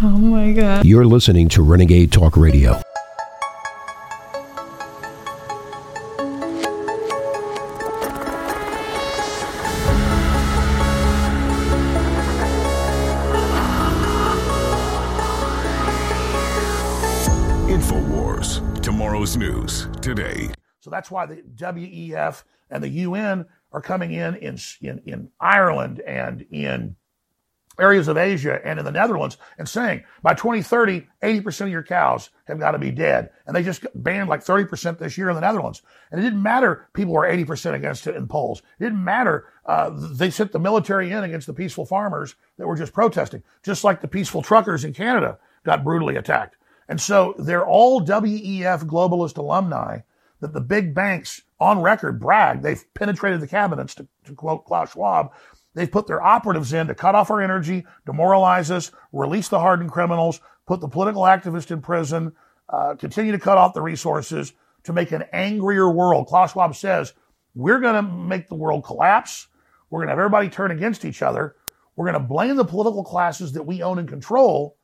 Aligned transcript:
Oh 0.00 0.10
my 0.10 0.52
God. 0.52 0.84
You're 0.84 1.06
listening 1.06 1.48
to 1.48 1.62
Renegade 1.62 2.12
Talk 2.12 2.36
Radio. 2.36 2.80
InfoWars. 17.66 18.80
Tomorrow's 18.80 19.36
news 19.36 19.88
today. 20.00 20.48
So 20.78 20.90
that's 20.90 21.10
why 21.10 21.26
the 21.26 21.42
WEF 21.56 22.44
and 22.70 22.84
the 22.84 22.88
UN 22.88 23.46
are 23.72 23.80
coming 23.80 24.12
in 24.12 24.36
in, 24.36 24.58
in, 24.80 25.00
in 25.04 25.30
Ireland 25.40 25.98
and 26.06 26.42
in 26.52 26.94
areas 27.78 28.08
of 28.08 28.16
Asia 28.16 28.60
and 28.64 28.78
in 28.78 28.84
the 28.84 28.92
Netherlands 28.92 29.36
and 29.58 29.68
saying 29.68 30.04
by 30.22 30.34
2030, 30.34 31.06
80% 31.22 31.60
of 31.62 31.68
your 31.68 31.82
cows 31.82 32.30
have 32.46 32.58
got 32.58 32.72
to 32.72 32.78
be 32.78 32.90
dead. 32.90 33.30
And 33.46 33.54
they 33.54 33.62
just 33.62 33.86
banned 33.94 34.28
like 34.28 34.44
30% 34.44 34.98
this 34.98 35.16
year 35.16 35.28
in 35.28 35.34
the 35.34 35.40
Netherlands. 35.40 35.82
And 36.10 36.20
it 36.20 36.24
didn't 36.24 36.42
matter 36.42 36.88
people 36.92 37.14
were 37.14 37.28
80% 37.28 37.74
against 37.74 38.06
it 38.06 38.16
in 38.16 38.26
polls. 38.26 38.60
It 38.78 38.84
didn't 38.84 39.02
matter. 39.02 39.46
Uh, 39.64 39.90
they 39.94 40.30
sent 40.30 40.52
the 40.52 40.58
military 40.58 41.10
in 41.10 41.24
against 41.24 41.46
the 41.46 41.54
peaceful 41.54 41.86
farmers 41.86 42.34
that 42.56 42.66
were 42.66 42.76
just 42.76 42.92
protesting, 42.92 43.42
just 43.62 43.84
like 43.84 44.00
the 44.00 44.08
peaceful 44.08 44.42
truckers 44.42 44.84
in 44.84 44.92
Canada 44.92 45.38
got 45.64 45.84
brutally 45.84 46.16
attacked. 46.16 46.56
And 46.88 47.00
so 47.00 47.34
they're 47.38 47.66
all 47.66 48.00
WEF 48.00 48.84
globalist 48.84 49.36
alumni 49.36 50.00
that 50.40 50.52
the 50.52 50.60
big 50.60 50.94
banks 50.94 51.42
on 51.60 51.82
record 51.82 52.20
brag 52.20 52.62
they've 52.62 52.82
penetrated 52.94 53.40
the 53.40 53.46
cabinets, 53.46 53.94
to, 53.96 54.06
to 54.24 54.34
quote 54.34 54.64
Klaus 54.64 54.92
Schwab, 54.92 55.32
They've 55.74 55.90
put 55.90 56.06
their 56.06 56.22
operatives 56.22 56.72
in 56.72 56.86
to 56.88 56.94
cut 56.94 57.14
off 57.14 57.30
our 57.30 57.40
energy, 57.40 57.86
demoralize 58.06 58.70
us, 58.70 58.90
release 59.12 59.48
the 59.48 59.60
hardened 59.60 59.92
criminals, 59.92 60.40
put 60.66 60.80
the 60.80 60.88
political 60.88 61.22
activists 61.22 61.70
in 61.70 61.80
prison, 61.80 62.32
uh, 62.68 62.94
continue 62.96 63.32
to 63.32 63.38
cut 63.38 63.58
off 63.58 63.74
the 63.74 63.82
resources 63.82 64.52
to 64.84 64.92
make 64.92 65.12
an 65.12 65.24
angrier 65.32 65.90
world. 65.90 66.26
Klaus 66.26 66.52
Schwab 66.52 66.74
says, 66.74 67.12
we're 67.54 67.80
going 67.80 67.94
to 67.94 68.02
make 68.02 68.48
the 68.48 68.54
world 68.54 68.84
collapse. 68.84 69.48
We're 69.90 70.00
going 70.00 70.08
to 70.08 70.12
have 70.12 70.18
everybody 70.18 70.48
turn 70.48 70.70
against 70.70 71.04
each 71.04 71.22
other. 71.22 71.56
We're 71.96 72.10
going 72.10 72.22
to 72.22 72.28
blame 72.28 72.56
the 72.56 72.64
political 72.64 73.02
classes 73.02 73.52
that 73.52 73.64
we 73.64 73.82
own 73.82 73.98
and 73.98 74.08
control. 74.08 74.76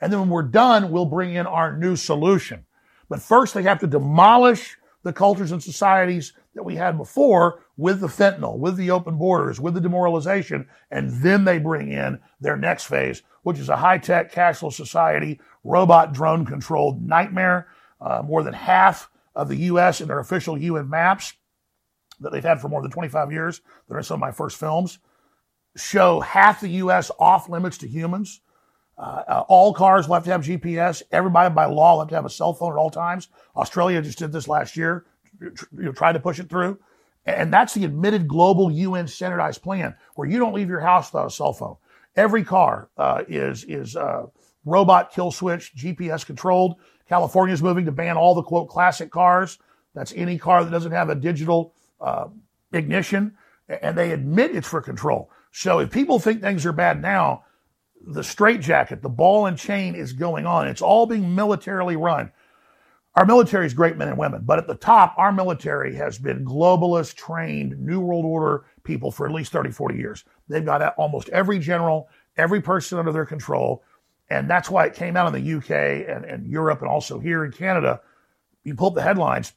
And 0.00 0.12
then 0.12 0.20
when 0.20 0.30
we're 0.30 0.42
done, 0.42 0.90
we'll 0.90 1.04
bring 1.04 1.34
in 1.34 1.46
our 1.46 1.76
new 1.76 1.96
solution. 1.96 2.64
But 3.08 3.22
first, 3.22 3.54
they 3.54 3.62
have 3.64 3.80
to 3.80 3.86
demolish 3.86 4.76
the 5.02 5.12
cultures 5.12 5.52
and 5.52 5.62
societies 5.62 6.32
that 6.54 6.62
we 6.62 6.76
had 6.76 6.98
before 6.98 7.62
with 7.76 8.00
the 8.00 8.06
fentanyl, 8.06 8.58
with 8.58 8.76
the 8.76 8.90
open 8.90 9.16
borders, 9.16 9.60
with 9.60 9.74
the 9.74 9.80
demoralization, 9.80 10.68
and 10.90 11.10
then 11.22 11.44
they 11.44 11.58
bring 11.58 11.90
in 11.90 12.20
their 12.40 12.56
next 12.56 12.84
phase, 12.84 13.22
which 13.42 13.58
is 13.58 13.68
a 13.68 13.76
high-tech 13.76 14.32
cashless 14.32 14.74
society, 14.74 15.40
robot 15.64 16.12
drone 16.12 16.44
controlled 16.44 17.02
nightmare. 17.02 17.68
Uh, 18.00 18.20
more 18.24 18.42
than 18.42 18.52
half 18.52 19.08
of 19.34 19.48
the 19.48 19.56
U.S. 19.56 20.00
in 20.00 20.08
their 20.08 20.18
official 20.18 20.58
UN 20.58 20.90
maps 20.90 21.34
that 22.18 22.32
they've 22.32 22.42
had 22.42 22.60
for 22.60 22.68
more 22.68 22.82
than 22.82 22.90
25 22.90 23.30
years, 23.30 23.60
that 23.88 23.94
are 23.94 24.02
some 24.02 24.16
of 24.16 24.20
my 24.20 24.32
first 24.32 24.56
films, 24.58 24.98
show 25.76 26.20
half 26.20 26.60
the 26.60 26.68
U.S. 26.68 27.10
off 27.18 27.48
limits 27.48 27.78
to 27.78 27.88
humans. 27.88 28.40
Uh, 28.98 29.22
uh, 29.26 29.44
all 29.48 29.72
cars 29.72 30.06
will 30.06 30.14
have 30.14 30.24
to 30.24 30.30
have 30.30 30.42
GPS. 30.42 31.02
Everybody 31.12 31.54
by 31.54 31.64
law 31.66 31.94
will 31.94 32.00
have 32.00 32.08
to 32.08 32.14
have 32.14 32.26
a 32.26 32.30
cell 32.30 32.52
phone 32.52 32.72
at 32.72 32.78
all 32.78 32.90
times. 32.90 33.28
Australia 33.56 34.02
just 34.02 34.18
did 34.18 34.32
this 34.32 34.48
last 34.48 34.76
year 34.76 35.06
you 35.42 35.54
know, 35.84 35.92
try 35.92 36.12
to 36.12 36.20
push 36.20 36.38
it 36.38 36.48
through. 36.48 36.78
And 37.24 37.52
that's 37.52 37.74
the 37.74 37.84
admitted 37.84 38.26
global 38.26 38.70
UN 38.70 39.06
standardized 39.06 39.62
plan 39.62 39.94
where 40.14 40.28
you 40.28 40.38
don't 40.38 40.54
leave 40.54 40.68
your 40.68 40.80
house 40.80 41.12
without 41.12 41.26
a 41.26 41.30
cell 41.30 41.52
phone. 41.52 41.76
Every 42.16 42.44
car 42.44 42.88
uh, 42.96 43.22
is 43.28 43.64
is 43.64 43.96
uh, 43.96 44.26
robot 44.64 45.12
kill 45.12 45.30
switch, 45.30 45.74
GPS 45.74 46.26
controlled. 46.26 46.76
California 47.08 47.54
is 47.54 47.62
moving 47.62 47.84
to 47.86 47.92
ban 47.92 48.16
all 48.16 48.34
the 48.34 48.42
quote 48.42 48.68
classic 48.68 49.10
cars. 49.10 49.58
That's 49.94 50.12
any 50.16 50.38
car 50.38 50.64
that 50.64 50.70
doesn't 50.70 50.92
have 50.92 51.10
a 51.10 51.14
digital 51.14 51.74
uh, 52.00 52.28
ignition, 52.72 53.36
and 53.68 53.96
they 53.96 54.10
admit 54.10 54.54
it's 54.56 54.68
for 54.68 54.80
control. 54.80 55.30
So 55.52 55.78
if 55.80 55.90
people 55.90 56.18
think 56.18 56.40
things 56.40 56.64
are 56.66 56.72
bad 56.72 57.00
now, 57.00 57.44
the 58.04 58.24
straitjacket, 58.24 59.02
the 59.02 59.08
ball 59.08 59.46
and 59.46 59.56
chain 59.56 59.94
is 59.94 60.12
going 60.12 60.46
on. 60.46 60.66
It's 60.66 60.82
all 60.82 61.06
being 61.06 61.34
militarily 61.34 61.96
run. 61.96 62.32
Our 63.14 63.26
military 63.26 63.66
is 63.66 63.74
great 63.74 63.98
men 63.98 64.08
and 64.08 64.16
women, 64.16 64.42
but 64.44 64.58
at 64.58 64.66
the 64.66 64.74
top, 64.74 65.14
our 65.18 65.32
military 65.32 65.94
has 65.96 66.18
been 66.18 66.44
globalist 66.44 67.14
trained 67.14 67.78
New 67.78 68.00
World 68.00 68.24
Order 68.24 68.64
people 68.84 69.10
for 69.10 69.26
at 69.26 69.32
least 69.32 69.52
30, 69.52 69.70
40 69.70 69.98
years. 69.98 70.24
They've 70.48 70.64
got 70.64 70.94
almost 70.96 71.28
every 71.28 71.58
general, 71.58 72.08
every 72.36 72.62
person 72.62 72.98
under 72.98 73.12
their 73.12 73.26
control. 73.26 73.84
And 74.30 74.48
that's 74.48 74.70
why 74.70 74.86
it 74.86 74.94
came 74.94 75.16
out 75.16 75.34
in 75.34 75.44
the 75.44 75.56
UK 75.56 76.08
and, 76.08 76.24
and 76.24 76.46
Europe 76.46 76.80
and 76.80 76.88
also 76.88 77.18
here 77.18 77.44
in 77.44 77.52
Canada. 77.52 78.00
You 78.64 78.74
pull 78.74 78.88
up 78.88 78.94
the 78.94 79.02
headlines. 79.02 79.52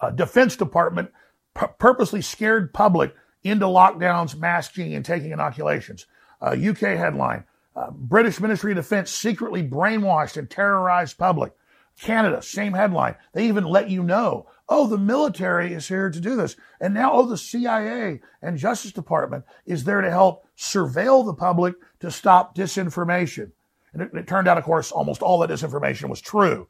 Uh, 0.00 0.10
Defense 0.10 0.56
Department 0.56 1.10
purposely 1.54 2.22
scared 2.22 2.72
public 2.72 3.14
into 3.42 3.66
lockdowns, 3.66 4.38
masking, 4.38 4.94
and 4.94 5.04
taking 5.04 5.32
inoculations. 5.32 6.06
Uh, 6.40 6.50
UK 6.50 6.78
headline 6.78 7.44
uh, 7.76 7.90
British 7.90 8.40
Ministry 8.40 8.72
of 8.72 8.76
Defense 8.76 9.10
secretly 9.10 9.62
brainwashed 9.62 10.36
and 10.36 10.48
terrorized 10.48 11.18
public. 11.18 11.52
Canada, 12.00 12.42
same 12.42 12.74
headline. 12.74 13.16
They 13.32 13.46
even 13.48 13.64
let 13.64 13.88
you 13.88 14.02
know, 14.02 14.46
oh, 14.68 14.86
the 14.86 14.98
military 14.98 15.72
is 15.72 15.88
here 15.88 16.10
to 16.10 16.20
do 16.20 16.36
this. 16.36 16.56
And 16.80 16.92
now, 16.92 17.12
oh, 17.12 17.26
the 17.26 17.38
CIA 17.38 18.20
and 18.42 18.58
Justice 18.58 18.92
Department 18.92 19.44
is 19.64 19.84
there 19.84 20.02
to 20.02 20.10
help 20.10 20.46
surveil 20.56 21.24
the 21.24 21.34
public 21.34 21.74
to 22.00 22.10
stop 22.10 22.54
disinformation. 22.54 23.52
And 23.92 24.02
it, 24.02 24.10
it 24.12 24.26
turned 24.26 24.46
out, 24.46 24.58
of 24.58 24.64
course, 24.64 24.92
almost 24.92 25.22
all 25.22 25.38
that 25.38 25.50
disinformation 25.50 26.10
was 26.10 26.20
true. 26.20 26.68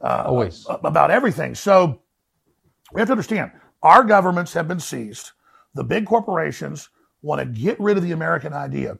Uh, 0.00 0.24
Always. 0.26 0.64
About 0.68 1.10
everything. 1.10 1.56
So 1.56 2.02
we 2.92 3.00
have 3.00 3.08
to 3.08 3.12
understand 3.12 3.50
our 3.82 4.04
governments 4.04 4.52
have 4.52 4.68
been 4.68 4.80
seized. 4.80 5.32
The 5.74 5.84
big 5.84 6.06
corporations 6.06 6.88
want 7.20 7.40
to 7.40 7.46
get 7.46 7.80
rid 7.80 7.96
of 7.96 8.04
the 8.04 8.12
American 8.12 8.52
idea. 8.52 8.98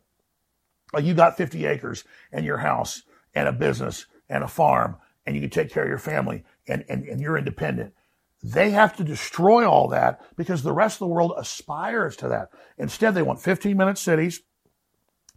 You 1.01 1.15
got 1.15 1.37
50 1.37 1.67
acres 1.67 2.05
and 2.33 2.45
your 2.45 2.59
house 2.59 3.03
and 3.35 3.47
a 3.47 3.53
business 3.53 4.07
and 4.29 4.43
a 4.43 4.49
farm 4.49 4.97
and 5.29 5.37
you 5.37 5.43
can 5.43 5.51
take 5.51 5.71
care 5.71 5.83
of 5.83 5.91
your 5.91 5.99
family 5.99 6.43
and, 6.67 6.87
and, 6.89 7.05
and 7.05 7.21
you're 7.21 7.37
independent. 7.37 7.93
They 8.43 8.71
have 8.71 8.97
to 8.97 9.05
destroy 9.05 9.69
all 9.69 9.89
that 9.89 10.23
because 10.39 10.63
the 10.63 10.73
rest 10.73 10.95
of 10.95 11.01
the 11.01 11.13
world 11.15 11.35
aspires 11.37 12.17
to 12.17 12.29
that. 12.29 12.49
Instead, 12.79 13.15
they 13.15 13.21
want 13.21 13.43
15 13.43 13.77
minute 13.77 13.99
cities, 13.99 14.41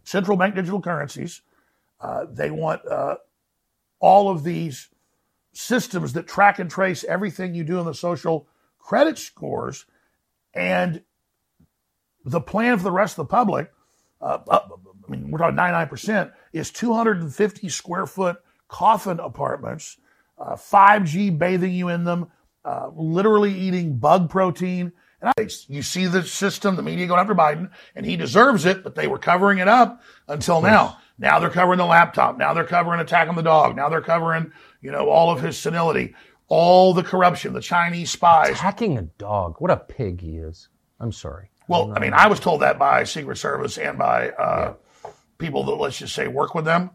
central 0.02 0.38
bank 0.38 0.54
digital 0.54 0.80
currencies. 0.80 1.42
Uh, 2.00 2.24
they 2.32 2.50
want 2.50 2.80
uh, 2.90 3.16
all 4.00 4.30
of 4.30 4.44
these 4.44 4.88
systems 5.52 6.14
that 6.14 6.26
track 6.26 6.58
and 6.58 6.70
trace 6.70 7.04
everything 7.04 7.54
you 7.54 7.62
do 7.62 7.78
in 7.78 7.84
the 7.84 7.92
social 7.92 8.48
credit 8.78 9.18
scores. 9.18 9.84
And 10.54 11.02
the 12.24 12.40
plan 12.40 12.78
for 12.78 12.84
the 12.84 12.92
rest 12.92 13.18
of 13.18 13.28
the 13.28 13.30
public, 13.30 13.70
uh, 14.22 14.38
I 14.50 14.60
mean, 15.10 15.30
we're 15.30 15.38
talking 15.38 15.54
99%, 15.54 16.32
is 16.54 16.70
250 16.70 17.68
square 17.68 18.06
foot 18.06 18.41
coffin 18.72 19.20
apartments, 19.20 19.98
uh, 20.38 20.56
5G 20.56 21.38
bathing 21.38 21.72
you 21.72 21.88
in 21.88 22.04
them, 22.04 22.28
uh, 22.64 22.88
literally 22.96 23.52
eating 23.52 23.98
bug 23.98 24.30
protein. 24.30 24.92
And 25.20 25.32
I, 25.36 25.48
you 25.68 25.82
see 25.82 26.06
the 26.06 26.24
system, 26.24 26.74
the 26.74 26.82
media 26.82 27.06
going 27.06 27.20
after 27.20 27.34
Biden, 27.34 27.70
and 27.94 28.04
he 28.04 28.16
deserves 28.16 28.64
it, 28.64 28.82
but 28.82 28.96
they 28.96 29.06
were 29.06 29.18
covering 29.18 29.58
it 29.58 29.68
up 29.68 30.02
until 30.26 30.62
now. 30.62 30.98
Now 31.18 31.38
they're 31.38 31.50
covering 31.50 31.78
the 31.78 31.84
laptop. 31.84 32.38
Now 32.38 32.54
they're 32.54 32.64
covering 32.64 33.00
attack 33.00 33.28
on 33.28 33.36
the 33.36 33.42
dog. 33.42 33.76
Now 33.76 33.88
they're 33.90 34.00
covering, 34.00 34.50
you 34.80 34.90
know, 34.90 35.08
all 35.08 35.30
of 35.30 35.42
his 35.42 35.58
senility, 35.58 36.14
all 36.48 36.94
the 36.94 37.04
corruption, 37.04 37.52
the 37.52 37.60
Chinese 37.60 38.10
spies. 38.10 38.52
Attacking 38.52 38.96
a 38.96 39.02
dog. 39.02 39.56
What 39.58 39.70
a 39.70 39.76
pig 39.76 40.22
he 40.22 40.38
is. 40.38 40.70
I'm 40.98 41.12
sorry. 41.12 41.50
Well, 41.68 41.92
I 41.94 42.00
mean, 42.00 42.14
I 42.14 42.26
was 42.26 42.40
told 42.40 42.62
that 42.62 42.78
by 42.78 43.04
Secret 43.04 43.36
Service 43.36 43.78
and 43.78 43.98
by 43.98 44.30
uh, 44.30 44.74
yeah. 45.04 45.10
people 45.38 45.62
that, 45.64 45.74
let's 45.74 45.98
just 45.98 46.14
say, 46.14 46.26
work 46.26 46.54
with 46.54 46.64
them 46.64 46.90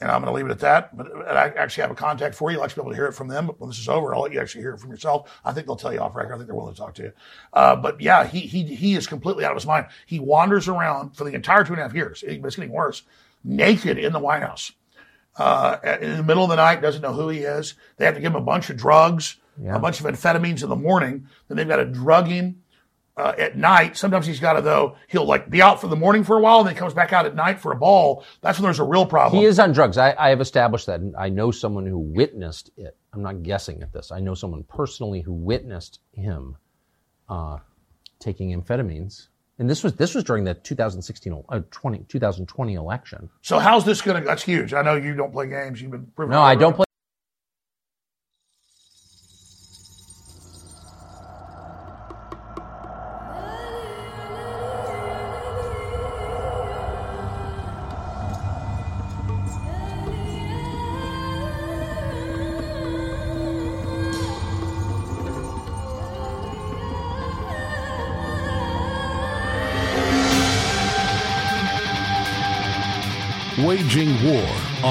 and 0.00 0.10
I'm 0.10 0.20
going 0.20 0.32
to 0.32 0.36
leave 0.36 0.46
it 0.46 0.50
at 0.50 0.58
that. 0.60 0.96
But 0.96 1.10
I 1.28 1.48
actually 1.48 1.82
have 1.82 1.90
a 1.90 1.94
contact 1.94 2.34
for 2.34 2.50
you. 2.50 2.58
I'd 2.58 2.60
like 2.60 2.70
to 2.70 2.76
be 2.76 2.82
able 2.82 2.90
to 2.90 2.96
hear 2.96 3.06
it 3.06 3.12
from 3.12 3.28
them. 3.28 3.46
But 3.46 3.60
when 3.60 3.70
this 3.70 3.78
is 3.78 3.88
over, 3.88 4.14
I'll 4.14 4.22
let 4.22 4.32
you 4.32 4.40
actually 4.40 4.62
hear 4.62 4.74
it 4.74 4.80
from 4.80 4.90
yourself. 4.90 5.40
I 5.44 5.52
think 5.52 5.66
they'll 5.66 5.76
tell 5.76 5.92
you 5.92 6.00
off 6.00 6.14
record. 6.14 6.34
I 6.34 6.36
think 6.36 6.46
they're 6.48 6.56
willing 6.56 6.74
to 6.74 6.80
talk 6.80 6.94
to 6.94 7.02
you. 7.04 7.12
Uh, 7.52 7.76
but 7.76 8.00
yeah, 8.00 8.26
he 8.26 8.40
he 8.40 8.62
he 8.62 8.94
is 8.94 9.06
completely 9.06 9.44
out 9.44 9.52
of 9.52 9.56
his 9.56 9.66
mind. 9.66 9.86
He 10.04 10.20
wanders 10.20 10.68
around 10.68 11.16
for 11.16 11.24
the 11.24 11.32
entire 11.32 11.64
two 11.64 11.72
and 11.72 11.80
a 11.80 11.84
half 11.84 11.94
years. 11.94 12.22
It's 12.26 12.56
getting 12.56 12.72
worse, 12.72 13.02
naked 13.42 13.98
in 13.98 14.12
the 14.12 14.18
White 14.18 14.42
House. 14.42 14.72
Uh, 15.38 15.76
in 16.00 16.16
the 16.16 16.22
middle 16.22 16.44
of 16.44 16.50
the 16.50 16.56
night, 16.56 16.80
doesn't 16.80 17.02
know 17.02 17.12
who 17.12 17.28
he 17.28 17.40
is. 17.40 17.74
They 17.98 18.06
have 18.06 18.14
to 18.14 18.20
give 18.20 18.32
him 18.32 18.40
a 18.40 18.44
bunch 18.44 18.70
of 18.70 18.78
drugs, 18.78 19.36
yeah. 19.62 19.76
a 19.76 19.78
bunch 19.78 20.00
of 20.00 20.06
amphetamines 20.06 20.62
in 20.62 20.70
the 20.70 20.76
morning. 20.76 21.28
Then 21.48 21.58
they've 21.58 21.68
got 21.68 21.76
to 21.76 21.84
drug 21.84 22.26
him 22.26 22.62
uh, 23.16 23.32
at 23.38 23.56
night. 23.56 23.96
Sometimes 23.96 24.26
he's 24.26 24.40
got 24.40 24.54
to 24.54 24.60
though 24.60 24.96
he'll 25.08 25.24
like 25.24 25.48
be 25.48 25.62
out 25.62 25.80
for 25.80 25.88
the 25.88 25.96
morning 25.96 26.24
for 26.24 26.36
a 26.36 26.40
while, 26.40 26.58
and 26.58 26.68
then 26.68 26.74
he 26.74 26.78
comes 26.78 26.94
back 26.94 27.12
out 27.12 27.26
at 27.26 27.34
night 27.34 27.60
for 27.60 27.72
a 27.72 27.76
ball. 27.76 28.24
That's 28.42 28.58
when 28.58 28.64
there's 28.64 28.78
a 28.78 28.84
real 28.84 29.06
problem. 29.06 29.40
He 29.40 29.46
is 29.46 29.58
on 29.58 29.72
drugs. 29.72 29.98
I, 29.98 30.14
I 30.18 30.30
have 30.30 30.40
established 30.40 30.86
that, 30.86 31.00
I 31.18 31.28
know 31.28 31.50
someone 31.50 31.86
who 31.86 31.98
witnessed 31.98 32.70
it. 32.76 32.96
I'm 33.12 33.22
not 33.22 33.42
guessing 33.42 33.82
at 33.82 33.92
this. 33.92 34.12
I 34.12 34.20
know 34.20 34.34
someone 34.34 34.64
personally 34.64 35.22
who 35.22 35.32
witnessed 35.32 36.00
him 36.12 36.56
uh, 37.28 37.58
taking 38.18 38.60
amphetamines 38.60 39.28
And 39.58 39.68
this 39.70 39.82
was 39.82 39.94
this 39.94 40.14
was 40.14 40.24
during 40.24 40.44
the 40.44 40.54
2016 40.54 41.44
uh, 41.48 41.60
20, 41.70 42.00
2020 42.08 42.74
election. 42.74 43.30
So 43.42 43.58
how's 43.58 43.84
this 43.84 44.02
going 44.02 44.20
to? 44.20 44.26
That's 44.26 44.42
huge. 44.42 44.74
I 44.74 44.82
know 44.82 44.96
you 44.96 45.14
don't 45.14 45.32
play 45.32 45.48
games. 45.48 45.80
You've 45.80 45.92
been 45.92 46.06
no, 46.18 46.42
I 46.42 46.54
don't 46.54 46.74
play. 46.74 46.85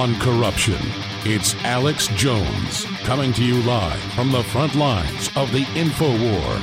On 0.06 0.19
corruption. 0.19 0.78
It's 1.24 1.56
Alex 1.63 2.06
Jones 2.10 2.86
coming 3.06 3.34
to 3.34 3.44
you 3.44 3.63
live 3.63 4.00
from 4.13 4.31
the 4.31 4.44
front 4.44 4.75
lines 4.75 5.31
of 5.36 5.52
the 5.52 5.66
info 5.75 6.10
war. 6.10 6.62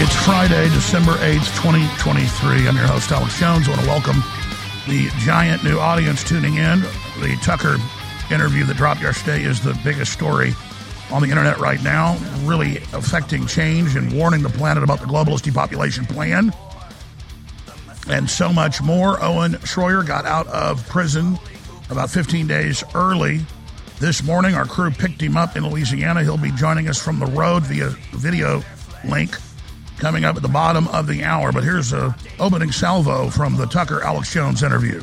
It's 0.00 0.16
Friday, 0.24 0.68
December 0.70 1.12
8th, 1.12 1.46
2023. 1.62 2.66
I'm 2.66 2.74
your 2.74 2.86
host, 2.88 3.12
Alex 3.12 3.38
Jones. 3.38 3.68
I 3.68 3.70
want 3.70 3.82
to 3.82 3.86
welcome 3.86 4.16
the 4.88 5.08
giant 5.20 5.62
new 5.62 5.78
audience 5.78 6.24
tuning 6.24 6.56
in. 6.56 6.80
The 7.20 7.38
Tucker 7.40 7.76
interview 8.34 8.64
that 8.64 8.76
dropped 8.76 9.00
yesterday 9.00 9.44
is 9.44 9.60
the 9.60 9.78
biggest 9.84 10.12
story 10.12 10.54
on 11.12 11.22
the 11.22 11.28
internet 11.28 11.58
right 11.58 11.80
now, 11.84 12.18
really 12.42 12.78
affecting 12.94 13.46
change 13.46 13.94
and 13.94 14.12
warning 14.12 14.42
the 14.42 14.50
planet 14.50 14.82
about 14.82 14.98
the 14.98 15.06
globalist 15.06 15.42
depopulation 15.42 16.04
plan 16.04 16.52
and 18.08 18.28
so 18.28 18.52
much 18.52 18.82
more. 18.82 19.22
Owen 19.22 19.52
Schroyer 19.58 20.04
got 20.04 20.26
out 20.26 20.48
of 20.48 20.84
prison 20.88 21.38
about 21.90 22.10
15 22.10 22.46
days 22.46 22.84
early. 22.94 23.40
This 23.98 24.22
morning, 24.22 24.54
our 24.54 24.64
crew 24.64 24.90
picked 24.90 25.20
him 25.20 25.36
up 25.36 25.56
in 25.56 25.68
Louisiana. 25.68 26.22
He'll 26.22 26.36
be 26.36 26.52
joining 26.52 26.88
us 26.88 27.02
from 27.02 27.18
the 27.18 27.26
road 27.26 27.64
via 27.64 27.88
video 28.12 28.62
link 29.04 29.36
coming 29.98 30.24
up 30.24 30.36
at 30.36 30.42
the 30.42 30.48
bottom 30.48 30.86
of 30.88 31.06
the 31.06 31.24
hour. 31.24 31.50
But 31.50 31.64
here's 31.64 31.92
a 31.92 32.14
opening 32.38 32.70
salvo 32.70 33.28
from 33.30 33.56
the 33.56 33.66
Tucker 33.66 34.02
Alex 34.02 34.32
Jones 34.32 34.62
interview. 34.62 35.02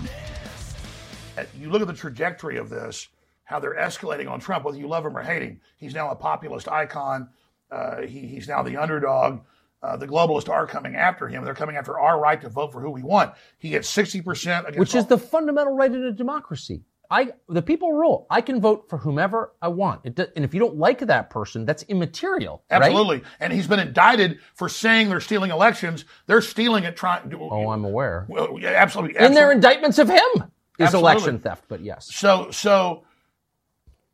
You 1.60 1.70
look 1.70 1.82
at 1.82 1.88
the 1.88 1.94
trajectory 1.94 2.58
of 2.58 2.70
this, 2.70 3.10
how 3.44 3.60
they're 3.60 3.76
escalating 3.76 4.30
on 4.30 4.40
Trump, 4.40 4.64
whether 4.64 4.78
you 4.78 4.88
love 4.88 5.06
him 5.06 5.18
or 5.18 5.22
hate 5.22 5.42
him. 5.42 5.60
He's 5.78 5.94
now 5.94 6.12
a 6.12 6.16
populist 6.16 6.70
icon. 6.70 7.30
Uh, 7.70 8.04
he, 8.04 8.22
he's 8.22 8.48
now 8.48 8.64
the 8.64 8.78
underdog. 8.78 9.42
Uh, 9.86 9.96
the 9.96 10.08
globalists 10.08 10.50
are 10.50 10.66
coming 10.66 10.96
after 10.96 11.28
him. 11.28 11.46
They're 11.46 11.54
coming 11.54 11.76
after 11.76 12.00
our 12.00 12.20
right 12.20 12.42
to 12.42 12.50
vote 12.50 12.72
for 12.72 12.82
who 12.82 12.90
we 12.90 13.04
want. 13.04 13.34
He 13.60 13.70
gets 13.70 13.94
60% 13.94 14.62
against 14.62 14.80
Which 14.80 14.96
is 14.96 15.06
the 15.06 15.18
fundamental 15.18 15.76
right 15.76 15.92
in 15.92 16.04
a 16.04 16.12
democracy. 16.12 16.82
I, 17.12 17.34
the 17.48 17.62
people 17.62 17.94
rule. 17.94 18.26
I 18.32 18.42
can 18.42 18.60
vote 18.60 18.90
for 18.90 18.98
whomever 18.98 19.54
I 19.62 19.68
want. 19.68 20.16
Does, 20.16 20.30
and 20.36 20.44
if 20.44 20.56
you 20.56 20.60
don't 20.60 20.78
like 20.78 21.00
that 21.00 21.30
person, 21.30 21.64
that's 21.64 21.84
immaterial. 21.84 22.64
Absolutely. 22.72 23.18
Right? 23.18 23.26
And 23.40 23.54
he's 23.54 23.68
been 23.68 23.80
indicted 23.80 24.40
for 24.56 24.70
saying 24.70 25.10
they're 25.10 25.20
stealing 25.20 25.52
elections. 25.52 26.06
They're 26.26 26.42
stealing 26.42 26.84
it 26.84 26.98
trying 26.98 27.30
to. 27.30 27.38
Oh, 27.40 27.70
I'm 27.70 27.86
aware. 27.86 28.26
Well, 28.28 28.58
yeah, 28.60 28.70
absolutely, 28.70 29.18
absolutely. 29.18 29.26
In 29.28 29.34
their 29.36 29.52
indictments 29.52 30.00
of 30.00 30.10
him 30.10 30.18
is 30.26 30.88
Absolutely. 30.88 31.12
election 31.12 31.40
theft, 31.40 31.66
but 31.68 31.81
yes. 31.81 32.10
So, 32.12 32.50
so, 32.50 33.04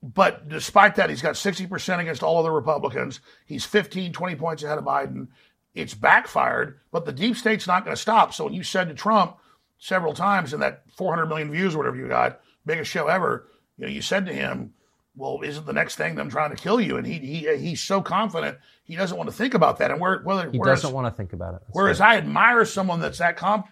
but 0.03 0.50
despite 0.50 0.95
that, 0.95 1.09
he's 1.09 1.21
got 1.21 1.35
60% 1.35 2.00
against 2.00 2.24
all 2.24 2.38
other 2.38 2.51
Republicans. 2.51 3.21
He's 3.45 3.63
15, 3.63 4.12
20 4.12 4.35
points 4.35 4.63
ahead 4.63 4.77
of 4.77 4.83
Biden 4.83 5.27
it's 5.73 5.94
backfired, 5.94 6.79
but 6.91 7.06
the 7.06 7.12
deep 7.12 7.35
state's 7.35 7.68
not 7.68 7.85
going 7.85 7.95
to 7.95 8.01
stop. 8.01 8.33
So 8.33 8.45
when 8.45 8.53
you 8.53 8.63
said 8.63 8.89
to 8.89 8.94
Trump 8.94 9.38
several 9.77 10.13
times 10.13 10.53
in 10.53 10.59
that 10.59 10.83
400 10.95 11.27
million 11.27 11.51
views 11.51 11.75
or 11.75 11.79
whatever 11.79 11.97
you 11.97 12.07
got, 12.07 12.41
biggest 12.65 12.91
show 12.91 13.07
ever, 13.07 13.47
you 13.77 13.85
know, 13.85 13.91
you 13.91 14.01
said 14.01 14.25
to 14.25 14.33
him, 14.33 14.73
"Well, 15.15 15.39
isn't 15.44 15.65
the 15.65 15.73
next 15.73 15.95
thing 15.95 16.15
them 16.15 16.29
trying 16.29 16.51
to 16.51 16.62
kill 16.62 16.79
you?" 16.79 16.97
And 16.97 17.07
he 17.07 17.19
he 17.19 17.57
he's 17.57 17.81
so 17.81 18.01
confident 18.01 18.57
he 18.83 18.95
doesn't 18.95 19.18
want 19.18 19.29
to 19.29 19.35
think 19.35 19.53
about 19.53 19.77
that. 19.77 19.89
And 19.91 20.01
where 20.01 20.19
whether 20.19 20.51
he 20.51 20.57
whereas, 20.57 20.81
doesn't 20.81 20.94
want 20.94 21.07
to 21.07 21.18
think 21.18 21.33
about 21.33 21.56
it. 21.56 21.62
That's 21.62 21.75
whereas 21.75 22.00
right. 22.00 22.15
I 22.15 22.17
admire 22.17 22.65
someone 22.65 23.00
that's 23.00 23.19
that 23.19 23.38
comp, 23.38 23.67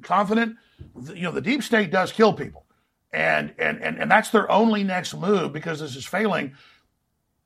confident, 0.00 0.56
you 1.14 1.22
know, 1.22 1.32
the 1.32 1.42
deep 1.42 1.62
state 1.62 1.90
does 1.90 2.12
kill 2.12 2.32
people, 2.32 2.64
and 3.12 3.52
and 3.58 3.82
and 3.82 3.98
and 3.98 4.10
that's 4.10 4.30
their 4.30 4.50
only 4.50 4.84
next 4.84 5.14
move 5.14 5.52
because 5.52 5.80
this 5.80 5.96
is 5.96 6.06
failing 6.06 6.54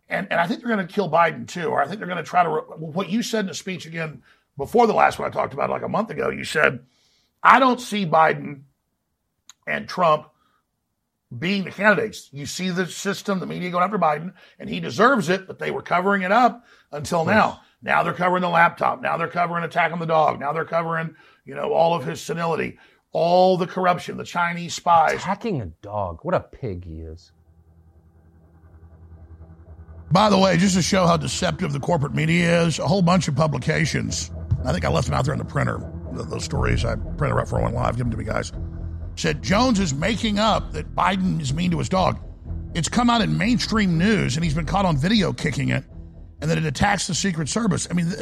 and 0.08 0.26
and 0.31 0.41
I 0.41 0.47
think 0.47 0.61
they're 0.61 0.75
going 0.75 0.87
to 0.87 0.93
kill 0.93 1.11
Biden 1.11 1.47
too, 1.47 1.67
or 1.67 1.82
I 1.82 1.87
think 1.87 1.99
they're 1.99 2.08
going 2.08 2.23
to 2.23 2.25
try 2.25 2.44
to. 2.44 2.50
What 2.50 3.08
you 3.08 3.23
said 3.23 3.41
in 3.41 3.47
the 3.47 3.55
speech 3.55 3.87
again 3.87 4.23
before 4.56 4.87
the 4.87 4.94
last 4.94 5.19
one 5.19 5.29
I 5.29 5.32
talked 5.32 5.55
about 5.55 5.70
like 5.70 5.82
a 5.82 5.88
month 5.88 6.11
ago, 6.11 6.31
you 6.31 6.44
said, 6.44 6.81
I 7.43 7.58
don't 7.58 7.81
see 7.81 8.06
Biden 8.06 8.62
and 9.67 9.88
Trump 9.88 10.29
being 11.37 11.64
the 11.64 11.70
candidates. 11.70 12.29
You 12.32 12.47
see 12.47 12.70
the 12.70 12.87
system, 12.87 13.41
the 13.41 13.47
media 13.47 13.70
going 13.70 13.85
after 13.85 13.99
Biden, 13.99 14.32
and 14.58 14.70
he 14.70 14.81
deserves 14.81 15.29
it, 15.29 15.47
but 15.47 15.58
they 15.58 15.70
were 15.70 15.82
covering 15.82 16.23
it 16.23 16.32
up 16.32 16.64
until 16.93 17.25
now. 17.25 17.61
Now 17.82 18.02
they're 18.02 18.12
covering 18.12 18.43
the 18.43 18.49
laptop. 18.49 19.02
Now 19.02 19.17
they're 19.17 19.29
covering 19.29 19.64
attack 19.64 19.93
on 19.93 19.99
the 19.99 20.06
dog. 20.06 20.41
Now 20.41 20.52
they're 20.52 20.64
covering, 20.64 21.14
you 21.44 21.55
know, 21.55 21.73
all 21.73 21.94
of 21.94 22.05
his 22.05 22.20
senility, 22.20 22.79
all 23.12 23.56
the 23.56 23.67
corruption, 23.67 24.17
the 24.17 24.25
Chinese 24.25 24.75
spies. 24.75 25.17
Attacking 25.17 25.61
a 25.61 25.67
dog. 25.67 26.20
What 26.23 26.35
a 26.35 26.41
pig 26.41 26.85
he 26.85 27.00
is. 27.00 27.32
By 30.11 30.31
the 30.31 30.38
way, 30.38 30.56
just 30.56 30.76
to 30.76 30.82
show 30.82 31.06
how 31.06 31.17
deceptive 31.17 31.73
the 31.73 31.81
corporate 31.81 32.14
media 32.14 32.62
is, 32.62 32.79
a 32.79 32.87
whole 32.87 33.03
bunch 33.03 33.29
of 33.29 33.35
publications, 33.35 34.31
I 34.64 34.73
think 34.73 34.85
I 34.85 34.88
left 34.88 35.08
them 35.08 35.14
out 35.14 35.25
there 35.25 35.35
in 35.35 35.38
the 35.38 35.44
printer, 35.44 35.81
those 36.12 36.44
stories 36.44 36.85
I 36.85 36.94
printed 36.94 37.38
out 37.38 37.49
for 37.49 37.61
one 37.61 37.75
live, 37.75 37.97
give 37.97 38.06
them 38.06 38.11
to 38.12 38.17
me, 38.17 38.25
guys, 38.25 38.53
said 39.17 39.43
Jones 39.43 39.81
is 39.81 39.93
making 39.93 40.38
up 40.38 40.73
that 40.73 40.94
Biden 40.94 41.41
is 41.41 41.53
mean 41.53 41.70
to 41.73 41.79
his 41.79 41.88
dog. 41.88 42.19
It's 42.75 42.88
come 42.88 43.11
out 43.11 43.20
in 43.20 43.37
mainstream 43.37 43.99
news, 43.99 44.37
and 44.37 44.44
he's 44.44 44.55
been 44.55 44.67
caught 44.67 44.85
on 44.85 44.97
video 44.97 45.32
kicking 45.32 45.70
it, 45.70 45.85
and 46.41 46.50
that 46.50 46.59
it 46.59 46.64
attacks 46.64 47.06
the 47.06 47.14
Secret 47.14 47.49
Service. 47.49 47.88
I 47.91 47.94
mean, 47.94 48.12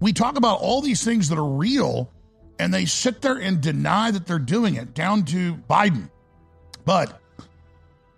we 0.00 0.12
talk 0.12 0.36
about 0.36 0.60
all 0.60 0.80
these 0.80 1.04
things 1.04 1.28
that 1.28 1.38
are 1.38 1.44
real, 1.44 2.10
and 2.58 2.72
they 2.72 2.84
sit 2.84 3.22
there 3.22 3.36
and 3.36 3.60
deny 3.60 4.10
that 4.10 4.26
they're 4.26 4.38
doing 4.38 4.74
it, 4.74 4.94
down 4.94 5.24
to 5.26 5.54
Biden. 5.54 6.10
But 6.84 7.20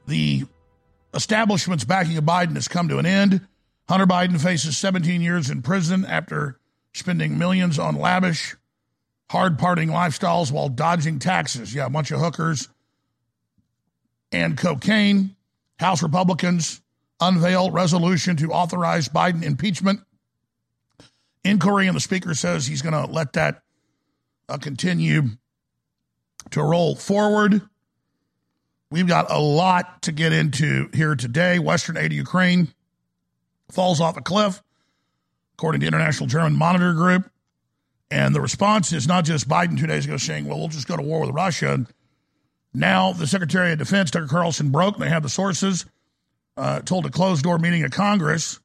the 0.07 0.45
establishment's 1.15 1.85
backing 1.85 2.17
of 2.17 2.25
Biden 2.25 2.55
has 2.55 2.69
come 2.69 2.89
to 2.89 2.99
an 2.99 3.07
end. 3.07 3.47
Hunter 3.89 4.07
Biden 4.07 4.41
faces 4.41 4.79
17 4.79 5.21
years 5.21 5.51
in 5.51 5.63
prison 5.63 6.05
after 6.05 6.59
spending 6.93 7.39
millions 7.39 7.79
on 7.79 7.97
lavish, 7.97 8.57
hard 9.31 9.59
parting 9.59 9.89
lifestyles 9.89 10.53
while 10.53 10.69
dodging 10.69 11.19
taxes. 11.19 11.75
Yeah, 11.75 11.87
a 11.87 11.91
bunch 11.91 12.11
of 12.11 12.21
hookers 12.21 12.69
and 14.33 14.57
cocaine. 14.57 15.37
House 15.79 16.03
Republicans 16.03 16.83
unveil 17.21 17.71
resolution 17.71 18.37
to 18.37 18.53
authorize 18.53 19.09
Biden 19.09 19.43
impeachment. 19.43 20.01
Inquiry, 21.43 21.87
and 21.87 21.97
the 21.97 22.01
speaker 22.01 22.35
says 22.35 22.67
he's 22.67 22.83
going 22.83 22.93
to 22.93 23.11
let 23.11 23.33
that 23.33 23.63
uh, 24.49 24.59
continue 24.59 25.23
to 26.51 26.63
roll 26.63 26.95
forward. 26.95 27.63
We've 28.91 29.07
got 29.07 29.31
a 29.31 29.39
lot 29.39 30.03
to 30.03 30.13
get 30.13 30.33
into 30.33 30.91
here 30.93 31.15
today. 31.15 31.61
Western 31.61 31.97
aid 31.97 32.11
to 32.11 32.17
Ukraine 32.17 32.75
falls 33.71 34.01
off 34.01 34.17
a 34.17 34.21
cliff, 34.21 34.61
according 35.55 35.83
to 35.83 35.87
International 35.87 36.27
German 36.27 36.57
Monitor 36.57 36.93
Group. 36.93 37.31
And 38.11 38.35
the 38.35 38.41
response 38.41 38.93
is 38.93 39.07
not 39.07 39.25
just 39.25 39.49
Biden 39.49 39.79
two 39.79 39.87
days 39.87 40.07
ago 40.07 40.17
saying, 40.17 40.47
well, 40.47 40.59
we'll 40.59 40.69
just 40.69 40.89
go 40.89 40.97
to 40.97 41.03
war 41.03 41.21
with 41.21 41.31
Russia. 41.31 41.87
Now, 42.75 43.13
the 43.13 43.29
Secretary 43.29 43.71
of 43.73 43.79
Defense, 43.79 44.11
Tucker 44.11 44.27
Carlson, 44.27 44.71
broke, 44.71 44.99
they 44.99 45.09
have 45.09 45.23
the 45.23 45.29
sources, 45.29 45.87
uh, 46.57 46.81
told 46.81 47.07
a 47.07 47.11
closed 47.11 47.45
door 47.45 47.59
meeting 47.59 47.85
of 47.85 47.93
Congress 47.93 48.59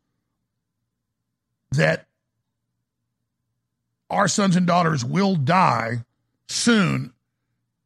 that 1.72 2.08
our 4.10 4.28
sons 4.28 4.56
and 4.56 4.66
daughters 4.66 5.06
will 5.06 5.36
die 5.36 6.04
soon 6.48 7.14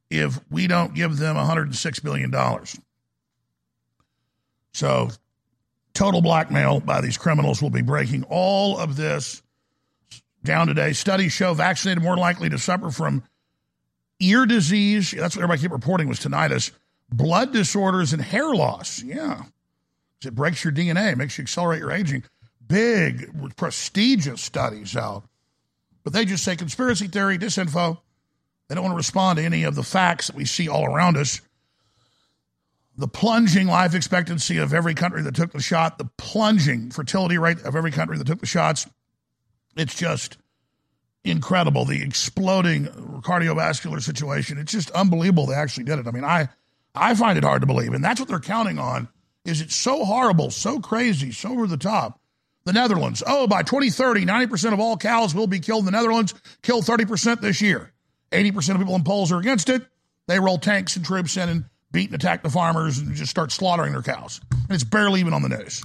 if 0.10 0.40
we 0.50 0.68
don't 0.68 0.94
give 0.94 1.18
them 1.18 1.36
$106 1.36 2.04
billion. 2.04 2.34
So, 4.74 5.10
total 5.94 6.22
blackmail 6.22 6.80
by 6.80 7.02
these 7.02 7.18
criminals 7.18 7.62
will 7.62 7.70
be 7.70 7.82
breaking 7.82 8.24
all 8.30 8.78
of 8.78 8.96
this 8.96 9.42
down 10.44 10.68
today. 10.68 10.94
Studies 10.94 11.34
show 11.34 11.54
vaccinated 11.54 12.04
more 12.04 12.18
likely 12.18 12.50
to 12.50 12.58
suffer 12.58 12.90
from 12.90 13.24
ear 14.20 14.46
disease. 14.46 15.12
That's 15.12 15.36
what 15.36 15.44
everybody 15.44 15.62
kept 15.62 15.74
reporting 15.74 16.08
was 16.08 16.20
tinnitus, 16.20 16.72
blood 17.12 17.54
disorders, 17.54 18.14
and 18.14 18.22
hair 18.22 18.54
loss. 18.54 19.02
Yeah. 19.04 19.44
It 20.26 20.36
breaks 20.36 20.64
your 20.64 20.74
DNA, 20.74 21.16
makes 21.16 21.38
you 21.38 21.44
accelerate 21.44 21.80
your 21.80 21.92
aging. 21.92 22.24
Big, 22.68 23.56
prestigious 23.56 24.42
studies 24.42 24.96
out. 24.96 25.24
But 26.04 26.14
they 26.14 26.26
just 26.26 26.44
say 26.44 26.56
conspiracy 26.56 27.08
theory, 27.08 27.38
disinfo. 27.38 28.00
They 28.70 28.76
don't 28.76 28.84
want 28.84 28.94
to 28.94 28.98
respond 28.98 29.38
to 29.38 29.44
any 29.44 29.64
of 29.64 29.76
the 29.76 29.84
facts 29.84 30.28
that 30.28 30.36
we 30.36 30.46
see 30.46 30.70
all 30.70 30.86
around 30.86 31.18
us. 31.18 31.42
The 32.96 33.08
plunging 33.08 33.68
life 33.68 33.96
expectancy 33.96 34.58
of 34.58 34.74
every 34.74 34.94
country 34.94 35.24
that 35.24 35.36
took 35.36 35.52
the 35.52 35.60
shot, 35.60 35.98
the 35.98 36.10
plunging 36.18 36.92
fertility 36.92 37.38
rate 37.38 37.62
of 37.64 37.76
every 37.76 37.92
country 37.92 38.18
that 38.18 38.28
took 38.28 38.40
the 38.40 38.46
shots. 38.46 38.88
It's 39.76 39.96
just 39.96 40.38
incredible. 41.24 41.86
The 41.86 42.02
exploding 42.04 42.86
cardiovascular 43.22 44.02
situation. 44.02 44.58
It's 44.58 44.72
just 44.72 44.92
unbelievable 44.92 45.48
they 45.48 45.56
actually 45.56 45.86
did 45.86 46.00
it. 46.00 46.08
I 46.08 46.12
mean, 46.12 46.24
I 46.24 46.50
I 46.94 47.16
find 47.16 47.38
it 47.38 47.44
hard 47.44 47.62
to 47.62 47.68
believe. 47.68 47.94
And 47.94 48.04
that's 48.04 48.20
what 48.20 48.30
they're 48.30 48.40
counting 48.40 48.80
on. 48.80 49.08
Is 49.46 49.62
it 49.62 49.72
so 49.72 50.06
horrible, 50.06 50.52
so 50.52 50.80
crazy, 50.80 51.32
so 51.32 51.52
over 51.52 51.68
the 51.68 51.78
top? 51.78 52.20
The 52.66 52.74
Netherlands. 52.74 53.24
Oh, 53.26 53.48
by 53.48 53.64
2030, 53.64 54.26
90% 54.26 54.74
of 54.74 54.80
all 54.80 54.98
cows 54.98 55.34
will 55.34 55.48
be 55.48 55.60
killed 55.60 55.82
in 55.82 55.86
the 55.86 55.92
Netherlands, 55.92 56.36
kill 56.62 56.82
30% 56.82 57.42
this 57.42 57.62
year. 57.62 57.94
80% 58.32 58.72
of 58.72 58.78
people 58.78 58.96
in 58.96 59.04
polls 59.04 59.32
are 59.32 59.40
against 59.40 59.70
it. 59.70 59.84
They 60.28 60.40
roll 60.40 60.58
tanks 60.58 60.96
and 60.96 61.06
troops 61.06 61.38
in 61.38 61.50
and 61.50 61.66
beat 61.92 62.10
and 62.10 62.16
attack 62.16 62.44
the 62.44 62.50
farmers 62.50 63.00
and 63.00 63.16
just 63.16 63.32
start 63.32 63.52
slaughtering 63.52 63.94
their 63.94 64.02
cows. 64.02 64.42
And 64.52 64.72
it's 64.72 64.84
barely 64.84 65.20
even 65.20 65.34
on 65.34 65.42
the 65.42 65.50
news. 65.50 65.84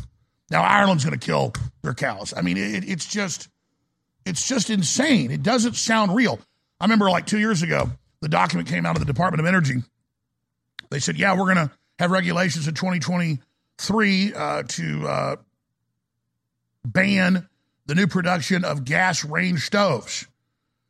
Now 0.50 0.62
Ireland's 0.62 1.04
going 1.04 1.18
to 1.18 1.26
kill 1.26 1.52
their 1.82 1.94
cows. 1.94 2.34
I 2.36 2.42
mean, 2.42 2.56
it, 2.56 2.88
it's 2.88 3.06
just, 3.06 3.48
it's 4.26 4.46
just 4.46 4.70
insane. 4.70 5.30
It 5.30 5.42
doesn't 5.42 5.76
sound 5.76 6.14
real. 6.14 6.38
I 6.80 6.84
remember 6.84 7.10
like 7.10 7.26
two 7.26 7.38
years 7.38 7.62
ago, 7.62 7.90
the 8.20 8.28
document 8.28 8.68
came 8.68 8.84
out 8.84 8.96
of 8.96 9.00
the 9.00 9.10
Department 9.10 9.40
of 9.40 9.46
Energy. 9.46 9.82
They 10.90 10.98
said, 10.98 11.18
yeah, 11.18 11.32
we're 11.32 11.54
going 11.54 11.68
to 11.68 11.70
have 11.98 12.10
regulations 12.10 12.68
in 12.68 12.74
2023 12.74 14.34
uh, 14.34 14.62
to 14.62 15.08
uh, 15.08 15.36
ban 16.84 17.48
the 17.86 17.94
new 17.94 18.06
production 18.06 18.64
of 18.64 18.84
gas 18.84 19.24
range 19.24 19.60
stoves. 19.60 20.26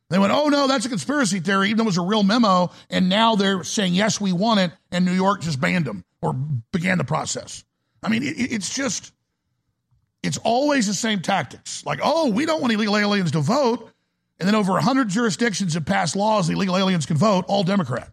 They 0.09 0.19
went, 0.19 0.31
oh 0.31 0.49
no, 0.49 0.67
that's 0.67 0.85
a 0.85 0.89
conspiracy 0.89 1.39
theory, 1.39 1.69
even 1.69 1.77
though 1.77 1.83
it 1.83 1.87
was 1.87 1.97
a 1.97 2.01
real 2.01 2.23
memo. 2.23 2.71
And 2.89 3.09
now 3.09 3.35
they're 3.35 3.63
saying, 3.63 3.93
yes, 3.93 4.21
we 4.21 4.33
want 4.33 4.59
it. 4.59 4.71
And 4.91 5.03
New 5.05 5.13
York 5.13 5.41
just 5.41 5.59
banned 5.59 5.85
them 5.85 6.05
or 6.21 6.33
began 6.33 6.97
the 6.97 7.03
process. 7.03 7.63
I 8.03 8.09
mean, 8.09 8.21
it, 8.21 8.35
it's 8.37 8.73
just, 8.73 9.13
it's 10.21 10.37
always 10.37 10.85
the 10.85 10.93
same 10.93 11.21
tactics. 11.21 11.83
Like, 11.85 11.99
oh, 12.03 12.29
we 12.29 12.45
don't 12.45 12.61
want 12.61 12.73
illegal 12.73 12.97
aliens 12.97 13.31
to 13.31 13.41
vote. 13.41 13.91
And 14.39 14.47
then 14.47 14.53
over 14.55 14.73
100 14.73 15.09
jurisdictions 15.09 15.73
have 15.73 15.85
passed 15.85 16.15
laws 16.15 16.49
illegal 16.49 16.77
aliens 16.77 17.05
can 17.05 17.17
vote, 17.17 17.45
all 17.47 17.63
Democrat. 17.63 18.11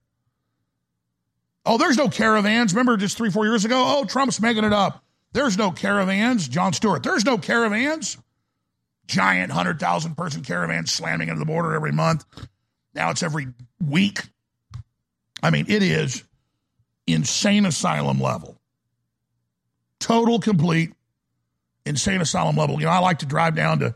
Oh, 1.66 1.78
there's 1.78 1.96
no 1.96 2.08
caravans. 2.08 2.72
Remember 2.72 2.96
just 2.96 3.16
three, 3.16 3.30
four 3.30 3.44
years 3.44 3.64
ago? 3.64 3.82
Oh, 3.84 4.04
Trump's 4.04 4.40
making 4.40 4.64
it 4.64 4.72
up. 4.72 5.04
There's 5.32 5.58
no 5.58 5.70
caravans. 5.70 6.48
Jon 6.48 6.72
Stewart, 6.72 7.02
there's 7.02 7.24
no 7.24 7.38
caravans 7.38 8.16
giant 9.06 9.50
100,000 9.50 10.14
person 10.16 10.42
caravan 10.42 10.86
slamming 10.86 11.28
into 11.28 11.38
the 11.38 11.46
border 11.46 11.74
every 11.74 11.92
month. 11.92 12.24
Now 12.94 13.10
it's 13.10 13.22
every 13.22 13.48
week. 13.84 14.22
I 15.42 15.50
mean, 15.50 15.66
it 15.68 15.82
is 15.82 16.24
insane 17.06 17.66
asylum 17.66 18.20
level. 18.20 18.60
Total, 19.98 20.38
complete, 20.38 20.92
insane 21.84 22.20
asylum 22.20 22.56
level. 22.56 22.78
You 22.78 22.86
know, 22.86 22.92
I 22.92 22.98
like 22.98 23.20
to 23.20 23.26
drive 23.26 23.54
down 23.54 23.80
to 23.80 23.94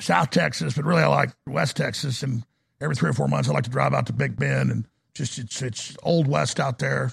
South 0.00 0.30
Texas, 0.30 0.74
but 0.74 0.84
really 0.84 1.02
I 1.02 1.08
like 1.08 1.30
West 1.46 1.76
Texas. 1.76 2.22
And 2.22 2.44
every 2.80 2.96
three 2.96 3.10
or 3.10 3.14
four 3.14 3.28
months, 3.28 3.48
I 3.48 3.52
like 3.52 3.64
to 3.64 3.70
drive 3.70 3.94
out 3.94 4.06
to 4.06 4.12
Big 4.12 4.36
Bend 4.36 4.70
and 4.70 4.86
just 5.14 5.38
it's 5.38 5.60
it's 5.60 5.96
old 6.02 6.26
west 6.26 6.58
out 6.58 6.78
there. 6.78 7.12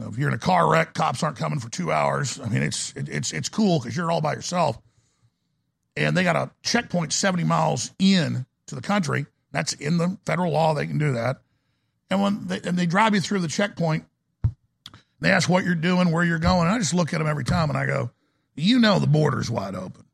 If 0.00 0.16
you're 0.18 0.28
in 0.28 0.34
a 0.34 0.38
car 0.38 0.70
wreck, 0.70 0.94
cops 0.94 1.22
aren't 1.22 1.36
coming 1.36 1.58
for 1.60 1.70
two 1.70 1.90
hours. 1.92 2.40
I 2.40 2.48
mean, 2.48 2.62
it's 2.62 2.92
it, 2.96 3.08
it's 3.08 3.32
it's 3.32 3.48
cool 3.48 3.78
because 3.78 3.96
you're 3.96 4.10
all 4.10 4.20
by 4.20 4.34
yourself 4.34 4.78
and 5.98 6.16
they 6.16 6.22
got 6.22 6.36
a 6.36 6.50
checkpoint 6.62 7.12
70 7.12 7.44
miles 7.44 7.92
in 7.98 8.46
to 8.66 8.74
the 8.74 8.80
country. 8.80 9.26
That's 9.52 9.72
in 9.74 9.98
the 9.98 10.18
federal 10.24 10.52
law. 10.52 10.74
They 10.74 10.86
can 10.86 10.98
do 10.98 11.12
that. 11.12 11.38
And 12.10 12.22
when 12.22 12.46
they, 12.46 12.60
and 12.60 12.76
they 12.76 12.86
drive 12.86 13.14
you 13.14 13.20
through 13.20 13.40
the 13.40 13.48
checkpoint, 13.48 14.04
they 15.20 15.30
ask 15.30 15.48
what 15.48 15.64
you're 15.64 15.74
doing, 15.74 16.10
where 16.10 16.24
you're 16.24 16.38
going. 16.38 16.66
And 16.66 16.76
I 16.76 16.78
just 16.78 16.94
look 16.94 17.12
at 17.12 17.18
them 17.18 17.26
every 17.26 17.44
time 17.44 17.68
and 17.68 17.78
I 17.78 17.86
go, 17.86 18.10
you 18.54 18.78
know, 18.78 18.98
the 18.98 19.06
border's 19.06 19.50
wide 19.50 19.74
open. 19.74 20.04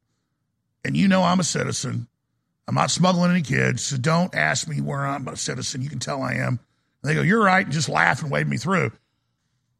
And 0.85 0.97
you 0.97 1.09
know, 1.09 1.23
I'm 1.23 1.41
a 1.41 1.45
citizen. 1.45 2.09
I'm 2.67 2.75
not 2.75 2.91
smuggling 2.91 3.31
any 3.31 3.43
kids. 3.43 3.85
So 3.85 3.97
don't 3.97 4.35
ask 4.35 4.67
me 4.67 4.81
where 4.81 5.07
I'm 5.07 5.29
a 5.29 5.37
citizen. 5.37 5.83
You 5.83 5.91
can 5.91 5.99
tell 5.99 6.23
I 6.23 6.35
am. 6.35 6.59
And 7.03 7.11
they 7.11 7.15
go, 7.15 7.23
you're 7.23 7.45
right. 7.45 7.65
And 7.65 7.73
just 7.73 7.89
laugh 7.89 8.23
and 8.23 8.31
wave 8.31 8.49
me 8.49 8.57
through. 8.57 8.93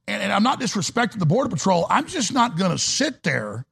And, 0.07 0.23
and 0.23 0.33
I'm 0.33 0.43
not 0.43 0.61
disrespecting 0.61 1.19
the 1.19 1.27
Border 1.27 1.49
Patrol. 1.49 1.87
I'm 1.89 2.07
just 2.07 2.33
not 2.33 2.59
going 2.59 2.73
to 2.73 2.79
sit 2.79 3.23
there 3.23 3.65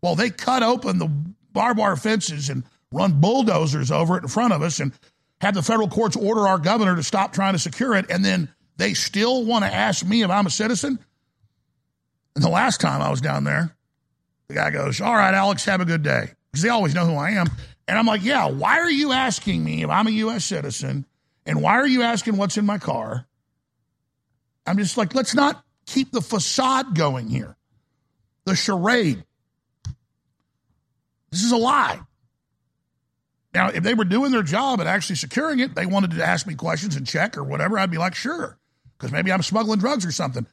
while 0.00 0.14
they 0.14 0.30
cut 0.30 0.62
open 0.62 0.98
the 0.98 1.10
barbed 1.52 1.78
wire 1.78 1.96
fences 1.96 2.48
and 2.48 2.64
run 2.92 3.20
bulldozers 3.20 3.90
over 3.90 4.16
it 4.16 4.22
in 4.22 4.28
front 4.28 4.52
of 4.52 4.62
us 4.62 4.80
and 4.80 4.92
have 5.40 5.54
the 5.54 5.62
federal 5.62 5.88
courts 5.88 6.16
order 6.16 6.46
our 6.46 6.58
governor 6.58 6.96
to 6.96 7.02
stop 7.02 7.32
trying 7.32 7.54
to 7.54 7.58
secure 7.58 7.94
it, 7.94 8.06
and 8.10 8.24
then 8.24 8.48
they 8.76 8.94
still 8.94 9.44
want 9.44 9.64
to 9.64 9.72
ask 9.72 10.04
me 10.04 10.22
if 10.22 10.30
I'm 10.30 10.46
a 10.46 10.50
citizen? 10.50 10.98
And 12.34 12.44
the 12.44 12.48
last 12.50 12.80
time 12.80 13.02
I 13.02 13.10
was 13.10 13.20
down 13.20 13.44
there, 13.44 13.74
the 14.48 14.54
guy 14.54 14.70
goes, 14.70 15.00
All 15.00 15.14
right, 15.14 15.34
Alex, 15.34 15.64
have 15.64 15.80
a 15.80 15.84
good 15.84 16.02
day. 16.02 16.30
Because 16.50 16.62
they 16.62 16.68
always 16.68 16.94
know 16.94 17.06
who 17.06 17.14
I 17.14 17.30
am. 17.30 17.46
And 17.86 17.98
I'm 17.98 18.06
like, 18.06 18.22
Yeah, 18.22 18.48
why 18.48 18.80
are 18.80 18.90
you 18.90 19.12
asking 19.12 19.64
me 19.64 19.82
if 19.82 19.90
I'm 19.90 20.06
a 20.06 20.10
U.S. 20.10 20.44
citizen? 20.44 21.06
And 21.46 21.62
why 21.62 21.74
are 21.74 21.86
you 21.86 22.02
asking 22.02 22.36
what's 22.36 22.56
in 22.56 22.66
my 22.66 22.78
car? 22.78 23.26
I'm 24.66 24.78
just 24.78 24.96
like, 24.96 25.14
let's 25.14 25.34
not 25.34 25.64
keep 25.86 26.12
the 26.12 26.20
facade 26.20 26.94
going 26.94 27.28
here. 27.28 27.56
The 28.44 28.54
charade. 28.54 29.24
This 31.30 31.44
is 31.44 31.52
a 31.52 31.56
lie. 31.56 32.00
Now, 33.54 33.68
if 33.68 33.82
they 33.82 33.94
were 33.94 34.04
doing 34.04 34.30
their 34.30 34.42
job 34.42 34.80
and 34.80 34.88
actually 34.88 35.16
securing 35.16 35.58
it, 35.58 35.74
they 35.74 35.86
wanted 35.86 36.12
to 36.12 36.24
ask 36.24 36.46
me 36.46 36.54
questions 36.54 36.96
and 36.96 37.06
check 37.06 37.36
or 37.36 37.42
whatever, 37.42 37.78
I'd 37.78 37.90
be 37.90 37.98
like, 37.98 38.14
sure, 38.14 38.58
because 38.96 39.12
maybe 39.12 39.32
I'm 39.32 39.42
smuggling 39.42 39.80
drugs 39.80 40.06
or 40.06 40.12
something. 40.12 40.46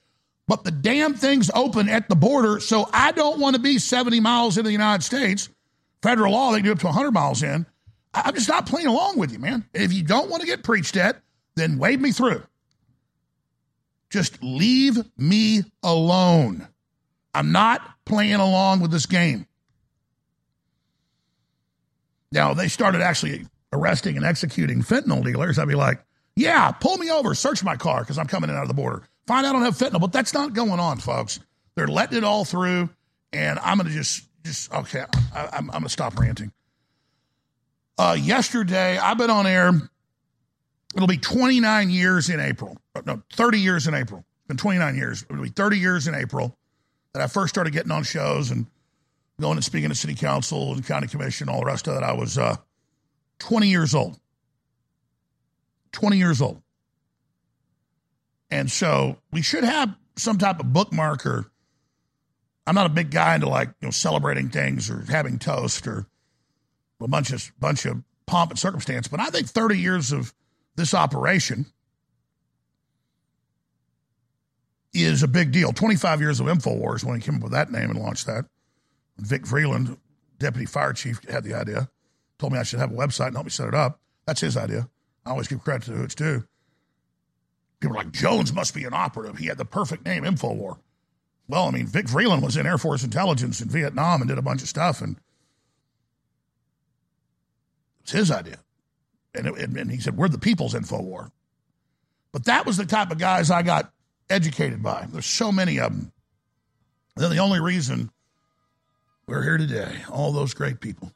But 0.47 0.63
the 0.63 0.71
damn 0.71 1.13
thing's 1.13 1.51
open 1.53 1.89
at 1.89 2.09
the 2.09 2.15
border, 2.15 2.59
so 2.59 2.89
I 2.93 3.11
don't 3.11 3.39
want 3.39 3.55
to 3.55 3.61
be 3.61 3.77
70 3.77 4.19
miles 4.19 4.57
into 4.57 4.69
the 4.69 4.71
United 4.71 5.03
States. 5.03 5.49
Federal 6.01 6.31
law, 6.31 6.51
they 6.51 6.59
can 6.59 6.65
do 6.65 6.71
up 6.71 6.79
to 6.79 6.85
100 6.85 7.11
miles 7.11 7.43
in. 7.43 7.65
I'm 8.13 8.33
just 8.33 8.47
not 8.47 8.65
playing 8.65 8.87
along 8.87 9.17
with 9.17 9.31
you, 9.31 9.39
man. 9.39 9.65
If 9.73 9.93
you 9.93 10.03
don't 10.03 10.29
want 10.29 10.41
to 10.41 10.47
get 10.47 10.63
preached 10.63 10.95
at, 10.95 11.21
then 11.55 11.77
wave 11.77 11.99
me 11.99 12.11
through. 12.11 12.43
Just 14.09 14.41
leave 14.41 14.97
me 15.17 15.63
alone. 15.83 16.67
I'm 17.33 17.51
not 17.51 17.81
playing 18.05 18.35
along 18.35 18.79
with 18.79 18.91
this 18.91 19.05
game. 19.05 19.45
Now, 22.37 22.53
they 22.53 22.67
started 22.67 23.01
actually 23.01 23.47
arresting 23.73 24.15
and 24.15 24.23
executing 24.23 24.83
fentanyl 24.83 25.23
dealers. 25.23 25.57
I'd 25.57 25.67
be 25.67 25.73
like, 25.73 26.05
yeah, 26.35 26.69
pull 26.69 26.95
me 26.99 27.09
over, 27.09 27.33
search 27.33 27.63
my 27.63 27.75
car 27.75 28.01
because 28.01 28.19
I'm 28.19 28.27
coming 28.27 28.51
in 28.51 28.55
out 28.55 28.61
of 28.61 28.67
the 28.67 28.75
border. 28.75 29.01
Find 29.25 29.43
out 29.43 29.49
I 29.49 29.53
don't 29.53 29.63
have 29.63 29.75
fentanyl. 29.75 30.01
But 30.01 30.11
that's 30.11 30.35
not 30.35 30.53
going 30.53 30.79
on, 30.79 30.99
folks. 30.99 31.39
They're 31.75 31.87
letting 31.87 32.15
it 32.15 32.23
all 32.23 32.45
through. 32.45 32.91
And 33.33 33.57
I'm 33.57 33.77
going 33.79 33.89
to 33.89 33.93
just, 33.93 34.23
just, 34.45 34.71
okay, 34.71 35.03
I, 35.33 35.45
am 35.45 35.49
I'm 35.53 35.67
going 35.67 35.83
to 35.83 35.89
stop 35.89 36.19
ranting. 36.19 36.51
Uh, 37.97 38.15
yesterday, 38.19 38.99
I've 38.99 39.17
been 39.17 39.31
on 39.31 39.47
air. 39.47 39.71
It'll 40.95 41.07
be 41.07 41.17
29 41.17 41.89
years 41.89 42.29
in 42.29 42.39
April. 42.39 42.77
Uh, 42.93 43.01
no, 43.03 43.23
30 43.33 43.61
years 43.61 43.87
in 43.87 43.95
April. 43.95 44.19
It's 44.19 44.47
been 44.47 44.57
29 44.57 44.95
years. 44.95 45.25
It'll 45.27 45.41
be 45.41 45.49
30 45.49 45.79
years 45.79 46.07
in 46.07 46.13
April 46.13 46.55
that 47.13 47.23
I 47.23 47.25
first 47.25 47.51
started 47.55 47.73
getting 47.73 47.91
on 47.91 48.03
shows 48.03 48.51
and 48.51 48.67
going 49.39 49.57
and 49.57 49.63
speaking 49.63 49.89
to 49.89 49.95
city 49.95 50.15
council 50.15 50.73
and 50.73 50.85
county 50.85 51.07
commission, 51.07 51.49
all 51.49 51.59
the 51.59 51.65
rest 51.65 51.87
of 51.87 51.95
it. 51.95 52.03
I 52.03 52.13
was 52.13 52.37
uh, 52.37 52.55
20 53.39 53.67
years 53.67 53.93
old. 53.93 54.19
20 55.91 56.17
years 56.17 56.41
old. 56.41 56.61
And 58.49 58.71
so 58.71 59.17
we 59.31 59.41
should 59.41 59.63
have 59.63 59.95
some 60.15 60.37
type 60.37 60.59
of 60.59 60.73
bookmark 60.73 61.25
or 61.25 61.51
I'm 62.65 62.75
not 62.75 62.85
a 62.85 62.89
big 62.89 63.11
guy 63.11 63.35
into 63.35 63.47
like, 63.47 63.69
you 63.79 63.87
know, 63.87 63.91
celebrating 63.91 64.49
things 64.49 64.89
or 64.89 65.05
having 65.07 65.39
toast 65.39 65.87
or 65.87 66.07
a 66.99 67.07
bunch 67.07 67.31
of 67.31 67.51
bunch 67.59 67.85
of 67.85 68.03
pomp 68.25 68.51
and 68.51 68.59
circumstance, 68.59 69.07
but 69.07 69.19
I 69.19 69.27
think 69.27 69.47
30 69.47 69.79
years 69.79 70.11
of 70.11 70.33
this 70.75 70.93
operation 70.93 71.65
is 74.93 75.23
a 75.23 75.27
big 75.27 75.51
deal. 75.51 75.71
25 75.71 76.21
years 76.21 76.39
of 76.39 76.47
InfoWars 76.47 77.03
when 77.03 77.15
he 77.15 77.21
came 77.21 77.35
up 77.35 77.43
with 77.43 77.51
that 77.53 77.71
name 77.71 77.89
and 77.89 77.99
launched 77.99 78.25
that. 78.25 78.45
Vic 79.19 79.43
Vreeland, 79.43 79.97
deputy 80.37 80.65
fire 80.65 80.93
chief, 80.93 81.23
had 81.29 81.43
the 81.43 81.53
idea. 81.53 81.89
Told 82.39 82.53
me 82.53 82.59
I 82.59 82.63
should 82.63 82.79
have 82.79 82.91
a 82.91 82.95
website 82.95 83.27
and 83.27 83.35
help 83.35 83.45
me 83.45 83.51
set 83.51 83.67
it 83.67 83.73
up. 83.73 83.99
That's 84.25 84.41
his 84.41 84.57
idea. 84.57 84.89
I 85.25 85.31
always 85.31 85.47
give 85.47 85.63
credit 85.63 85.85
to 85.85 85.91
who 85.91 86.03
it's 86.03 86.15
due. 86.15 86.43
People 87.79 87.97
are 87.97 88.03
like, 88.03 88.11
Jones 88.11 88.53
must 88.53 88.73
be 88.73 88.85
an 88.85 88.93
operative. 88.93 89.37
He 89.37 89.47
had 89.47 89.57
the 89.57 89.65
perfect 89.65 90.05
name, 90.05 90.23
InfoWar. 90.23 90.77
Well, 91.47 91.67
I 91.67 91.71
mean, 91.71 91.87
Vic 91.87 92.07
Vreeland 92.07 92.41
was 92.41 92.57
in 92.57 92.65
Air 92.65 92.77
Force 92.77 93.03
intelligence 93.03 93.61
in 93.61 93.69
Vietnam 93.69 94.21
and 94.21 94.27
did 94.27 94.37
a 94.37 94.43
bunch 94.43 94.61
of 94.61 94.67
stuff, 94.67 95.01
and 95.01 95.17
it's 98.01 98.11
his 98.11 98.31
idea. 98.31 98.59
And, 99.33 99.47
it, 99.47 99.55
and 99.55 99.91
he 99.91 99.99
said, 99.99 100.17
We're 100.17 100.29
the 100.29 100.39
people's 100.39 100.73
InfoWar. 100.73 101.31
But 102.31 102.45
that 102.45 102.65
was 102.65 102.77
the 102.77 102.85
type 102.85 103.11
of 103.11 103.17
guys 103.17 103.49
I 103.49 103.61
got 103.61 103.91
educated 104.29 104.83
by. 104.83 105.07
There's 105.09 105.25
so 105.25 105.51
many 105.51 105.79
of 105.79 105.91
them. 105.91 106.11
They're 107.15 107.29
the 107.29 107.37
only 107.37 107.59
reason 107.59 108.11
we're 109.27 109.43
here 109.43 109.57
today. 109.57 109.93
All 110.09 110.31
those 110.31 110.53
great 110.53 110.79
people. 110.79 111.11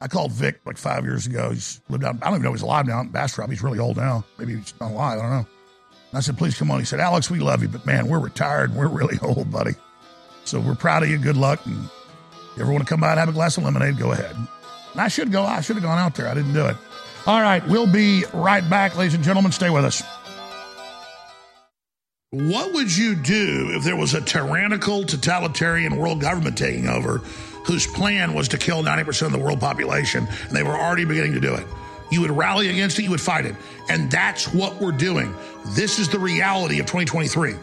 I 0.00 0.06
called 0.06 0.32
Vic 0.32 0.60
like 0.64 0.76
five 0.76 1.04
years 1.04 1.26
ago. 1.26 1.50
He's 1.50 1.80
lived 1.88 2.04
out, 2.04 2.16
I 2.22 2.26
don't 2.26 2.34
even 2.34 2.42
know 2.42 2.52
he's 2.52 2.62
alive 2.62 2.86
now 2.86 3.00
in 3.00 3.08
Bastrop. 3.08 3.50
He's 3.50 3.62
really 3.62 3.78
old 3.78 3.96
now. 3.96 4.24
Maybe 4.38 4.54
he's 4.54 4.74
not 4.80 4.92
alive. 4.92 5.18
I 5.18 5.22
don't 5.22 5.30
know. 5.30 5.46
And 6.10 6.18
I 6.18 6.20
said, 6.20 6.38
please 6.38 6.56
come 6.56 6.70
on. 6.70 6.78
He 6.78 6.84
said, 6.84 7.00
Alex, 7.00 7.30
we 7.30 7.40
love 7.40 7.62
you, 7.62 7.68
but 7.68 7.84
man, 7.84 8.06
we're 8.06 8.20
retired 8.20 8.70
and 8.70 8.78
we're 8.78 8.88
really 8.88 9.18
old, 9.22 9.50
buddy. 9.50 9.72
So 10.44 10.60
we're 10.60 10.74
proud 10.74 11.02
of 11.02 11.08
you. 11.08 11.18
Good 11.18 11.36
luck. 11.36 11.64
And 11.66 11.76
if 11.76 12.56
you 12.56 12.62
ever 12.62 12.70
want 12.70 12.84
to 12.84 12.88
come 12.88 13.00
by 13.00 13.10
and 13.10 13.18
have 13.18 13.28
a 13.28 13.32
glass 13.32 13.56
of 13.56 13.64
lemonade, 13.64 13.98
go 13.98 14.12
ahead. 14.12 14.36
I 14.94 15.08
should 15.08 15.32
go. 15.32 15.42
I 15.42 15.60
should 15.60 15.76
have 15.76 15.82
gone 15.82 15.98
out 15.98 16.14
there. 16.14 16.28
I 16.28 16.34
didn't 16.34 16.52
do 16.52 16.66
it. 16.66 16.76
All 17.26 17.40
right, 17.42 17.66
we'll 17.68 17.90
be 17.90 18.24
right 18.32 18.68
back, 18.70 18.96
ladies 18.96 19.14
and 19.14 19.22
gentlemen. 19.22 19.52
Stay 19.52 19.68
with 19.70 19.84
us. 19.84 20.02
What 22.30 22.74
would 22.74 22.94
you 22.94 23.14
do 23.14 23.70
if 23.72 23.84
there 23.84 23.96
was 23.96 24.12
a 24.12 24.20
tyrannical, 24.20 25.02
totalitarian 25.02 25.96
world 25.96 26.20
government 26.20 26.58
taking 26.58 26.86
over 26.86 27.22
whose 27.64 27.86
plan 27.86 28.34
was 28.34 28.48
to 28.48 28.58
kill 28.58 28.82
90% 28.82 29.22
of 29.22 29.32
the 29.32 29.38
world 29.38 29.60
population 29.60 30.28
and 30.46 30.54
they 30.54 30.62
were 30.62 30.78
already 30.78 31.06
beginning 31.06 31.32
to 31.32 31.40
do 31.40 31.54
it? 31.54 31.66
You 32.10 32.20
would 32.20 32.30
rally 32.30 32.68
against 32.68 32.98
it, 32.98 33.04
you 33.04 33.10
would 33.12 33.20
fight 33.22 33.46
it. 33.46 33.54
And 33.88 34.10
that's 34.10 34.52
what 34.52 34.78
we're 34.78 34.92
doing. 34.92 35.34
This 35.68 35.98
is 35.98 36.10
the 36.10 36.18
reality 36.18 36.80
of 36.80 36.84
2023. 36.84 37.54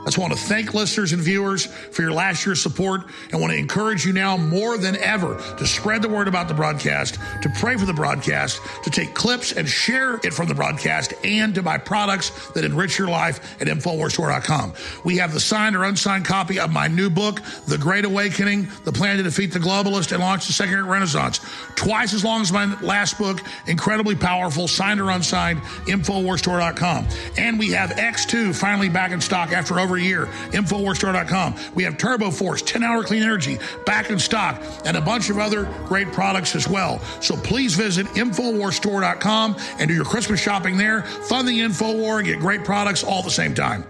I 0.00 0.04
just 0.04 0.16
want 0.16 0.32
to 0.32 0.38
thank 0.38 0.72
listeners 0.72 1.12
and 1.12 1.20
viewers 1.20 1.66
for 1.66 2.00
your 2.00 2.12
last 2.12 2.46
year's 2.46 2.62
support 2.62 3.02
and 3.30 3.40
want 3.40 3.52
to 3.52 3.58
encourage 3.58 4.06
you 4.06 4.14
now 4.14 4.34
more 4.38 4.78
than 4.78 4.96
ever 4.96 5.34
to 5.58 5.66
spread 5.66 6.00
the 6.00 6.08
word 6.08 6.26
about 6.26 6.48
the 6.48 6.54
broadcast, 6.54 7.18
to 7.42 7.52
pray 7.60 7.76
for 7.76 7.84
the 7.84 7.92
broadcast, 7.92 8.60
to 8.82 8.90
take 8.90 9.14
clips 9.14 9.52
and 9.52 9.68
share 9.68 10.14
it 10.24 10.32
from 10.32 10.48
the 10.48 10.54
broadcast, 10.54 11.12
and 11.22 11.54
to 11.54 11.62
buy 11.62 11.76
products 11.76 12.48
that 12.52 12.64
enrich 12.64 12.98
your 12.98 13.08
life 13.08 13.60
at 13.60 13.66
InfoWarsStore.com. 13.66 14.72
We 15.04 15.18
have 15.18 15.34
the 15.34 15.40
signed 15.40 15.76
or 15.76 15.84
unsigned 15.84 16.24
copy 16.24 16.58
of 16.58 16.72
my 16.72 16.88
new 16.88 17.10
book, 17.10 17.42
The 17.66 17.76
Great 17.76 18.06
Awakening, 18.06 18.68
The 18.84 18.92
Plan 18.92 19.18
to 19.18 19.22
Defeat 19.22 19.52
the 19.52 19.58
Globalist 19.58 20.12
and 20.12 20.20
Launch 20.20 20.46
the 20.46 20.54
Second 20.54 20.86
Renaissance. 20.86 21.40
Twice 21.76 22.14
as 22.14 22.24
long 22.24 22.40
as 22.40 22.50
my 22.50 22.80
last 22.80 23.18
book, 23.18 23.42
incredibly 23.66 24.14
powerful, 24.14 24.66
signed 24.66 24.98
or 24.98 25.10
unsigned, 25.10 25.60
InfoWarsStore.com. 25.86 27.06
And 27.36 27.58
we 27.58 27.70
have 27.72 27.90
X2 27.90 28.54
finally 28.54 28.88
back 28.88 29.10
in 29.10 29.20
stock 29.20 29.52
after 29.52 29.78
over 29.78 29.89
over 29.90 29.98
a 29.98 30.02
year. 30.02 30.26
Infowarsstore.com. 30.52 31.54
We 31.74 31.82
have 31.84 31.98
Turbo 31.98 32.30
Force, 32.30 32.62
10 32.62 32.82
hour 32.82 33.02
clean 33.02 33.22
energy, 33.22 33.58
back 33.84 34.10
in 34.10 34.18
stock, 34.18 34.62
and 34.84 34.96
a 34.96 35.00
bunch 35.00 35.30
of 35.30 35.38
other 35.38 35.64
great 35.86 36.12
products 36.12 36.54
as 36.54 36.68
well. 36.68 37.00
So 37.20 37.36
please 37.36 37.74
visit 37.74 38.06
Infowarsstore.com 38.08 39.56
and 39.78 39.88
do 39.88 39.94
your 39.94 40.04
Christmas 40.04 40.40
shopping 40.40 40.76
there. 40.76 41.02
Fund 41.02 41.48
the 41.48 41.60
InfoWar 41.60 42.18
and 42.18 42.26
get 42.26 42.38
great 42.38 42.64
products 42.64 43.02
all 43.02 43.18
at 43.18 43.24
the 43.24 43.30
same 43.30 43.54
time. 43.54 43.84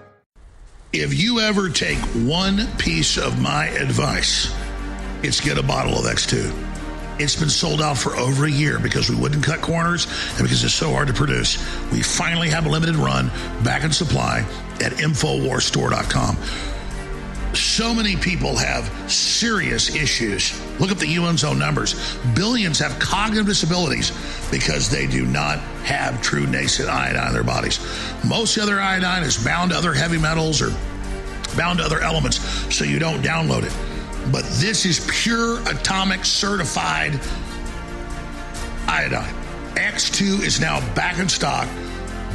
If 0.92 1.14
you 1.20 1.40
ever 1.40 1.68
take 1.68 1.98
one 1.98 2.66
piece 2.78 3.16
of 3.16 3.40
my 3.40 3.66
advice, 3.68 4.52
it's 5.22 5.40
get 5.40 5.58
a 5.58 5.62
bottle 5.62 5.94
of 5.94 6.04
X2. 6.04 6.69
It's 7.20 7.36
been 7.36 7.50
sold 7.50 7.82
out 7.82 7.98
for 7.98 8.16
over 8.16 8.46
a 8.46 8.50
year 8.50 8.78
because 8.78 9.10
we 9.10 9.14
wouldn't 9.14 9.44
cut 9.44 9.60
corners 9.60 10.06
and 10.30 10.42
because 10.42 10.64
it's 10.64 10.72
so 10.72 10.90
hard 10.90 11.06
to 11.08 11.12
produce. 11.12 11.58
We 11.92 12.00
finally 12.00 12.48
have 12.48 12.64
a 12.64 12.70
limited 12.70 12.96
run 12.96 13.28
back 13.62 13.84
in 13.84 13.92
supply 13.92 14.38
at 14.80 14.92
InfoWarsStore.com. 14.92 16.38
So 17.54 17.92
many 17.92 18.16
people 18.16 18.56
have 18.56 18.90
serious 19.10 19.94
issues. 19.94 20.58
Look 20.80 20.90
at 20.90 20.98
the 20.98 21.14
UN's 21.16 21.44
own 21.44 21.58
numbers. 21.58 22.16
Billions 22.34 22.78
have 22.78 22.98
cognitive 22.98 23.44
disabilities 23.44 24.12
because 24.50 24.88
they 24.88 25.06
do 25.06 25.26
not 25.26 25.58
have 25.84 26.22
true 26.22 26.46
nascent 26.46 26.88
iodine 26.88 27.26
in 27.26 27.34
their 27.34 27.44
bodies. 27.44 27.80
Most 28.26 28.56
other 28.56 28.80
iodine 28.80 29.24
is 29.24 29.36
bound 29.44 29.72
to 29.72 29.76
other 29.76 29.92
heavy 29.92 30.16
metals 30.16 30.62
or 30.62 30.70
bound 31.54 31.80
to 31.80 31.84
other 31.84 32.00
elements, 32.00 32.38
so 32.74 32.86
you 32.86 32.98
don't 32.98 33.20
download 33.20 33.64
it 33.64 33.89
but 34.30 34.44
this 34.60 34.86
is 34.86 35.06
pure 35.10 35.60
atomic 35.68 36.24
certified 36.24 37.18
iodine. 38.86 39.34
X2 39.74 40.42
is 40.44 40.60
now 40.60 40.80
back 40.94 41.18
in 41.18 41.28
stock, 41.28 41.68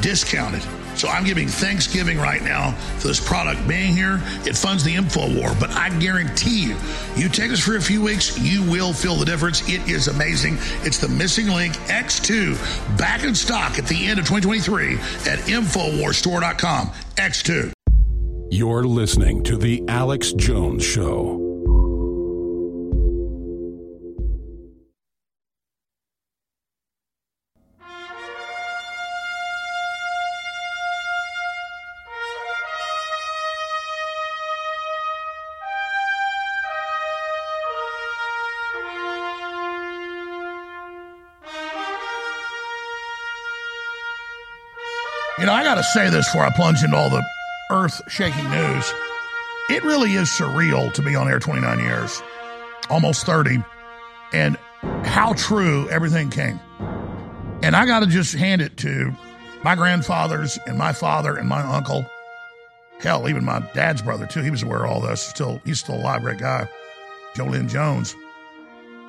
discounted. 0.01 0.63
So 0.95 1.09
I'm 1.09 1.25
giving 1.25 1.47
Thanksgiving 1.47 2.17
right 2.17 2.41
now 2.41 2.71
for 2.99 3.09
this 3.09 3.25
product 3.25 3.67
being 3.67 3.93
here. 3.93 4.21
It 4.45 4.55
funds 4.55 4.83
the 4.83 4.95
info 4.95 5.33
war, 5.37 5.53
but 5.59 5.69
I 5.71 5.89
guarantee 5.99 6.67
you, 6.67 6.77
you 7.15 7.27
take 7.27 7.49
this 7.49 7.59
for 7.59 7.75
a 7.75 7.81
few 7.81 8.01
weeks, 8.01 8.39
you 8.39 8.63
will 8.63 8.93
feel 8.93 9.15
the 9.15 9.25
difference. 9.25 9.67
It 9.67 9.87
is 9.89 10.07
amazing. 10.07 10.57
It's 10.83 10.97
the 10.97 11.09
missing 11.09 11.47
link 11.47 11.73
X2 11.87 12.97
back 12.97 13.23
in 13.23 13.35
stock 13.35 13.77
at 13.77 13.85
the 13.87 14.07
end 14.07 14.19
of 14.19 14.25
2023 14.25 14.93
at 15.31 15.39
InfoWarsStore.com. 15.39 16.87
X2. 17.17 17.73
You're 18.51 18.85
listening 18.85 19.43
to 19.43 19.57
The 19.57 19.83
Alex 19.87 20.31
Jones 20.33 20.85
Show. 20.85 21.44
You 45.45 45.51
know, 45.51 45.57
I 45.57 45.63
got 45.63 45.75
to 45.75 45.83
say 45.83 46.09
this 46.09 46.25
before 46.25 46.43
I 46.43 46.49
plunge 46.49 46.83
into 46.83 46.97
all 46.97 47.11
the 47.11 47.23
earth 47.69 48.01
shaking 48.11 48.49
news. 48.49 48.93
It 49.69 49.83
really 49.83 50.13
is 50.13 50.27
surreal 50.27 50.91
to 50.93 51.03
be 51.03 51.15
on 51.15 51.27
air 51.27 51.37
29 51.37 51.77
years, 51.81 52.19
almost 52.89 53.27
30, 53.27 53.63
and 54.33 54.57
how 55.03 55.33
true 55.33 55.87
everything 55.89 56.31
came. 56.31 56.59
And 57.61 57.75
I 57.75 57.85
got 57.85 57.99
to 57.99 58.07
just 58.07 58.33
hand 58.33 58.59
it 58.59 58.75
to 58.77 59.15
my 59.63 59.75
grandfathers 59.75 60.57
and 60.65 60.79
my 60.79 60.93
father 60.93 61.35
and 61.35 61.47
my 61.47 61.61
uncle. 61.61 62.07
Hell, 62.99 63.29
even 63.29 63.45
my 63.45 63.59
dad's 63.75 64.01
brother, 64.01 64.25
too. 64.25 64.41
He 64.41 64.49
was 64.49 64.63
aware 64.63 64.83
of 64.83 64.89
all 64.89 64.99
this. 64.99 65.21
Still, 65.21 65.61
he's 65.63 65.79
still 65.79 65.97
alive, 65.97 66.23
great 66.23 66.39
guy, 66.39 66.67
Joe 67.35 67.51
Jones. 67.67 68.15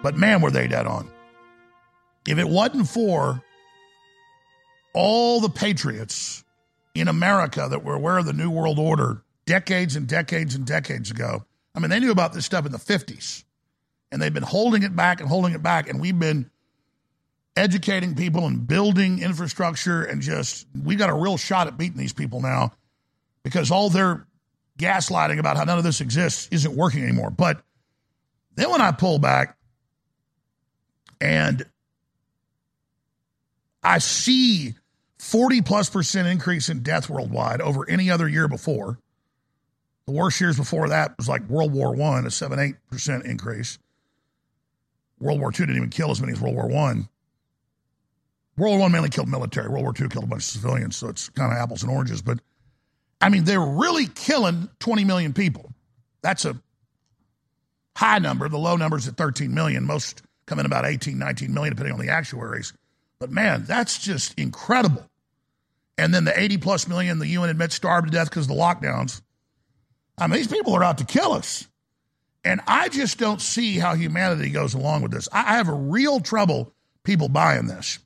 But 0.03 0.17
man, 0.17 0.43
were 0.43 0.51
they 0.51 0.69
dead 0.69 0.87
on. 0.87 1.11
If 2.29 2.37
it 2.37 2.51
wasn't 2.51 2.89
for 2.89 3.43
all 4.97 5.41
the 5.41 5.51
patriots 5.51 6.43
in 6.95 7.07
America 7.07 7.69
that 7.71 7.85
were 7.85 7.95
aware 7.95 8.17
of 8.17 8.25
the 8.25 8.33
New 8.33 8.51
World 8.51 8.79
Order 8.79 9.23
decades 9.45 9.95
and 9.95 10.09
decades 10.09 10.55
and 10.55 10.67
decades 10.67 11.11
ago. 11.11 11.45
I 11.75 11.81
mean, 11.81 11.91
they 11.91 12.01
knew 12.01 12.11
about 12.11 12.33
this 12.33 12.47
stuff 12.47 12.65
in 12.65 12.73
the 12.73 12.79
50s, 12.79 13.45
and 14.11 14.21
they've 14.21 14.33
been 14.33 14.43
holding 14.43 14.83
it 14.83 14.97
back 14.97 15.21
and 15.21 15.29
holding 15.29 15.53
it 15.53 15.63
back, 15.63 15.91
and 15.91 16.01
we've 16.01 16.19
been 16.19 16.51
educating 17.55 18.15
people 18.15 18.47
and 18.47 18.67
building 18.67 19.21
infrastructure, 19.21 20.03
and 20.03 20.23
just 20.23 20.67
we 20.83 20.97
got 20.97 21.11
a 21.11 21.15
real 21.15 21.37
shot 21.37 21.67
at 21.67 21.77
beating 21.77 21.99
these 21.99 22.15
people 22.15 22.41
now 22.41 22.73
because 23.43 23.71
all 23.71 23.91
their 23.91 24.27
gaslighting 24.79 25.39
about 25.39 25.59
how 25.59 25.65
none 25.65 25.77
of 25.77 25.85
this 25.85 26.01
exists 26.01 26.49
isn't 26.51 26.75
working 26.75 27.03
anymore. 27.03 27.31
But 27.31 27.63
then 28.55 28.71
when 28.71 28.81
I 28.81 28.93
pull 28.93 29.19
back 29.19 29.59
and 31.21 31.67
I 33.83 33.99
see 33.99 34.75
40 35.27 35.63
plus 35.63 35.91
percent 35.91 36.29
increase 36.29 36.69
in 36.69 36.85
death 36.85 37.11
worldwide 37.11 37.61
over 37.61 37.89
any 37.91 38.11
other 38.11 38.29
year 38.29 38.47
before. 38.47 39.01
The 40.07 40.13
worst 40.13 40.41
years 40.41 40.57
before 40.57 40.89
that 40.91 41.17
was 41.19 41.29
like 41.29 41.43
World 41.49 41.73
War 41.73 41.97
One, 41.97 42.27
a 42.27 42.31
seven 42.31 42.61
eight 42.61 42.77
percent 42.93 43.25
increase. 43.25 43.77
World 45.19 45.41
War 45.41 45.51
Two 45.51 45.67
didn't 45.67 45.79
even 45.79 45.91
kill 45.91 46.13
as 46.13 46.21
many 46.21 46.33
as 46.33 46.41
World 46.41 46.55
War 46.55 46.69
One. 46.69 47.09
World 48.57 48.75
War 48.75 48.79
One 48.79 48.93
mainly 48.93 49.09
killed 49.09 49.29
military. 49.29 49.69
World 49.69 49.83
War 49.83 49.93
Two 49.93 50.09
killed 50.09 50.27
a 50.27 50.29
bunch 50.29 50.43
of 50.43 50.49
civilians, 50.49 50.97
so 50.97 51.09
it's 51.09 51.29
kind 51.31 51.51
of 51.51 51.59
apples 51.59 51.83
and 51.83 51.91
oranges. 51.91 52.23
But 52.23 52.39
I 53.21 53.29
mean, 53.29 53.43
they're 53.43 53.61
really 53.61 54.07
killing 54.07 54.69
20 54.79 55.05
million 55.05 55.33
people. 55.33 55.73
That's 56.23 56.45
a 56.45 56.55
high 57.97 58.21
number. 58.21 58.49
The 58.49 58.59
low 58.59 58.77
number 58.77 58.97
is 58.97 59.09
at 59.09 59.17
13 59.17 59.53
million. 59.53 59.87
Most 59.87 60.23
come 60.47 60.61
in 60.61 60.67
about 60.67 60.87
18, 60.87 61.19
19 61.19 61.53
million, 61.53 61.75
depending 61.75 61.95
on 61.95 62.07
the 62.07 62.13
actuaries. 62.13 62.73
But 63.19 63.33
man, 63.33 63.65
that's 63.65 63.99
just 63.99 64.39
incredible. 64.39 65.11
And 65.99 66.13
then 66.13 66.25
the 66.25 66.39
80 66.39 66.59
plus 66.59 66.89
million 66.89 67.19
the 67.19 67.29
UN 67.29 67.49
admits 67.49 67.75
starved 67.75 68.09
to 68.09 68.13
death 68.13 68.29
because 68.29 68.45
of 68.45 68.57
the 68.57 68.63
lockdowns. 68.63 69.23
I 70.19 70.27
mean, 70.27 70.39
these 70.39 70.49
people 70.49 70.75
are 70.75 70.85
out 70.85 70.99
to 70.99 71.05
kill 71.05 71.33
us. 71.33 71.67
And 72.45 72.61
I 72.67 72.89
just 72.89 73.19
don't 73.19 73.41
see 73.41 73.79
how 73.79 73.95
humanity 73.95 74.51
goes 74.51 74.75
along 74.75 75.03
with 75.03 75.11
this. 75.11 75.29
I 75.33 75.57
have 75.57 75.69
a 75.69 75.75
real 75.75 76.21
trouble 76.21 76.73
people 77.03 77.29
buying 77.29 77.67
this. 77.67 77.99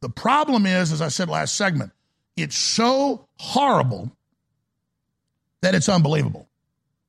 The 0.00 0.10
problem 0.10 0.66
is, 0.66 0.92
as 0.92 1.00
I 1.00 1.08
said 1.08 1.28
last 1.28 1.54
segment, 1.54 1.92
it's 2.36 2.56
so 2.56 3.26
horrible 3.38 4.12
that 5.62 5.74
it's 5.74 5.88
unbelievable, 5.88 6.48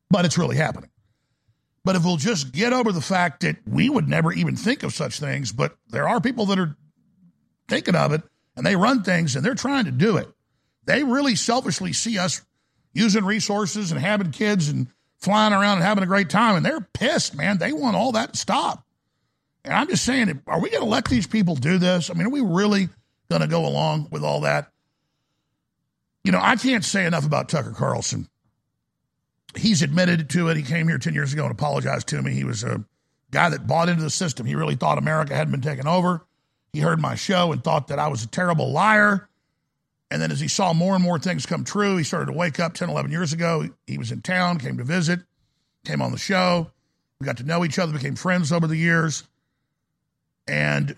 but 0.10 0.26
it's 0.26 0.38
really 0.38 0.56
happening. 0.56 0.90
But 1.84 1.96
if 1.96 2.04
we'll 2.04 2.18
just 2.18 2.52
get 2.52 2.74
over 2.74 2.92
the 2.92 3.02
fact 3.02 3.42
that 3.42 3.58
we 3.68 3.90
would 3.90 4.08
never 4.08 4.32
even 4.32 4.56
think 4.56 4.84
of 4.84 4.94
such 4.94 5.20
things, 5.20 5.52
but 5.52 5.76
there 5.90 6.08
are 6.08 6.20
people 6.22 6.46
that 6.48 6.60
are 6.60 6.76
thinking 7.68 7.96
of 7.96 8.14
it 8.14 8.24
and 8.60 8.66
they 8.66 8.76
run 8.76 9.04
things 9.04 9.38
and 9.38 9.46
they're 9.46 9.56
trying 9.56 9.86
to 9.86 9.92
do 9.92 10.18
it. 10.18 10.28
They 10.84 11.02
really 11.02 11.36
selfishly 11.36 11.94
see 11.94 12.18
us 12.18 12.42
using 12.92 13.24
resources 13.24 13.94
and 13.94 14.02
having 14.02 14.32
kids 14.32 14.68
and 14.68 14.88
flying 15.18 15.54
around 15.54 15.78
and 15.78 15.86
having 15.86 16.04
a 16.04 16.08
great 16.08 16.30
time. 16.30 16.58
And 16.58 16.66
they're 16.66 16.82
pissed, 16.82 17.34
man. 17.34 17.58
They 17.58 17.72
want 17.72 17.96
all 17.96 18.12
that 18.12 18.34
to 18.34 18.38
stop. 18.38 18.84
And 19.64 19.74
I'm 19.74 19.88
just 19.88 20.04
saying, 20.04 20.42
are 20.46 20.60
we 20.60 20.72
going 20.72 20.84
to 20.84 20.90
let 20.90 21.06
these 21.06 21.26
people 21.26 21.56
do 21.56 21.78
this? 21.78 22.10
I 22.10 22.16
mean, 22.16 22.28
are 22.28 22.32
we 22.32 22.42
really 22.42 22.90
going 23.30 23.42
to 23.42 23.48
go 23.48 23.66
along 23.66 24.10
with 24.12 24.24
all 24.24 24.42
that? 24.42 24.74
You 26.26 26.34
know, 26.34 26.42
I 26.42 26.58
can't 26.58 26.84
say 26.84 27.06
enough 27.06 27.26
about 27.26 27.48
Tucker 27.48 27.72
Carlson. 27.72 28.28
He's 29.56 29.82
admitted 29.82 30.30
to 30.32 30.50
it. 30.50 30.58
He 30.58 30.64
came 30.64 30.90
here 30.90 30.98
10 30.98 31.14
years 31.14 31.32
ago 31.32 31.44
and 31.44 31.52
apologized 31.54 32.10
to 32.10 32.22
me. 32.22 32.34
He 32.34 32.44
was 32.44 32.66
a 32.66 32.84
guy 33.32 33.50
that 33.52 33.68
bought 33.68 33.88
into 33.88 34.04
the 34.04 34.10
system. 34.10 34.46
He 34.46 34.56
really 34.56 34.76
thought 34.76 34.98
America 34.98 35.34
hadn't 35.34 35.52
been 35.52 35.62
taken 35.62 35.88
over. 35.88 36.26
He 36.74 36.80
heard 36.80 37.02
my 37.02 37.16
show 37.16 37.52
and 37.52 37.64
thought 37.64 37.88
that 37.88 38.00
I 38.00 38.08
was 38.08 38.24
a 38.24 38.28
terrible 38.28 38.72
liar. 38.72 39.28
And 40.12 40.22
then 40.22 40.32
as 40.32 40.40
he 40.40 40.48
saw 40.48 40.74
more 40.74 40.96
and 40.96 41.04
more 41.04 41.20
things 41.20 41.46
come 41.46 41.64
true, 41.64 41.98
he 41.98 42.04
started 42.04 42.28
to 42.28 42.38
wake 42.38 42.60
up 42.60 42.74
10, 42.74 42.90
11 42.90 43.12
years 43.12 43.34
ago. 43.34 43.68
He 43.86 43.98
was 43.98 44.12
in 44.12 44.22
town, 44.22 44.60
came 44.60 44.78
to 44.78 44.84
visit, 44.84 45.20
came 45.86 46.02
on 46.02 46.12
the 46.12 46.18
show. 46.18 46.72
We 47.20 47.26
got 47.26 47.38
to 47.38 47.44
know 47.44 47.66
each 47.66 47.78
other, 47.78 47.94
became 47.94 48.16
friends 48.16 48.52
over 48.52 48.66
the 48.66 48.78
years. 48.78 49.24
And 50.48 50.96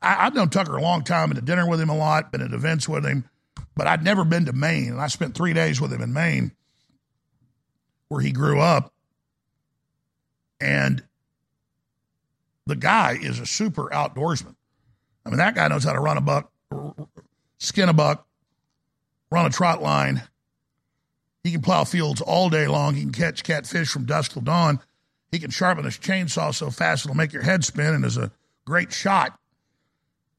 I, 0.00 0.24
have 0.24 0.34
known 0.34 0.50
Tucker 0.50 0.76
a 0.76 0.82
long 0.82 1.02
time, 1.02 1.30
been 1.30 1.36
to 1.36 1.42
dinner 1.42 1.68
with 1.68 1.80
him 1.80 1.88
a 1.88 1.96
lot, 1.96 2.30
been 2.30 2.42
at 2.42 2.52
events 2.52 2.88
with 2.88 3.04
him, 3.04 3.28
but 3.74 3.86
I'd 3.86 4.04
never 4.04 4.24
been 4.24 4.44
to 4.44 4.52
Maine. 4.52 4.92
And 4.92 5.00
I 5.00 5.08
spent 5.08 5.34
three 5.34 5.52
days 5.52 5.80
with 5.80 5.92
him 5.92 6.02
in 6.02 6.12
Maine, 6.12 6.52
where 8.08 8.20
he 8.20 8.30
grew 8.30 8.60
up. 8.60 8.92
And 10.60 11.02
the 12.68 12.76
guy 12.76 13.18
is 13.20 13.40
a 13.40 13.46
super 13.46 13.88
outdoorsman. 13.88 14.54
I 15.24 15.30
mean, 15.30 15.38
that 15.38 15.54
guy 15.54 15.68
knows 15.68 15.84
how 15.84 15.94
to 15.94 16.00
run 16.00 16.18
a 16.18 16.20
buck, 16.20 16.52
skin 17.58 17.88
a 17.88 17.92
buck, 17.92 18.26
run 19.30 19.46
a 19.46 19.50
trot 19.50 19.82
line. 19.82 20.22
He 21.42 21.50
can 21.50 21.62
plow 21.62 21.84
fields 21.84 22.20
all 22.20 22.50
day 22.50 22.66
long. 22.66 22.94
He 22.94 23.02
can 23.02 23.12
catch 23.12 23.42
catfish 23.42 23.90
from 23.90 24.04
dusk 24.04 24.32
till 24.32 24.42
dawn. 24.42 24.80
He 25.32 25.38
can 25.38 25.50
sharpen 25.50 25.84
his 25.84 25.98
chainsaw 25.98 26.54
so 26.54 26.70
fast 26.70 27.04
it'll 27.04 27.16
make 27.16 27.32
your 27.32 27.42
head 27.42 27.64
spin 27.64 27.94
and 27.94 28.04
is 28.04 28.16
a 28.16 28.32
great 28.64 28.92
shot. 28.92 29.38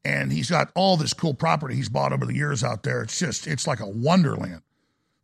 And 0.04 0.32
he's 0.32 0.50
got 0.50 0.70
all 0.74 0.96
this 0.96 1.12
cool 1.12 1.34
property 1.34 1.74
he's 1.74 1.88
bought 1.88 2.12
over 2.12 2.26
the 2.26 2.34
years 2.34 2.64
out 2.64 2.84
there. 2.84 3.02
It's 3.02 3.18
just, 3.18 3.46
it's 3.46 3.66
like 3.66 3.80
a 3.80 3.88
wonderland. 3.88 4.62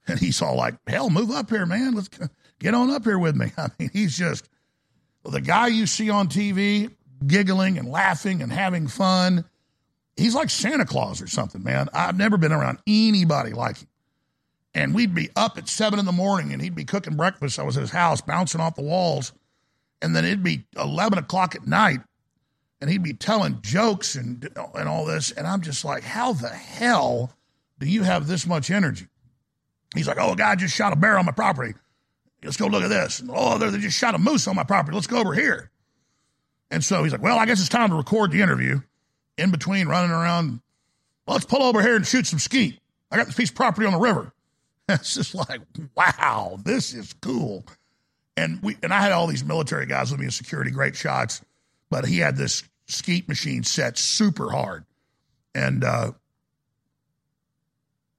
And 0.08 0.18
he's 0.18 0.42
all 0.42 0.56
like, 0.56 0.74
hell, 0.86 1.10
move 1.10 1.30
up 1.30 1.50
here, 1.50 1.66
man. 1.66 1.94
Let's 1.94 2.10
get 2.58 2.74
on 2.74 2.90
up 2.90 3.04
here 3.04 3.18
with 3.18 3.36
me. 3.36 3.52
I 3.58 3.68
mean, 3.78 3.90
he's 3.92 4.16
just 4.16 4.48
the 5.32 5.40
guy 5.40 5.68
you 5.68 5.86
see 5.86 6.10
on 6.10 6.28
TV 6.28 6.90
giggling 7.26 7.78
and 7.78 7.88
laughing 7.88 8.42
and 8.42 8.52
having 8.52 8.88
fun. 8.88 9.44
He's 10.16 10.34
like 10.34 10.50
Santa 10.50 10.84
Claus 10.84 11.20
or 11.20 11.26
something, 11.26 11.62
man. 11.62 11.88
I've 11.92 12.16
never 12.16 12.36
been 12.36 12.52
around 12.52 12.78
anybody 12.86 13.52
like 13.52 13.78
him. 13.78 13.88
And 14.74 14.94
we'd 14.94 15.14
be 15.14 15.30
up 15.36 15.56
at 15.56 15.68
seven 15.68 15.98
in 15.98 16.04
the 16.04 16.12
morning 16.12 16.52
and 16.52 16.60
he'd 16.60 16.74
be 16.74 16.84
cooking 16.84 17.16
breakfast. 17.16 17.58
I 17.58 17.62
was 17.62 17.76
at 17.76 17.80
his 17.80 17.90
house 17.90 18.20
bouncing 18.20 18.60
off 18.60 18.76
the 18.76 18.82
walls. 18.82 19.32
And 20.02 20.14
then 20.14 20.24
it'd 20.26 20.42
be 20.42 20.64
11 20.76 21.18
o'clock 21.18 21.54
at 21.54 21.66
night 21.66 22.00
and 22.80 22.90
he'd 22.90 23.02
be 23.02 23.14
telling 23.14 23.60
jokes 23.62 24.14
and, 24.14 24.48
and 24.74 24.88
all 24.88 25.06
this. 25.06 25.30
And 25.30 25.46
I'm 25.46 25.62
just 25.62 25.84
like, 25.84 26.02
how 26.02 26.34
the 26.34 26.48
hell 26.48 27.32
do 27.78 27.88
you 27.88 28.02
have 28.02 28.26
this 28.26 28.46
much 28.46 28.70
energy? 28.70 29.06
He's 29.94 30.06
like, 30.06 30.18
oh, 30.20 30.32
a 30.32 30.36
guy 30.36 30.54
just 30.56 30.74
shot 30.74 30.92
a 30.92 30.96
bear 30.96 31.18
on 31.18 31.24
my 31.24 31.32
property. 31.32 31.72
Let's 32.42 32.56
go 32.56 32.66
look 32.66 32.82
at 32.82 32.88
this. 32.88 33.20
And, 33.20 33.30
oh, 33.32 33.58
they 33.58 33.78
just 33.78 33.98
shot 33.98 34.14
a 34.14 34.18
moose 34.18 34.46
on 34.46 34.56
my 34.56 34.64
property. 34.64 34.94
Let's 34.94 35.06
go 35.06 35.18
over 35.18 35.34
here. 35.34 35.70
And 36.70 36.84
so 36.84 37.02
he's 37.02 37.12
like, 37.12 37.22
well, 37.22 37.38
I 37.38 37.46
guess 37.46 37.60
it's 37.60 37.68
time 37.68 37.90
to 37.90 37.96
record 37.96 38.32
the 38.32 38.42
interview. 38.42 38.80
In 39.38 39.50
between 39.50 39.86
running 39.86 40.10
around, 40.10 40.60
let's 41.26 41.44
pull 41.44 41.62
over 41.62 41.82
here 41.82 41.96
and 41.96 42.06
shoot 42.06 42.26
some 42.26 42.38
skeet. 42.38 42.80
I 43.10 43.16
got 43.16 43.26
this 43.26 43.34
piece 43.34 43.50
of 43.50 43.56
property 43.56 43.86
on 43.86 43.92
the 43.92 43.98
river. 43.98 44.32
It's 44.88 45.14
just 45.14 45.34
like, 45.34 45.62
wow, 45.96 46.60
this 46.64 46.94
is 46.94 47.12
cool. 47.14 47.66
And 48.36 48.62
we 48.62 48.76
and 48.84 48.94
I 48.94 49.00
had 49.00 49.10
all 49.10 49.26
these 49.26 49.42
military 49.42 49.84
guys 49.84 50.12
with 50.12 50.20
me 50.20 50.26
in 50.26 50.30
security, 50.30 50.70
great 50.70 50.94
shots, 50.94 51.42
but 51.90 52.06
he 52.06 52.18
had 52.18 52.36
this 52.36 52.62
skeet 52.86 53.26
machine 53.28 53.64
set 53.64 53.98
super 53.98 54.48
hard, 54.48 54.84
and 55.56 55.82
uh, 55.82 56.12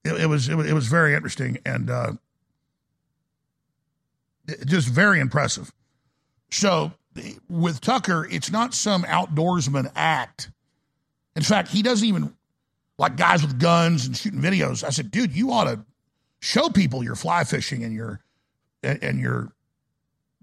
it, 0.03 0.21
it, 0.23 0.25
was, 0.25 0.49
it 0.49 0.55
was 0.55 0.69
it 0.69 0.73
was 0.73 0.87
very 0.87 1.13
interesting 1.13 1.59
and 1.65 1.89
uh, 1.89 2.11
just 4.65 4.87
very 4.87 5.19
impressive. 5.19 5.71
So 6.51 6.91
with 7.49 7.81
Tucker, 7.81 8.27
it's 8.29 8.51
not 8.51 8.73
some 8.73 9.03
outdoorsman 9.03 9.91
act. 9.95 10.51
In 11.35 11.43
fact, 11.43 11.69
he 11.69 11.81
doesn't 11.81 12.07
even 12.07 12.33
like 12.97 13.15
guys 13.15 13.41
with 13.41 13.59
guns 13.59 14.05
and 14.05 14.15
shooting 14.15 14.41
videos. 14.41 14.83
I 14.83 14.89
said, 14.89 15.11
dude, 15.11 15.35
you 15.35 15.51
ought 15.51 15.65
to 15.65 15.85
show 16.39 16.69
people 16.69 17.03
your 17.03 17.15
fly 17.15 17.43
fishing 17.43 17.83
and 17.83 17.93
your 17.93 18.21
and, 18.83 19.03
and 19.03 19.19
your 19.19 19.51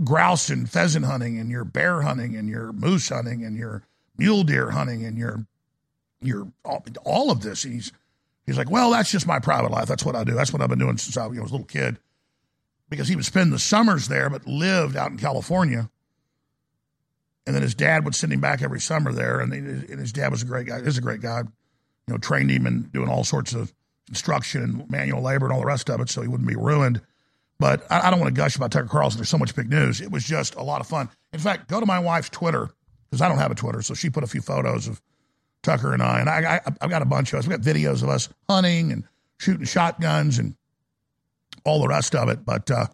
grouse 0.03 0.51
and 0.51 0.69
pheasant 0.69 1.05
hunting 1.05 1.39
and 1.39 1.51
your 1.51 1.65
bear 1.65 2.03
hunting 2.03 2.37
and 2.37 2.49
your 2.49 2.73
moose 2.73 3.09
hunting 3.09 3.45
and 3.45 3.57
your 3.57 3.83
mule 4.19 4.45
deer 4.45 4.71
hunting 4.71 5.05
and 5.05 5.17
your 5.17 5.47
your 6.21 6.49
all, 7.05 7.31
of 7.31 7.43
this. 7.43 7.63
He's 7.63 7.93
he's 8.47 8.57
like, 8.57 8.71
well, 8.71 8.91
that's 8.91 9.11
just 9.11 9.27
my 9.27 9.39
private 9.39 9.71
life. 9.71 9.87
That's 9.87 10.05
what 10.05 10.17
I 10.17 10.25
do. 10.25 10.35
That's 10.35 10.53
what 10.53 10.63
I've 10.63 10.69
been 10.69 10.79
doing 10.79 10.97
since 10.97 11.17
I 11.17 11.27
was 11.27 11.39
a 11.39 11.43
little 11.43 11.65
kid. 11.65 11.99
Because 12.89 13.09
he 13.09 13.17
would 13.17 13.25
spend 13.25 13.53
the 13.53 13.59
summers 13.59 14.09
there, 14.09 14.29
but 14.31 14.47
lived 14.47 14.97
out 14.97 15.11
in 15.11 15.19
California. 15.19 15.91
And 17.47 17.55
then 17.55 17.63
his 17.63 17.75
dad 17.75 18.05
would 18.05 18.15
send 18.15 18.33
him 18.33 18.41
back 18.41 18.63
every 18.63 18.81
summer 18.81 19.13
there. 19.13 19.41
And, 19.41 19.53
and 19.53 20.01
his 20.01 20.13
dad 20.13 20.31
was 20.31 20.43
a 20.43 20.47
great 20.47 20.67
guy. 20.67 20.77
Is 20.79 20.99
a 20.99 21.03
great 21.03 21.21
guy. 21.21 21.41
You 21.41 22.15
know, 22.15 22.19
trained 22.19 22.51
him 22.51 22.67
in 22.67 22.83
doing 22.93 23.09
all 23.09 23.25
sorts 23.25 23.55
of 23.55 23.73
construction 24.07 24.63
and 24.63 24.91
manual 24.91 25.23
labor 25.23 25.47
and 25.47 25.53
all 25.53 25.61
the 25.61 25.67
rest 25.67 25.89
of 25.89 26.01
it, 26.01 26.11
so 26.11 26.21
he 26.21 26.29
wouldn't 26.29 26.49
be 26.49 26.57
ruined. 26.57 27.01
But 27.59 27.87
I, 27.91 28.09
I 28.09 28.11
don't 28.11 28.21
want 28.21 28.35
to 28.35 28.39
gush 28.39 28.57
about 28.57 28.71
Tucker 28.71 28.89
Carlson. 28.89 29.19
There's 29.19 29.29
so 29.29 29.39
much 29.39 29.55
big 29.55 29.71
news. 29.71 30.01
It 30.01 30.11
was 30.11 30.25
just 30.25 30.55
a 30.57 30.63
lot 30.63 30.81
of 30.81 30.87
fun. 30.87 31.09
In 31.33 31.41
fact, 31.41 31.69
go 31.69 31.81
to 31.81 31.87
my 31.87 31.99
wife's 31.99 32.29
Twitter 32.29 32.71
because 33.09 33.23
I 33.23 33.29
don't 33.29 33.39
have 33.39 33.51
a 33.51 33.55
Twitter, 33.55 33.81
so 33.81 33.95
she 33.95 34.11
put 34.11 34.25
a 34.25 34.27
few 34.27 34.41
photos 34.41 34.89
of 34.89 35.01
Tucker 35.63 35.95
and 35.95 36.03
I, 36.03 36.21
and 36.21 36.29
I, 36.29 36.61
I 36.67 36.73
have 36.83 36.91
got 36.91 37.03
a 37.03 37.07
bunch 37.07 37.33
of 37.33 37.39
us. 37.39 37.47
We 37.47 37.57
got 37.57 37.61
videos 37.61 38.03
of 38.03 38.11
us 38.11 38.29
hunting 38.49 38.93
and 38.93 39.05
shooting 39.39 39.65
shotguns 39.65 40.39
and 40.39 40.57
all 41.65 41.81
the 41.81 41.89
rest 41.89 42.15
of 42.15 42.29
it. 42.29 42.45
But 42.45 42.71
uh, 42.71 42.87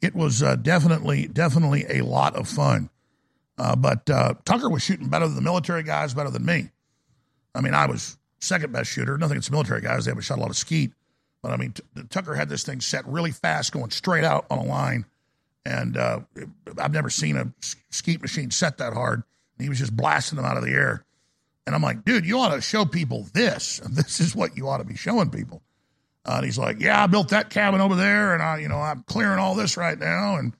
it 0.00 0.14
was 0.14 0.42
uh, 0.42 0.56
definitely 0.56 1.26
definitely 1.28 1.84
a 1.88 2.02
lot 2.04 2.36
of 2.36 2.48
fun. 2.48 2.90
Uh, 3.58 3.76
but 3.76 4.08
uh, 4.08 4.34
Tucker 4.44 4.70
was 4.70 4.82
shooting 4.82 5.08
better 5.08 5.26
than 5.26 5.36
the 5.36 5.42
military 5.42 5.82
guys, 5.82 6.14
better 6.14 6.30
than 6.30 6.44
me. 6.44 6.70
I 7.54 7.60
mean, 7.60 7.74
I 7.74 7.86
was 7.86 8.16
second 8.38 8.72
best 8.72 8.90
shooter. 8.90 9.18
Nothing 9.18 9.32
against 9.32 9.50
military 9.50 9.82
guys; 9.82 10.04
they 10.04 10.10
haven't 10.10 10.22
shot 10.24 10.38
a 10.38 10.40
lot 10.40 10.50
of 10.50 10.56
skeet. 10.56 10.92
But 11.42 11.52
I 11.52 11.56
mean, 11.56 11.72
t- 11.72 11.82
Tucker 12.08 12.34
had 12.34 12.48
this 12.48 12.62
thing 12.62 12.80
set 12.80 13.06
really 13.06 13.30
fast, 13.32 13.72
going 13.72 13.90
straight 13.90 14.24
out 14.24 14.46
on 14.50 14.58
a 14.58 14.64
line, 14.64 15.04
and 15.66 15.96
uh, 15.96 16.20
I've 16.78 16.92
never 16.92 17.10
seen 17.10 17.36
a 17.36 17.52
skeet 17.90 18.22
machine 18.22 18.50
set 18.50 18.78
that 18.78 18.92
hard. 18.94 19.22
And 19.58 19.64
He 19.64 19.68
was 19.68 19.78
just 19.78 19.96
blasting 19.96 20.36
them 20.36 20.46
out 20.46 20.56
of 20.56 20.64
the 20.64 20.70
air, 20.70 21.04
and 21.66 21.74
I'm 21.74 21.82
like, 21.82 22.04
dude, 22.04 22.26
you 22.26 22.38
ought 22.38 22.54
to 22.54 22.60
show 22.62 22.84
people 22.84 23.26
this. 23.34 23.80
This 23.90 24.20
is 24.20 24.34
what 24.34 24.56
you 24.56 24.68
ought 24.68 24.78
to 24.78 24.84
be 24.84 24.96
showing 24.96 25.30
people. 25.30 25.62
Uh, 26.26 26.34
and 26.36 26.44
he's 26.44 26.58
like, 26.58 26.80
yeah, 26.80 27.02
I 27.02 27.06
built 27.06 27.30
that 27.30 27.50
cabin 27.50 27.80
over 27.80 27.96
there, 27.96 28.34
and 28.34 28.42
I, 28.42 28.58
you 28.58 28.68
know, 28.68 28.76
I'm 28.76 29.02
clearing 29.04 29.38
all 29.38 29.54
this 29.54 29.76
right 29.76 29.98
now, 29.98 30.36
and 30.36 30.52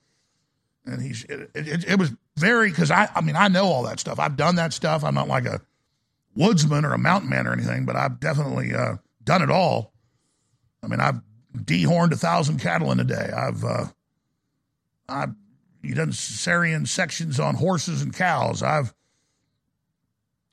and 0.86 1.02
he's 1.02 1.24
it, 1.24 1.50
it, 1.54 1.84
it 1.86 1.98
was 1.98 2.12
very 2.36 2.70
because 2.70 2.90
I 2.90 3.08
I 3.14 3.20
mean 3.20 3.36
I 3.36 3.48
know 3.48 3.66
all 3.66 3.82
that 3.84 4.00
stuff. 4.00 4.18
I've 4.18 4.36
done 4.36 4.56
that 4.56 4.72
stuff. 4.72 5.04
I'm 5.04 5.14
not 5.14 5.28
like 5.28 5.44
a 5.44 5.60
woodsman 6.34 6.84
or 6.84 6.92
a 6.92 6.98
mountain 6.98 7.28
man 7.28 7.46
or 7.46 7.52
anything, 7.52 7.84
but 7.84 7.96
I've 7.96 8.20
definitely 8.20 8.74
uh, 8.74 8.96
done 9.24 9.42
it 9.42 9.50
all. 9.50 9.92
I 10.82 10.86
mean, 10.86 11.00
I've 11.00 11.20
dehorned 11.56 12.12
a 12.12 12.16
thousand 12.16 12.58
cattle 12.58 12.90
in 12.92 13.00
a 13.00 13.04
day. 13.04 13.30
I've 13.36 13.62
uh, 13.64 13.84
I've 15.08 15.34
you 15.82 15.94
done 15.94 16.10
cesarean 16.10 16.86
sections 16.86 17.40
on 17.40 17.54
horses 17.54 18.02
and 18.02 18.14
cows. 18.14 18.62
I've 18.62 18.94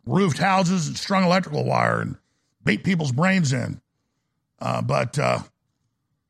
roofed 0.06 0.38
houses 0.38 0.88
and 0.88 0.98
strung 0.98 1.24
electrical 1.24 1.65
wire 1.65 2.02
and 2.02 2.17
beat 2.63 2.84
people's 2.84 3.12
brains 3.12 3.54
in. 3.54 3.82
Uh, 4.60 4.82
but 4.82 5.17
uh, 5.20 5.39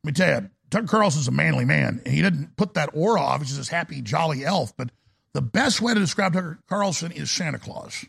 let 0.03 0.05
me 0.05 0.11
tell 0.11 0.41
you, 0.41 0.49
Tucker 0.69 0.87
Carlson's 0.87 1.27
a 1.27 1.31
manly 1.31 1.65
man, 1.65 2.01
and 2.05 2.13
he 2.13 2.21
didn't 2.21 2.55
put 2.57 2.73
that 2.73 2.89
aura 2.93 3.21
off. 3.21 3.41
He's 3.41 3.57
this 3.57 3.69
happy, 3.69 4.01
jolly 4.01 4.45
elf. 4.45 4.75
But 4.75 4.89
the 5.33 5.41
best 5.41 5.81
way 5.81 5.93
to 5.93 5.99
describe 5.99 6.33
Tucker 6.33 6.59
Carlson 6.67 7.11
is 7.11 7.31
Santa 7.31 7.59
Claus. 7.59 8.05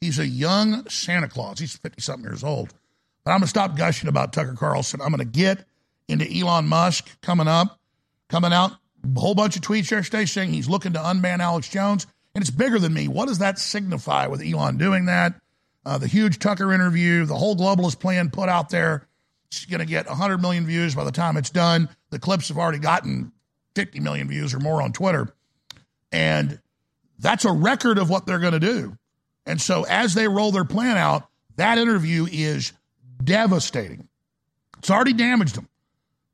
He's 0.00 0.18
a 0.18 0.26
young 0.26 0.88
Santa 0.88 1.28
Claus. 1.28 1.58
He's 1.58 1.76
50 1.76 2.00
something 2.00 2.24
years 2.24 2.42
old. 2.42 2.72
But 3.24 3.32
I'm 3.32 3.38
going 3.38 3.42
to 3.42 3.48
stop 3.48 3.76
gushing 3.76 4.08
about 4.08 4.32
Tucker 4.32 4.54
Carlson. 4.54 5.00
I'm 5.00 5.10
going 5.10 5.18
to 5.18 5.24
get 5.24 5.64
into 6.08 6.26
Elon 6.30 6.66
Musk 6.66 7.20
coming 7.20 7.46
up, 7.46 7.78
coming 8.28 8.52
out, 8.52 8.72
a 9.04 9.20
whole 9.20 9.34
bunch 9.34 9.56
of 9.56 9.62
tweets 9.62 9.90
yesterday 9.90 10.24
saying 10.24 10.52
he's 10.52 10.68
looking 10.68 10.94
to 10.94 10.98
unban 10.98 11.38
Alex 11.38 11.68
Jones. 11.68 12.06
And 12.34 12.42
it's 12.42 12.50
bigger 12.50 12.78
than 12.78 12.94
me. 12.94 13.08
What 13.08 13.28
does 13.28 13.38
that 13.38 13.58
signify 13.58 14.26
with 14.26 14.42
Elon 14.42 14.78
doing 14.78 15.06
that? 15.06 15.34
Uh, 15.84 15.98
the 15.98 16.06
huge 16.06 16.38
Tucker 16.38 16.72
interview, 16.72 17.24
the 17.24 17.36
whole 17.36 17.56
globalist 17.56 18.00
plan 18.00 18.30
put 18.30 18.48
out 18.48 18.70
there. 18.70 19.06
It's 19.52 19.66
going 19.66 19.80
to 19.80 19.86
get 19.86 20.06
100 20.06 20.38
million 20.38 20.64
views 20.64 20.94
by 20.94 21.04
the 21.04 21.12
time 21.12 21.36
it's 21.36 21.50
done. 21.50 21.90
The 22.08 22.18
clips 22.18 22.48
have 22.48 22.56
already 22.56 22.78
gotten 22.78 23.32
50 23.74 24.00
million 24.00 24.26
views 24.26 24.54
or 24.54 24.60
more 24.60 24.80
on 24.80 24.92
Twitter. 24.92 25.28
And 26.10 26.58
that's 27.18 27.44
a 27.44 27.52
record 27.52 27.98
of 27.98 28.08
what 28.08 28.24
they're 28.24 28.38
going 28.38 28.54
to 28.54 28.60
do. 28.60 28.96
And 29.44 29.60
so 29.60 29.84
as 29.84 30.14
they 30.14 30.26
roll 30.26 30.52
their 30.52 30.64
plan 30.64 30.96
out, 30.96 31.28
that 31.56 31.76
interview 31.76 32.26
is 32.32 32.72
devastating. 33.22 34.08
It's 34.78 34.90
already 34.90 35.12
damaged 35.12 35.56
them, 35.56 35.68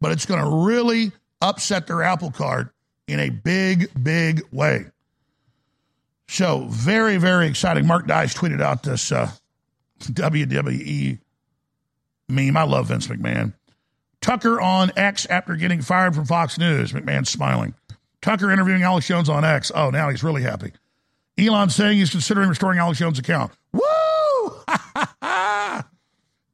but 0.01 0.13
it's 0.13 0.25
going 0.25 0.45
to 0.45 0.65
really 0.65 1.11
upset 1.43 1.89
their 1.89 2.05
apple 2.05 2.31
cart 2.31 2.73
in 3.09 3.19
a 3.19 3.31
big, 3.31 3.91
big 4.01 4.43
way. 4.53 4.87
So 6.29 6.67
very, 6.71 7.17
very 7.17 7.49
exciting. 7.49 7.85
Mark 7.85 8.07
Dice 8.07 8.33
tweeted 8.35 8.63
out 8.63 8.85
this 8.85 9.11
uh, 9.11 9.29
WWE 10.03 11.19
meme. 12.29 12.57
I 12.57 12.65
love 12.65 12.89
Vince 12.89 13.07
McMahon. 13.07 13.55
Tucker 14.21 14.61
on 14.61 14.91
X 14.97 15.27
after 15.27 15.57
getting 15.57 15.81
fired 15.81 16.15
from 16.15 16.25
Fox 16.25 16.59
News. 16.59 16.93
McMahon 16.93 17.27
smiling. 17.27 17.75
Tucker 18.21 18.51
interviewing 18.51 18.83
Alex 18.83 19.07
Jones 19.07 19.29
on 19.29 19.45
X. 19.45 19.71
Oh, 19.75 19.91
now 19.91 20.11
he's 20.11 20.25
really 20.25 20.43
happy. 20.43 20.73
Elon 21.39 21.71
saying 21.71 21.99
he's 21.99 22.11
considering 22.11 22.49
restoring 22.49 22.79
Alex 22.79 22.99
Jones' 22.99 23.19
account. 23.19 23.53
Woo! 23.73 23.81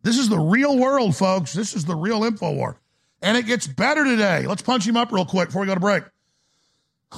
this 0.03 0.19
is 0.19 0.29
the 0.29 0.39
real 0.39 0.79
world, 0.79 1.17
folks. 1.17 1.55
This 1.55 1.75
is 1.75 1.87
the 1.87 1.97
real 1.97 2.25
info 2.25 2.53
war. 2.53 2.77
And 3.23 3.39
it 3.39 3.47
gets 3.47 3.67
better 3.67 4.05
today. 4.05 4.47
Let's 4.47 4.61
punch 4.61 4.87
him 4.87 4.99
up 4.99 5.11
real 5.11 5.25
quick 5.25 5.49
before 5.49 5.63
we 5.63 5.67
go 5.67 5.75
to 5.75 5.81
break. 5.81 6.05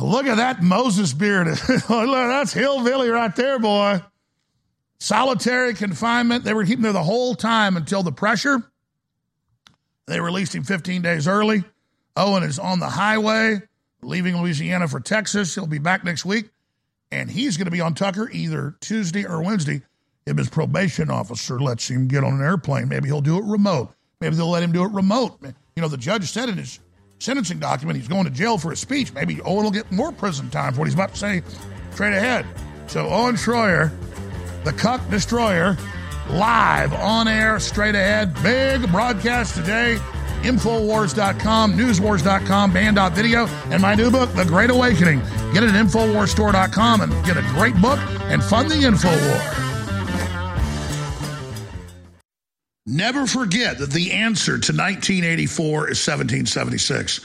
Look 0.00 0.26
at 0.26 0.36
that 0.36 0.62
Moses 0.62 1.12
beard. 1.12 1.46
That's 1.88 2.52
hillbilly 2.52 3.08
right 3.08 3.34
there, 3.34 3.58
boy. 3.58 4.00
Solitary 4.98 5.74
confinement. 5.74 6.44
They 6.44 6.54
were 6.54 6.64
keeping 6.64 6.82
there 6.82 6.92
the 6.92 7.02
whole 7.02 7.34
time 7.34 7.76
until 7.76 8.02
the 8.02 8.12
pressure. 8.12 8.62
They 10.06 10.20
released 10.20 10.54
him 10.54 10.64
15 10.64 11.02
days 11.02 11.28
early. 11.28 11.64
Owen 12.16 12.42
is 12.42 12.58
on 12.58 12.80
the 12.80 12.88
highway, 12.88 13.60
leaving 14.02 14.40
Louisiana 14.40 14.88
for 14.88 15.00
Texas. 15.00 15.54
He'll 15.54 15.66
be 15.66 15.78
back 15.78 16.04
next 16.04 16.24
week, 16.24 16.48
and 17.10 17.30
he's 17.30 17.56
going 17.56 17.66
to 17.66 17.70
be 17.70 17.80
on 17.80 17.94
Tucker 17.94 18.30
either 18.32 18.76
Tuesday 18.80 19.26
or 19.26 19.42
Wednesday. 19.42 19.82
If 20.24 20.38
his 20.38 20.48
probation 20.48 21.10
officer 21.10 21.60
lets 21.60 21.88
him 21.88 22.08
get 22.08 22.24
on 22.24 22.34
an 22.34 22.40
airplane, 22.40 22.88
maybe 22.88 23.08
he'll 23.08 23.20
do 23.20 23.36
it 23.38 23.44
remote. 23.44 23.92
Maybe 24.20 24.34
they'll 24.34 24.50
let 24.50 24.62
him 24.62 24.72
do 24.72 24.82
it 24.84 24.92
remote. 24.92 25.38
You 25.42 25.82
know, 25.82 25.88
the 25.88 25.96
judge 25.96 26.24
said 26.30 26.48
in 26.48 26.56
his 26.56 26.80
sentencing 27.18 27.58
document 27.58 27.98
he's 27.98 28.08
going 28.08 28.24
to 28.24 28.30
jail 28.30 28.58
for 28.58 28.72
a 28.72 28.76
speech. 28.76 29.12
Maybe 29.12 29.40
Owen 29.42 29.64
will 29.64 29.70
get 29.70 29.90
more 29.92 30.10
prison 30.10 30.50
time 30.50 30.72
for 30.72 30.80
what 30.80 30.86
he's 30.86 30.94
about 30.94 31.12
to 31.12 31.18
say 31.18 31.42
straight 31.92 32.14
ahead. 32.14 32.46
So 32.88 33.06
Owen 33.08 33.36
Schroyer, 33.36 33.92
the 34.66 34.72
Cuck 34.72 35.00
Destroyer, 35.08 35.76
live 36.28 36.92
on 36.92 37.28
air, 37.28 37.60
straight 37.60 37.94
ahead. 37.94 38.34
Big 38.42 38.90
broadcast 38.90 39.54
today. 39.54 39.96
Infowars.com, 40.42 41.74
newswars.com, 41.74 42.72
band.video, 42.72 43.46
and 43.70 43.80
my 43.80 43.94
new 43.94 44.10
book, 44.10 44.32
The 44.34 44.44
Great 44.44 44.70
Awakening. 44.70 45.20
Get 45.52 45.62
it 45.62 45.70
at 45.70 45.86
Infowarsstore.com 45.86 47.00
and 47.00 47.24
get 47.24 47.36
a 47.36 47.42
great 47.42 47.80
book 47.80 48.00
and 48.24 48.42
fund 48.42 48.68
the 48.68 48.74
InfoWar. 48.74 49.65
Never 52.88 53.26
forget 53.26 53.78
that 53.78 53.90
the 53.90 54.12
answer 54.12 54.58
to 54.58 54.72
1984 54.72 55.90
is 55.90 56.06
1776. 56.06 57.18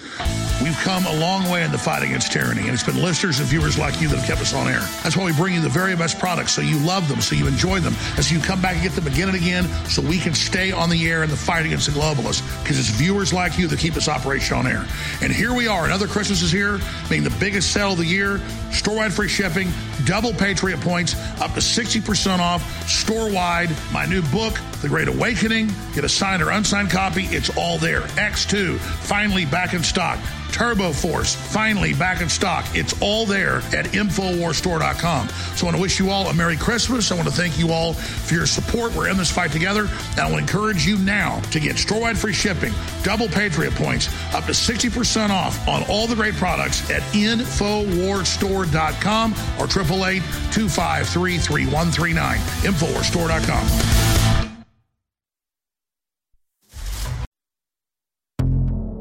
We've 0.63 0.77
come 0.79 1.05
a 1.05 1.19
long 1.19 1.47
way 1.51 1.63
in 1.63 1.71
the 1.71 1.77
fight 1.77 2.01
against 2.01 2.31
tyranny, 2.31 2.61
and 2.61 2.71
it's 2.71 2.81
been 2.81 2.99
listeners 2.99 3.39
and 3.39 3.47
viewers 3.47 3.77
like 3.77 4.01
you 4.01 4.07
that 4.07 4.17
have 4.17 4.25
kept 4.25 4.41
us 4.41 4.55
on 4.55 4.67
air. 4.67 4.79
That's 5.03 5.15
why 5.15 5.25
we 5.25 5.33
bring 5.33 5.53
you 5.53 5.61
the 5.61 5.69
very 5.69 5.95
best 5.95 6.17
products 6.17 6.53
so 6.53 6.63
you 6.63 6.79
love 6.79 7.07
them, 7.07 7.21
so 7.21 7.35
you 7.35 7.45
enjoy 7.45 7.79
them, 7.79 7.93
and 8.15 8.25
so 8.25 8.33
you 8.33 8.41
come 8.41 8.59
back 8.59 8.73
and 8.73 8.81
get 8.81 8.93
them 8.93 9.05
again 9.05 9.27
and 9.27 9.37
again 9.37 9.67
so 9.85 10.01
we 10.01 10.17
can 10.17 10.33
stay 10.33 10.71
on 10.71 10.89
the 10.89 11.07
air 11.07 11.21
in 11.21 11.29
the 11.29 11.37
fight 11.37 11.67
against 11.67 11.85
the 11.85 11.91
globalists 11.91 12.41
because 12.63 12.79
it's 12.79 12.89
viewers 12.89 13.31
like 13.31 13.59
you 13.59 13.67
that 13.67 13.77
keep 13.77 13.93
this 13.93 14.09
operation 14.09 14.57
on 14.57 14.65
air. 14.65 14.87
And 15.21 15.31
here 15.31 15.53
we 15.53 15.67
are. 15.67 15.85
Another 15.85 16.07
Christmas 16.07 16.41
is 16.41 16.51
here, 16.51 16.79
being 17.07 17.23
the 17.23 17.35
biggest 17.39 17.71
sale 17.71 17.91
of 17.91 17.99
the 17.99 18.05
year. 18.05 18.41
Store-wide 18.71 19.13
free 19.13 19.27
shipping, 19.27 19.69
double 20.05 20.33
Patriot 20.33 20.79
points, 20.81 21.13
up 21.39 21.53
to 21.53 21.59
60% 21.59 22.39
off, 22.39 22.89
store-wide. 22.89 23.69
My 23.91 24.07
new 24.07 24.23
book, 24.23 24.59
The 24.81 24.87
Great 24.87 25.07
Awakening. 25.07 25.50
Get 25.51 26.05
a 26.05 26.09
signed 26.09 26.41
or 26.41 26.51
unsigned 26.51 26.89
copy. 26.89 27.25
It's 27.25 27.49
all 27.57 27.77
there. 27.77 27.99
X2, 28.01 28.79
finally 28.79 29.45
back 29.45 29.73
in 29.73 29.83
stock. 29.83 30.17
Turbo 30.53 30.93
Force, 30.93 31.35
finally 31.35 31.93
back 31.93 32.21
in 32.21 32.29
stock. 32.29 32.65
It's 32.73 32.93
all 33.01 33.25
there 33.25 33.57
at 33.57 33.87
Infowarsstore.com. 33.87 35.27
So 35.29 35.65
I 35.65 35.67
want 35.67 35.75
to 35.75 35.81
wish 35.81 35.99
you 35.99 36.09
all 36.09 36.27
a 36.27 36.33
Merry 36.33 36.55
Christmas. 36.55 37.11
I 37.11 37.15
want 37.15 37.27
to 37.27 37.33
thank 37.33 37.59
you 37.59 37.71
all 37.71 37.91
for 37.93 38.33
your 38.33 38.45
support. 38.45 38.95
We're 38.95 39.09
in 39.09 39.17
this 39.17 39.29
fight 39.29 39.51
together. 39.51 39.89
And 40.11 40.21
I 40.21 40.29
will 40.29 40.37
encourage 40.37 40.85
you 40.85 40.97
now 40.99 41.41
to 41.51 41.59
get 41.59 41.77
store-wide 41.77 42.17
free 42.17 42.31
shipping, 42.31 42.71
double 43.03 43.27
Patriot 43.27 43.75
points, 43.75 44.07
up 44.33 44.45
to 44.45 44.53
60% 44.53 45.31
off 45.31 45.67
on 45.67 45.83
all 45.89 46.07
the 46.07 46.15
great 46.15 46.35
products 46.35 46.89
at 46.89 47.01
Infowarsstore.com 47.13 49.33
or 49.59 49.67
888-253-3139. 49.67 52.37
InfoWarsStore.com. 52.63 54.30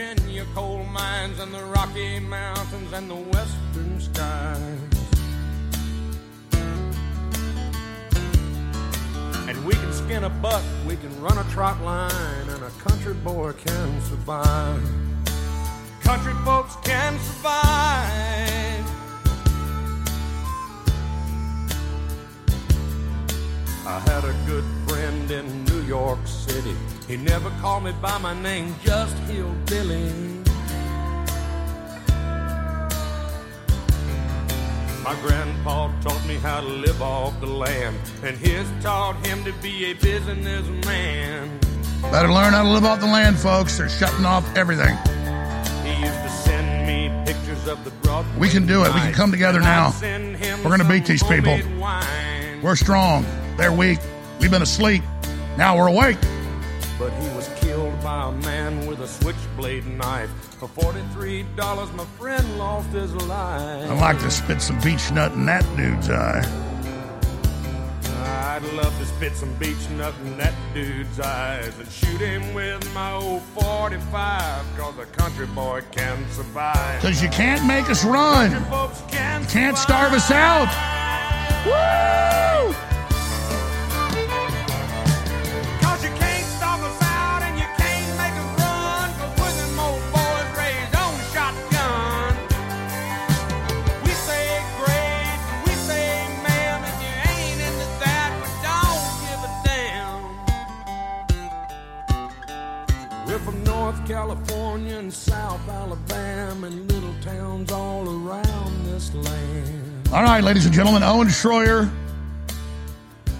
Virginia 0.00 0.46
coal 0.54 0.82
mines 0.84 1.38
and 1.40 1.52
the 1.52 1.62
Rocky 1.62 2.20
Mountains 2.20 2.90
and 2.94 3.10
the 3.10 3.14
western 3.14 4.00
skies. 4.00 4.78
And 9.46 9.62
we 9.66 9.74
can 9.74 9.92
skin 9.92 10.24
a 10.24 10.30
buck, 10.30 10.62
we 10.86 10.96
can 10.96 11.20
run 11.20 11.36
a 11.36 11.44
trot 11.50 11.82
line, 11.82 12.48
and 12.48 12.62
a 12.62 12.70
country 12.82 13.12
boy 13.12 13.52
can 13.52 14.00
survive. 14.00 14.82
Country 16.00 16.32
folks 16.44 16.76
can 16.82 17.18
survive. 17.18 18.69
I 23.90 23.98
had 24.08 24.24
a 24.24 24.32
good 24.46 24.62
friend 24.86 25.28
in 25.32 25.64
New 25.64 25.82
York 25.82 26.24
City. 26.24 26.76
He 27.08 27.16
never 27.16 27.50
called 27.60 27.82
me 27.82 27.92
by 28.00 28.18
my 28.18 28.40
name, 28.40 28.72
just 28.84 29.16
Hillbilly. 29.26 30.12
My 35.02 35.16
grandpa 35.22 35.90
taught 36.02 36.24
me 36.28 36.36
how 36.36 36.60
to 36.60 36.68
live 36.68 37.02
off 37.02 37.40
the 37.40 37.46
land, 37.46 37.96
and 38.22 38.36
his 38.38 38.64
taught 38.80 39.16
him 39.26 39.42
to 39.42 39.52
be 39.54 39.86
a 39.86 39.94
businessman. 39.94 41.58
Better 42.12 42.32
learn 42.32 42.52
how 42.52 42.62
to 42.62 42.68
live 42.68 42.84
off 42.84 43.00
the 43.00 43.06
land, 43.06 43.40
folks. 43.40 43.78
They're 43.78 43.88
shutting 43.88 44.24
off 44.24 44.46
everything. 44.56 44.96
He 45.84 46.00
used 46.00 46.22
to 46.22 46.30
send 46.30 46.86
me 46.86 47.10
pictures 47.26 47.66
of 47.66 47.82
the 47.82 47.90
Broadway. 48.02 48.38
We 48.38 48.50
can 48.50 48.68
do 48.68 48.84
it. 48.84 48.94
We 48.94 49.00
can 49.00 49.14
come 49.14 49.32
together 49.32 49.58
now. 49.58 49.92
We're 50.00 50.70
gonna 50.70 50.88
beat 50.88 51.06
these 51.06 51.24
people. 51.24 51.58
We're 52.62 52.76
strong. 52.76 53.26
They're 53.60 53.70
weak. 53.70 53.98
We've 54.40 54.50
been 54.50 54.62
asleep. 54.62 55.02
Now 55.58 55.76
we're 55.76 55.88
awake. 55.88 56.16
But 56.98 57.12
he 57.12 57.28
was 57.36 57.46
killed 57.56 58.02
by 58.02 58.30
a 58.30 58.32
man 58.32 58.86
with 58.86 59.00
a 59.00 59.06
switchblade 59.06 59.86
knife. 59.86 60.30
For 60.58 60.66
forty-three 60.66 61.42
dollars, 61.56 61.92
my 61.92 62.06
friend 62.18 62.56
lost 62.56 62.88
his 62.88 63.14
life. 63.14 63.90
I'd 63.90 64.00
like 64.00 64.18
to 64.20 64.30
spit 64.30 64.62
some 64.62 64.80
Beech-Nut 64.80 65.32
in 65.32 65.44
that 65.44 65.62
dude's 65.76 66.08
eye. 66.08 66.40
I'd 68.22 68.64
love 68.72 68.98
to 68.98 69.04
spit 69.04 69.36
some 69.36 69.54
Beech-Nut 69.56 70.14
in 70.24 70.38
that 70.38 70.54
dude's 70.72 71.20
eyes 71.20 71.78
and 71.78 71.88
shoot 71.90 72.18
him 72.18 72.54
with 72.54 72.82
my 72.94 73.12
old 73.12 73.42
45, 73.42 74.64
cause 74.78 74.98
a 74.98 75.04
country 75.04 75.46
boy 75.48 75.82
can 75.92 76.26
survive. 76.30 77.02
Because 77.02 77.22
you 77.22 77.28
can't 77.28 77.66
make 77.66 77.90
us 77.90 78.06
run. 78.06 78.52
Country 78.52 78.70
folks 78.70 79.02
can 79.08 79.44
Can't 79.44 79.76
starve 79.76 80.14
us 80.14 80.30
out. 80.30 80.68
Woo! 81.66 82.74
And 105.00 105.10
South 105.10 105.66
Alabama 105.66 106.66
and 106.66 106.92
little 106.92 107.14
towns 107.22 107.72
all 107.72 108.06
around 108.06 108.84
this 108.84 109.14
land. 109.14 110.08
All 110.12 110.22
right, 110.22 110.44
ladies 110.44 110.66
and 110.66 110.74
gentlemen, 110.74 111.02
Owen 111.02 111.28
Schroyer, 111.28 111.90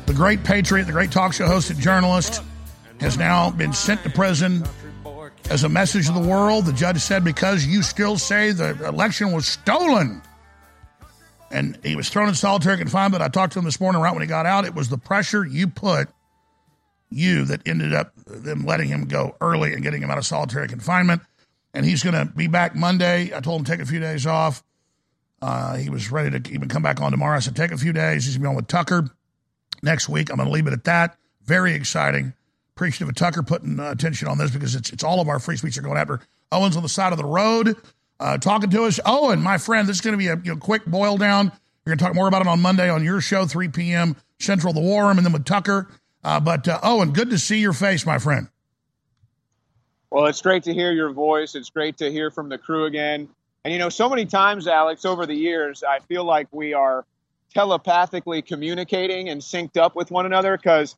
the 0.07 0.15
great 0.15 0.43
patriot, 0.43 0.85
the 0.85 0.93
great 0.93 1.13
talk 1.13 1.35
show 1.35 1.47
host 1.47 1.69
and 1.69 1.79
journalist, 1.79 2.43
has 3.01 3.19
now 3.19 3.51
been 3.51 3.75
sent 3.75 4.03
to 4.05 4.09
prison 4.11 4.65
as 5.51 5.63
a 5.63 5.69
message 5.69 6.07
to 6.07 6.13
the 6.13 6.27
world. 6.27 6.65
The 6.65 6.73
judge 6.73 6.97
said, 6.97 7.25
because 7.25 7.67
you 7.67 7.83
still 7.83 8.17
say 8.17 8.53
the 8.53 8.71
election 8.89 9.33
was 9.33 9.47
stolen. 9.47 10.23
And 11.51 11.79
he 11.83 11.95
was 11.95 12.09
thrown 12.09 12.31
in 12.31 12.35
solitary 12.37 12.79
confinement. 12.79 13.23
I 13.23 13.29
talked 13.29 13.53
to 13.53 13.59
him 13.59 13.67
this 13.67 13.83
morning 13.83 14.01
right 14.01 14.15
when 14.15 14.23
he 14.23 14.29
got 14.29 14.47
out. 14.47 14.65
It 14.65 14.75
was 14.75 14.89
the 14.89 14.97
pressure 14.97 15.45
you 15.45 15.69
put, 15.69 16.09
you, 17.11 17.45
that 17.45 17.61
ended 17.67 17.93
up 17.93 18.15
them 18.25 18.65
letting 18.65 18.89
him 18.89 19.09
go 19.09 19.37
early 19.43 19.75
and 19.75 19.83
getting 19.83 20.03
him 20.03 20.11
out 20.11 20.17
of 20.17 20.25
solitary 20.25 20.67
confinement. 20.67 21.21
And 21.73 21.87
he's 21.87 22.03
going 22.03 22.15
to 22.15 22.33
be 22.33 22.47
back 22.47 22.75
Monday. 22.75 23.35
I 23.35 23.41
told 23.41 23.61
him 23.61 23.65
take 23.65 23.81
a 23.81 23.87
few 23.87 24.01
days 24.01 24.27
off. 24.27 24.63
Uh, 25.41 25.77
he 25.77 25.89
was 25.89 26.11
ready 26.11 26.39
to 26.39 26.53
even 26.53 26.69
come 26.69 26.83
back 26.83 27.01
on 27.01 27.13
tomorrow. 27.13 27.37
I 27.37 27.41
said, 27.41 27.57
take 27.57 27.71
a 27.71 27.79
few 27.79 27.93
days. 27.93 28.25
He's 28.25 28.37
going 28.37 28.43
to 28.43 28.47
be 28.47 28.51
on 28.51 28.57
with 28.57 28.67
Tucker 28.67 29.09
next 29.83 30.09
week. 30.09 30.31
I'm 30.31 30.37
going 30.37 30.49
to 30.49 30.53
leave 30.53 30.67
it 30.67 30.73
at 30.73 30.85
that. 30.85 31.17
Very 31.45 31.75
exciting. 31.75 32.35
Appreciative 32.77 33.09
of 33.09 33.15
Tucker 33.15 33.43
putting 33.43 33.79
uh, 33.79 33.91
attention 33.91 34.29
on 34.29 34.39
this 34.39 34.51
because 34.51 34.75
it's, 34.75 34.91
it's 34.93 35.05
all 35.05 35.21
of 35.21 35.29
our 35.29 35.39
free 35.39 35.57
speech 35.57 35.79
are 35.79 35.83
going 35.83 35.97
after. 35.97 36.21
Owen's 36.53 36.77
on 36.77 36.83
the 36.83 36.89
side 36.89 37.13
of 37.13 37.19
the 37.19 37.25
road 37.25 37.77
uh, 38.21 38.39
talking 38.39 38.71
to 38.71 38.85
us. 38.85 39.01
Owen, 39.05 39.41
my 39.41 39.59
friend, 39.59 39.89
this 39.89 39.97
is 39.97 40.01
going 40.03 40.13
to 40.13 40.19
be 40.19 40.29
a 40.29 40.37
you 40.37 40.53
know, 40.55 40.57
quick 40.57 40.85
boil 40.85 41.17
down. 41.17 41.47
We're 41.85 41.91
going 41.91 41.99
to 41.99 42.05
talk 42.05 42.15
more 42.15 42.29
about 42.29 42.43
it 42.43 42.49
on 42.49 42.61
Monday 42.61 42.91
on 42.91 43.03
your 43.03 43.21
show, 43.21 43.47
3 43.47 43.69
p.m. 43.69 44.17
Central 44.39 44.73
the 44.73 44.81
War 44.81 45.09
Room, 45.09 45.17
and 45.17 45.27
then 45.27 45.33
with 45.33 45.47
Tucker. 45.47 45.89
Uh, 46.23 46.39
but 46.39 46.69
uh, 46.69 46.79
Owen, 46.83 47.13
good 47.13 47.31
to 47.31 47.39
see 47.39 47.59
your 47.59 47.73
face, 47.73 48.05
my 48.05 48.19
friend. 48.19 48.49
Well, 50.11 50.27
it's 50.27 50.43
great 50.43 50.65
to 50.65 50.75
hear 50.75 50.93
your 50.93 51.13
voice. 51.13 51.55
It's 51.55 51.71
great 51.71 51.97
to 51.99 52.11
hear 52.11 52.31
from 52.31 52.49
the 52.49 52.59
crew 52.59 52.85
again. 52.85 53.29
And 53.65 53.73
you 53.73 53.79
know, 53.79 53.89
so 53.89 54.09
many 54.09 54.27
times, 54.27 54.67
Alex, 54.67 55.05
over 55.05 55.27
the 55.27 55.35
years, 55.35 55.85
I 55.85 56.01
feel 56.01 56.25
like 56.25 56.49
we 56.51 56.75
are 56.75 57.05
telepathically 57.55 58.43
communicating 58.43 59.29
and 59.29 59.41
synced 59.41 59.77
up 59.77 59.95
with 59.95 60.11
one 60.11 60.27
another 60.27 60.57
because 60.57 60.97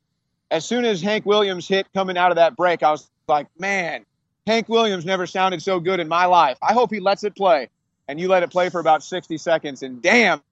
as 0.50 0.64
soon 0.64 0.84
as 0.84 1.00
Hank 1.02 1.26
Williams 1.26 1.66
hit 1.66 1.86
coming 1.92 2.16
out 2.16 2.30
of 2.30 2.36
that 2.36 2.56
break, 2.56 2.82
I 2.82 2.90
was 2.90 3.08
like, 3.28 3.48
man, 3.58 4.04
Hank 4.46 4.68
Williams 4.68 5.04
never 5.04 5.26
sounded 5.26 5.62
so 5.62 5.80
good 5.80 6.00
in 6.00 6.08
my 6.08 6.26
life. 6.26 6.58
I 6.62 6.72
hope 6.72 6.92
he 6.92 7.00
lets 7.00 7.24
it 7.24 7.34
play. 7.34 7.68
And 8.08 8.20
you 8.20 8.28
let 8.28 8.42
it 8.42 8.50
play 8.50 8.68
for 8.68 8.80
about 8.80 9.02
60 9.02 9.38
seconds, 9.38 9.82
and 9.82 10.02
damn, 10.02 10.42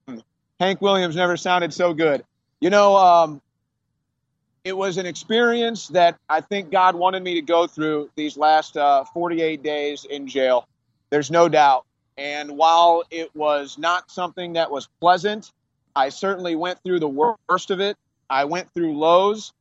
Hank 0.59 0.81
Williams 0.81 1.17
never 1.17 1.35
sounded 1.35 1.73
so 1.73 1.93
good. 1.93 2.23
You 2.61 2.69
know, 2.69 2.95
um, 2.95 3.41
it 4.63 4.77
was 4.77 4.97
an 4.97 5.05
experience 5.05 5.87
that 5.89 6.17
I 6.29 6.41
think 6.41 6.71
God 6.71 6.95
wanted 6.95 7.23
me 7.23 7.35
to 7.35 7.41
go 7.41 7.67
through 7.67 8.09
these 8.15 8.37
last 8.37 8.77
uh, 8.77 9.03
48 9.05 9.63
days 9.63 10.05
in 10.05 10.27
jail. 10.27 10.67
There's 11.09 11.31
no 11.31 11.49
doubt. 11.49 11.85
And 12.17 12.57
while 12.57 13.03
it 13.09 13.35
was 13.35 13.77
not 13.77 14.11
something 14.11 14.53
that 14.53 14.69
was 14.69 14.87
pleasant, 14.99 15.51
I 15.95 16.09
certainly 16.09 16.55
went 16.55 16.79
through 16.83 16.99
the 16.99 17.09
worst 17.09 17.71
of 17.71 17.79
it. 17.79 17.97
I 18.29 18.45
went 18.45 18.71
through 18.73 18.97
lows. 18.97 19.51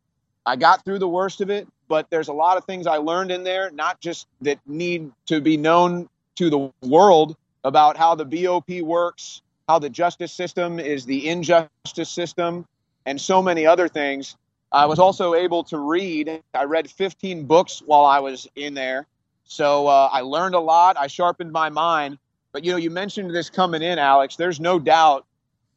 I 0.44 0.56
got 0.56 0.84
through 0.84 0.98
the 0.98 1.08
worst 1.08 1.40
of 1.40 1.50
it, 1.50 1.66
but 1.88 2.10
there's 2.10 2.28
a 2.28 2.32
lot 2.32 2.56
of 2.56 2.64
things 2.64 2.86
I 2.86 2.96
learned 2.96 3.30
in 3.30 3.44
there, 3.44 3.70
not 3.70 4.00
just 4.00 4.26
that 4.42 4.58
need 4.66 5.10
to 5.26 5.40
be 5.40 5.56
known 5.56 6.08
to 6.36 6.50
the 6.50 6.72
world 6.82 7.36
about 7.64 7.96
how 7.96 8.14
the 8.14 8.24
BOP 8.24 8.80
works, 8.80 9.42
how 9.68 9.78
the 9.78 9.90
justice 9.90 10.32
system 10.32 10.78
is 10.78 11.04
the 11.04 11.28
injustice 11.28 12.08
system, 12.08 12.66
and 13.06 13.20
so 13.20 13.42
many 13.42 13.66
other 13.66 13.88
things. 13.88 14.36
I 14.72 14.87
was 14.87 14.98
also 14.98 15.35
able 15.35 15.64
to 15.64 15.78
read. 15.78 16.42
I 16.54 16.64
read 16.64 16.90
15 16.90 17.46
books 17.46 17.83
while 17.85 18.04
I 18.04 18.20
was 18.20 18.46
in 18.54 18.74
there. 18.74 19.06
So 19.44 19.88
uh, 19.88 20.09
I 20.12 20.20
learned 20.20 20.54
a 20.54 20.61
lot. 20.61 20.96
I 20.96 21.09
sharpened 21.09 21.50
my 21.50 21.70
mind. 21.70 22.18
But 22.52 22.64
you 22.64 22.72
know, 22.72 22.76
you 22.76 22.90
mentioned 22.90 23.35
this 23.35 23.50
coming 23.50 23.83
in, 23.83 23.98
Alex. 23.98 24.37
There's 24.37 24.61
no 24.61 24.78
doubt 24.78 25.26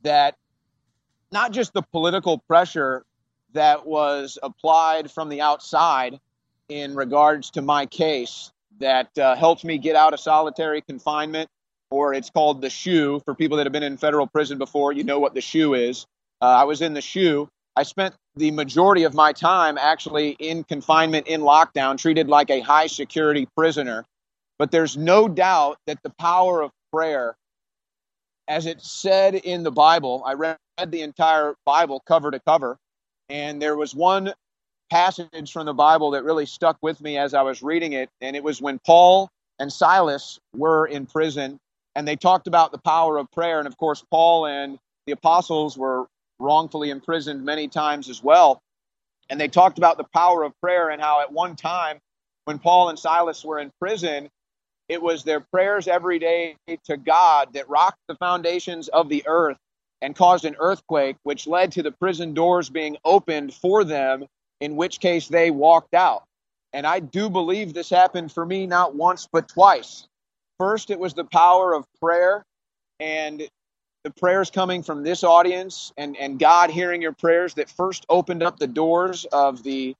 that 0.03 0.36
not 1.32 1.51
just 1.51 1.73
the 1.73 1.82
political 1.82 2.38
pressure 2.38 3.03
that 3.53 3.86
was 3.86 4.38
applied 4.41 5.10
from 5.12 5.29
the 5.29 5.41
outside 5.41 6.19
in 6.69 6.95
regards 6.95 7.51
to 7.51 7.62
my 7.62 7.86
case 7.86 8.51
that 8.79 9.15
uh, 9.17 9.36
helped 9.36 9.63
me 9.63 9.77
get 9.77 9.95
out 9.95 10.13
of 10.13 10.19
solitary 10.19 10.82
confinement, 10.82 11.49
or 11.89 12.13
it's 12.13 12.29
called 12.29 12.62
the 12.62 12.69
shoe. 12.69 13.21
For 13.25 13.36
people 13.36 13.58
that 13.58 13.65
have 13.65 13.73
been 13.73 13.84
in 13.84 13.97
federal 13.97 14.27
prison 14.27 14.58
before, 14.58 14.93
you 14.93 15.03
know 15.03 15.19
what 15.19 15.34
the 15.34 15.41
shoe 15.41 15.73
is. 15.73 16.06
Uh, 16.41 16.45
I 16.45 16.63
was 16.63 16.82
in 16.82 16.93
the 16.93 17.01
shoe. 17.01 17.49
I 17.75 17.84
spent 17.84 18.15
the 18.36 18.52
majority 18.52 19.04
of 19.04 19.13
my 19.13 19.34
time 19.34 19.78
actually 19.78 20.32
in 20.39 20.63
confinement, 20.63 21.28
in 21.28 21.41
lockdown, 21.41 21.98
treated 21.98 22.28
like 22.28 22.50
a 22.50 22.62
high 22.62 22.88
security 22.88 23.48
prisoner. 23.56 24.06
But 24.60 24.72
there's 24.72 24.98
no 24.98 25.28
doubt 25.28 25.78
that 25.88 26.02
the 26.04 26.10
power 26.12 26.62
of 26.62 26.72
prayer, 26.91 27.36
as 28.48 28.65
it 28.65 28.82
said 28.82 29.36
in 29.36 29.63
the 29.63 29.72
Bible, 29.72 30.24
I 30.26 30.34
read 30.34 30.58
the 30.88 31.02
entire 31.02 31.56
Bible 31.65 32.02
cover 32.06 32.32
to 32.32 32.39
cover, 32.39 32.78
and 33.30 33.62
there 33.62 33.76
was 33.76 33.93
one 33.93 34.34
passage 34.89 35.52
from 35.52 35.65
the 35.65 35.74
Bible 35.74 36.12
that 36.12 36.24
really 36.24 36.46
stuck 36.46 36.78
with 36.82 37.02
me 37.02 37.17
as 37.17 37.34
I 37.34 37.41
was 37.41 37.63
reading 37.63 37.93
it, 37.93 38.10
and 38.22 38.36
it 38.36 38.43
was 38.43 38.62
when 38.62 38.80
Paul 38.86 39.30
and 39.60 39.72
Silas 39.72 40.39
were 40.56 40.86
in 40.86 41.06
prison, 41.06 41.60
and 41.96 42.08
they 42.08 42.15
talked 42.15 42.48
about 42.48 42.72
the 42.72 42.80
power 42.80 43.17
of 43.17 43.30
prayer. 43.32 43.60
And 43.60 43.67
of 43.67 43.78
course, 43.78 44.04
Paul 44.12 44.46
and 44.46 44.78
the 45.06 45.13
apostles 45.13 45.78
were 45.78 46.06
wrongfully 46.43 46.89
imprisoned 46.89 47.43
many 47.43 47.67
times 47.67 48.10
as 48.10 48.21
well. 48.21 48.62
And 49.29 49.39
they 49.39 49.47
talked 49.47 49.77
about 49.77 49.97
the 49.97 50.06
power 50.13 50.43
of 50.43 50.53
prayer 50.62 50.89
and 50.89 51.01
how 51.01 51.21
at 51.21 51.32
one 51.32 51.56
time, 51.56 51.99
when 52.45 52.60
Paul 52.60 52.89
and 52.89 52.99
Silas 52.99 53.43
were 53.43 53.60
in 53.60 53.71
prison, 53.79 54.29
it 54.89 55.01
was 55.01 55.23
their 55.23 55.39
prayers 55.39 55.88
every 55.88 56.19
day 56.19 56.58
to 56.86 56.97
God 56.97 57.53
that 57.53 57.69
rocked 57.69 58.01
the 58.08 58.15
foundations 58.15 58.89
of 58.89 59.08
the 59.08 59.23
earth 59.25 59.58
and 60.01 60.13
caused 60.13 60.43
an 60.43 60.58
earthquake, 60.60 61.15
which 61.23 61.47
led 61.47 61.71
to 61.71 61.84
the 61.84 61.91
prison 61.93 62.34
doors 62.34 62.69
being 62.69 62.97
opened 63.06 63.53
for 63.53 63.86
them, 63.86 64.25
in 64.60 64.75
which 64.75 64.99
case 64.99 65.29
they 65.29 65.49
walked 65.49 65.93
out. 65.93 66.23
And 66.73 66.86
I 66.86 66.99
do 66.99 67.29
believe 67.29 67.73
this 67.73 67.89
happened 67.89 68.32
for 68.32 68.45
me 68.45 68.67
not 68.67 68.93
once, 68.93 69.29
but 69.32 69.47
twice. 69.47 70.06
First, 70.60 70.89
it 70.89 70.99
was 70.99 71.13
the 71.13 71.23
power 71.23 71.73
of 71.73 71.86
prayer 72.01 72.43
and 72.99 73.47
the 74.03 74.11
prayers 74.11 74.51
coming 74.51 74.83
from 74.83 75.03
this 75.03 75.23
audience 75.23 75.93
and, 75.97 76.17
and 76.17 76.37
God 76.37 76.69
hearing 76.69 77.01
your 77.01 77.13
prayers 77.13 77.53
that 77.53 77.69
first 77.69 78.05
opened 78.09 78.43
up 78.43 78.59
the 78.59 78.67
doors 78.67 79.25
of 79.25 79.63
the 79.63 79.95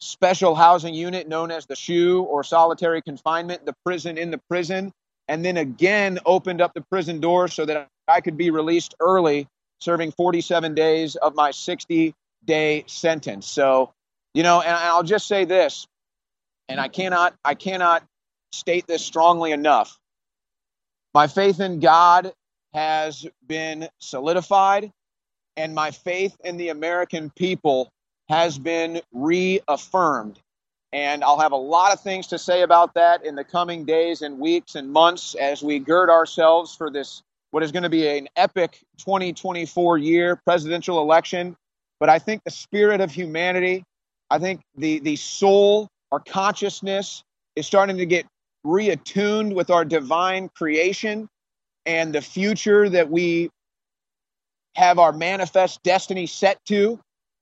special 0.00 0.56
housing 0.56 0.92
unit 0.92 1.28
known 1.28 1.52
as 1.52 1.66
the 1.66 1.76
SHU 1.76 2.22
or 2.28 2.42
solitary 2.42 3.00
confinement, 3.00 3.64
the 3.64 3.74
prison 3.84 4.18
in 4.18 4.32
the 4.32 4.40
prison, 4.50 4.92
and 5.28 5.44
then 5.44 5.56
again 5.56 6.18
opened 6.26 6.60
up 6.60 6.74
the 6.74 6.80
prison 6.80 7.20
doors 7.20 7.54
so 7.54 7.64
that 7.64 7.88
I 8.08 8.20
could 8.20 8.36
be 8.36 8.50
released 8.50 8.96
early, 8.98 9.46
serving 9.80 10.12
47 10.12 10.74
days 10.74 11.14
of 11.14 11.36
my 11.36 11.52
60 11.52 12.12
day 12.44 12.84
sentence. 12.88 13.48
So, 13.48 13.92
you 14.34 14.42
know, 14.42 14.60
and 14.60 14.70
I'll 14.70 15.04
just 15.04 15.28
say 15.28 15.44
this, 15.44 15.86
and 16.68 16.80
I 16.80 16.88
cannot, 16.88 17.34
I 17.44 17.54
cannot 17.54 18.04
state 18.52 18.86
this 18.88 19.04
strongly 19.04 19.52
enough. 19.52 19.96
My 21.14 21.28
faith 21.28 21.60
in 21.60 21.78
God 21.78 22.32
has 22.74 23.26
been 23.46 23.88
solidified, 24.00 24.90
and 25.56 25.74
my 25.74 25.92
faith 25.92 26.36
in 26.44 26.56
the 26.56 26.68
American 26.68 27.30
people 27.30 27.88
has 28.28 28.58
been 28.58 29.00
reaffirmed. 29.12 30.40
And 30.92 31.24
I'll 31.24 31.40
have 31.40 31.52
a 31.52 31.56
lot 31.56 31.92
of 31.92 32.00
things 32.00 32.28
to 32.28 32.38
say 32.38 32.62
about 32.62 32.94
that 32.94 33.24
in 33.24 33.34
the 33.34 33.44
coming 33.44 33.84
days 33.84 34.22
and 34.22 34.38
weeks 34.38 34.74
and 34.74 34.90
months 34.90 35.34
as 35.34 35.62
we 35.62 35.78
gird 35.78 36.10
ourselves 36.10 36.74
for 36.74 36.90
this, 36.90 37.22
what 37.50 37.62
is 37.62 37.72
going 37.72 37.82
to 37.82 37.88
be 37.88 38.06
an 38.06 38.28
epic 38.36 38.80
2024 38.98 39.98
year 39.98 40.36
presidential 40.44 41.00
election. 41.00 41.56
But 42.00 42.10
I 42.10 42.18
think 42.18 42.44
the 42.44 42.50
spirit 42.50 43.00
of 43.00 43.10
humanity, 43.10 43.84
I 44.30 44.38
think 44.38 44.62
the, 44.76 45.00
the 45.00 45.16
soul, 45.16 45.88
our 46.12 46.20
consciousness 46.20 47.22
is 47.56 47.66
starting 47.66 47.96
to 47.96 48.06
get 48.06 48.26
reattuned 48.64 49.54
with 49.54 49.70
our 49.70 49.84
divine 49.84 50.48
creation 50.48 51.28
and 51.86 52.14
the 52.14 52.20
future 52.20 52.88
that 52.88 53.10
we 53.10 53.50
have 54.74 54.98
our 54.98 55.12
manifest 55.12 55.82
destiny 55.82 56.26
set 56.26 56.58
to. 56.66 56.98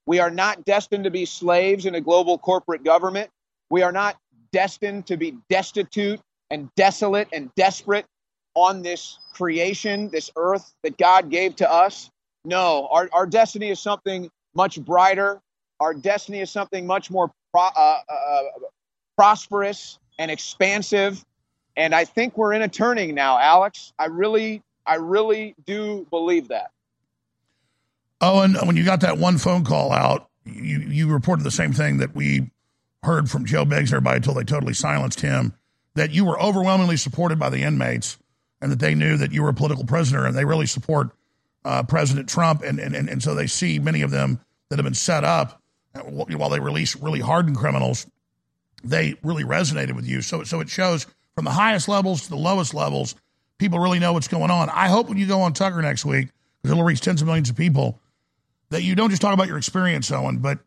We 0.06 0.18
are 0.18 0.30
not 0.30 0.64
destined 0.64 1.04
to 1.04 1.10
be 1.10 1.24
slaves 1.24 1.86
in 1.86 1.94
a 1.94 2.00
global 2.00 2.38
corporate 2.38 2.84
government. 2.84 3.30
We 3.70 3.82
are 3.82 3.92
not 3.92 4.16
destined 4.52 5.06
to 5.06 5.16
be 5.16 5.36
destitute 5.48 6.20
and 6.50 6.68
desolate 6.76 7.28
and 7.32 7.54
desperate 7.54 8.04
on 8.54 8.82
this 8.82 9.18
creation, 9.32 10.10
this 10.10 10.30
earth 10.36 10.74
that 10.82 10.98
God 10.98 11.30
gave 11.30 11.56
to 11.56 11.70
us. 11.70 12.10
No, 12.44 12.88
our, 12.90 13.08
our 13.12 13.26
destiny 13.26 13.70
is 13.70 13.80
something 13.80 14.28
much 14.54 14.80
brighter. 14.80 15.40
Our 15.80 15.94
destiny 15.94 16.40
is 16.40 16.50
something 16.50 16.86
much 16.86 17.10
more 17.10 17.30
pro, 17.52 17.62
uh, 17.62 18.00
uh, 18.08 18.42
prosperous 19.16 19.98
and 20.18 20.30
expansive 20.30 21.24
and 21.76 21.94
I 21.94 22.04
think 22.04 22.36
we're 22.36 22.52
in 22.52 22.62
a 22.62 22.68
turning 22.68 23.14
now, 23.14 23.38
Alex. 23.38 23.92
I 23.98 24.06
really, 24.06 24.62
I 24.86 24.96
really 24.96 25.54
do 25.64 26.06
believe 26.10 26.48
that. 26.48 26.70
Oh, 28.20 28.40
and 28.40 28.56
when 28.66 28.76
you 28.76 28.84
got 28.84 29.00
that 29.00 29.18
one 29.18 29.38
phone 29.38 29.64
call 29.64 29.92
out, 29.92 30.28
you, 30.44 30.78
you 30.78 31.08
reported 31.08 31.42
the 31.42 31.50
same 31.50 31.72
thing 31.72 31.98
that 31.98 32.14
we 32.14 32.50
heard 33.02 33.28
from 33.30 33.44
Joe 33.44 33.64
Biggs 33.64 33.90
and 33.90 33.96
everybody 33.96 34.16
until 34.18 34.34
they 34.34 34.44
totally 34.44 34.74
silenced 34.74 35.20
him 35.20 35.54
that 35.94 36.10
you 36.10 36.24
were 36.24 36.40
overwhelmingly 36.40 36.96
supported 36.96 37.38
by 37.38 37.50
the 37.50 37.62
inmates 37.62 38.18
and 38.60 38.70
that 38.70 38.78
they 38.78 38.94
knew 38.94 39.16
that 39.16 39.32
you 39.32 39.42
were 39.42 39.48
a 39.48 39.54
political 39.54 39.84
prisoner 39.84 40.24
and 40.24 40.36
they 40.36 40.44
really 40.44 40.66
support 40.66 41.10
uh, 41.64 41.82
President 41.82 42.28
Trump. 42.28 42.62
And, 42.62 42.78
and, 42.78 42.94
and 42.94 43.22
so 43.22 43.34
they 43.34 43.46
see 43.46 43.78
many 43.78 44.02
of 44.02 44.10
them 44.10 44.40
that 44.68 44.78
have 44.78 44.84
been 44.84 44.94
set 44.94 45.24
up 45.24 45.60
while 45.94 46.48
they 46.48 46.60
release 46.60 46.96
really 46.96 47.20
hardened 47.20 47.56
criminals. 47.56 48.06
They 48.84 49.16
really 49.22 49.44
resonated 49.44 49.94
with 49.94 50.06
you. 50.06 50.22
So, 50.22 50.44
so 50.44 50.60
it 50.60 50.68
shows 50.68 51.06
from 51.34 51.44
the 51.44 51.50
highest 51.50 51.88
levels 51.88 52.22
to 52.22 52.30
the 52.30 52.36
lowest 52.36 52.74
levels, 52.74 53.14
people 53.58 53.78
really 53.78 53.98
know 53.98 54.12
what's 54.12 54.28
going 54.28 54.50
on. 54.50 54.68
I 54.70 54.88
hope 54.88 55.08
when 55.08 55.18
you 55.18 55.26
go 55.26 55.42
on 55.42 55.52
Tucker 55.52 55.80
next 55.82 56.04
week, 56.04 56.28
because 56.62 56.72
it'll 56.72 56.84
reach 56.84 57.00
tens 57.00 57.22
of 57.22 57.26
millions 57.26 57.50
of 57.50 57.56
people, 57.56 57.98
that 58.70 58.82
you 58.82 58.94
don't 58.94 59.10
just 59.10 59.22
talk 59.22 59.34
about 59.34 59.48
your 59.48 59.58
experience, 59.58 60.10
Owen, 60.10 60.38
but 60.38 60.58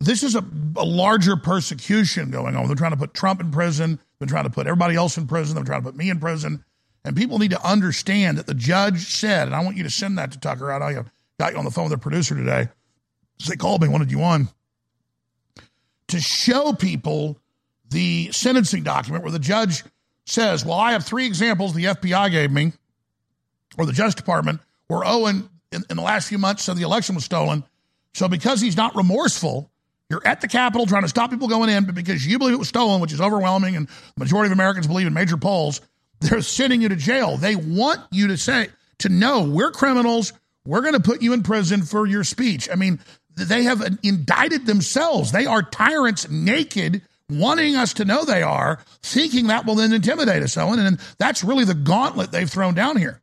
this 0.00 0.22
is 0.22 0.34
a, 0.34 0.44
a 0.76 0.84
larger 0.84 1.36
persecution 1.36 2.30
going 2.30 2.56
on. 2.56 2.66
They're 2.66 2.76
trying 2.76 2.92
to 2.92 2.96
put 2.96 3.14
Trump 3.14 3.40
in 3.40 3.50
prison. 3.50 3.98
They're 4.18 4.28
trying 4.28 4.44
to 4.44 4.50
put 4.50 4.66
everybody 4.66 4.96
else 4.96 5.16
in 5.16 5.26
prison. 5.26 5.54
They're 5.54 5.64
trying 5.64 5.80
to 5.80 5.86
put 5.86 5.96
me 5.96 6.10
in 6.10 6.20
prison. 6.20 6.64
And 7.04 7.16
people 7.16 7.38
need 7.38 7.50
to 7.50 7.66
understand 7.66 8.38
that 8.38 8.46
the 8.46 8.54
judge 8.54 9.06
said, 9.06 9.46
and 9.46 9.54
I 9.54 9.62
want 9.62 9.76
you 9.76 9.82
to 9.82 9.90
send 9.90 10.18
that 10.18 10.32
to 10.32 10.40
Tucker. 10.40 10.72
I 10.72 10.78
know 10.78 10.88
you 10.88 11.04
got 11.38 11.52
you 11.52 11.58
on 11.58 11.64
the 11.64 11.70
phone 11.70 11.84
with 11.84 11.92
the 11.92 11.98
producer 11.98 12.34
today. 12.34 12.68
They 13.48 13.56
called 13.56 13.82
me, 13.82 13.88
wanted 13.88 14.10
you 14.10 14.22
on 14.22 14.48
to 16.08 16.20
show 16.20 16.72
people 16.72 17.38
the 17.90 18.30
sentencing 18.32 18.82
document 18.82 19.24
where 19.24 19.32
the 19.32 19.38
judge 19.38 19.84
says, 20.26 20.64
Well, 20.64 20.78
I 20.78 20.92
have 20.92 21.04
three 21.04 21.26
examples 21.26 21.74
the 21.74 21.84
FBI 21.84 22.30
gave 22.30 22.50
me, 22.50 22.72
or 23.78 23.86
the 23.86 23.92
Justice 23.92 24.14
Department, 24.14 24.60
where 24.88 25.04
Owen, 25.04 25.48
in, 25.72 25.82
in 25.90 25.96
the 25.96 26.02
last 26.02 26.28
few 26.28 26.38
months, 26.38 26.64
said 26.64 26.76
the 26.76 26.82
election 26.82 27.14
was 27.14 27.24
stolen. 27.24 27.64
So 28.14 28.28
because 28.28 28.60
he's 28.60 28.76
not 28.76 28.94
remorseful, 28.94 29.70
you're 30.08 30.26
at 30.26 30.40
the 30.40 30.48
Capitol 30.48 30.86
trying 30.86 31.02
to 31.02 31.08
stop 31.08 31.30
people 31.30 31.48
going 31.48 31.70
in, 31.70 31.84
but 31.84 31.94
because 31.94 32.26
you 32.26 32.38
believe 32.38 32.54
it 32.54 32.58
was 32.58 32.68
stolen, 32.68 33.00
which 33.00 33.12
is 33.12 33.20
overwhelming, 33.20 33.76
and 33.76 33.88
the 33.88 34.18
majority 34.18 34.48
of 34.48 34.52
Americans 34.52 34.86
believe 34.86 35.06
in 35.06 35.14
major 35.14 35.36
polls, 35.36 35.80
they're 36.20 36.42
sending 36.42 36.82
you 36.82 36.88
to 36.88 36.96
jail. 36.96 37.36
They 37.36 37.56
want 37.56 38.00
you 38.10 38.28
to 38.28 38.36
say, 38.36 38.68
to 38.98 39.08
know 39.08 39.42
we're 39.42 39.70
criminals. 39.70 40.32
We're 40.66 40.80
going 40.80 40.94
to 40.94 41.00
put 41.00 41.22
you 41.22 41.32
in 41.32 41.42
prison 41.42 41.82
for 41.82 42.06
your 42.06 42.24
speech. 42.24 42.68
I 42.70 42.76
mean, 42.76 43.00
they 43.36 43.64
have 43.64 43.98
indicted 44.02 44.66
themselves. 44.66 45.32
They 45.32 45.46
are 45.46 45.62
tyrants 45.62 46.30
naked, 46.30 47.02
wanting 47.38 47.76
us 47.76 47.92
to 47.94 48.04
know 48.04 48.24
they 48.24 48.42
are, 48.42 48.80
thinking 49.02 49.46
that 49.48 49.66
will 49.66 49.74
then 49.74 49.92
intimidate 49.92 50.42
us, 50.42 50.56
Owen. 50.56 50.78
And 50.78 50.98
that's 51.18 51.44
really 51.44 51.64
the 51.64 51.74
gauntlet 51.74 52.32
they've 52.32 52.50
thrown 52.50 52.74
down 52.74 52.96
here. 52.96 53.20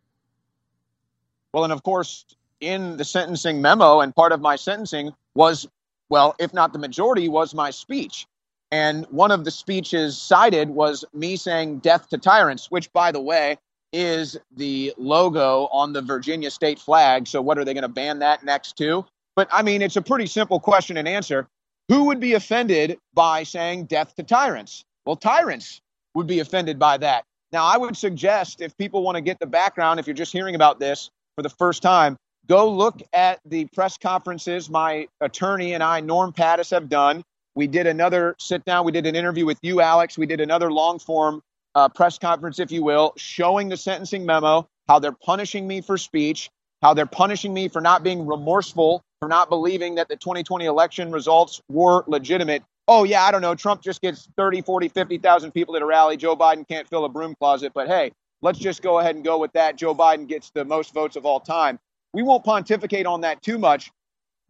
Well, 1.53 1.63
and 1.63 1.73
of 1.73 1.83
course, 1.83 2.25
in 2.59 2.97
the 2.97 3.05
sentencing 3.05 3.61
memo, 3.61 3.99
and 3.99 4.15
part 4.15 4.31
of 4.31 4.41
my 4.41 4.55
sentencing 4.55 5.13
was, 5.35 5.67
well, 6.09 6.35
if 6.39 6.53
not 6.53 6.73
the 6.73 6.79
majority, 6.79 7.27
was 7.27 7.53
my 7.53 7.71
speech. 7.71 8.27
And 8.71 9.05
one 9.07 9.31
of 9.31 9.43
the 9.43 9.51
speeches 9.51 10.17
cited 10.17 10.69
was 10.69 11.03
me 11.13 11.35
saying 11.35 11.79
death 11.79 12.09
to 12.09 12.17
tyrants, 12.17 12.71
which, 12.71 12.91
by 12.93 13.11
the 13.11 13.19
way, 13.19 13.57
is 13.91 14.37
the 14.55 14.93
logo 14.97 15.67
on 15.73 15.91
the 15.91 16.01
Virginia 16.01 16.49
state 16.49 16.79
flag. 16.79 17.27
So, 17.27 17.41
what 17.41 17.57
are 17.57 17.65
they 17.65 17.73
going 17.73 17.81
to 17.81 17.89
ban 17.89 18.19
that 18.19 18.45
next 18.45 18.77
to? 18.77 19.05
But 19.35 19.49
I 19.51 19.61
mean, 19.61 19.81
it's 19.81 19.97
a 19.97 20.01
pretty 20.01 20.27
simple 20.27 20.59
question 20.59 20.95
and 20.95 21.07
answer. 21.07 21.47
Who 21.91 22.05
would 22.05 22.21
be 22.21 22.35
offended 22.35 22.99
by 23.13 23.43
saying 23.43 23.87
death 23.87 24.15
to 24.15 24.23
tyrants? 24.23 24.85
Well, 25.05 25.17
tyrants 25.17 25.81
would 26.15 26.25
be 26.25 26.39
offended 26.39 26.79
by 26.79 26.95
that. 26.99 27.25
Now, 27.51 27.65
I 27.65 27.75
would 27.75 27.97
suggest 27.97 28.61
if 28.61 28.77
people 28.77 29.03
want 29.03 29.17
to 29.17 29.21
get 29.21 29.41
the 29.41 29.45
background, 29.45 29.99
if 29.99 30.07
you're 30.07 30.13
just 30.13 30.31
hearing 30.31 30.55
about 30.55 30.79
this 30.79 31.09
for 31.35 31.41
the 31.41 31.49
first 31.49 31.81
time, 31.81 32.15
go 32.47 32.71
look 32.71 33.01
at 33.11 33.41
the 33.45 33.65
press 33.73 33.97
conferences 33.97 34.69
my 34.69 35.09
attorney 35.19 35.73
and 35.73 35.83
I, 35.83 35.99
Norm 35.99 36.31
Pattis, 36.31 36.71
have 36.71 36.87
done. 36.87 37.23
We 37.55 37.67
did 37.67 37.87
another 37.87 38.37
sit 38.39 38.63
down. 38.63 38.85
We 38.85 38.93
did 38.93 39.05
an 39.05 39.17
interview 39.17 39.45
with 39.45 39.59
you, 39.61 39.81
Alex. 39.81 40.17
We 40.17 40.27
did 40.27 40.39
another 40.39 40.71
long 40.71 40.97
form 40.97 41.41
uh, 41.75 41.89
press 41.89 42.17
conference, 42.17 42.59
if 42.59 42.71
you 42.71 42.83
will, 42.83 43.11
showing 43.17 43.67
the 43.67 43.75
sentencing 43.75 44.25
memo, 44.25 44.65
how 44.87 44.99
they're 44.99 45.11
punishing 45.11 45.67
me 45.67 45.81
for 45.81 45.97
speech, 45.97 46.51
how 46.81 46.93
they're 46.93 47.05
punishing 47.05 47.53
me 47.53 47.67
for 47.67 47.81
not 47.81 48.01
being 48.01 48.25
remorseful, 48.25 49.03
for 49.21 49.27
not 49.27 49.49
believing 49.49 49.95
that 49.95 50.09
the 50.09 50.15
2020 50.15 50.65
election 50.65 51.11
results 51.11 51.61
were 51.69 52.03
legitimate. 52.07 52.63
Oh, 52.87 53.03
yeah, 53.03 53.23
I 53.23 53.31
don't 53.31 53.43
know. 53.43 53.53
Trump 53.53 53.81
just 53.81 54.01
gets 54.01 54.27
30, 54.35 54.61
40, 54.61 54.89
50,000 54.89 55.51
people 55.51 55.75
at 55.75 55.83
a 55.83 55.85
rally. 55.85 56.17
Joe 56.17 56.35
Biden 56.35 56.67
can't 56.67 56.87
fill 56.89 57.05
a 57.05 57.09
broom 57.09 57.35
closet. 57.35 57.71
But 57.73 57.87
hey, 57.87 58.11
let's 58.41 58.57
just 58.57 58.81
go 58.81 58.99
ahead 58.99 59.15
and 59.15 59.23
go 59.23 59.37
with 59.37 59.53
that. 59.53 59.75
Joe 59.75 59.93
Biden 59.93 60.27
gets 60.27 60.49
the 60.49 60.65
most 60.65 60.93
votes 60.93 61.15
of 61.15 61.25
all 61.25 61.39
time. 61.39 61.79
We 62.13 62.23
won't 62.23 62.43
pontificate 62.43 63.05
on 63.05 63.21
that 63.21 63.43
too 63.43 63.59
much. 63.59 63.91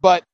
But 0.00 0.24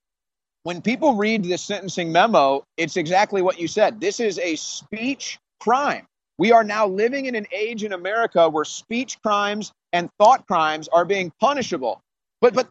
when 0.62 0.82
people 0.82 1.14
read 1.14 1.44
this 1.44 1.62
sentencing 1.62 2.12
memo, 2.12 2.64
it's 2.76 2.96
exactly 2.96 3.42
what 3.42 3.58
you 3.58 3.66
said. 3.66 4.00
This 4.00 4.20
is 4.20 4.38
a 4.38 4.54
speech 4.54 5.38
crime. 5.60 6.06
We 6.38 6.52
are 6.52 6.62
now 6.62 6.86
living 6.86 7.26
in 7.26 7.34
an 7.34 7.46
age 7.52 7.82
in 7.82 7.92
America 7.92 8.48
where 8.48 8.64
speech 8.64 9.20
crimes 9.20 9.72
and 9.92 10.08
thought 10.18 10.46
crimes 10.46 10.86
are 10.86 11.04
being 11.04 11.32
punishable. 11.40 12.00
But 12.40 12.54
but 12.54 12.68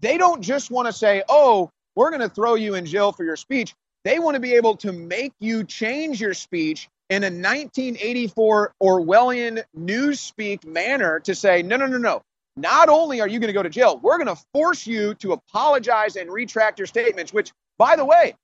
they 0.00 0.18
don't 0.18 0.42
just 0.42 0.70
want 0.70 0.86
to 0.86 0.92
say, 0.92 1.22
"Oh, 1.28 1.70
we're 1.94 2.10
going 2.10 2.22
to 2.22 2.28
throw 2.28 2.54
you 2.54 2.74
in 2.74 2.86
jail 2.86 3.12
for 3.12 3.24
your 3.24 3.36
speech." 3.36 3.74
They 4.04 4.18
want 4.18 4.34
to 4.34 4.40
be 4.40 4.54
able 4.54 4.76
to 4.78 4.92
make 4.92 5.32
you 5.40 5.64
change 5.64 6.20
your 6.20 6.34
speech 6.34 6.88
in 7.10 7.22
a 7.22 7.26
1984 7.26 8.74
Orwellian 8.82 9.62
newspeak 9.76 10.64
manner 10.64 11.20
to 11.20 11.34
say, 11.34 11.62
"No, 11.62 11.76
no, 11.76 11.86
no, 11.86 11.98
no. 11.98 12.22
Not 12.56 12.88
only 12.88 13.20
are 13.20 13.28
you 13.28 13.38
going 13.38 13.48
to 13.48 13.54
go 13.54 13.62
to 13.62 13.70
jail, 13.70 13.98
we're 14.02 14.18
going 14.18 14.34
to 14.34 14.42
force 14.54 14.86
you 14.86 15.14
to 15.16 15.32
apologize 15.32 16.16
and 16.16 16.30
retract 16.30 16.78
your 16.78 16.86
statements." 16.86 17.32
Which, 17.32 17.52
by 17.78 17.96
the 17.96 18.04
way, 18.04 18.34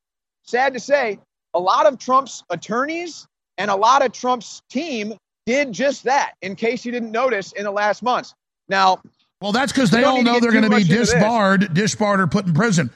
sad 0.43 0.75
to 0.75 0.81
say, 0.81 1.19
a 1.55 1.61
lot 1.61 1.87
of 1.87 1.99
Trump's 1.99 2.45
attorneys 2.51 3.27
and 3.57 3.71
a 3.71 3.77
lot 3.77 4.05
of 4.05 4.13
Trump's 4.13 4.63
team 4.69 5.15
did 5.47 5.73
just 5.73 6.05
that, 6.05 6.35
in 6.43 6.57
case 6.57 6.85
you 6.85 6.93
didn't 6.93 7.13
notice 7.13 7.53
in 7.53 7.65
the 7.65 7.71
last 7.71 8.03
months. 8.03 8.35
Now, 8.69 9.01
well, 9.47 9.53
that's 9.53 9.70
because 9.70 9.92
they 9.92 10.03
all 10.03 10.24
know 10.24 10.40
they're 10.40 10.51
going 10.51 10.68
to 10.68 10.76
be 10.76 10.82
disbarred, 10.82 11.72
disbarred, 11.72 12.18
or 12.18 12.26
put 12.26 12.47
in 12.47 12.53
prison. 12.53 12.90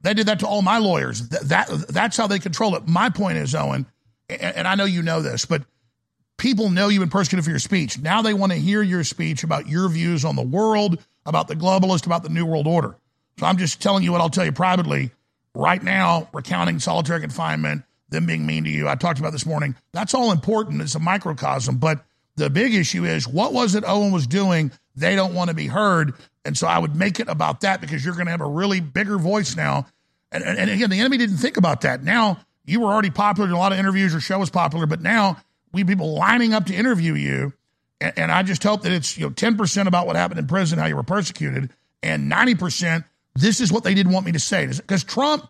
They 0.00 0.12
did 0.12 0.26
that 0.26 0.40
to 0.40 0.46
all 0.48 0.60
my 0.60 0.78
lawyers. 0.78 1.28
That, 1.28 1.42
that 1.50 1.68
that's 1.88 2.16
how 2.16 2.26
they 2.26 2.40
control 2.40 2.74
it. 2.74 2.88
My 2.88 3.10
point 3.10 3.38
is, 3.38 3.54
Owen, 3.54 3.86
and, 4.28 4.42
and 4.42 4.66
I 4.66 4.74
know 4.74 4.86
you 4.86 5.02
know 5.02 5.22
this, 5.22 5.44
but 5.44 5.62
people 6.36 6.68
know 6.68 6.88
you've 6.88 6.98
been 6.98 7.10
persecuted 7.10 7.44
for 7.44 7.50
your 7.50 7.60
speech. 7.60 7.96
Now 7.96 8.22
they 8.22 8.34
want 8.34 8.50
to 8.50 8.58
hear 8.58 8.82
your 8.82 9.04
speech 9.04 9.44
about 9.44 9.68
your 9.68 9.88
views 9.88 10.24
on 10.24 10.34
the 10.34 10.42
world, 10.42 10.98
about 11.26 11.46
the 11.46 11.54
globalist, 11.54 12.06
about 12.06 12.24
the 12.24 12.28
new 12.28 12.44
world 12.44 12.66
order. 12.66 12.96
So 13.38 13.46
I'm 13.46 13.56
just 13.56 13.80
telling 13.80 14.02
you 14.02 14.10
what 14.10 14.20
I'll 14.20 14.30
tell 14.30 14.44
you 14.44 14.50
privately. 14.50 15.12
Right 15.54 15.80
now, 15.80 16.28
recounting 16.32 16.80
solitary 16.80 17.20
confinement, 17.20 17.84
them 18.08 18.26
being 18.26 18.44
mean 18.44 18.64
to 18.64 18.70
you. 18.70 18.88
I 18.88 18.96
talked 18.96 19.20
about 19.20 19.30
this 19.30 19.46
morning. 19.46 19.76
That's 19.92 20.12
all 20.12 20.32
important. 20.32 20.82
It's 20.82 20.96
a 20.96 20.98
microcosm. 20.98 21.76
But 21.76 22.04
the 22.34 22.50
big 22.50 22.74
issue 22.74 23.04
is 23.04 23.28
what 23.28 23.52
was 23.52 23.76
it 23.76 23.84
Owen 23.86 24.10
was 24.10 24.26
doing? 24.26 24.72
They 24.96 25.16
don't 25.16 25.34
want 25.34 25.48
to 25.50 25.54
be 25.54 25.66
heard. 25.66 26.14
And 26.44 26.56
so 26.56 26.66
I 26.66 26.78
would 26.78 26.94
make 26.94 27.20
it 27.20 27.28
about 27.28 27.62
that 27.62 27.80
because 27.80 28.04
you're 28.04 28.14
going 28.14 28.26
to 28.26 28.30
have 28.30 28.40
a 28.40 28.48
really 28.48 28.80
bigger 28.80 29.18
voice 29.18 29.56
now. 29.56 29.86
And, 30.30 30.44
and, 30.44 30.58
and 30.58 30.70
again, 30.70 30.90
the 30.90 31.00
enemy 31.00 31.18
didn't 31.18 31.38
think 31.38 31.56
about 31.56 31.82
that. 31.82 32.02
Now 32.02 32.38
you 32.64 32.80
were 32.80 32.92
already 32.92 33.10
popular 33.10 33.48
in 33.48 33.54
a 33.54 33.58
lot 33.58 33.72
of 33.72 33.78
interviews. 33.78 34.12
Your 34.12 34.20
show 34.20 34.38
was 34.38 34.50
popular, 34.50 34.86
but 34.86 35.00
now 35.00 35.38
we 35.72 35.80
have 35.80 35.88
people 35.88 36.14
lining 36.14 36.54
up 36.54 36.66
to 36.66 36.74
interview 36.74 37.14
you. 37.14 37.52
And, 38.00 38.12
and 38.16 38.32
I 38.32 38.42
just 38.42 38.62
hope 38.62 38.82
that 38.82 38.92
it's 38.92 39.16
you 39.16 39.26
know 39.26 39.30
10% 39.30 39.86
about 39.86 40.06
what 40.06 40.16
happened 40.16 40.40
in 40.40 40.46
prison, 40.46 40.78
how 40.78 40.86
you 40.86 40.96
were 40.96 41.02
persecuted, 41.02 41.70
and 42.02 42.30
90% 42.30 43.04
this 43.36 43.60
is 43.60 43.72
what 43.72 43.84
they 43.84 43.94
didn't 43.94 44.12
want 44.12 44.26
me 44.26 44.32
to 44.32 44.38
say. 44.38 44.66
Because 44.66 45.04
Trump 45.04 45.48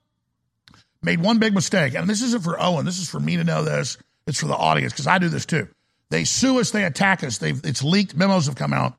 made 1.03 1.21
one 1.21 1.39
big 1.39 1.55
mistake, 1.55 1.95
and 1.95 2.09
this 2.09 2.23
isn't 2.23 2.43
for 2.43 2.61
Owen. 2.61 2.87
This 2.87 2.99
is 2.99 3.09
for 3.09 3.21
me 3.21 3.37
to 3.37 3.45
know 3.45 3.63
this. 3.63 3.99
It's 4.27 4.41
for 4.41 4.47
the 4.47 4.57
audience 4.57 4.93
because 4.93 5.07
I 5.07 5.19
do 5.19 5.29
this 5.29 5.45
too. 5.45 5.69
They 6.11 6.25
sue 6.25 6.61
us. 6.61 6.71
They 6.71 6.85
attack 6.85 7.23
us. 7.23 7.39
They've 7.39 7.61
it's 7.65 7.83
leaked. 7.83 8.17
Memos 8.17 8.47
have 8.47 8.57
come 8.57 8.73
out 8.73 8.97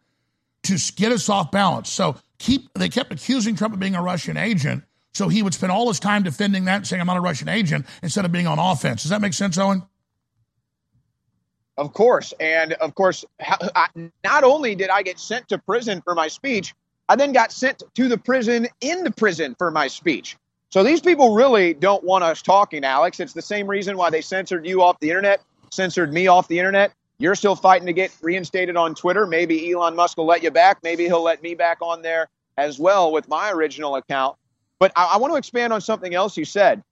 to 0.66 0.94
get 0.96 1.12
us 1.12 1.30
off 1.30 1.52
balance. 1.52 1.90
So 1.90 2.16
keep 2.38 2.70
they 2.74 2.90
kept 2.90 3.12
accusing 3.12 3.56
Trump 3.56 3.74
of 3.74 3.80
being 3.80 3.96
a 3.96 4.02
Russian 4.02 4.38
agent. 4.38 4.84
So 5.14 5.30
he 5.30 5.42
would 5.42 5.54
spend 5.54 5.72
all 5.72 5.88
his 5.88 6.00
time 6.00 6.24
defending 6.24 6.66
that, 6.66 6.86
saying 6.86 7.00
I'm 7.00 7.08
not 7.08 7.18
a 7.18 7.22
Russian 7.22 7.48
agent, 7.48 7.86
instead 8.04 8.26
of 8.26 8.32
being 8.32 8.48
on 8.48 8.60
offense. 8.60 9.04
Does 9.04 9.12
that 9.12 9.22
make 9.22 9.34
sense, 9.34 9.58
Owen? 9.58 9.84
Of 11.78 11.94
course, 11.94 12.34
and 12.40 12.74
of 12.74 12.96
course, 12.96 13.26
not 14.24 14.44
only 14.44 14.76
did 14.76 14.90
I 14.90 15.04
get 15.04 15.20
sent 15.20 15.50
to 15.50 15.58
prison 15.58 16.02
for 16.02 16.16
my 16.16 16.28
speech, 16.28 16.74
I 17.10 17.16
then 17.16 17.34
got 17.34 17.52
sent 17.52 17.84
to 17.96 18.08
the 18.08 18.18
prison 18.18 18.68
in 18.82 19.04
the 19.04 19.12
prison 19.12 19.56
for 19.58 19.72
my 19.72 19.88
speech. 19.88 20.38
So 20.70 20.84
these 20.84 21.02
people 21.02 21.36
really 21.36 21.74
don't 21.74 22.04
want 22.04 22.24
us 22.24 22.42
talking, 22.42 22.84
Alex. 22.84 23.20
It's 23.20 23.34
the 23.34 23.42
same 23.42 23.68
reason 23.68 23.98
why 23.98 24.10
they 24.10 24.22
censored 24.22 24.66
you 24.66 24.82
off 24.82 25.00
the 25.00 25.10
internet, 25.10 25.42
censored 25.70 26.12
me 26.14 26.28
off 26.28 26.48
the 26.48 26.60
internet. 26.60 26.94
You're 27.18 27.36
still 27.36 27.56
fighting 27.56 27.88
to 27.88 27.94
get 27.94 28.12
reinstated 28.22 28.76
on 28.76 28.96
Twitter. 28.96 29.26
Maybe 29.26 29.72
Elon 29.72 29.96
Musk 29.96 30.18
will 30.18 30.26
let 30.26 30.44
you 30.44 30.52
back. 30.52 30.80
Maybe 30.84 31.06
he'll 31.06 31.24
let 31.24 31.42
me 31.42 31.56
back 31.56 31.78
on 31.82 32.02
there 32.02 32.28
as 32.58 32.78
well 32.78 33.12
with 33.12 33.28
my 33.28 33.52
original 33.52 33.96
account. 33.96 34.38
But 34.80 34.92
I, 34.96 35.14
I 35.14 35.18
want 35.18 35.34
to 35.34 35.38
expand 35.38 35.72
on 35.72 35.82
something 35.82 36.14
else 36.14 36.36
you 36.36 36.46
said. 36.46 36.84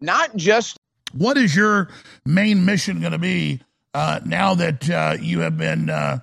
Not 0.00 0.36
just 0.36 0.76
what 1.12 1.36
is 1.36 1.54
your 1.54 1.88
main 2.24 2.64
mission 2.64 3.00
going 3.00 3.12
to 3.12 3.18
be 3.18 3.60
uh, 3.94 4.20
now 4.24 4.54
that 4.54 4.88
uh, 4.88 5.16
you 5.20 5.40
have 5.40 5.58
been? 5.58 5.90
Uh, 5.90 6.20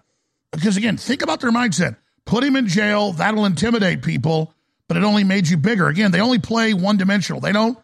because 0.52 0.78
again, 0.78 0.98
think 0.98 1.22
about 1.22 1.42
their 1.42 1.52
mindset. 1.52 1.98
Put 2.26 2.44
him 2.44 2.56
in 2.56 2.68
jail. 2.68 3.12
That'll 3.12 3.46
intimidate 3.46 4.02
people 4.02 4.54
but 4.90 4.98
it 4.98 5.04
only 5.04 5.24
made 5.24 5.48
you 5.48 5.56
bigger. 5.56 5.88
Again, 5.88 6.12
they 6.12 6.20
only 6.20 6.40
play 6.40 6.74
one 6.74 6.98
dimensional. 6.98 7.40
They 7.40 7.54
don't 7.54 7.78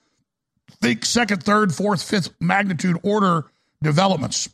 think 0.82 1.06
second, 1.06 1.44
third, 1.44 1.74
fourth, 1.74 2.04
fifth 2.04 2.34
magnitude 2.42 2.98
order 3.04 3.46
developments. 3.82 4.50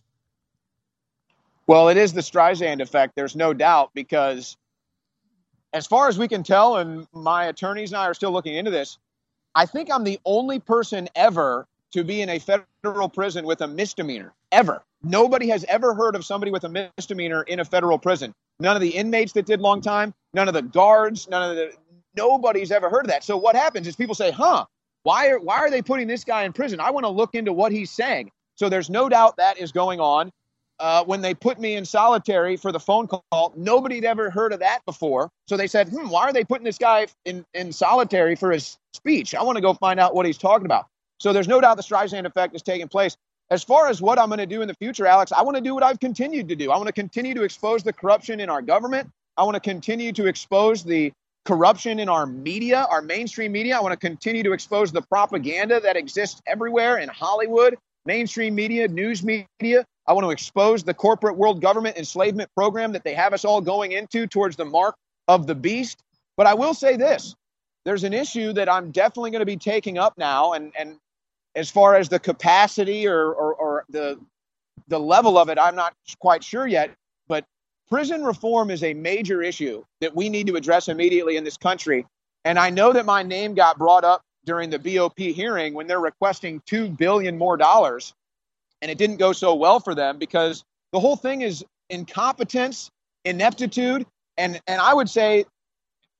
Well, 1.67 1.89
it 1.89 1.97
is 1.97 2.13
the 2.13 2.21
Streisand 2.21 2.81
effect. 2.81 3.15
There's 3.15 3.35
no 3.35 3.53
doubt 3.53 3.91
because, 3.93 4.57
as 5.73 5.87
far 5.87 6.09
as 6.09 6.17
we 6.19 6.27
can 6.27 6.43
tell, 6.43 6.77
and 6.77 7.07
my 7.13 7.45
attorneys 7.45 7.91
and 7.91 7.99
I 7.99 8.05
are 8.07 8.13
still 8.13 8.31
looking 8.31 8.55
into 8.55 8.71
this, 8.71 8.97
I 9.55 9.65
think 9.65 9.89
I'm 9.91 10.03
the 10.03 10.19
only 10.25 10.59
person 10.59 11.09
ever 11.15 11.67
to 11.91 12.03
be 12.03 12.21
in 12.21 12.29
a 12.29 12.39
federal 12.39 13.09
prison 13.09 13.45
with 13.45 13.61
a 13.61 13.67
misdemeanor. 13.67 14.33
Ever. 14.51 14.83
Nobody 15.03 15.49
has 15.49 15.65
ever 15.65 15.93
heard 15.93 16.15
of 16.15 16.25
somebody 16.25 16.51
with 16.51 16.63
a 16.63 16.89
misdemeanor 16.97 17.43
in 17.43 17.59
a 17.59 17.65
federal 17.65 17.97
prison. 17.99 18.33
None 18.59 18.75
of 18.75 18.81
the 18.81 18.89
inmates 18.89 19.33
that 19.33 19.45
did 19.45 19.61
long 19.61 19.81
time, 19.81 20.13
none 20.33 20.47
of 20.47 20.53
the 20.53 20.61
guards, 20.61 21.27
none 21.29 21.49
of 21.51 21.55
the 21.55 21.73
nobody's 22.15 22.71
ever 22.71 22.89
heard 22.89 23.05
of 23.05 23.11
that. 23.11 23.23
So 23.23 23.37
what 23.37 23.55
happens 23.55 23.87
is 23.87 23.95
people 23.95 24.15
say, 24.15 24.31
"Huh, 24.31 24.65
why 25.03 25.29
are 25.29 25.39
why 25.39 25.57
are 25.57 25.69
they 25.71 25.81
putting 25.81 26.07
this 26.07 26.23
guy 26.23 26.43
in 26.43 26.53
prison? 26.53 26.79
I 26.79 26.91
want 26.91 27.05
to 27.05 27.09
look 27.09 27.35
into 27.35 27.53
what 27.53 27.71
he's 27.71 27.91
saying." 27.91 28.31
So 28.55 28.69
there's 28.69 28.89
no 28.89 29.09
doubt 29.09 29.37
that 29.37 29.57
is 29.57 29.71
going 29.71 29.99
on. 29.99 30.31
Uh, 30.81 31.03
when 31.03 31.21
they 31.21 31.35
put 31.35 31.59
me 31.59 31.75
in 31.75 31.85
solitary 31.85 32.57
for 32.57 32.71
the 32.71 32.79
phone 32.79 33.07
call, 33.07 33.53
nobody 33.55 33.95
had 33.95 34.03
ever 34.03 34.31
heard 34.31 34.51
of 34.51 34.59
that 34.59 34.79
before. 34.87 35.29
So 35.47 35.55
they 35.55 35.67
said, 35.67 35.89
hmm, 35.89 36.09
why 36.09 36.23
are 36.23 36.33
they 36.33 36.43
putting 36.43 36.65
this 36.65 36.79
guy 36.79 37.05
in, 37.23 37.45
in 37.53 37.71
solitary 37.71 38.35
for 38.35 38.51
his 38.51 38.77
speech? 38.93 39.35
I 39.35 39.43
want 39.43 39.57
to 39.57 39.61
go 39.61 39.75
find 39.75 39.99
out 39.99 40.15
what 40.15 40.25
he's 40.25 40.39
talking 40.39 40.65
about. 40.65 40.87
So 41.19 41.33
there's 41.33 41.47
no 41.47 41.61
doubt 41.61 41.77
the 41.77 41.83
Streisand 41.83 42.25
effect 42.25 42.55
is 42.55 42.63
taking 42.63 42.87
place. 42.87 43.15
As 43.51 43.63
far 43.63 43.89
as 43.89 44.01
what 44.01 44.17
I'm 44.17 44.27
going 44.27 44.39
to 44.39 44.47
do 44.47 44.63
in 44.63 44.67
the 44.67 44.73
future, 44.73 45.05
Alex, 45.05 45.31
I 45.31 45.43
want 45.43 45.55
to 45.55 45.61
do 45.61 45.75
what 45.75 45.83
I've 45.83 45.99
continued 45.99 46.49
to 46.49 46.55
do. 46.55 46.71
I 46.71 46.77
want 46.77 46.87
to 46.87 46.93
continue 46.93 47.35
to 47.35 47.43
expose 47.43 47.83
the 47.83 47.93
corruption 47.93 48.39
in 48.39 48.49
our 48.49 48.63
government. 48.63 49.07
I 49.37 49.43
want 49.43 49.53
to 49.53 49.59
continue 49.59 50.11
to 50.13 50.25
expose 50.25 50.83
the 50.83 51.13
corruption 51.45 51.99
in 51.99 52.09
our 52.09 52.25
media, 52.25 52.87
our 52.89 53.03
mainstream 53.03 53.51
media. 53.51 53.77
I 53.77 53.81
want 53.81 53.91
to 53.91 53.99
continue 53.99 54.41
to 54.43 54.53
expose 54.53 54.91
the 54.91 55.01
propaganda 55.03 55.79
that 55.79 55.95
exists 55.95 56.41
everywhere 56.47 56.97
in 56.97 57.09
Hollywood, 57.09 57.77
mainstream 58.05 58.55
media, 58.55 58.87
news 58.87 59.23
media. 59.23 59.85
I 60.07 60.13
want 60.13 60.25
to 60.25 60.31
expose 60.31 60.83
the 60.83 60.93
corporate 60.93 61.37
world 61.37 61.61
government 61.61 61.97
enslavement 61.97 62.49
program 62.55 62.91
that 62.93 63.03
they 63.03 63.13
have 63.13 63.33
us 63.33 63.45
all 63.45 63.61
going 63.61 63.91
into 63.91 64.27
towards 64.27 64.55
the 64.55 64.65
mark 64.65 64.95
of 65.27 65.47
the 65.47 65.55
beast. 65.55 66.03
But 66.37 66.47
I 66.47 66.53
will 66.53 66.73
say 66.73 66.97
this 66.97 67.35
there's 67.85 68.03
an 68.03 68.13
issue 68.13 68.53
that 68.53 68.69
I'm 68.69 68.91
definitely 68.91 69.31
going 69.31 69.41
to 69.41 69.45
be 69.45 69.57
taking 69.57 69.97
up 69.97 70.17
now. 70.17 70.53
And, 70.53 70.71
and 70.77 70.97
as 71.55 71.69
far 71.69 71.95
as 71.95 72.09
the 72.09 72.19
capacity 72.19 73.07
or, 73.07 73.31
or, 73.31 73.55
or 73.55 73.85
the, 73.89 74.19
the 74.87 74.99
level 74.99 75.37
of 75.37 75.49
it, 75.49 75.57
I'm 75.59 75.75
not 75.75 75.93
quite 76.19 76.43
sure 76.43 76.67
yet. 76.67 76.91
But 77.27 77.45
prison 77.89 78.23
reform 78.23 78.69
is 78.69 78.83
a 78.83 78.93
major 78.93 79.41
issue 79.41 79.83
that 79.99 80.15
we 80.15 80.29
need 80.29 80.47
to 80.47 80.55
address 80.55 80.89
immediately 80.89 81.37
in 81.37 81.43
this 81.43 81.57
country. 81.57 82.05
And 82.45 82.57
I 82.57 82.69
know 82.69 82.93
that 82.93 83.05
my 83.05 83.23
name 83.23 83.53
got 83.53 83.77
brought 83.77 84.03
up 84.03 84.21
during 84.45 84.69
the 84.69 84.79
BOP 84.79 85.17
hearing 85.17 85.73
when 85.73 85.87
they're 85.87 85.99
requesting 85.99 86.61
two 86.65 86.89
billion 86.89 87.37
more 87.37 87.57
dollars 87.57 88.13
and 88.81 88.89
it 88.89 88.97
didn't 88.97 89.17
go 89.17 89.31
so 89.31 89.55
well 89.55 89.79
for 89.79 89.93
them 89.93 90.17
because 90.17 90.63
the 90.91 90.99
whole 90.99 91.15
thing 91.15 91.41
is 91.41 91.63
incompetence, 91.89 92.89
ineptitude, 93.25 94.05
and 94.37 94.59
and 94.67 94.81
I 94.81 94.93
would 94.93 95.09
say 95.09 95.45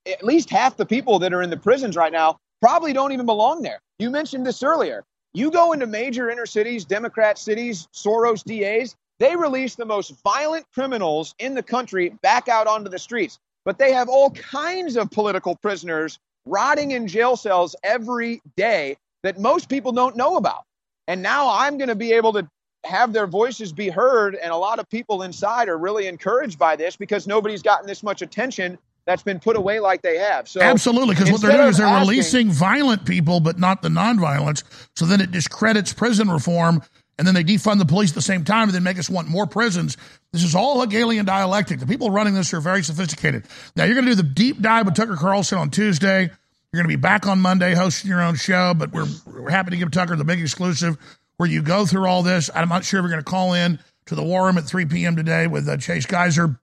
at 0.07 0.23
least 0.23 0.49
half 0.49 0.77
the 0.77 0.85
people 0.85 1.19
that 1.19 1.33
are 1.33 1.41
in 1.41 1.49
the 1.49 1.57
prisons 1.57 1.95
right 1.95 2.11
now 2.11 2.37
probably 2.61 2.93
don't 2.93 3.11
even 3.11 3.25
belong 3.25 3.61
there. 3.61 3.79
You 3.99 4.09
mentioned 4.09 4.45
this 4.45 4.63
earlier. 4.63 5.03
You 5.33 5.49
go 5.49 5.71
into 5.71 5.87
major 5.87 6.29
inner 6.29 6.45
cities, 6.45 6.85
Democrat 6.85 7.37
cities, 7.37 7.87
Soros 7.93 8.43
DAs, 8.43 8.95
they 9.19 9.35
release 9.35 9.75
the 9.75 9.85
most 9.85 10.15
violent 10.23 10.65
criminals 10.73 11.35
in 11.37 11.53
the 11.53 11.61
country 11.61 12.09
back 12.23 12.49
out 12.49 12.67
onto 12.67 12.89
the 12.89 12.97
streets. 12.97 13.37
But 13.63 13.77
they 13.77 13.93
have 13.93 14.09
all 14.09 14.31
kinds 14.31 14.97
of 14.97 15.11
political 15.11 15.55
prisoners 15.55 16.17
rotting 16.45 16.91
in 16.91 17.07
jail 17.07 17.35
cells 17.35 17.75
every 17.83 18.41
day 18.55 18.97
that 19.23 19.39
most 19.39 19.69
people 19.69 19.91
don't 19.91 20.15
know 20.15 20.37
about. 20.37 20.63
And 21.07 21.21
now 21.21 21.49
I'm 21.49 21.77
going 21.77 21.89
to 21.89 21.95
be 21.95 22.13
able 22.13 22.33
to 22.33 22.47
have 22.85 23.13
their 23.13 23.27
voices 23.27 23.71
be 23.71 23.89
heard. 23.89 24.35
And 24.35 24.51
a 24.51 24.57
lot 24.57 24.79
of 24.79 24.89
people 24.89 25.23
inside 25.23 25.69
are 25.69 25.77
really 25.77 26.07
encouraged 26.07 26.57
by 26.57 26.75
this 26.75 26.95
because 26.95 27.27
nobody's 27.27 27.61
gotten 27.61 27.87
this 27.87 28.03
much 28.03 28.21
attention 28.21 28.77
that's 29.05 29.23
been 29.23 29.39
put 29.39 29.55
away 29.55 29.79
like 29.79 30.01
they 30.01 30.17
have. 30.17 30.47
So 30.47 30.61
Absolutely, 30.61 31.15
because 31.15 31.31
what 31.31 31.41
they're 31.41 31.51
doing 31.51 31.69
is 31.69 31.77
they're 31.77 31.87
asking, 31.87 32.09
releasing 32.09 32.51
violent 32.51 33.05
people, 33.05 33.39
but 33.39 33.59
not 33.59 33.81
the 33.81 33.89
nonviolence. 33.89 34.63
So 34.95 35.05
then 35.05 35.21
it 35.21 35.31
discredits 35.31 35.91
prison 35.91 36.29
reform, 36.29 36.83
and 37.21 37.27
then 37.27 37.35
they 37.35 37.43
defund 37.43 37.77
the 37.77 37.85
police 37.85 38.09
at 38.09 38.15
the 38.15 38.21
same 38.23 38.43
time, 38.43 38.63
and 38.63 38.71
then 38.71 38.81
make 38.81 38.97
us 38.97 39.07
want 39.07 39.27
more 39.27 39.45
prisons. 39.45 39.95
This 40.33 40.43
is 40.43 40.55
all 40.55 40.81
Hegelian 40.81 41.23
dialectic. 41.23 41.79
The 41.79 41.85
people 41.85 42.09
running 42.09 42.33
this 42.33 42.51
are 42.51 42.59
very 42.59 42.81
sophisticated. 42.81 43.43
Now 43.75 43.83
you're 43.83 43.93
going 43.93 44.07
to 44.07 44.13
do 44.13 44.15
the 44.15 44.23
deep 44.23 44.59
dive 44.59 44.87
with 44.87 44.95
Tucker 44.95 45.15
Carlson 45.15 45.59
on 45.59 45.69
Tuesday. 45.69 46.21
You're 46.21 46.81
going 46.81 46.85
to 46.85 46.87
be 46.87 46.95
back 46.95 47.27
on 47.27 47.39
Monday 47.39 47.75
hosting 47.75 48.09
your 48.09 48.23
own 48.23 48.37
show, 48.37 48.73
but 48.73 48.91
we're, 48.91 49.05
we're 49.27 49.51
happy 49.51 49.69
to 49.69 49.77
give 49.77 49.91
Tucker 49.91 50.15
the 50.15 50.23
big 50.23 50.41
exclusive 50.41 50.97
where 51.37 51.47
you 51.47 51.61
go 51.61 51.85
through 51.85 52.07
all 52.07 52.23
this. 52.23 52.49
I'm 52.55 52.69
not 52.69 52.85
sure 52.85 53.01
if 53.01 53.03
we're 53.03 53.11
going 53.11 53.23
to 53.23 53.29
call 53.29 53.53
in 53.53 53.77
to 54.07 54.15
the 54.15 54.23
War 54.23 54.47
Room 54.47 54.57
at 54.57 54.63
3 54.63 54.85
p.m. 54.87 55.15
today 55.15 55.45
with 55.45 55.69
uh, 55.69 55.77
Chase 55.77 56.07
Geiser 56.07 56.59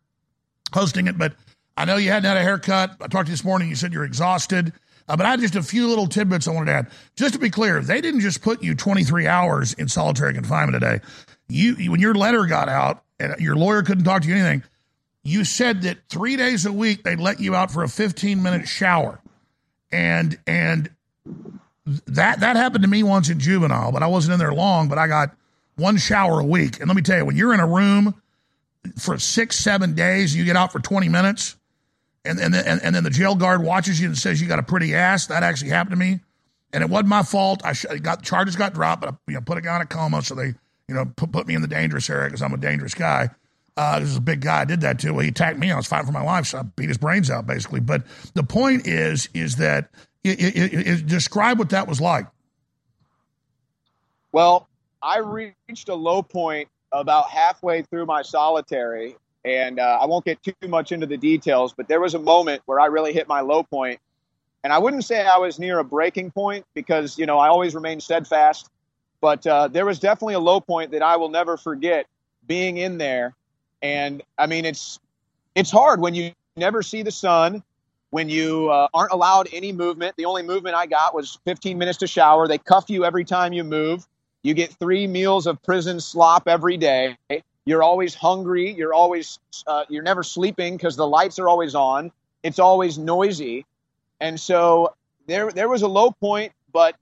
hosting 0.74 1.06
it, 1.06 1.16
but 1.16 1.34
I 1.76 1.84
know 1.84 1.98
you 1.98 2.10
hadn't 2.10 2.28
had 2.28 2.36
a 2.36 2.42
haircut. 2.42 2.96
I 3.00 3.06
talked 3.06 3.26
to 3.26 3.30
you 3.30 3.36
this 3.36 3.44
morning. 3.44 3.68
You 3.68 3.76
said 3.76 3.92
you're 3.92 4.02
exhausted. 4.02 4.72
Uh, 5.08 5.16
but 5.16 5.26
I 5.26 5.30
had 5.30 5.40
just 5.40 5.56
a 5.56 5.62
few 5.62 5.88
little 5.88 6.06
tidbits 6.06 6.46
I 6.46 6.52
wanted 6.52 6.66
to 6.66 6.78
add. 6.78 6.86
Just 7.16 7.34
to 7.34 7.40
be 7.40 7.50
clear, 7.50 7.80
they 7.80 8.00
didn't 8.00 8.20
just 8.20 8.42
put 8.42 8.62
you 8.62 8.74
23 8.74 9.26
hours 9.26 9.72
in 9.74 9.88
solitary 9.88 10.34
confinement 10.34 10.80
today. 10.80 11.00
You, 11.48 11.90
when 11.90 12.00
your 12.00 12.14
letter 12.14 12.44
got 12.46 12.68
out 12.68 13.02
and 13.18 13.34
your 13.40 13.56
lawyer 13.56 13.82
couldn't 13.82 14.04
talk 14.04 14.22
to 14.22 14.28
you 14.28 14.34
anything, 14.34 14.62
you 15.24 15.44
said 15.44 15.82
that 15.82 15.98
three 16.08 16.36
days 16.36 16.66
a 16.66 16.72
week 16.72 17.04
they'd 17.04 17.20
let 17.20 17.40
you 17.40 17.54
out 17.54 17.70
for 17.70 17.82
a 17.82 17.88
15 17.88 18.42
minute 18.42 18.68
shower 18.68 19.20
and 19.90 20.38
and 20.46 20.90
that 22.06 22.40
that 22.40 22.56
happened 22.56 22.82
to 22.82 22.88
me 22.88 23.02
once 23.02 23.28
in 23.28 23.38
juvenile, 23.38 23.92
but 23.92 24.02
I 24.02 24.06
wasn't 24.06 24.34
in 24.34 24.38
there 24.38 24.52
long. 24.52 24.88
But 24.88 24.98
I 24.98 25.06
got 25.06 25.34
one 25.76 25.96
shower 25.96 26.40
a 26.40 26.44
week, 26.44 26.80
and 26.80 26.88
let 26.88 26.96
me 26.96 27.02
tell 27.02 27.18
you, 27.18 27.24
when 27.24 27.36
you're 27.36 27.54
in 27.54 27.60
a 27.60 27.66
room 27.66 28.14
for 28.98 29.18
six 29.18 29.56
seven 29.56 29.94
days, 29.94 30.34
you 30.34 30.44
get 30.44 30.56
out 30.56 30.72
for 30.72 30.80
twenty 30.80 31.08
minutes, 31.08 31.56
and 32.28 32.38
and 32.38 32.54
then, 32.54 32.66
and, 32.66 32.82
and 32.82 32.94
then 32.94 33.04
the 33.04 33.10
jail 33.10 33.34
guard 33.34 33.62
watches 33.62 34.00
you 34.00 34.06
and 34.06 34.18
says 34.18 34.40
you 34.40 34.46
got 34.46 34.58
a 34.58 34.62
pretty 34.62 34.94
ass. 34.94 35.26
That 35.26 35.42
actually 35.42 35.70
happened 35.70 35.92
to 35.92 35.96
me, 35.96 36.20
and 36.72 36.84
it 36.84 36.90
wasn't 36.90 37.08
my 37.08 37.22
fault. 37.22 37.62
I 37.64 37.74
got 37.98 38.22
charges 38.22 38.56
got 38.56 38.74
dropped, 38.74 39.02
but 39.02 39.10
I 39.10 39.16
you 39.26 39.34
know 39.34 39.40
put 39.40 39.58
a 39.58 39.60
guy 39.60 39.76
in 39.76 39.82
a 39.82 39.86
coma, 39.86 40.22
so 40.22 40.34
they 40.34 40.54
you 40.88 40.94
know 40.94 41.06
put, 41.16 41.32
put 41.32 41.46
me 41.46 41.54
in 41.54 41.62
the 41.62 41.68
dangerous 41.68 42.08
area 42.08 42.26
because 42.26 42.42
I'm 42.42 42.52
a 42.52 42.58
dangerous 42.58 42.94
guy. 42.94 43.30
Uh, 43.76 44.00
this 44.00 44.08
is 44.08 44.16
a 44.16 44.20
big 44.20 44.40
guy. 44.40 44.62
I 44.62 44.64
did 44.64 44.80
that 44.80 44.98
too. 44.98 45.14
Well, 45.14 45.22
he 45.22 45.28
attacked 45.28 45.58
me. 45.58 45.70
I 45.70 45.76
was 45.76 45.86
fighting 45.86 46.06
for 46.06 46.12
my 46.12 46.22
life, 46.22 46.46
so 46.46 46.58
I 46.58 46.62
beat 46.62 46.88
his 46.88 46.98
brains 46.98 47.30
out 47.30 47.46
basically. 47.46 47.80
But 47.80 48.02
the 48.34 48.42
point 48.42 48.86
is, 48.88 49.28
is 49.34 49.56
that 49.56 49.90
it, 50.24 50.40
it, 50.40 50.86
it, 50.86 51.06
describe 51.06 51.58
what 51.58 51.70
that 51.70 51.86
was 51.86 52.00
like. 52.00 52.26
Well, 54.32 54.68
I 55.00 55.18
reached 55.18 55.88
a 55.88 55.94
low 55.94 56.22
point 56.22 56.68
about 56.92 57.30
halfway 57.30 57.82
through 57.82 58.06
my 58.06 58.22
solitary, 58.22 59.16
and 59.44 59.78
uh, 59.78 59.98
I 60.00 60.06
won't 60.06 60.24
get 60.24 60.42
too 60.42 60.52
much 60.66 60.92
into 60.92 61.06
the 61.06 61.16
details, 61.16 61.72
but 61.72 61.88
there 61.88 62.00
was 62.00 62.14
a 62.14 62.18
moment 62.18 62.62
where 62.66 62.80
I 62.80 62.86
really 62.86 63.12
hit 63.12 63.28
my 63.28 63.40
low 63.40 63.62
point, 63.62 64.00
and 64.64 64.72
I 64.72 64.78
wouldn't 64.78 65.04
say 65.04 65.26
I 65.26 65.38
was 65.38 65.58
near 65.58 65.78
a 65.78 65.84
breaking 65.84 66.30
point 66.30 66.66
because 66.74 67.18
you 67.18 67.26
know 67.26 67.38
I 67.38 67.48
always 67.48 67.74
remain 67.74 68.00
steadfast, 68.00 68.68
but 69.20 69.46
uh, 69.46 69.68
there 69.68 69.86
was 69.86 69.98
definitely 69.98 70.34
a 70.34 70.40
low 70.40 70.60
point 70.60 70.90
that 70.92 71.02
I 71.02 71.16
will 71.16 71.30
never 71.30 71.56
forget 71.56 72.06
being 72.46 72.78
in 72.78 72.98
there, 72.98 73.34
and 73.82 74.22
I 74.38 74.46
mean 74.46 74.64
it's 74.64 74.98
it's 75.54 75.70
hard 75.70 76.00
when 76.00 76.14
you 76.14 76.32
never 76.56 76.82
see 76.82 77.02
the 77.02 77.12
sun 77.12 77.62
when 78.10 78.28
you 78.28 78.70
uh, 78.70 78.88
aren't 78.94 79.12
allowed 79.12 79.48
any 79.52 79.72
movement. 79.72 80.16
The 80.16 80.24
only 80.24 80.42
movement 80.42 80.74
I 80.74 80.86
got 80.86 81.14
was 81.14 81.38
15 81.44 81.76
minutes 81.78 81.98
to 81.98 82.06
shower. 82.06 82.48
They 82.48 82.58
cuff 82.58 82.88
you 82.88 83.04
every 83.04 83.24
time 83.24 83.52
you 83.52 83.64
move. 83.64 84.06
You 84.42 84.54
get 84.54 84.72
three 84.74 85.06
meals 85.06 85.46
of 85.46 85.62
prison 85.62 86.00
slop 86.00 86.48
every 86.48 86.76
day. 86.76 87.16
You're 87.68 87.82
always 87.82 88.14
hungry. 88.14 88.72
You're 88.72 88.94
always 88.94 89.38
uh, 89.66 89.84
you're 89.88 90.02
never 90.02 90.22
sleeping 90.22 90.76
because 90.76 90.96
the 90.96 91.06
lights 91.06 91.38
are 91.38 91.48
always 91.48 91.74
on. 91.74 92.12
It's 92.42 92.58
always 92.58 92.98
noisy, 92.98 93.66
and 94.20 94.38
so 94.38 94.94
there 95.26 95.50
there 95.50 95.68
was 95.68 95.82
a 95.82 95.88
low 95.88 96.10
point. 96.10 96.52
But 96.72 96.96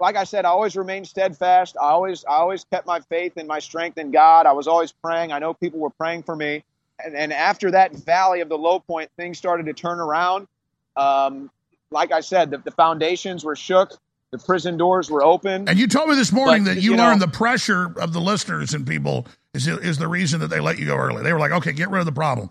like 0.00 0.16
I 0.16 0.24
said, 0.24 0.44
I 0.44 0.48
always 0.48 0.76
remained 0.76 1.06
steadfast. 1.08 1.76
I 1.80 1.88
always 1.88 2.24
I 2.24 2.34
always 2.34 2.64
kept 2.64 2.86
my 2.86 3.00
faith 3.00 3.34
and 3.36 3.46
my 3.48 3.58
strength 3.58 3.98
in 3.98 4.10
God. 4.10 4.46
I 4.46 4.52
was 4.52 4.66
always 4.66 4.92
praying. 4.92 5.32
I 5.32 5.38
know 5.38 5.54
people 5.54 5.80
were 5.80 5.90
praying 5.90 6.22
for 6.22 6.36
me 6.36 6.64
and, 7.04 7.14
and 7.14 7.32
after 7.32 7.70
that 7.72 7.92
valley 7.92 8.40
of 8.40 8.48
the 8.48 8.58
low 8.58 8.80
point, 8.80 9.10
things 9.16 9.38
started 9.38 9.66
to 9.66 9.72
turn 9.72 10.00
around. 10.00 10.48
Um, 10.96 11.50
like 11.90 12.12
I 12.12 12.20
said, 12.20 12.50
the, 12.50 12.58
the, 12.58 12.70
foundations 12.70 13.44
were 13.44 13.56
shook, 13.56 13.92
the 14.30 14.38
prison 14.38 14.76
doors 14.76 15.10
were 15.10 15.22
open. 15.22 15.68
And 15.68 15.78
you 15.78 15.86
told 15.86 16.08
me 16.08 16.16
this 16.16 16.32
morning 16.32 16.64
but, 16.64 16.74
that 16.74 16.82
you, 16.82 16.92
you 16.92 16.96
learned 16.96 17.20
know, 17.20 17.26
the 17.26 17.32
pressure 17.32 17.92
of 17.98 18.12
the 18.12 18.20
listeners 18.20 18.74
and 18.74 18.86
people 18.86 19.26
is 19.54 19.66
is 19.66 19.98
the 19.98 20.08
reason 20.08 20.40
that 20.40 20.48
they 20.48 20.60
let 20.60 20.78
you 20.78 20.86
go 20.86 20.96
early. 20.96 21.22
They 21.22 21.32
were 21.32 21.38
like, 21.38 21.52
okay, 21.52 21.72
get 21.72 21.90
rid 21.90 22.00
of 22.00 22.06
the 22.06 22.12
problem. 22.12 22.50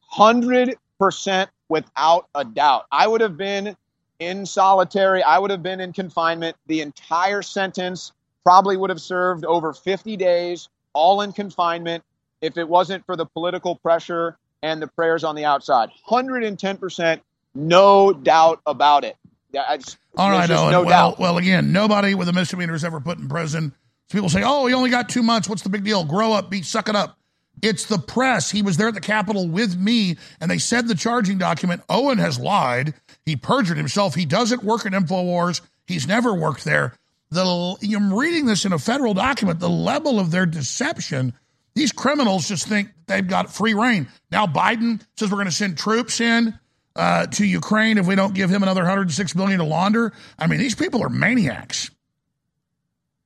Hundred 0.00 0.76
percent, 0.98 1.50
without 1.68 2.28
a 2.34 2.44
doubt. 2.44 2.86
I 2.90 3.06
would 3.06 3.20
have 3.20 3.36
been 3.36 3.76
in 4.18 4.46
solitary. 4.46 5.22
I 5.22 5.38
would 5.38 5.50
have 5.50 5.62
been 5.62 5.80
in 5.80 5.92
confinement. 5.92 6.56
The 6.66 6.80
entire 6.80 7.42
sentence 7.42 8.12
probably 8.44 8.76
would 8.76 8.90
have 8.90 9.00
served 9.00 9.44
over 9.44 9.72
50 9.72 10.16
days, 10.16 10.68
all 10.92 11.20
in 11.20 11.32
confinement 11.32 12.02
if 12.40 12.56
it 12.56 12.68
wasn't 12.68 13.04
for 13.04 13.16
the 13.16 13.26
political 13.26 13.76
pressure 13.76 14.38
and 14.62 14.80
the 14.80 14.86
prayers 14.86 15.24
on 15.24 15.34
the 15.34 15.44
outside. 15.44 15.90
110%, 16.08 17.20
no 17.54 18.12
doubt 18.12 18.60
about 18.66 19.04
it. 19.04 19.16
It's, 19.52 19.96
All 20.16 20.30
right, 20.30 20.48
just 20.48 20.62
Owen. 20.62 20.72
no 20.72 20.80
well, 20.82 21.10
doubt. 21.10 21.18
well, 21.18 21.38
again, 21.38 21.72
nobody 21.72 22.14
with 22.14 22.28
a 22.28 22.32
misdemeanor 22.32 22.74
is 22.74 22.84
ever 22.84 23.00
put 23.00 23.18
in 23.18 23.28
prison. 23.28 23.72
So 24.08 24.16
people 24.16 24.28
say, 24.28 24.42
"Oh, 24.44 24.66
he 24.66 24.74
only 24.74 24.90
got 24.90 25.08
two 25.08 25.22
months. 25.22 25.48
What's 25.48 25.62
the 25.62 25.68
big 25.68 25.84
deal? 25.84 26.04
Grow 26.04 26.32
up, 26.32 26.50
be 26.50 26.62
suck 26.62 26.88
it 26.88 26.96
up." 26.96 27.18
It's 27.60 27.86
the 27.86 27.98
press. 27.98 28.50
He 28.50 28.62
was 28.62 28.76
there 28.76 28.88
at 28.88 28.94
the 28.94 29.00
Capitol 29.00 29.48
with 29.48 29.76
me, 29.76 30.16
and 30.40 30.50
they 30.50 30.58
said 30.58 30.86
the 30.86 30.94
charging 30.94 31.38
document. 31.38 31.82
Owen 31.88 32.18
has 32.18 32.38
lied. 32.38 32.94
He 33.26 33.34
perjured 33.36 33.76
himself. 33.76 34.14
He 34.14 34.26
doesn't 34.26 34.62
work 34.62 34.86
at 34.86 34.92
Infowars. 34.92 35.60
He's 35.86 36.06
never 36.06 36.34
worked 36.34 36.64
there. 36.64 36.94
The 37.30 37.76
I'm 37.94 38.14
reading 38.14 38.46
this 38.46 38.64
in 38.64 38.72
a 38.72 38.78
federal 38.78 39.12
document. 39.12 39.60
The 39.60 39.68
level 39.68 40.20
of 40.20 40.30
their 40.30 40.46
deception 40.46 41.34
these 41.78 41.92
criminals 41.92 42.48
just 42.48 42.66
think 42.66 42.88
they've 43.06 43.26
got 43.26 43.54
free 43.54 43.72
rein. 43.72 44.08
Now 44.32 44.46
Biden 44.46 45.00
says 45.16 45.30
we're 45.30 45.36
going 45.36 45.46
to 45.46 45.52
send 45.52 45.78
troops 45.78 46.20
in 46.20 46.58
uh, 46.98 47.26
to 47.26 47.46
Ukraine 47.46 47.96
if 47.96 48.06
we 48.06 48.16
don't 48.16 48.34
give 48.34 48.50
him 48.50 48.62
another 48.62 48.82
106 48.82 49.32
billion 49.32 49.58
to 49.60 49.64
launder. 49.64 50.12
I 50.38 50.48
mean, 50.48 50.58
these 50.58 50.74
people 50.74 51.02
are 51.02 51.08
maniacs. 51.08 51.90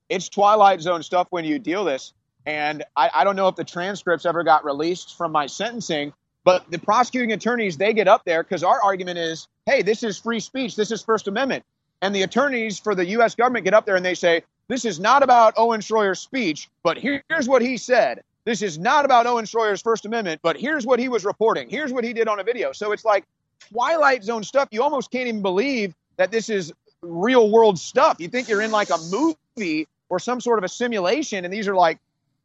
It's 0.09 0.29
twilight 0.29 0.83
zone 0.83 1.03
stuff 1.03 1.27
when 1.31 1.45
you 1.45 1.59
deal 1.59 1.85
this. 1.85 2.13
And 2.45 2.85
I, 2.97 3.11
I 3.15 3.25
don't 3.25 3.35
know 3.35 3.49
if 3.49 3.57
the 3.57 3.65
transcripts 3.65 4.27
ever 4.27 4.45
got 4.45 4.65
released 4.65 5.17
from 5.17 5.33
my 5.33 5.47
sentencing, 5.47 6.13
but 6.45 6.71
the 6.71 6.79
prosecuting 6.79 7.33
attorneys, 7.33 7.79
they 7.79 7.95
get 7.95 8.09
up 8.09 8.25
there 8.25 8.43
because 8.43 8.63
our 8.63 8.83
argument 8.83 9.19
is, 9.19 9.49
hey, 9.65 9.81
this 9.83 10.03
is 10.03 10.19
free 10.19 10.41
speech, 10.41 10.77
this 10.77 10.91
is 10.91 11.03
First 11.03 11.29
Amendment. 11.29 11.65
And 12.03 12.15
the 12.15 12.23
attorneys 12.23 12.79
for 12.79 12.95
the 12.95 13.07
U.S. 13.07 13.35
government 13.35 13.65
get 13.65 13.75
up 13.75 13.87
there 13.87 13.97
and 13.97 14.05
they 14.05 14.15
say, 14.15 14.43
this 14.69 14.85
is 14.85 15.01
not 15.01 15.23
about 15.23 15.55
Owen 15.57 15.81
Schroyer's 15.81 16.21
speech, 16.21 16.69
but 16.83 16.99
here's 16.99 17.49
what 17.49 17.63
he 17.63 17.77
said. 17.77 18.23
This 18.45 18.61
is 18.61 18.77
not 18.77 19.05
about 19.05 19.27
Owen 19.27 19.45
Schroyer's 19.45 19.81
First 19.81 20.05
Amendment, 20.05 20.41
but 20.43 20.57
here's 20.57 20.85
what 20.85 20.99
he 20.99 21.09
was 21.09 21.25
reporting. 21.25 21.71
Here's 21.71 21.93
what 21.93 22.03
he 22.03 22.13
did 22.13 22.27
on 22.27 22.41
a 22.41 22.45
video. 22.45 22.73
So 22.73 22.91
it's 22.91 23.05
like 23.05 23.25
Twilight 23.71 24.25
Zone 24.25 24.45
stuff. 24.45 24.69
You 24.71 24.83
almost 24.83 25.11
can't 25.11 25.29
even 25.29 25.43
believe 25.43 25.95
that 26.17 26.31
this 26.31 26.49
is 26.49 26.73
real 27.03 27.51
world 27.51 27.79
stuff. 27.79 28.17
You 28.19 28.29
think 28.29 28.49
you're 28.49 28.63
in 28.63 28.71
like 28.71 28.91
a 28.91 28.99
movie 29.11 29.89
or 30.09 30.19
some 30.19 30.41
sort 30.41 30.59
of 30.59 30.65
a 30.65 30.69
simulation, 30.69 31.45
and 31.45 31.53
these 31.53 31.69
are 31.69 31.75
like 31.75 31.99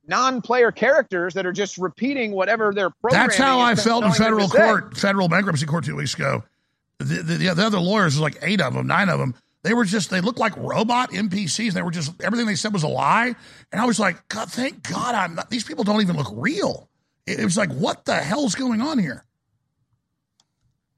non-player 0.07 0.71
characters 0.71 1.33
that 1.33 1.45
are 1.45 1.51
just 1.51 1.77
repeating 1.77 2.31
whatever 2.31 2.73
they're 2.73 2.89
programming. 2.89 3.27
That's 3.27 3.37
how 3.37 3.59
I 3.59 3.75
felt 3.75 4.03
in 4.05 4.13
federal 4.13 4.47
court, 4.47 4.97
federal 4.97 5.27
bankruptcy 5.27 5.65
court 5.65 5.83
two 5.83 5.95
weeks 5.97 6.13
ago. 6.13 6.43
The, 6.99 7.21
the, 7.21 7.53
the 7.53 7.65
other 7.65 7.79
lawyers, 7.79 8.15
there's 8.15 8.21
like 8.21 8.37
eight 8.41 8.61
of 8.61 8.73
them, 8.73 8.87
nine 8.87 9.09
of 9.09 9.19
them. 9.19 9.35
They 9.63 9.73
were 9.73 9.85
just, 9.85 10.09
they 10.09 10.21
looked 10.21 10.39
like 10.39 10.55
robot 10.55 11.11
NPCs. 11.11 11.73
They 11.73 11.81
were 11.81 11.91
just, 11.91 12.13
everything 12.21 12.47
they 12.47 12.55
said 12.55 12.71
was 12.73 12.83
a 12.83 12.87
lie. 12.87 13.35
And 13.71 13.81
I 13.81 13.85
was 13.85 13.99
like, 13.99 14.27
God, 14.29 14.49
thank 14.49 14.87
God 14.89 15.13
I'm 15.13 15.35
not, 15.35 15.49
these 15.49 15.65
people 15.65 15.83
don't 15.83 16.01
even 16.01 16.15
look 16.15 16.31
real. 16.31 16.87
It, 17.25 17.41
it 17.41 17.43
was 17.43 17.57
like, 17.57 17.71
what 17.73 18.05
the 18.05 18.15
hell's 18.15 18.55
going 18.55 18.81
on 18.81 18.97
here? 18.97 19.25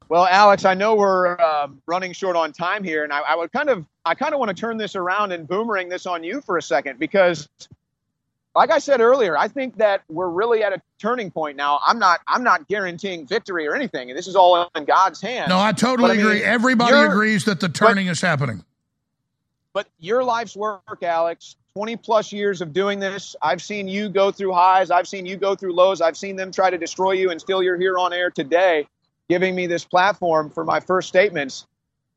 Well, 0.10 0.26
Alex, 0.26 0.66
I 0.66 0.74
know 0.74 0.96
we're 0.96 1.40
um, 1.40 1.82
running 1.86 2.14
short 2.14 2.36
on 2.36 2.52
time 2.52 2.84
here, 2.84 3.04
and 3.04 3.14
I, 3.14 3.20
I 3.20 3.36
would 3.36 3.52
kind 3.52 3.70
of, 3.70 3.86
I 4.04 4.16
kind 4.16 4.34
of 4.34 4.40
want 4.40 4.50
to 4.50 4.60
turn 4.60 4.78
this 4.78 4.96
around 4.96 5.32
and 5.32 5.48
boomerang 5.48 5.88
this 5.88 6.08
on 6.08 6.24
you 6.24 6.42
for 6.42 6.58
a 6.58 6.64
second 6.64 6.98
because, 6.98 7.48
like 8.56 8.72
I 8.72 8.80
said 8.80 9.02
earlier, 9.02 9.38
I 9.38 9.48
think 9.48 9.78
that 9.78 10.02
we're 10.10 10.28
really 10.30 10.64
at 10.64 10.74
a 10.74 10.82
turning 10.98 11.30
point 11.30 11.58
now. 11.58 11.80
I'm 11.86 12.00
not, 12.00 12.22
I'm 12.28 12.44
not 12.44 12.68
guaranteeing 12.68 13.28
victory 13.28 13.68
or 13.68 13.76
anything, 13.76 14.10
and 14.10 14.18
this 14.18 14.28
is 14.28 14.36
all 14.36 14.68
in 14.76 14.86
God's 14.86 15.22
hands. 15.22 15.50
No, 15.50 15.60
I 15.60 15.74
totally 15.74 16.08
But 16.08 16.12
I 16.14 16.18
mean, 16.18 16.26
agree. 16.26 16.44
Everybody 16.44 16.98
agrees 16.98 17.46
that 17.46 17.60
the 17.60 17.70
turning 17.70 18.08
is 18.08 18.20
happening. 18.20 18.64
but 19.74 19.88
your 20.00 20.24
life's 20.24 20.56
work, 20.58 21.04
Alex, 21.04 21.56
20 21.76 21.98
plus 21.98 22.32
years 22.34 22.62
of 22.62 22.74
doing 22.74 23.00
this. 23.00 23.36
I've 23.44 23.62
seen 23.62 23.88
you 23.88 24.10
go 24.10 24.32
through 24.32 24.54
highs. 24.54 24.90
I've 24.90 25.08
seen 25.08 25.28
you 25.28 25.38
go 25.38 25.54
through 25.54 25.74
lows. 25.74 26.02
I've 26.02 26.18
seen 26.18 26.36
them 26.36 26.52
try 26.52 26.72
to 26.72 26.80
destroy 26.80 27.12
you, 27.12 27.30
and 27.30 27.40
still 27.40 27.62
you're 27.62 27.78
here 27.80 28.00
on 28.00 28.12
air 28.12 28.32
today, 28.32 28.88
giving 29.30 29.56
me 29.56 29.68
this 29.68 29.86
platform 29.86 30.50
for 30.50 30.66
my 30.66 30.80
first 30.80 31.08
statements. 31.08 31.68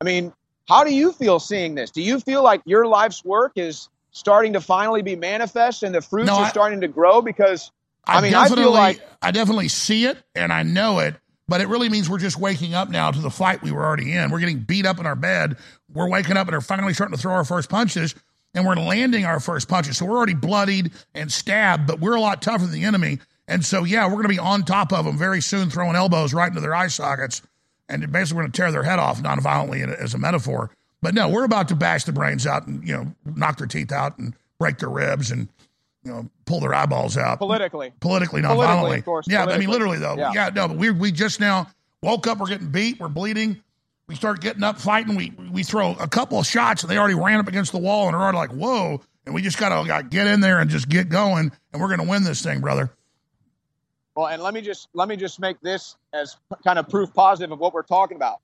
I 0.01 0.05
mean, 0.05 0.33
how 0.69 0.83
do 0.83 0.93
you 0.93 1.13
feel 1.13 1.39
seeing 1.39 1.75
this? 1.75 1.91
Do 1.91 2.03
you 2.03 2.19
feel 2.19 2.43
like 2.43 2.63
your 2.65 2.87
life's 2.87 3.25
work 3.25 3.53
is 3.57 3.89
starting 4.11 4.55
to 4.55 4.61
finally 4.61 5.03
be 5.03 5.15
manifest 5.15 5.83
and 5.83 5.95
the 5.95 6.01
fruits 6.01 6.27
No, 6.27 6.37
are 6.37 6.45
I- 6.47 6.51
starting 6.51 6.81
to 6.81 6.89
grow? 6.89 7.21
Because 7.23 7.71
I, 8.07 8.21
mean, 8.21 8.35
I 8.35 8.49
feel 8.49 8.73
like 8.73 9.01
I 9.21 9.31
definitely 9.31 9.69
see 9.69 10.07
it 10.07 10.19
and 10.35 10.53
I 10.53 10.65
know 10.65 10.99
it, 10.99 11.15
but 11.47 11.61
it 11.61 11.69
really 11.69 11.89
means 11.89 12.11
we're 12.11 12.19
just 12.19 12.39
waking 12.39 12.75
up 12.75 12.89
now 12.89 13.11
to 13.13 13.21
the 13.21 13.31
fight 13.31 13.63
we 13.63 13.71
were 13.71 13.85
already 13.85 14.13
in. 14.13 14.31
We're 14.31 14.41
getting 14.41 14.59
beat 14.59 14.87
up 14.87 14.99
in 14.99 15.07
our 15.07 15.15
bed. 15.15 15.57
We're 15.93 16.09
waking 16.09 16.37
up 16.37 16.49
and 16.49 16.57
are 16.57 16.61
finally 16.61 16.95
starting 16.95 17.15
to 17.17 17.21
throw 17.21 17.35
our 17.35 17.45
first 17.45 17.69
punches, 17.69 18.15
and 18.55 18.67
we're 18.67 18.75
landing 18.75 19.25
our 19.25 19.39
first 19.39 19.69
punches. 19.69 19.99
So 19.99 20.07
we're 20.07 20.17
already 20.17 20.35
bloodied 20.35 20.91
and 21.15 21.31
stabbed, 21.31 21.87
but 21.87 22.01
we're 22.01 22.15
a 22.17 22.21
lot 22.21 22.43
tougher 22.43 22.65
than 22.65 22.73
the 22.73 22.85
enemy. 22.85 23.21
And 23.53 23.65
so, 23.65 23.85
yeah, 23.85 24.07
we're 24.07 24.13
going 24.15 24.25
to 24.25 24.29
be 24.31 24.39
on 24.39 24.63
top 24.65 24.93
of 24.93 25.05
them 25.05 25.19
very 25.19 25.41
soon, 25.43 25.69
throwing 25.71 25.95
elbows 25.97 26.33
right 26.33 26.49
into 26.49 26.61
their 26.61 26.75
eye 26.75 26.87
sockets, 26.89 27.43
and 27.89 28.11
basically 28.11 28.37
we're 28.37 28.43
going 28.45 28.53
to 28.53 28.57
tear 28.57 28.73
their 28.73 28.83
head 28.83 28.99
off 28.99 29.21
non-violently 29.21 29.83
as 29.83 30.15
a 30.15 30.19
metaphor. 30.19 30.71
But 31.03 31.15
no, 31.15 31.29
we're 31.29 31.45
about 31.45 31.69
to 31.69 31.77
bash 31.77 32.05
the 32.05 32.13
brains 32.13 32.47
out 32.47 32.67
and 32.67 32.87
you 32.87 32.97
know 32.97 33.13
knock 33.25 33.59
their 33.59 33.67
teeth 33.67 33.93
out 33.93 34.19
and 34.19 34.35
break 34.59 34.79
their 34.79 34.89
ribs 34.89 35.31
and 35.31 35.49
you 36.05 36.13
know 36.13 36.31
pull 36.47 36.61
their 36.61 36.73
eyeballs 36.73 37.17
out 37.19 37.39
politically. 37.39 37.93
politically, 38.01 38.41
not 38.41 38.55
Politically, 38.55 38.75
violently. 38.75 38.99
of 39.01 39.05
course, 39.05 39.27
Yeah, 39.29 39.45
I 39.45 39.59
mean, 39.59 39.69
literally 39.69 39.99
though. 39.99 40.17
Yeah. 40.17 40.31
Yeah. 40.33 40.51
no, 40.55 40.69
but 40.69 40.77
we 40.77 40.91
we 40.91 41.13
just 41.13 41.41
now 41.41 41.69
woke 42.03 42.27
up. 42.27 42.39
We're 42.39 42.47
getting 42.47 42.71
beat. 42.71 43.01
We're 43.01 43.09
bleeding. 43.09 43.61
We 44.09 44.15
start 44.15 44.41
getting 44.41 44.63
up, 44.63 44.79
fighting. 44.81 45.17
We 45.17 45.33
we 45.51 45.63
throw 45.65 45.93
a 45.95 46.09
couple 46.09 46.39
of 46.39 46.47
shots, 46.47 46.83
and 46.85 46.91
they 46.91 46.99
already 46.99 47.15
ran 47.15 47.41
up 47.41 47.49
against 47.49 47.73
the 47.73 47.79
wall, 47.79 48.07
and 48.07 48.15
are 48.17 48.23
already 48.23 48.39
like, 48.39 48.51
"Whoa!" 48.51 49.01
And 49.27 49.35
we 49.35 49.43
just 49.43 49.59
got 49.59 50.11
get 50.11 50.27
in 50.27 50.41
there 50.41 50.61
and 50.61 50.71
just 50.71 50.89
get 50.89 51.09
going, 51.09 51.51
and 51.73 51.83
we're 51.83 51.89
gonna 51.89 52.09
win 52.09 52.23
this 52.25 52.43
thing, 52.43 52.61
brother. 52.61 52.91
Well, 54.15 54.27
and 54.27 54.43
let 54.43 54.53
me 54.53 54.61
just 54.61 54.89
let 54.93 55.09
me 55.09 55.17
just 55.17 55.41
make 55.41 55.61
this 55.61 55.97
as 56.13 56.37
kind 56.65 56.79
of 56.79 56.89
proof 56.89 57.13
positive 57.15 57.53
of 57.53 57.59
what 57.59 57.73
we're 57.73 57.83
talking 57.83 58.17
about. 58.17 58.41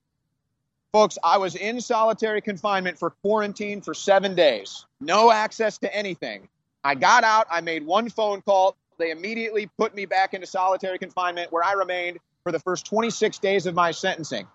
Folks, 0.93 1.19
I 1.23 1.37
was 1.37 1.55
in 1.55 1.81
solitary 1.83 2.41
confinement 2.41 2.99
for 2.99 3.11
quarantine 3.11 3.83
for 3.83 3.93
7 3.93 4.35
days. 4.35 4.87
No 5.01 5.31
access 5.31 5.77
to 5.79 5.95
anything. 5.95 6.49
I 6.83 6.95
got 6.95 7.25
out, 7.25 7.47
I 7.51 7.61
made 7.61 7.85
one 7.85 8.09
phone 8.09 8.41
call. 8.41 8.75
They 8.97 9.11
immediately 9.11 9.69
put 9.77 9.95
me 9.95 10.07
back 10.07 10.33
into 10.33 10.47
solitary 10.47 10.99
confinement 10.99 11.53
where 11.53 11.63
I 11.63 11.73
remained 11.73 12.19
for 12.43 12.53
the 12.53 12.59
first 12.59 12.87
26 12.87 13.39
days 13.39 13.67
of 13.67 13.75
my 13.75 13.91
sentencing. 13.91 14.49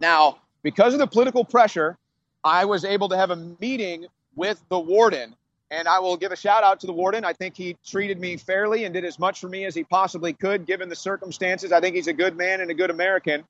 Now, 0.00 0.38
because 0.62 0.92
of 0.92 0.98
the 0.98 1.06
political 1.06 1.44
pressure, 1.44 1.96
I 2.42 2.64
was 2.64 2.84
able 2.84 3.08
to 3.10 3.16
have 3.16 3.30
a 3.30 3.36
meeting 3.36 4.06
with 4.34 4.60
the 4.68 4.80
warden. 4.80 5.36
And 5.70 5.86
I 5.86 6.00
will 6.00 6.16
give 6.16 6.32
a 6.32 6.36
shout 6.36 6.64
out 6.64 6.80
to 6.80 6.86
the 6.86 6.92
warden. 6.92 7.24
I 7.24 7.32
think 7.32 7.56
he 7.56 7.76
treated 7.86 8.18
me 8.18 8.36
fairly 8.36 8.84
and 8.84 8.92
did 8.92 9.04
as 9.04 9.18
much 9.18 9.40
for 9.40 9.48
me 9.48 9.64
as 9.64 9.74
he 9.74 9.84
possibly 9.84 10.32
could, 10.32 10.66
given 10.66 10.88
the 10.88 10.96
circumstances. 10.96 11.70
I 11.70 11.80
think 11.80 11.94
he's 11.94 12.08
a 12.08 12.12
good 12.12 12.36
man 12.36 12.60
and 12.60 12.70
a 12.70 12.74
good 12.74 12.90
American. 12.90 13.44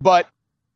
But 0.00 0.28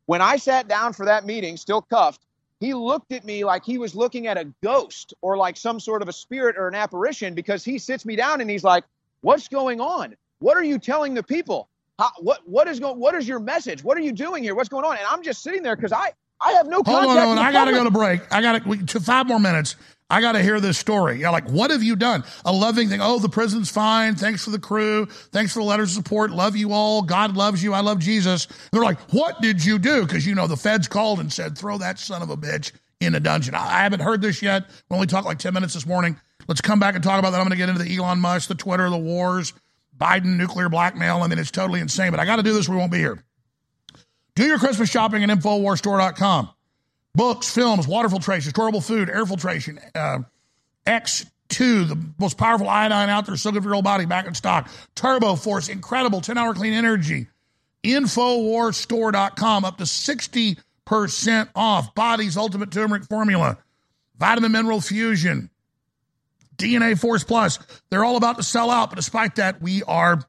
when 0.07 0.21
I 0.21 0.37
sat 0.37 0.67
down 0.67 0.93
for 0.93 1.07
that 1.07 1.25
meeting, 1.25 1.57
still 1.57 1.83
cuffed, 1.83 2.21
he 2.59 2.75
looked 2.75 3.13
at 3.13 3.25
me 3.25 3.45
like 3.45 3.65
he 3.65 3.79
was 3.79 3.95
looking 3.95 4.27
at 4.27 4.37
a 4.37 4.53
ghost 4.63 5.15
or 5.21 5.37
like 5.37 5.57
some 5.57 5.79
sort 5.79 6.03
of 6.03 6.09
a 6.09 6.13
spirit 6.13 6.57
or 6.59 6.67
an 6.67 6.75
apparition 6.75 7.35
because 7.35 7.65
he 7.65 7.79
sits 7.79 8.05
me 8.05 8.17
down 8.17 8.41
and 8.41 8.51
he's 8.51 8.65
like, 8.65 8.85
What's 9.23 9.49
going 9.49 9.81
on? 9.81 10.17
What 10.41 10.57
are 10.57 10.65
you 10.65 10.79
telling 10.79 11.15
the 11.15 11.23
people? 11.23 11.69
How, 11.99 12.11
what 12.19 12.41
what 12.47 12.67
is 12.69 12.81
going? 12.81 12.99
What 12.99 13.15
is 13.15 13.27
your 13.27 13.39
message? 13.39 13.83
What 13.85 13.97
are 13.97 14.01
you 14.01 14.13
doing 14.13 14.43
here? 14.43 14.55
What's 14.55 14.69
going 14.69 14.85
on? 14.85 14.97
And 14.97 15.07
I'm 15.09 15.23
just 15.23 15.43
sitting 15.43 15.63
there 15.63 15.77
because 15.77 15.93
I 15.93 16.13
I 16.41 16.53
have 16.53 16.67
no 16.67 16.83
Hold 16.85 17.05
on, 17.05 17.17
hold 17.17 17.19
on. 17.19 17.39
I 17.39 17.53
gotta 17.53 17.71
public. 17.71 17.75
go 17.77 17.85
to 17.85 17.91
break. 17.91 18.35
I 18.35 18.43
gotta 18.43 18.69
we, 18.69 18.79
to 18.79 19.01
five 19.01 19.29
more 19.29 19.39
minutes. 19.39 19.77
I 20.13 20.21
gotta 20.21 20.43
hear 20.43 20.61
this 20.61 20.77
story. 20.77 21.21
Yeah, 21.21 21.31
like 21.31 21.49
what 21.49 21.71
have 21.71 21.83
you 21.83 21.97
done? 21.97 22.23
A 22.45 22.53
loving 22.53 22.91
thing. 22.91 23.01
Oh, 23.01 23.19
the 23.19 23.31
prison's 23.31 23.71
fine. 23.71 24.15
Thanks 24.15 24.45
for 24.45 24.51
the 24.51 24.59
crew. 24.59 25.07
Thanks 25.07 25.55
for 25.55 25.61
the 25.61 25.65
letters 25.65 25.97
of 25.97 26.05
support. 26.05 26.31
Love 26.31 26.55
you 26.55 26.73
all. 26.73 27.01
God 27.01 27.35
loves 27.35 27.65
you. 27.65 27.73
I 27.73 27.81
love 27.81 27.99
Jesus. 27.99 28.47
they're 28.73 28.83
like, 28.83 29.01
what 29.13 29.41
did 29.41 29.65
you 29.65 29.79
do? 29.79 30.03
Because 30.03 30.27
you 30.27 30.35
know 30.35 30.47
the 30.47 30.57
feds 30.57 30.87
called 30.87 31.19
and 31.19 31.33
said, 31.33 31.57
throw 31.57 31.79
that 31.79 31.99
son 31.99 32.21
of 32.21 32.29
a 32.29 32.37
bitch 32.37 32.73
in 33.01 33.15
a 33.15 33.21
dungeon. 33.21 33.55
I, 33.55 33.83
haven't 33.83 34.01
heard 34.01 34.21
this 34.21 34.43
yet. 34.43 34.69
We 34.91 34.95
only 34.95 35.07
talked 35.07 35.27
like 35.27 35.39
ten 35.39 35.55
minutes 35.55 35.73
this 35.73 35.87
morning. 35.87 36.21
Let's 36.47 36.61
come 36.61 36.79
back 36.79 36.95
and 36.95 37.03
talk 37.03 37.19
about 37.19 37.31
that. 37.31 37.39
I'm 37.39 37.45
gonna 37.45 37.57
get 37.57 37.71
into 37.71 37.83
the 37.83 37.97
Elon 37.97 38.21
Musk, 38.21 38.49
the 38.49 38.55
Twitter, 38.55 38.91
the 38.91 38.99
wars, 38.99 39.55
Biden 39.97 40.37
nuclear 40.37 40.69
blackmail. 40.69 41.23
I 41.23 41.27
mean, 41.27 41.39
it's 41.39 41.51
totally 41.51 41.81
insane. 41.81 42.11
But 42.11 42.21
I 42.21 42.27
got 42.27 42.37
to 42.37 42.43
do 42.43 42.53
this. 42.53 42.69
We 42.69 42.77
won't 42.77 42.93
be 42.93 42.99
here. 42.99 43.23
Do 44.35 44.45
your 44.45 44.59
Christmas 44.59 44.91
shopping 44.91 45.23
at 45.23 45.31
InfoWarsStore.com. 45.31 46.51
Books, 47.15 47.51
films, 47.51 47.87
water 47.87 48.09
filtration, 48.09 48.53
storable 48.53 48.83
food, 48.85 49.11
air 49.11 49.27
filtration, 49.27 49.79
uh, 49.95 50.21
X2, 50.87 51.89
the 51.89 51.99
most 52.19 52.39
powerful 52.39 52.69
iodine 52.69 53.11
out 53.11 53.27
there, 53.27 53.37
so 53.37 53.53
good 53.53 53.63
for 53.63 53.69
your 53.69 53.75
whole 53.75 53.83
body, 53.83 54.07
back 54.07 54.27
in 54.27 54.35
stock. 54.35 54.71
Turbo 54.95 55.37
Force, 55.37 55.69
incredible 55.69 56.21
10 56.21 56.39
hour 56.39 56.55
clean 56.55 56.73
energy. 56.73 57.29
InfoWarsStore.com, 57.85 59.65
up 59.65 59.79
to 59.79 59.85
60% 59.85 61.49
off. 61.55 61.95
Body's 61.95 62.37
Ultimate 62.37 62.71
Turmeric 62.71 63.05
Formula, 63.05 63.59
Vitamin 64.19 64.53
Mineral 64.53 64.81
Fusion, 64.81 65.51
DNA 66.57 66.99
Force 66.99 67.25
Plus. 67.25 67.59
They're 67.91 68.05
all 68.05 68.17
about 68.17 68.37
to 68.37 68.43
sell 68.43 68.71
out, 68.71 68.91
but 68.91 68.97
despite 68.97 69.37
that, 69.37 69.61
we 69.61 69.83
are 69.83 70.23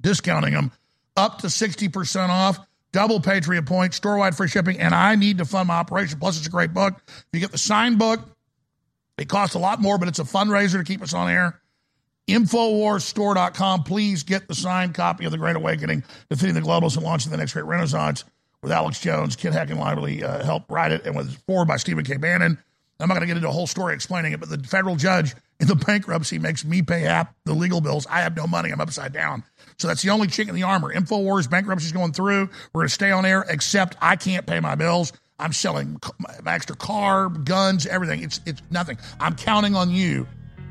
discounting 0.00 0.54
them 0.54 0.72
up 1.16 1.38
to 1.38 1.46
60% 1.46 2.28
off, 2.28 2.58
double 2.96 3.20
Patriot 3.20 3.66
points, 3.66 3.98
store 3.98 4.16
wide 4.16 4.34
free 4.34 4.48
shipping, 4.48 4.80
and 4.80 4.94
I 4.94 5.16
need 5.16 5.36
to 5.36 5.44
fund 5.44 5.68
my 5.68 5.74
operation. 5.74 6.18
Plus, 6.18 6.38
it's 6.38 6.46
a 6.46 6.50
great 6.50 6.72
book. 6.72 6.94
If 7.06 7.26
you 7.34 7.40
get 7.40 7.52
the 7.52 7.58
signed 7.58 7.98
book, 7.98 8.20
it 9.18 9.28
costs 9.28 9.54
a 9.54 9.58
lot 9.58 9.82
more, 9.82 9.98
but 9.98 10.08
it's 10.08 10.18
a 10.18 10.24
fundraiser 10.24 10.78
to 10.78 10.84
keep 10.84 11.02
us 11.02 11.12
on 11.12 11.28
air. 11.28 11.60
Infowarsstore.com. 12.26 13.82
Please 13.82 14.22
get 14.22 14.48
the 14.48 14.54
signed 14.54 14.94
copy 14.94 15.26
of 15.26 15.30
The 15.30 15.36
Great 15.36 15.56
Awakening, 15.56 16.04
Defeating 16.30 16.54
the 16.54 16.62
Globals 16.62 16.96
and 16.96 17.04
Launching 17.04 17.30
the 17.30 17.36
Next 17.36 17.52
Great 17.52 17.66
Renaissance 17.66 18.24
with 18.62 18.72
Alex 18.72 18.98
Jones. 18.98 19.36
Kid 19.36 19.52
Hack 19.52 19.68
and 19.68 19.78
Lively 19.78 20.24
uh, 20.24 20.42
helped 20.42 20.70
write 20.70 20.90
it 20.90 21.04
and 21.04 21.14
was 21.14 21.34
forward 21.46 21.68
by 21.68 21.76
Stephen 21.76 22.02
K. 22.02 22.16
Bannon. 22.16 22.56
I'm 22.98 23.08
not 23.08 23.14
going 23.16 23.20
to 23.20 23.26
get 23.26 23.36
into 23.36 23.50
a 23.50 23.52
whole 23.52 23.66
story 23.66 23.92
explaining 23.92 24.32
it, 24.32 24.40
but 24.40 24.48
the 24.48 24.56
federal 24.66 24.96
judge 24.96 25.34
in 25.60 25.68
the 25.68 25.76
bankruptcy 25.76 26.38
makes 26.38 26.64
me 26.64 26.82
pay 26.82 27.00
half 27.00 27.32
the 27.44 27.54
legal 27.54 27.80
bills. 27.80 28.06
I 28.10 28.20
have 28.20 28.36
no 28.36 28.46
money. 28.46 28.70
I'm 28.70 28.80
upside 28.80 29.12
down. 29.12 29.42
So 29.78 29.88
that's 29.88 30.02
the 30.02 30.10
only 30.10 30.28
chink 30.28 30.48
in 30.48 30.54
the 30.54 30.62
armor. 30.62 30.92
InfoWars 30.92 31.48
bankruptcy 31.48 31.86
is 31.86 31.92
going 31.92 32.12
through. 32.12 32.48
We're 32.72 32.80
going 32.80 32.88
to 32.88 32.94
stay 32.94 33.10
on 33.10 33.24
air, 33.24 33.44
except 33.48 33.96
I 34.00 34.16
can't 34.16 34.46
pay 34.46 34.60
my 34.60 34.74
bills. 34.74 35.12
I'm 35.38 35.52
selling 35.52 36.00
my 36.18 36.54
extra 36.54 36.76
car, 36.76 37.28
guns, 37.28 37.86
everything. 37.86 38.22
It's 38.22 38.40
it's 38.46 38.62
nothing. 38.70 38.98
I'm 39.20 39.34
counting 39.34 39.74
on 39.74 39.90
you 39.90 40.26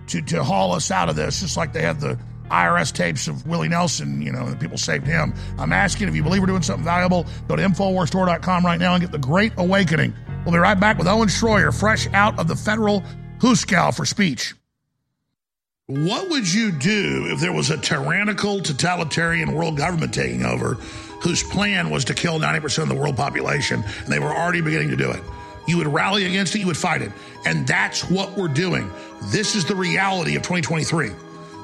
to 0.07 0.21
to 0.21 0.43
haul 0.43 0.71
us 0.71 0.89
out 0.89 1.07
of 1.07 1.15
this, 1.15 1.41
just 1.41 1.55
like 1.55 1.71
they 1.71 1.83
have 1.83 2.01
the 2.01 2.17
IRS 2.49 2.91
tapes 2.91 3.27
of 3.27 3.45
Willie 3.47 3.69
Nelson, 3.69 4.21
you 4.21 4.31
know, 4.31 4.45
and 4.45 4.59
people 4.59 4.77
saved 4.77 5.05
him. 5.05 5.33
I'm 5.57 5.73
asking 5.73 6.07
if 6.07 6.15
you 6.15 6.23
believe 6.23 6.41
we're 6.41 6.47
doing 6.47 6.61
something 6.61 6.85
valuable, 6.85 7.25
go 7.47 7.55
to 7.55 7.63
InfoWarsStore.com 7.63 8.65
right 8.65 8.79
now 8.79 8.93
and 8.93 9.01
get 9.01 9.11
the 9.11 9.17
Great 9.17 9.53
Awakening. 9.57 10.13
We'll 10.45 10.53
be 10.53 10.59
right 10.59 10.79
back 10.79 10.97
with 10.97 11.07
Owen 11.07 11.27
Schroyer, 11.27 11.77
fresh 11.77 12.07
out 12.13 12.37
of 12.39 12.47
the 12.47 12.55
federal 12.55 13.03
hoosegow 13.39 13.95
for 13.95 14.05
speech. 14.05 14.53
What 15.87 16.31
would 16.31 16.51
you 16.51 16.71
do 16.71 17.27
if 17.29 17.39
there 17.39 17.53
was 17.53 17.69
a 17.69 17.77
tyrannical, 17.77 18.59
totalitarian 18.59 19.53
world 19.53 19.77
government 19.77 20.15
taking 20.15 20.43
over 20.43 20.79
whose 21.21 21.43
plan 21.43 21.91
was 21.91 22.05
to 22.05 22.15
kill 22.15 22.39
90% 22.39 22.81
of 22.81 22.89
the 22.89 22.95
world 22.95 23.15
population 23.15 23.83
and 23.83 24.07
they 24.07 24.17
were 24.17 24.33
already 24.35 24.61
beginning 24.61 24.89
to 24.89 24.95
do 24.95 25.11
it? 25.11 25.21
You 25.67 25.77
would 25.77 25.85
rally 25.85 26.25
against 26.25 26.55
it, 26.55 26.59
you 26.61 26.65
would 26.65 26.75
fight 26.75 27.03
it. 27.03 27.11
And 27.45 27.67
that's 27.67 28.09
what 28.09 28.35
we're 28.35 28.47
doing. 28.47 28.89
This 29.25 29.53
is 29.53 29.63
the 29.63 29.75
reality 29.75 30.35
of 30.35 30.41
2023. 30.41 31.11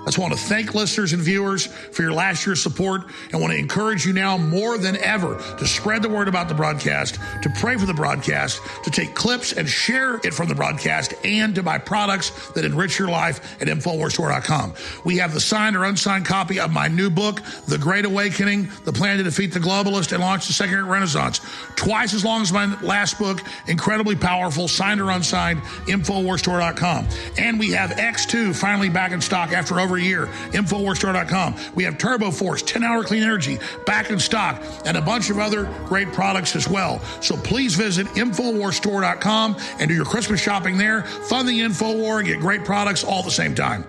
I 0.02 0.06
just 0.06 0.18
want 0.18 0.34
to 0.34 0.40
thank 0.40 0.74
listeners 0.74 1.14
and 1.14 1.22
viewers 1.22 1.68
for 1.68 2.02
your 2.02 2.12
last 2.12 2.44
year's 2.44 2.62
support 2.62 3.04
and 3.32 3.40
want 3.40 3.54
to 3.54 3.60
encourage 3.60 4.04
you 4.04 4.14
now 4.14 4.36
more 4.36 4.80
than 4.80 4.98
ever 4.98 5.36
to 5.60 5.68
spread 5.68 6.02
the 6.02 6.10
word 6.10 6.28
about 6.28 6.48
the 6.48 6.56
broadcast, 6.56 7.20
to 7.44 7.50
pray 7.60 7.78
for 7.78 7.86
the 7.86 7.94
broadcast, 7.94 8.62
to 8.84 8.90
take 8.90 9.14
clips 9.14 9.54
and 9.54 9.70
share 9.70 10.16
it 10.24 10.34
from 10.34 10.48
the 10.48 10.56
broadcast, 10.56 11.14
and 11.24 11.54
to 11.54 11.62
buy 11.62 11.78
products 11.78 12.50
that 12.54 12.66
enrich 12.66 12.98
your 12.98 13.10
life 13.10 13.62
at 13.62 13.68
InfoWarsStore.com. 13.68 14.74
We 15.06 15.18
have 15.18 15.36
the 15.36 15.40
signed 15.40 15.76
or 15.76 15.84
unsigned 15.84 16.26
copy 16.26 16.60
of 16.60 16.72
my 16.72 16.88
new 16.88 17.12
book, 17.12 17.40
The 17.68 17.78
Great 17.78 18.06
Awakening, 18.06 18.70
The 18.86 18.94
Plan 18.94 19.18
to 19.18 19.24
Defeat 19.24 19.54
the 19.54 19.60
Globalist 19.60 20.14
and 20.14 20.22
Launch 20.22 20.48
the 20.48 20.54
Second 20.54 20.88
Renaissance. 20.88 21.42
Twice 21.76 22.16
as 22.16 22.26
long 22.26 22.42
as 22.42 22.52
my 22.52 22.66
last 22.82 23.20
book, 23.20 23.40
incredibly 23.68 24.16
powerful, 24.16 24.68
signed 24.68 25.00
or 25.00 25.12
unsigned, 25.12 25.62
InfoWarsStore.com. 25.86 27.08
And 27.38 27.60
we 27.60 27.70
have 27.72 27.92
X2 27.92 28.56
finally 28.56 28.90
back 28.90 29.12
in 29.12 29.22
stock 29.22 29.52
after 29.52 29.80
over 29.80 29.91
a 29.98 30.02
year, 30.02 30.28
InfoWarsStore.com. 30.52 31.56
We 31.76 31.84
have 31.84 31.98
Turbo 31.98 32.32
Force, 32.32 32.62
10 32.62 32.84
hour 32.84 33.04
clean 33.04 33.24
energy, 33.24 33.60
back 33.86 34.10
in 34.10 34.20
stock, 34.20 34.62
and 34.86 34.98
a 34.98 35.02
bunch 35.02 35.30
of 35.30 35.40
other 35.40 35.66
great 35.86 36.12
products 36.14 36.56
as 36.56 36.68
well. 36.68 37.00
So 37.22 37.36
please 37.38 37.76
visit 37.76 38.08
InfoWarsStore.com 38.08 39.58
and 39.80 39.88
do 39.88 39.94
your 39.94 40.06
Christmas 40.06 40.42
shopping 40.42 40.78
there. 40.78 41.04
Fund 41.04 41.48
the 41.48 41.62
InfoWar 41.62 42.20
and 42.20 42.28
get 42.28 42.40
great 42.40 42.66
products 42.66 43.04
all 43.04 43.20
at 43.20 43.26
the 43.26 43.32
same 43.32 43.56
time. 43.56 43.86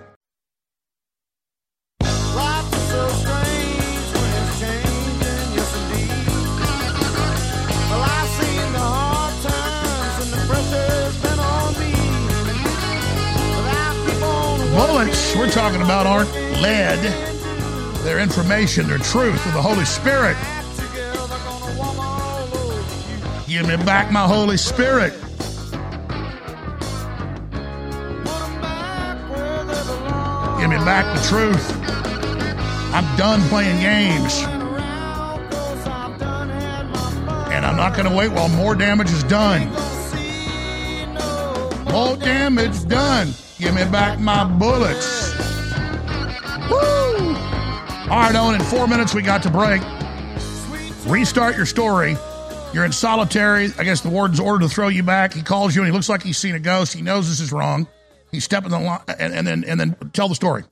Bullets 14.73 15.37
we're 15.37 15.51
talking 15.51 15.83
about 15.83 16.07
aren't 16.07 16.33
lead. 16.63 16.99
They're 18.05 18.21
information, 18.21 18.87
they're 18.87 18.97
truth 18.97 19.45
of 19.47 19.53
the 19.53 19.61
Holy 19.61 19.85
Spirit. 19.85 20.35
Give 23.47 23.69
me 23.69 23.77
back 23.85 24.11
my 24.11 24.27
Holy 24.27 24.57
Spirit. 24.57 25.13
Give 30.59 30.71
me 30.71 30.77
back 30.87 31.05
the 31.15 31.23
truth. 31.29 31.71
I'm 32.95 33.17
done 33.19 33.43
playing 33.51 33.79
games. 33.81 34.43
And 37.53 37.67
I'm 37.67 37.77
not 37.77 37.95
going 37.95 38.09
to 38.09 38.17
wait 38.17 38.33
while 38.33 38.49
more 38.49 38.75
damage 38.75 39.11
is 39.11 39.23
done. 39.25 39.69
More 41.93 42.17
damage 42.17 42.89
done. 42.89 43.35
Give 43.63 43.77
me 43.77 43.85
back 43.85 44.19
my 44.19 44.43
bullets. 44.43 45.37
Woo! 46.69 47.37
All 48.11 48.19
right, 48.19 48.35
Owen, 48.35 48.57
in 48.57 48.61
four 48.63 48.89
minutes 48.89 49.15
we 49.15 49.23
got 49.23 49.41
to 49.45 49.51
break. 49.51 49.81
Restart 51.07 51.57
your 51.57 51.65
story. 51.65 52.17
You're 52.73 52.85
in 52.85 52.91
solitary. 52.91 53.69
I 53.79 53.85
guess 53.85 54.01
the 54.01 54.09
warden's 54.09 54.41
ordered 54.41 54.63
to 54.63 54.69
throw 54.69 54.89
you 54.89 55.05
back. 55.05 55.33
He 55.33 55.43
calls 55.43 55.77
you 55.77 55.83
and 55.83 55.89
he 55.89 55.93
looks 55.93 56.09
like 56.09 56.25
he's 56.25 56.39
seen 56.39 56.57
a 56.57 56.59
ghost. 56.59 56.93
He 56.93 57.03
knows 57.03 57.29
this 57.29 57.39
is 57.39 57.53
wrong. 57.53 57.87
He's 58.33 58.43
stepping 58.43 58.71
the 58.71 58.81
line 58.81 58.99
and, 59.07 59.33
and 59.33 59.47
then 59.47 59.63
and 59.63 59.79
then 59.79 59.95
tell 60.13 60.27
the 60.27 60.35
story. 60.35 60.65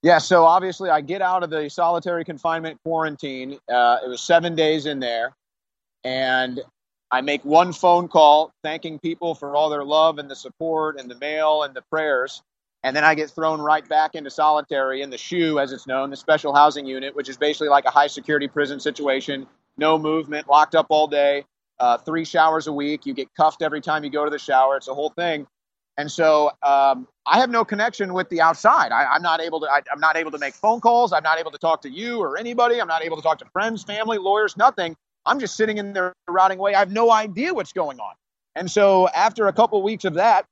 Yeah, 0.00 0.16
so 0.16 0.46
obviously 0.46 0.88
I 0.88 1.02
get 1.02 1.20
out 1.20 1.42
of 1.42 1.50
the 1.50 1.68
solitary 1.68 2.24
confinement 2.24 2.80
quarantine. 2.82 3.58
Uh, 3.68 3.98
it 4.02 4.08
was 4.08 4.22
seven 4.22 4.54
days 4.54 4.86
in 4.86 4.98
there, 4.98 5.36
and 6.04 6.58
I 7.10 7.20
make 7.22 7.44
one 7.44 7.72
phone 7.72 8.08
call 8.08 8.52
thanking 8.62 8.98
people 8.98 9.34
for 9.34 9.56
all 9.56 9.68
their 9.70 9.84
love 9.84 10.18
and 10.18 10.30
the 10.30 10.36
support 10.36 10.98
and 10.98 11.10
the 11.10 11.16
mail 11.18 11.62
and 11.64 11.74
the 11.74 11.82
prayers. 11.90 12.42
And 12.82 12.96
then 12.96 13.04
I 13.04 13.14
get 13.14 13.30
thrown 13.30 13.60
right 13.60 13.86
back 13.88 14.14
into 14.14 14.30
solitary 14.30 15.02
in 15.02 15.10
the 15.10 15.18
SHU, 15.18 15.58
as 15.58 15.72
it's 15.72 15.86
known, 15.86 16.10
the 16.10 16.16
special 16.16 16.54
housing 16.54 16.86
unit, 16.86 17.14
which 17.14 17.28
is 17.28 17.36
basically 17.36 17.68
like 17.68 17.84
a 17.84 17.90
high 17.90 18.06
security 18.06 18.48
prison 18.48 18.80
situation. 18.80 19.46
No 19.76 19.98
movement, 19.98 20.48
locked 20.48 20.74
up 20.74 20.86
all 20.88 21.06
day, 21.06 21.44
uh, 21.78 21.98
three 21.98 22.24
showers 22.24 22.68
a 22.68 22.72
week. 22.72 23.04
You 23.06 23.12
get 23.12 23.28
cuffed 23.34 23.62
every 23.62 23.80
time 23.80 24.04
you 24.04 24.10
go 24.10 24.24
to 24.24 24.30
the 24.30 24.38
shower. 24.38 24.76
It's 24.76 24.88
a 24.88 24.94
whole 24.94 25.10
thing. 25.10 25.46
And 25.98 26.10
so 26.10 26.50
um, 26.62 27.06
I 27.26 27.40
have 27.40 27.50
no 27.50 27.64
connection 27.64 28.14
with 28.14 28.30
the 28.30 28.40
outside. 28.40 28.92
I, 28.92 29.04
I'm 29.04 29.22
not 29.22 29.40
able 29.40 29.60
to. 29.60 29.66
I, 29.66 29.82
I'm 29.92 30.00
not 30.00 30.16
able 30.16 30.30
to 30.30 30.38
make 30.38 30.54
phone 30.54 30.80
calls. 30.80 31.12
I'm 31.12 31.22
not 31.22 31.38
able 31.38 31.50
to 31.50 31.58
talk 31.58 31.82
to 31.82 31.90
you 31.90 32.20
or 32.20 32.38
anybody. 32.38 32.80
I'm 32.80 32.88
not 32.88 33.02
able 33.02 33.16
to 33.18 33.22
talk 33.22 33.38
to 33.40 33.44
friends, 33.52 33.82
family, 33.82 34.16
lawyers, 34.16 34.56
nothing. 34.56 34.96
I'm 35.30 35.38
just 35.38 35.56
sitting 35.56 35.78
in 35.78 35.92
there 35.92 36.12
rotting 36.28 36.58
away. 36.58 36.74
I 36.74 36.80
have 36.80 36.90
no 36.90 37.10
idea 37.12 37.54
what's 37.54 37.72
going 37.72 38.00
on. 38.00 38.14
And 38.56 38.68
so 38.68 39.08
after 39.08 39.46
a 39.46 39.52
couple 39.52 39.80
weeks 39.82 40.04
of 40.04 40.14
that, 40.14 40.44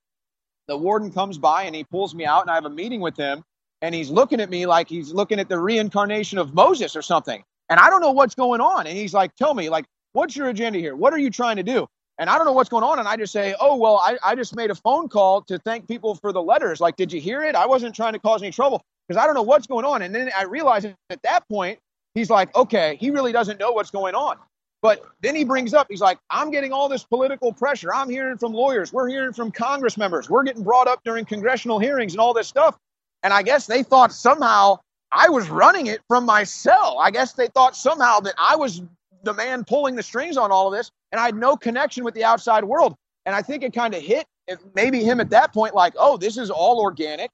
the 0.69 0.77
warden 0.77 1.11
comes 1.11 1.37
by 1.37 1.65
and 1.65 1.75
he 1.75 1.83
pulls 1.83 2.15
me 2.15 2.25
out, 2.25 2.43
and 2.43 2.51
I 2.51 2.55
have 2.55 2.65
a 2.65 2.71
meeting 2.71 3.01
with 3.01 3.17
him. 3.17 3.43
And 3.83 3.95
he's 3.95 4.11
looking 4.11 4.41
at 4.41 4.51
me 4.51 4.67
like 4.67 4.89
he's 4.89 5.13
looking 5.13 5.41
at 5.41 5.49
the 5.49 5.59
reincarnation 5.59 6.39
of 6.39 6.55
Moses 6.55 6.95
or 6.97 7.03
something. 7.03 7.43
And 7.71 7.79
I 7.81 7.91
don't 7.91 8.01
know 8.01 8.13
what's 8.13 8.35
going 8.35 8.61
on. 8.61 8.87
And 8.87 8.97
he's 8.97 9.15
like, 9.15 9.35
"Tell 9.37 9.55
me, 9.55 9.69
like, 9.69 9.85
what's 10.13 10.37
your 10.37 10.49
agenda 10.49 10.79
here? 10.79 10.97
What 10.97 11.13
are 11.13 11.19
you 11.19 11.31
trying 11.31 11.57
to 11.57 11.63
do?" 11.63 11.87
And 12.19 12.29
I 12.29 12.37
don't 12.37 12.47
know 12.47 12.53
what's 12.53 12.69
going 12.69 12.83
on. 12.83 12.99
And 12.99 13.07
I 13.07 13.17
just 13.17 13.33
say, 13.33 13.55
oh, 13.61 13.77
well, 13.77 14.03
I, 14.05 14.19
I 14.25 14.35
just 14.35 14.57
made 14.57 14.71
a 14.71 14.75
phone 14.75 15.09
call 15.09 15.43
to 15.43 15.59
thank 15.61 15.87
people 15.87 16.17
for 16.17 16.33
the 16.33 16.43
letters. 16.43 16.81
Like, 16.81 16.97
did 16.97 17.13
you 17.13 17.21
hear 17.21 17.43
it? 17.43 17.55
I 17.55 17.67
wasn't 17.67 17.95
trying 17.95 18.13
to 18.15 18.19
cause 18.19 18.43
any 18.43 18.51
trouble 18.51 18.83
because 19.07 19.23
I 19.23 19.25
don't 19.25 19.35
know 19.35 19.43
what's 19.43 19.69
going 19.69 19.85
on. 19.85 20.03
And 20.03 20.13
then 20.13 20.31
I 20.37 20.43
realize 20.43 20.85
at 20.85 21.23
that 21.23 21.49
point, 21.49 21.79
he's 22.15 22.29
like, 22.29 22.55
okay, 22.57 22.97
he 23.01 23.11
really 23.11 23.31
doesn't 23.31 23.61
know 23.61 23.71
what's 23.71 23.93
going 23.93 24.17
on. 24.17 24.37
But 24.81 25.05
then 25.23 25.35
he 25.35 25.45
brings 25.45 25.75
up, 25.75 25.89
he's 25.91 26.01
like, 26.01 26.19
I'm 26.31 26.51
getting 26.51 26.73
all 26.73 26.89
this 26.89 27.03
political 27.03 27.53
pressure. 27.53 27.93
I'm 27.93 28.09
hearing 28.09 28.39
from 28.39 28.53
lawyers. 28.53 28.93
We're 28.93 29.09
hearing 29.09 29.33
from 29.33 29.51
Congress 29.51 29.97
members. 29.97 30.31
We're 30.31 30.45
getting 30.45 30.63
brought 30.63 30.87
up 30.87 31.01
during 31.05 31.25
congressional 31.25 31.81
hearings 31.81 32.13
and 32.13 32.21
all 32.21 32.33
this 32.33 32.47
stuff. 32.47 32.79
And 33.25 33.33
I 33.33 33.43
guess 33.43 33.67
they 33.67 33.83
thought 33.83 34.13
somehow 34.13 34.79
I 35.11 35.31
was 35.31 35.49
running 35.49 35.87
it 35.87 36.01
from 36.07 36.25
my 36.25 36.45
cell. 36.45 36.99
I 37.01 37.11
guess 37.11 37.33
they 37.33 37.49
thought 37.49 37.75
somehow 37.75 38.21
that 38.21 38.35
I 38.39 38.55
was 38.55 38.83
the 39.25 39.35
man 39.35 39.65
pulling 39.65 39.97
the 39.97 40.03
strings 40.03 40.37
on 40.37 40.53
all 40.53 40.69
of 40.69 40.79
this, 40.79 40.93
and 41.11 41.21
I 41.21 41.25
had 41.25 41.35
no 41.35 41.57
connection 41.57 42.05
with 42.05 42.15
the 42.15 42.25
outside 42.25 42.63
world. 42.63 42.95
And 43.27 43.35
I 43.35 43.43
think 43.43 43.65
it 43.65 43.73
kind 43.73 43.95
of 43.95 44.03
hit 44.03 44.27
maybe 44.75 45.03
him 45.03 45.21
at 45.21 45.31
that 45.31 45.53
point, 45.53 45.75
like, 45.75 45.95
oh, 45.99 46.17
this 46.17 46.39
is 46.39 46.51
all 46.51 46.81
organic. 46.81 47.31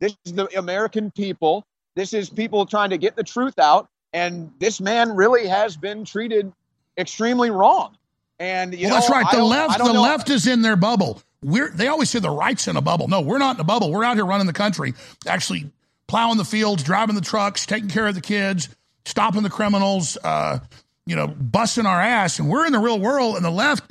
This 0.00 0.16
is 0.24 0.32
the 0.32 0.46
American 0.56 1.10
people. 1.10 1.64
This 1.96 2.12
is 2.12 2.30
people 2.30 2.66
trying 2.66 2.90
to 2.90 2.98
get 2.98 3.16
the 3.16 3.24
truth 3.24 3.58
out. 3.58 3.88
And 4.12 4.52
this 4.58 4.80
man 4.80 5.10
really 5.16 5.46
has 5.48 5.76
been 5.76 6.04
treated 6.04 6.52
extremely 6.98 7.50
wrong. 7.50 7.96
And 8.38 8.74
you 8.74 8.86
well, 8.86 8.90
know, 8.90 8.94
that's 8.96 9.10
right. 9.10 9.26
The 9.30 9.42
left, 9.42 9.78
the 9.78 9.92
know- 9.92 10.02
left 10.02 10.30
is 10.30 10.46
in 10.46 10.62
their 10.62 10.76
bubble. 10.76 11.22
We're 11.42 11.70
they 11.70 11.86
always 11.86 12.10
say 12.10 12.18
the 12.18 12.30
right's 12.30 12.66
in 12.68 12.76
a 12.76 12.80
bubble. 12.80 13.08
No, 13.08 13.20
we're 13.20 13.38
not 13.38 13.56
in 13.56 13.60
a 13.60 13.64
bubble. 13.64 13.90
We're 13.92 14.04
out 14.04 14.16
here 14.16 14.26
running 14.26 14.46
the 14.46 14.52
country, 14.52 14.94
actually 15.26 15.70
plowing 16.08 16.36
the 16.36 16.44
fields, 16.44 16.82
driving 16.82 17.14
the 17.14 17.20
trucks, 17.20 17.64
taking 17.64 17.88
care 17.88 18.06
of 18.06 18.14
the 18.14 18.20
kids, 18.20 18.68
stopping 19.04 19.42
the 19.42 19.50
criminals, 19.50 20.18
uh, 20.24 20.58
you 21.06 21.14
know, 21.14 21.28
busting 21.28 21.86
our 21.86 22.00
ass. 22.00 22.38
And 22.40 22.48
we're 22.48 22.66
in 22.66 22.72
the 22.72 22.78
real 22.80 22.98
world. 22.98 23.36
And 23.36 23.44
the 23.44 23.50
left 23.50 23.88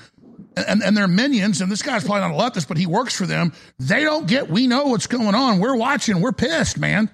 and, 0.57 0.81
and 0.83 0.97
their 0.97 1.07
minions, 1.07 1.61
and 1.61 1.71
this 1.71 1.81
guy's 1.81 2.03
probably 2.03 2.21
not 2.21 2.31
a 2.31 2.59
leftist, 2.59 2.67
but 2.67 2.77
he 2.77 2.85
works 2.85 3.15
for 3.15 3.25
them. 3.25 3.53
They 3.79 4.03
don't 4.03 4.27
get. 4.27 4.49
We 4.49 4.67
know 4.67 4.85
what's 4.87 5.07
going 5.07 5.35
on. 5.35 5.59
We're 5.59 5.75
watching. 5.75 6.21
We're 6.21 6.33
pissed, 6.33 6.77
man. 6.77 7.09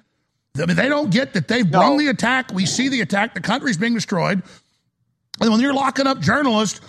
I 0.56 0.66
mean, 0.66 0.76
they 0.76 0.88
don't 0.88 1.10
get 1.10 1.34
that 1.34 1.48
they've 1.48 1.68
No. 1.68 1.78
brung 1.78 1.98
the 1.98 2.08
attack. 2.08 2.52
We 2.52 2.64
see 2.66 2.88
the 2.88 3.00
attack. 3.00 3.34
The 3.34 3.40
country's 3.40 3.76
being 3.76 3.94
destroyed. 3.94 4.42
And 5.40 5.50
when 5.50 5.60
you're 5.60 5.74
locking 5.74 6.06
up 6.06 6.20
journalists 6.20 6.80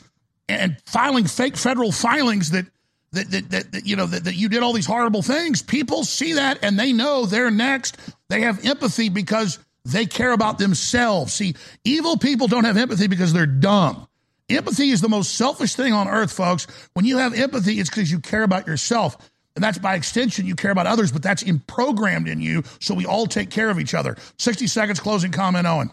and 0.47 0.77
filing 0.85 1.25
fake 1.25 1.57
federal 1.57 1.91
filings 1.91 2.51
that 2.51 2.65
that, 3.11 3.31
that, 3.31 3.49
that, 3.49 3.71
that 3.71 3.85
you 3.85 3.95
know 3.95 4.05
that, 4.05 4.25
that 4.25 4.35
you 4.35 4.49
did 4.49 4.61
all 4.61 4.73
these 4.73 4.85
horrible 4.85 5.21
things, 5.21 5.61
people 5.61 6.03
see 6.03 6.33
that 6.33 6.59
and 6.61 6.77
they 6.77 6.93
know 6.93 7.25
they're 7.25 7.51
next. 7.51 7.97
They 8.29 8.41
have 8.41 8.65
empathy 8.65 9.09
because 9.09 9.57
they 9.85 10.05
care 10.05 10.31
about 10.31 10.57
themselves. 10.57 11.33
See, 11.33 11.55
evil 11.83 12.17
people 12.17 12.47
don't 12.47 12.65
have 12.65 12.77
empathy 12.77 13.07
because 13.07 13.31
they're 13.33 13.45
dumb. 13.45 14.07
Empathy 14.49 14.89
is 14.89 15.01
the 15.01 15.09
most 15.09 15.35
selfish 15.35 15.75
thing 15.75 15.93
on 15.93 16.07
earth, 16.07 16.31
folks. 16.31 16.67
When 16.93 17.05
you 17.05 17.17
have 17.17 17.33
empathy, 17.33 17.79
it's 17.79 17.89
because 17.89 18.11
you 18.11 18.19
care 18.19 18.43
about 18.43 18.67
yourself. 18.67 19.17
And 19.55 19.63
that's 19.63 19.77
by 19.77 19.95
extension, 19.95 20.45
you 20.45 20.55
care 20.55 20.71
about 20.71 20.85
others, 20.85 21.11
but 21.11 21.23
that's 21.23 21.41
in 21.41 21.59
programmed 21.59 22.27
in 22.27 22.41
you. 22.41 22.63
So 22.79 22.93
we 22.93 23.05
all 23.05 23.25
take 23.25 23.49
care 23.49 23.69
of 23.69 23.79
each 23.79 23.93
other. 23.93 24.17
60 24.37 24.67
seconds 24.67 24.99
closing 24.99 25.31
comment, 25.31 25.65
Owen. 25.65 25.91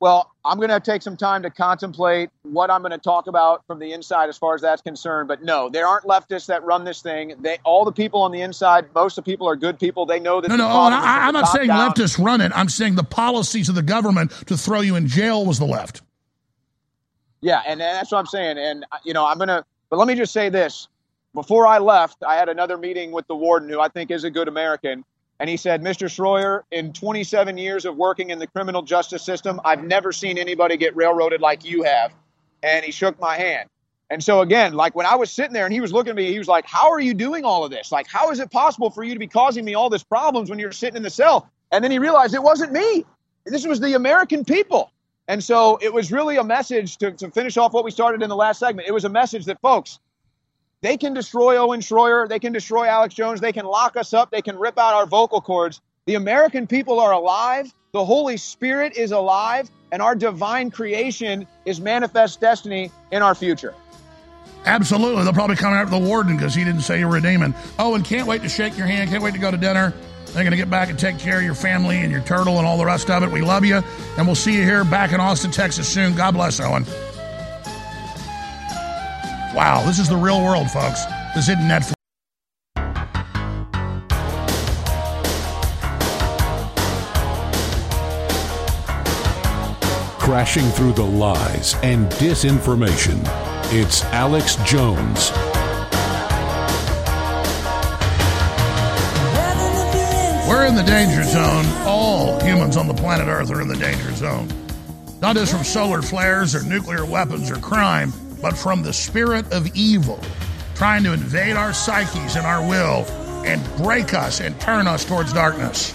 Well, 0.00 0.32
I'm 0.46 0.56
going 0.56 0.70
to 0.70 0.80
take 0.80 1.02
some 1.02 1.16
time 1.16 1.42
to 1.42 1.50
contemplate 1.50 2.30
what 2.42 2.70
I'm 2.70 2.80
going 2.80 2.90
to 2.90 2.98
talk 2.98 3.26
about 3.26 3.66
from 3.66 3.78
the 3.78 3.92
inside 3.92 4.30
as 4.30 4.38
far 4.38 4.54
as 4.54 4.62
that's 4.62 4.80
concerned. 4.80 5.28
But 5.28 5.42
no, 5.42 5.68
there 5.68 5.86
aren't 5.86 6.06
leftists 6.06 6.46
that 6.46 6.64
run 6.64 6.84
this 6.84 7.02
thing. 7.02 7.34
They, 7.40 7.58
all 7.64 7.84
the 7.84 7.92
people 7.92 8.22
on 8.22 8.32
the 8.32 8.40
inside, 8.40 8.86
most 8.94 9.18
of 9.18 9.24
the 9.24 9.30
people 9.30 9.46
are 9.46 9.56
good 9.56 9.78
people. 9.78 10.06
They 10.06 10.18
know 10.18 10.40
that. 10.40 10.48
No, 10.48 10.56
no, 10.56 10.64
problem 10.68 10.94
I, 10.94 11.26
I'm 11.26 11.34
not 11.34 11.48
saying 11.48 11.68
down. 11.68 11.90
leftists 11.90 12.22
run 12.22 12.40
it. 12.40 12.50
I'm 12.54 12.70
saying 12.70 12.94
the 12.94 13.04
policies 13.04 13.68
of 13.68 13.74
the 13.74 13.82
government 13.82 14.30
to 14.46 14.56
throw 14.56 14.80
you 14.80 14.96
in 14.96 15.06
jail 15.06 15.44
was 15.44 15.58
the 15.58 15.66
left. 15.66 16.00
Yeah, 17.42 17.60
and, 17.66 17.82
and 17.82 17.96
that's 17.96 18.10
what 18.10 18.18
I'm 18.18 18.26
saying. 18.26 18.56
And 18.56 18.86
uh, 18.90 18.98
you 19.04 19.12
know, 19.12 19.26
I'm 19.26 19.38
gonna. 19.38 19.64
But 19.90 19.98
let 19.98 20.08
me 20.08 20.14
just 20.14 20.32
say 20.32 20.48
this: 20.48 20.88
before 21.34 21.66
I 21.66 21.76
left, 21.76 22.22
I 22.26 22.36
had 22.36 22.48
another 22.48 22.78
meeting 22.78 23.12
with 23.12 23.26
the 23.26 23.36
warden, 23.36 23.68
who 23.68 23.80
I 23.80 23.88
think 23.88 24.10
is 24.10 24.24
a 24.24 24.30
good 24.30 24.48
American. 24.48 25.04
And 25.40 25.48
he 25.48 25.56
said, 25.56 25.82
Mr. 25.82 26.06
Schroyer, 26.06 26.62
in 26.70 26.92
27 26.92 27.56
years 27.56 27.86
of 27.86 27.96
working 27.96 28.28
in 28.28 28.38
the 28.38 28.46
criminal 28.46 28.82
justice 28.82 29.24
system, 29.24 29.58
I've 29.64 29.82
never 29.82 30.12
seen 30.12 30.36
anybody 30.36 30.76
get 30.76 30.94
railroaded 30.94 31.40
like 31.40 31.64
you 31.64 31.82
have. 31.82 32.12
And 32.62 32.84
he 32.84 32.92
shook 32.92 33.18
my 33.18 33.36
hand. 33.36 33.70
And 34.10 34.22
so, 34.22 34.42
again, 34.42 34.74
like 34.74 34.94
when 34.94 35.06
I 35.06 35.16
was 35.16 35.32
sitting 35.32 35.54
there 35.54 35.64
and 35.64 35.72
he 35.72 35.80
was 35.80 35.94
looking 35.94 36.10
at 36.10 36.16
me, 36.16 36.30
he 36.30 36.38
was 36.38 36.48
like, 36.48 36.66
How 36.66 36.90
are 36.90 37.00
you 37.00 37.14
doing 37.14 37.44
all 37.44 37.64
of 37.64 37.70
this? 37.70 37.90
Like, 37.90 38.06
how 38.06 38.30
is 38.30 38.38
it 38.38 38.50
possible 38.50 38.90
for 38.90 39.02
you 39.02 39.14
to 39.14 39.18
be 39.18 39.26
causing 39.26 39.64
me 39.64 39.74
all 39.74 39.88
this 39.88 40.02
problems 40.02 40.50
when 40.50 40.58
you're 40.58 40.72
sitting 40.72 40.96
in 40.96 41.02
the 41.02 41.10
cell? 41.10 41.48
And 41.72 41.82
then 41.82 41.90
he 41.90 41.98
realized 41.98 42.34
it 42.34 42.42
wasn't 42.42 42.72
me. 42.72 43.06
This 43.46 43.66
was 43.66 43.80
the 43.80 43.94
American 43.94 44.44
people. 44.44 44.92
And 45.26 45.42
so 45.42 45.78
it 45.80 45.94
was 45.94 46.12
really 46.12 46.36
a 46.36 46.44
message 46.44 46.98
to, 46.98 47.12
to 47.12 47.30
finish 47.30 47.56
off 47.56 47.72
what 47.72 47.84
we 47.84 47.92
started 47.92 48.22
in 48.22 48.28
the 48.28 48.36
last 48.36 48.58
segment. 48.58 48.88
It 48.88 48.92
was 48.92 49.04
a 49.04 49.08
message 49.08 49.46
that, 49.46 49.60
folks, 49.60 50.00
they 50.82 50.96
can 50.96 51.12
destroy 51.12 51.58
Owen 51.58 51.80
Schroyer. 51.80 52.28
They 52.28 52.38
can 52.38 52.52
destroy 52.52 52.86
Alex 52.86 53.14
Jones. 53.14 53.40
They 53.40 53.52
can 53.52 53.66
lock 53.66 53.96
us 53.96 54.14
up. 54.14 54.30
They 54.30 54.42
can 54.42 54.58
rip 54.58 54.78
out 54.78 54.94
our 54.94 55.06
vocal 55.06 55.40
cords. 55.40 55.80
The 56.06 56.14
American 56.14 56.66
people 56.66 56.98
are 57.00 57.12
alive. 57.12 57.72
The 57.92 58.04
Holy 58.04 58.36
Spirit 58.36 58.96
is 58.96 59.12
alive. 59.12 59.70
And 59.92 60.00
our 60.00 60.14
divine 60.14 60.70
creation 60.70 61.46
is 61.66 61.80
manifest 61.80 62.40
destiny 62.40 62.90
in 63.10 63.22
our 63.22 63.34
future. 63.34 63.74
Absolutely. 64.64 65.24
They'll 65.24 65.32
probably 65.32 65.56
come 65.56 65.72
after 65.74 65.98
the 65.98 66.06
warden 66.06 66.36
because 66.36 66.54
he 66.54 66.64
didn't 66.64 66.82
say 66.82 66.98
you 66.98 67.08
were 67.08 67.16
a 67.16 67.22
demon. 67.22 67.54
Oh, 67.78 67.94
and 67.94 68.04
can't 68.04 68.26
wait 68.26 68.42
to 68.42 68.48
shake 68.48 68.78
your 68.78 68.86
hand. 68.86 69.10
Can't 69.10 69.22
wait 69.22 69.34
to 69.34 69.40
go 69.40 69.50
to 69.50 69.56
dinner. 69.56 69.92
They're 70.26 70.44
going 70.44 70.52
to 70.52 70.56
get 70.56 70.70
back 70.70 70.90
and 70.90 70.98
take 70.98 71.18
care 71.18 71.38
of 71.38 71.44
your 71.44 71.54
family 71.54 71.98
and 71.98 72.12
your 72.12 72.20
turtle 72.22 72.58
and 72.58 72.66
all 72.66 72.78
the 72.78 72.84
rest 72.84 73.10
of 73.10 73.22
it. 73.22 73.30
We 73.30 73.40
love 73.40 73.64
you. 73.64 73.82
And 74.16 74.26
we'll 74.26 74.36
see 74.36 74.56
you 74.56 74.62
here 74.62 74.84
back 74.84 75.12
in 75.12 75.20
Austin, 75.20 75.50
Texas 75.50 75.88
soon. 75.88 76.14
God 76.14 76.34
bless, 76.34 76.60
Owen. 76.60 76.86
Wow, 79.54 79.82
this 79.84 79.98
is 79.98 80.08
the 80.08 80.16
real 80.16 80.40
world, 80.44 80.70
folks. 80.70 81.04
This 81.34 81.48
isn't 81.48 81.58
Netflix. 81.62 81.94
Crashing 90.20 90.68
through 90.70 90.92
the 90.92 91.02
lies 91.02 91.74
and 91.82 92.06
disinformation. 92.12 93.20
It's 93.72 94.04
Alex 94.04 94.54
Jones. 94.64 95.32
We're 100.48 100.66
in 100.66 100.76
the 100.76 100.84
danger 100.86 101.24
zone. 101.24 101.64
All 101.84 102.38
humans 102.44 102.76
on 102.76 102.86
the 102.86 102.94
planet 102.94 103.26
Earth 103.26 103.50
are 103.50 103.60
in 103.60 103.66
the 103.66 103.76
danger 103.76 104.12
zone. 104.12 104.48
Not 105.20 105.34
just 105.34 105.50
from 105.52 105.64
solar 105.64 106.02
flares 106.02 106.54
or 106.54 106.62
nuclear 106.62 107.04
weapons 107.04 107.50
or 107.50 107.56
crime, 107.56 108.12
but 108.40 108.56
from 108.56 108.82
the 108.82 108.92
spirit 108.92 109.52
of 109.52 109.74
evil 109.76 110.20
trying 110.74 111.04
to 111.04 111.12
invade 111.12 111.56
our 111.56 111.74
psyches 111.74 112.36
and 112.36 112.46
our 112.46 112.66
will 112.66 113.04
and 113.44 113.62
break 113.76 114.14
us 114.14 114.40
and 114.40 114.58
turn 114.60 114.86
us 114.86 115.04
towards 115.04 115.32
darkness. 115.32 115.94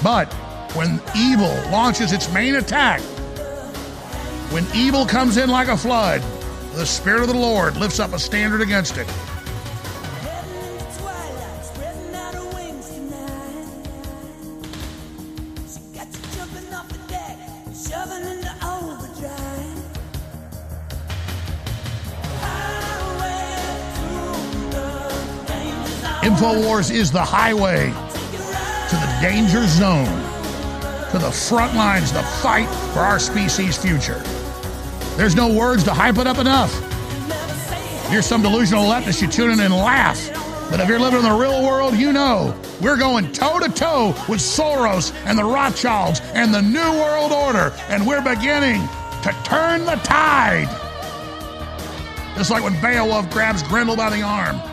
But 0.00 0.32
when 0.74 1.00
evil 1.16 1.52
launches 1.70 2.12
its 2.12 2.32
main 2.32 2.54
attack, 2.54 3.00
when 4.52 4.64
evil 4.74 5.06
comes 5.06 5.38
in 5.38 5.50
like 5.50 5.66
a 5.66 5.76
flood, 5.76 6.22
the 6.74 6.86
Spirit 6.86 7.22
of 7.22 7.28
the 7.28 7.34
Lord 7.34 7.76
lifts 7.76 7.98
up 7.98 8.12
a 8.12 8.18
standard 8.18 8.60
against 8.60 8.96
it. 8.96 9.08
InfoWars 26.22 26.94
is 26.94 27.10
the 27.10 27.20
highway 27.20 27.86
to 27.86 28.96
the 28.96 29.18
danger 29.20 29.66
zone, 29.66 30.06
to 31.10 31.18
the 31.18 31.32
front 31.32 31.74
lines, 31.74 32.12
the 32.12 32.22
fight 32.22 32.68
for 32.92 33.00
our 33.00 33.18
species' 33.18 33.76
future. 33.76 34.22
There's 35.16 35.34
no 35.34 35.52
words 35.52 35.82
to 35.82 35.92
hype 35.92 36.18
it 36.18 36.28
up 36.28 36.38
enough. 36.38 36.72
If 38.06 38.12
You're 38.12 38.22
some 38.22 38.40
delusional 38.40 38.84
leftist, 38.84 39.20
you 39.20 39.26
tune 39.26 39.50
in 39.50 39.58
and 39.58 39.74
laugh. 39.74 40.30
But 40.70 40.78
if 40.78 40.88
you're 40.88 41.00
living 41.00 41.18
in 41.18 41.24
the 41.24 41.34
real 41.34 41.60
world, 41.64 41.96
you 41.96 42.12
know 42.12 42.54
we're 42.80 42.96
going 42.96 43.32
toe 43.32 43.58
to 43.58 43.68
toe 43.68 44.14
with 44.28 44.38
Soros 44.38 45.12
and 45.26 45.36
the 45.36 45.44
Rothschilds 45.44 46.20
and 46.34 46.54
the 46.54 46.62
New 46.62 46.78
World 47.00 47.32
Order, 47.32 47.74
and 47.88 48.06
we're 48.06 48.22
beginning 48.22 48.80
to 49.24 49.36
turn 49.42 49.84
the 49.86 49.96
tide. 50.04 50.68
Just 52.36 52.52
like 52.52 52.62
when 52.62 52.80
Beowulf 52.80 53.28
grabs 53.30 53.64
Grendel 53.64 53.96
by 53.96 54.08
the 54.08 54.22
arm. 54.22 54.71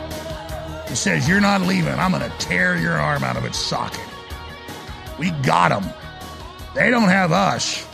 He 0.89 0.95
says, 0.95 1.29
You're 1.29 1.39
not 1.39 1.61
leaving. 1.61 1.93
I'm 1.93 2.11
going 2.11 2.29
to 2.29 2.37
tear 2.39 2.75
your 2.75 2.93
arm 2.93 3.23
out 3.23 3.37
of 3.37 3.45
its 3.45 3.59
socket. 3.59 4.01
We 5.19 5.31
got 5.43 5.69
them. 5.69 5.87
They 6.73 6.89
don't 6.89 7.09
have 7.09 7.31
us. 7.31 7.87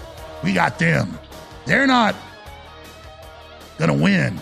We 0.43 0.53
got 0.53 0.79
them. 0.79 1.19
They're 1.65 1.87
not 1.87 2.15
going 3.77 3.89
to 3.89 4.01
win. 4.01 4.39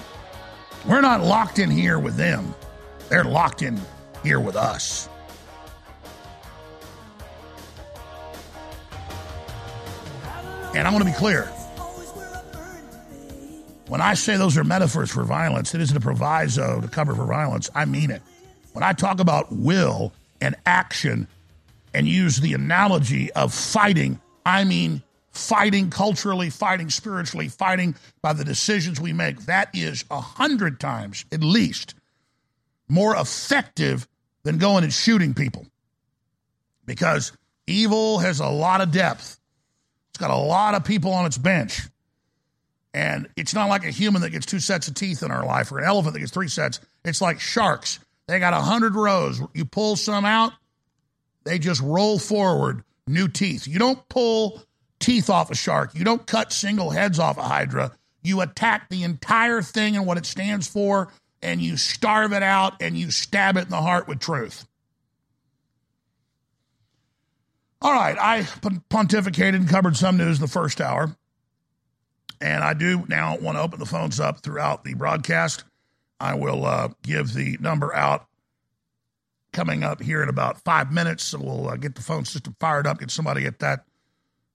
We're 0.88 1.02
not 1.02 1.22
locked 1.22 1.58
in 1.58 1.72
here 1.72 1.98
with 1.98 2.16
them. 2.16 2.54
They're 3.10 3.24
locked 3.24 3.64
in 3.64 3.82
here 4.22 4.40
with 4.40 4.56
us. 4.56 5.10
And 10.76 10.88
I 10.88 10.92
want 10.92 11.04
to 11.04 11.10
be 11.10 11.16
clear. 11.16 11.46
When 13.88 14.02
I 14.02 14.14
say 14.16 14.38
those 14.38 14.58
are 14.58 14.64
metaphors 14.64 15.12
for 15.12 15.24
violence, 15.24 15.74
it 15.74 15.82
isn't 15.82 15.96
a 15.96 16.00
proviso 16.00 16.82
to 16.82 16.88
cover 16.88 17.16
for 17.16 17.26
violence. 17.26 17.70
I 17.74 17.86
mean 17.86 18.12
it. 18.12 18.22
When 18.74 18.84
I 18.84 18.94
talk 18.94 19.20
about 19.20 19.52
will 19.52 20.14
and 20.42 20.56
action 20.66 21.28
and 21.94 22.08
use 22.08 22.38
the 22.38 22.54
analogy 22.54 23.32
of 23.34 23.54
fighting, 23.54 24.20
I 24.46 24.64
mean 24.66 25.02
fighting 25.32 25.90
culturally, 25.90 26.50
fighting 26.50 26.90
spiritually, 26.90 27.48
fighting 27.48 27.96
by 28.22 28.34
the 28.34 28.44
decisions 28.44 29.00
we 29.02 29.14
make. 29.14 29.40
That 29.46 29.70
is 29.74 30.06
a 30.12 30.22
hundred 30.22 30.80
times 30.80 31.26
at 31.32 31.42
least 31.42 31.96
more 32.88 33.16
effective 33.16 34.08
than 34.44 34.58
going 34.58 34.84
and 34.84 34.94
shooting 34.94 35.34
people 35.34 35.66
because 36.86 37.32
evil 37.68 38.20
has 38.20 38.40
a 38.40 38.48
lot 38.48 38.82
of 38.82 38.92
depth. 38.92 39.40
It's 40.10 40.20
got 40.20 40.30
a 40.30 40.36
lot 40.36 40.76
of 40.76 40.84
people 40.84 41.12
on 41.12 41.26
its 41.26 41.38
bench. 41.38 41.82
And 42.94 43.28
it's 43.36 43.56
not 43.56 43.70
like 43.70 43.86
a 43.86 43.90
human 43.90 44.22
that 44.22 44.30
gets 44.30 44.46
two 44.46 44.60
sets 44.60 44.88
of 44.88 44.94
teeth 44.94 45.24
in 45.24 45.32
our 45.32 45.46
life 45.46 45.72
or 45.72 45.80
an 45.80 45.86
elephant 45.86 46.14
that 46.14 46.20
gets 46.20 46.32
three 46.32 46.48
sets. 46.48 46.80
It's 47.04 47.22
like 47.22 47.40
sharks. 47.40 48.00
They 48.28 48.40
got 48.40 48.54
a 48.54 48.62
hundred 48.62 48.96
rows. 48.96 49.42
You 49.54 49.66
pull 49.66 49.96
some 49.96 50.26
out, 50.26 50.54
they 51.44 51.60
just 51.60 51.82
roll 51.82 52.20
forward, 52.20 52.84
new 53.08 53.28
teeth. 53.28 53.68
You 53.68 53.80
don't 53.80 54.08
pull 54.10 54.64
teeth 55.00 55.30
off 55.30 55.52
a 55.52 55.56
shark. 55.56 55.94
You 55.94 56.06
don't 56.06 56.26
cut 56.26 56.54
single 56.54 56.90
heads 56.90 57.20
off 57.20 57.38
a 57.38 57.44
hydra. 57.44 57.92
You 58.24 58.42
attack 58.42 58.90
the 58.90 59.04
entire 59.04 59.62
thing 59.62 59.98
and 59.98 60.06
what 60.06 60.18
it 60.18 60.26
stands 60.26 60.68
for, 60.68 61.12
and 61.42 61.62
you 61.62 61.76
starve 61.76 62.32
it 62.32 62.44
out 62.44 62.82
and 62.82 62.98
you 62.98 63.12
stab 63.12 63.58
it 63.58 63.66
in 63.66 63.70
the 63.70 63.82
heart 63.82 64.08
with 64.08 64.20
truth. 64.20 64.66
All 67.82 67.92
right, 67.92 68.18
I 68.18 68.44
pontificated 68.44 69.56
and 69.56 69.68
covered 69.68 69.98
some 69.98 70.16
news 70.16 70.38
in 70.38 70.42
the 70.42 70.48
first 70.48 70.80
hour. 70.80 71.14
And 72.40 72.64
I 72.64 72.74
do 72.74 73.06
now 73.10 73.38
want 73.38 73.58
to 73.58 73.62
open 73.62 73.80
the 73.80 73.86
phones 73.86 74.22
up 74.22 74.42
throughout 74.42 74.86
the 74.86 74.94
broadcast. 74.94 75.66
I 76.24 76.36
will 76.36 76.66
uh, 76.66 76.88
give 77.02 77.34
the 77.34 77.58
number 77.60 77.94
out 77.94 78.28
coming 79.52 79.84
up 79.84 80.02
here 80.02 80.24
in 80.24 80.30
about 80.30 80.64
five 80.64 80.90
minutes. 80.90 81.26
So 81.26 81.40
we'll 81.40 81.68
uh, 81.68 81.76
get 81.76 81.96
the 81.96 82.02
phone 82.02 82.24
system 82.24 82.56
fired 82.62 82.88
up, 82.88 83.00
get 83.00 83.12
somebody 83.12 83.46
at 83.46 83.60
that 83.60 83.86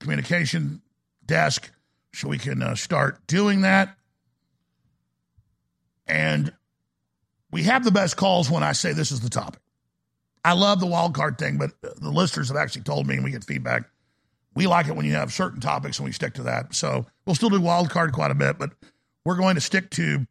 communication 0.00 0.80
desk 1.26 1.70
so 2.14 2.26
we 2.28 2.38
can 2.38 2.62
uh, 2.62 2.74
start 2.74 3.26
doing 3.26 3.60
that. 3.60 3.94
And 6.06 6.54
we 7.50 7.64
have 7.64 7.84
the 7.84 7.92
best 7.92 8.16
calls 8.16 8.50
when 8.50 8.62
I 8.62 8.72
say 8.72 8.94
this 8.94 9.12
is 9.12 9.20
the 9.20 9.28
topic. 9.28 9.60
I 10.42 10.54
love 10.54 10.80
the 10.80 10.86
wild 10.86 11.14
card 11.14 11.36
thing, 11.36 11.58
but 11.58 11.72
the 11.82 12.10
listeners 12.10 12.48
have 12.48 12.56
actually 12.56 12.82
told 12.82 13.06
me, 13.06 13.16
and 13.16 13.24
we 13.24 13.30
get 13.30 13.44
feedback. 13.44 13.82
We 14.54 14.66
like 14.66 14.88
it 14.88 14.96
when 14.96 15.04
you 15.04 15.12
have 15.12 15.34
certain 15.34 15.60
topics 15.60 15.98
and 15.98 16.06
we 16.06 16.12
stick 16.12 16.32
to 16.34 16.44
that. 16.44 16.74
So 16.74 17.04
we'll 17.26 17.34
still 17.34 17.50
do 17.50 17.60
wild 17.60 17.90
card 17.90 18.12
quite 18.12 18.30
a 18.30 18.34
bit, 18.34 18.58
but 18.58 18.70
we're 19.26 19.36
going 19.36 19.56
to 19.56 19.60
stick 19.60 19.90
to 19.90 20.26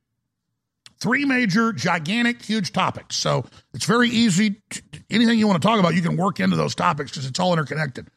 three 0.99 1.25
major, 1.25 1.73
gigantic, 1.73 2.41
huge 2.41 2.71
topics. 2.71 3.15
So 3.15 3.45
it's 3.73 3.85
very 3.85 4.09
easy. 4.09 4.61
To, 4.69 4.81
anything 5.09 5.39
you 5.39 5.47
want 5.47 5.61
to 5.61 5.67
talk 5.67 5.79
about, 5.79 5.95
you 5.95 6.01
can 6.01 6.17
work 6.17 6.39
into 6.39 6.55
those 6.55 6.75
topics 6.75 7.11
because 7.11 7.25
it's 7.25 7.39
all 7.39 7.53
interconnected. 7.53 8.09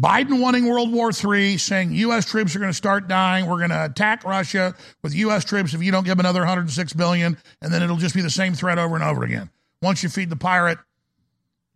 Biden 0.00 0.40
wanting 0.40 0.66
World 0.66 0.90
War 0.90 1.10
III, 1.12 1.58
saying 1.58 1.92
U.S. 1.92 2.24
troops 2.24 2.56
are 2.56 2.58
going 2.58 2.70
to 2.70 2.76
start 2.76 3.08
dying. 3.08 3.46
We're 3.46 3.58
going 3.58 3.70
to 3.70 3.84
attack 3.84 4.24
Russia 4.24 4.74
with 5.02 5.14
U.S. 5.14 5.44
troops 5.44 5.74
if 5.74 5.82
you 5.82 5.92
don't 5.92 6.04
give 6.04 6.18
another 6.18 6.40
106 6.40 6.92
billion, 6.94 7.36
and 7.60 7.72
then 7.72 7.82
it'll 7.82 7.98
just 7.98 8.14
be 8.14 8.22
the 8.22 8.30
same 8.30 8.54
threat 8.54 8.78
over 8.78 8.94
and 8.94 9.04
over 9.04 9.22
again. 9.22 9.50
Once 9.82 10.02
you 10.02 10.08
feed 10.08 10.30
the 10.30 10.36
pirate, 10.36 10.78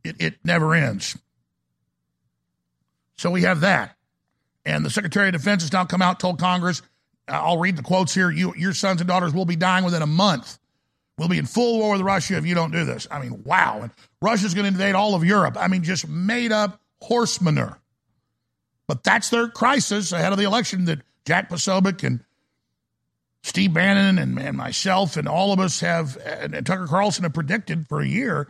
it, 0.03 0.17
it 0.19 0.35
never 0.45 0.75
ends. 0.75 1.19
So 3.19 3.31
we 3.31 3.43
have 3.43 3.61
that. 3.61 3.97
And 4.65 4.85
the 4.85 4.91
Secretary 4.91 5.29
of 5.29 5.33
Defense 5.33 5.63
has 5.63 5.73
now 5.73 5.85
come 5.85 6.03
out, 6.03 6.19
told 6.19 6.39
Congress, 6.39 6.83
I'll 7.29 7.59
read 7.59 7.77
the 7.77 7.83
quotes 7.83 8.15
here. 8.15 8.31
You, 8.31 8.55
your 8.57 8.73
sons 8.73 9.01
and 9.01 9.09
daughters 9.09 9.35
will 9.35 9.45
be 9.45 9.57
dying 9.57 9.85
within 9.85 10.03
a 10.03 10.07
month. 10.07 10.59
We'll 11.19 11.29
be 11.29 11.39
in 11.39 11.47
full 11.47 11.79
war 11.79 11.93
with 11.93 12.03
Russia 12.03 12.37
if 12.37 12.47
you 12.47 12.55
don't 12.55 12.73
do 12.73 12.85
this. 12.85 13.09
I 13.11 13.21
mean, 13.21 13.43
wow. 13.45 13.81
And 13.83 13.91
Russia's 14.21 14.55
going 14.55 14.65
to 14.65 14.69
invade 14.69 14.95
all 14.95 15.15
of 15.15 15.25
Europe. 15.25 15.57
I 15.59 15.69
mean, 15.69 15.83
just 15.83 16.07
made 16.07 16.53
up 16.53 16.81
horse 17.01 17.41
manure. 17.41 17.79
But 18.87 19.03
that's 19.03 19.31
their 19.31 19.49
crisis 19.49 20.13
ahead 20.13 20.33
of 20.33 20.39
the 20.39 20.45
election 20.45 20.85
that 20.85 21.01
Jack 21.25 21.51
Posobiec 21.51 22.05
and 22.05 22.21
Steve 23.43 23.73
Bannon 23.73 24.19
and, 24.19 24.39
and 24.39 24.57
myself 24.57 25.17
and 25.17 25.27
all 25.27 25.53
of 25.53 25.59
us 25.59 25.81
have, 25.81 26.17
and, 26.25 26.55
and 26.55 26.67
Tucker 26.67 26.87
Carlson 26.87 27.25
have 27.25 27.33
predicted 27.33 27.89
for 27.89 28.01
a 28.01 28.07
year. 28.07 28.49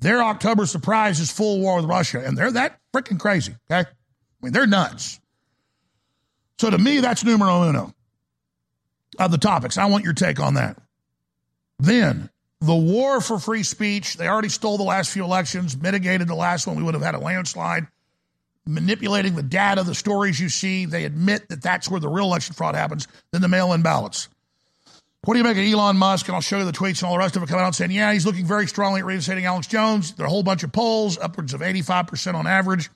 Their 0.00 0.22
October 0.22 0.66
surprise 0.66 1.20
is 1.20 1.30
full 1.30 1.60
war 1.60 1.76
with 1.76 1.84
Russia, 1.86 2.22
and 2.24 2.36
they're 2.36 2.50
that 2.50 2.80
freaking 2.92 3.18
crazy. 3.18 3.54
Okay, 3.70 3.88
I 3.88 4.44
mean 4.44 4.52
they're 4.52 4.66
nuts. 4.66 5.20
So 6.58 6.68
to 6.68 6.78
me, 6.78 7.00
that's 7.00 7.24
numero 7.24 7.62
uno 7.62 7.93
of 9.18 9.30
the 9.30 9.38
topics. 9.38 9.78
I 9.78 9.86
want 9.86 10.04
your 10.04 10.12
take 10.12 10.40
on 10.40 10.54
that. 10.54 10.78
Then 11.78 12.30
the 12.60 12.74
war 12.74 13.20
for 13.20 13.38
free 13.38 13.62
speech. 13.62 14.16
They 14.16 14.26
already 14.26 14.48
stole 14.48 14.78
the 14.78 14.84
last 14.84 15.10
few 15.10 15.24
elections, 15.24 15.76
mitigated 15.76 16.28
the 16.28 16.34
last 16.34 16.66
one. 16.66 16.76
We 16.76 16.82
would 16.82 16.94
have 16.94 17.02
had 17.02 17.14
a 17.14 17.18
landslide. 17.18 17.86
Manipulating 18.66 19.34
the 19.34 19.42
data, 19.42 19.82
the 19.82 19.94
stories 19.94 20.40
you 20.40 20.48
see, 20.48 20.86
they 20.86 21.04
admit 21.04 21.48
that 21.50 21.62
that's 21.62 21.90
where 21.90 22.00
the 22.00 22.08
real 22.08 22.24
election 22.24 22.54
fraud 22.54 22.74
happens, 22.74 23.06
then 23.30 23.42
the 23.42 23.48
mail 23.48 23.74
in 23.74 23.82
ballots. 23.82 24.28
What 25.24 25.34
do 25.34 25.38
you 25.38 25.44
make 25.44 25.58
of 25.58 25.64
Elon 25.64 25.98
Musk? 25.98 26.28
And 26.28 26.34
I'll 26.34 26.40
show 26.40 26.58
you 26.58 26.64
the 26.64 26.72
tweets 26.72 27.02
and 27.02 27.04
all 27.04 27.12
the 27.12 27.18
rest 27.18 27.36
of 27.36 27.42
it 27.42 27.48
coming 27.48 27.64
out 27.64 27.74
saying, 27.74 27.90
yeah, 27.90 28.12
he's 28.12 28.24
looking 28.24 28.46
very 28.46 28.66
strongly 28.66 29.00
at 29.00 29.06
reinstating 29.06 29.44
Alex 29.44 29.66
Jones. 29.66 30.12
There 30.14 30.24
are 30.24 30.26
a 30.26 30.30
whole 30.30 30.42
bunch 30.42 30.62
of 30.62 30.72
polls, 30.72 31.18
upwards 31.18 31.52
of 31.52 31.60
85% 31.60 32.34
on 32.34 32.46
average. 32.46 32.90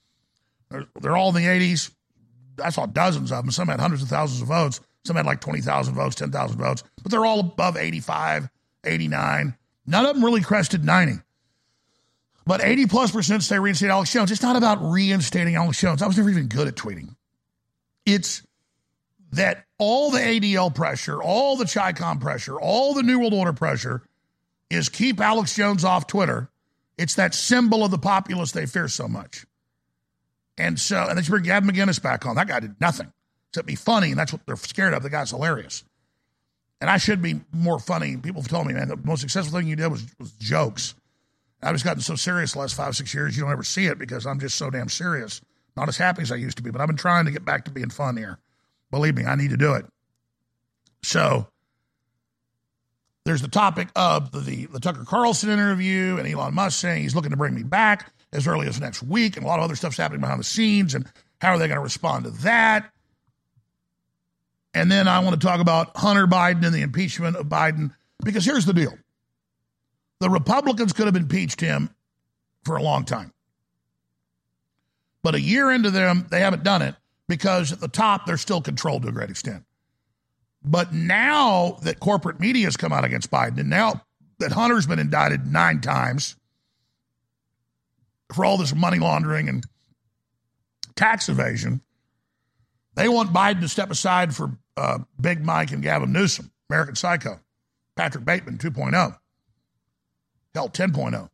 They're, 0.71 0.87
they're 1.01 1.16
all 1.16 1.35
in 1.35 1.43
the 1.43 1.49
80s. 1.49 1.91
I 2.62 2.71
saw 2.71 2.87
dozens 2.87 3.33
of 3.33 3.45
them. 3.45 3.51
Some 3.51 3.69
had 3.69 3.81
hundreds 3.81 4.03
of 4.03 4.09
thousands 4.09 4.43
of 4.43 4.49
votes. 4.49 4.81
Some 5.05 5.17
had 5.17 5.27
like 5.27 5.41
20,000 5.41 5.95
votes, 5.95 6.17
10,000 6.17 6.59
votes, 6.59 6.85
but 7.03 7.11
they're 7.11 7.25
all 7.25 7.41
above 7.41 7.77
85, 7.77 8.49
89. 8.85 9.57
None 9.87 10.07
of 10.07 10.15
them 10.15 10.25
really 10.25 10.43
crested 10.43 10.85
90. 10.85 11.21
But 12.47 12.65
80 12.65 12.87
plus 12.87 13.11
percent 13.11 13.43
say 13.43 13.59
reinstate 13.59 13.91
Alex 13.91 14.13
Jones. 14.13 14.31
It's 14.31 14.43
not 14.43 14.57
about 14.57 14.79
reinstating 14.83 15.55
Alex 15.55 15.81
Jones. 15.81 16.03
I 16.03 16.07
was 16.07 16.17
never 16.17 16.31
even 16.31 16.47
good 16.47 16.69
at 16.69 16.77
tweeting. 16.77 17.15
It's 18.07 18.43
that 19.33 19.67
all 19.77 20.11
the 20.11 20.19
ADL 20.19 20.75
pressure, 20.75 21.23
all 21.23 21.57
the 21.57 21.67
CHICOM 21.67 22.21
pressure, 22.21 22.59
all 22.59 22.95
the 22.95 23.03
New 23.03 23.19
World 23.19 23.35
Order 23.35 23.53
pressure 23.53 24.03
is 24.71 24.89
keep 24.89 25.21
Alex 25.21 25.55
Jones 25.55 25.85
off 25.85 26.07
Twitter. 26.07 26.51
It's 26.97 27.15
that 27.17 27.35
symbol 27.35 27.85
of 27.85 27.91
the 27.91 27.99
populace 27.99 28.53
they 28.53 28.67
fear 28.67 28.89
so 28.89 29.09
much. 29.09 29.47
And 30.57 30.81
so, 30.81 31.07
and 31.09 31.17
they 31.17 31.23
should 31.23 31.31
bring 31.31 31.45
Gavin 31.45 31.71
McInnes 31.71 32.03
back 32.03 32.27
on. 32.27 32.37
That 32.37 32.49
guy 32.49 32.61
did 32.61 32.81
nothing 32.81 33.13
except 33.51 33.67
be 33.67 33.75
funny, 33.75 34.11
and 34.11 34.19
that's 34.19 34.33
what 34.33 34.43
they're 34.47 34.57
scared 34.57 34.95
of. 34.95 35.03
The 35.03 35.11
guy's 35.11 35.31
hilarious. 35.31 35.85
And 36.81 36.89
I 36.89 36.99
should 36.99 37.21
be 37.21 37.41
more 37.53 37.79
funny. 37.79 38.17
People 38.17 38.43
have 38.43 38.51
told 38.51 38.67
me, 38.67 38.75
man, 38.75 38.89
the 38.89 38.97
most 38.97 39.21
successful 39.21 39.59
thing 39.59 39.69
you 39.69 39.77
did 39.77 39.89
was, 39.89 40.05
was 40.19 40.33
jokes. 40.33 40.95
I've 41.63 41.75
just 41.75 41.85
gotten 41.85 42.03
so 42.03 42.15
serious 42.15 42.53
the 42.53 42.61
last 42.61 42.77
five, 42.77 42.95
six 42.95 43.13
years, 43.13 43.37
you 43.37 43.43
don't 43.43 43.53
ever 43.53 43.65
see 43.65 43.87
it 43.87 43.99
because 43.99 44.27
I'm 44.27 44.39
just 44.39 44.57
so 44.57 44.71
damn 44.71 44.89
serious. 44.89 45.41
Not 45.77 45.89
as 45.89 45.97
happy 45.97 46.23
as 46.23 46.31
I 46.31 46.37
used 46.37 46.57
to 46.59 46.63
be, 46.63 46.71
but 46.71 46.81
I've 46.81 46.87
been 46.87 46.97
trying 46.97 47.25
to 47.25 47.31
get 47.33 47.45
back 47.45 47.65
to 47.65 47.71
being 47.71 47.91
fun 47.91 48.17
here. 48.17 48.39
Believe 48.91 49.17
me, 49.17 49.25
I 49.25 49.35
need 49.35 49.51
to 49.51 49.57
do 49.57 49.75
it. 49.75 49.87
So 51.03 51.49
there's 53.25 53.43
the 53.43 53.49
topic 53.49 53.89
of 53.97 54.31
the, 54.31 54.41
the, 54.41 54.67
the 54.67 54.81
Tucker 54.81 55.05
Carlson 55.05 55.51
interview 55.51 56.17
and 56.17 56.29
Elon 56.29 56.55
Musk 56.55 56.79
saying 56.79 57.03
he's 57.03 57.15
looking 57.15 57.31
to 57.31 57.37
bring 57.37 57.55
me 57.55 57.63
back 57.63 58.13
as 58.33 58.47
early 58.47 58.67
as 58.69 58.81
next 58.81 59.03
week, 59.03 59.37
and 59.37 59.45
a 59.45 59.49
lot 59.49 59.59
of 59.59 59.65
other 59.65 59.77
stuff's 59.77 59.97
happening 59.97 60.21
behind 60.21 60.39
the 60.39 60.45
scenes, 60.45 60.95
and 60.95 61.11
how 61.41 61.51
are 61.51 61.59
they 61.59 61.67
going 61.67 61.79
to 61.79 61.83
respond 61.83 62.25
to 62.25 62.31
that? 62.31 62.91
And 64.79 64.93
then 64.93 65.09
I 65.09 65.18
want 65.18 65.41
to 65.41 65.45
talk 65.45 65.59
about 65.59 65.97
Hunter 65.97 66.29
Biden 66.29 66.64
and 66.64 66.72
the 66.72 66.83
impeachment 66.83 67.35
of 67.35 67.47
Biden, 67.47 67.93
because 68.22 68.45
here's 68.45 68.64
the 68.64 68.72
deal 68.72 68.97
the 70.20 70.31
Republicans 70.31 70.93
could 70.93 71.07
have 71.07 71.16
impeached 71.16 71.61
him 71.61 71.91
for 72.64 72.76
a 72.76 72.83
long 72.83 73.05
time. 73.05 73.33
But 75.24 75.35
a 75.35 75.41
year 75.41 75.72
into 75.72 75.91
them, 75.91 76.29
they 76.31 76.41
haven't 76.41 76.62
done 76.62 76.83
it 76.83 76.95
because 77.26 77.72
at 77.72 77.81
the 77.81 77.89
top, 77.89 78.24
they're 78.24 78.37
still 78.37 78.61
controlled 78.61 79.03
to 79.03 79.09
a 79.09 79.12
great 79.12 79.31
extent. 79.31 79.64
But 80.64 80.95
now 80.95 81.79
that 81.83 81.99
corporate 81.99 82.39
media 82.39 82.66
has 82.66 82.76
come 82.76 82.93
out 82.93 83.05
against 83.05 83.33
Biden, 83.33 83.59
and 83.59 83.70
now 83.70 84.03
that 84.39 84.53
Hunter's 84.53 84.87
been 84.87 85.01
indicted 85.01 85.45
nine 85.45 85.81
times 85.81 86.37
for 88.33 88.45
all 88.45 88.57
this 88.57 88.72
money 88.72 89.01
laundering 89.01 89.49
and 89.49 89.64
tax 90.95 91.29
evasion, 91.29 91.81
they 92.95 93.09
want 93.09 93.33
Biden 93.33 93.61
to 93.61 93.68
step 93.68 93.91
aside 93.91 94.35
for 94.35 94.57
uh, 94.79 94.99
Big 95.20 95.45
Mike 95.45 95.72
and 95.72 95.83
Gavin 95.83 96.12
Newsom, 96.12 96.51
American 96.70 96.95
Psycho, 96.95 97.41
Patrick 97.97 98.24
Bateman 98.24 98.59
2.0, 98.59 99.18
hell 100.55 100.68
10.0. 100.68 101.31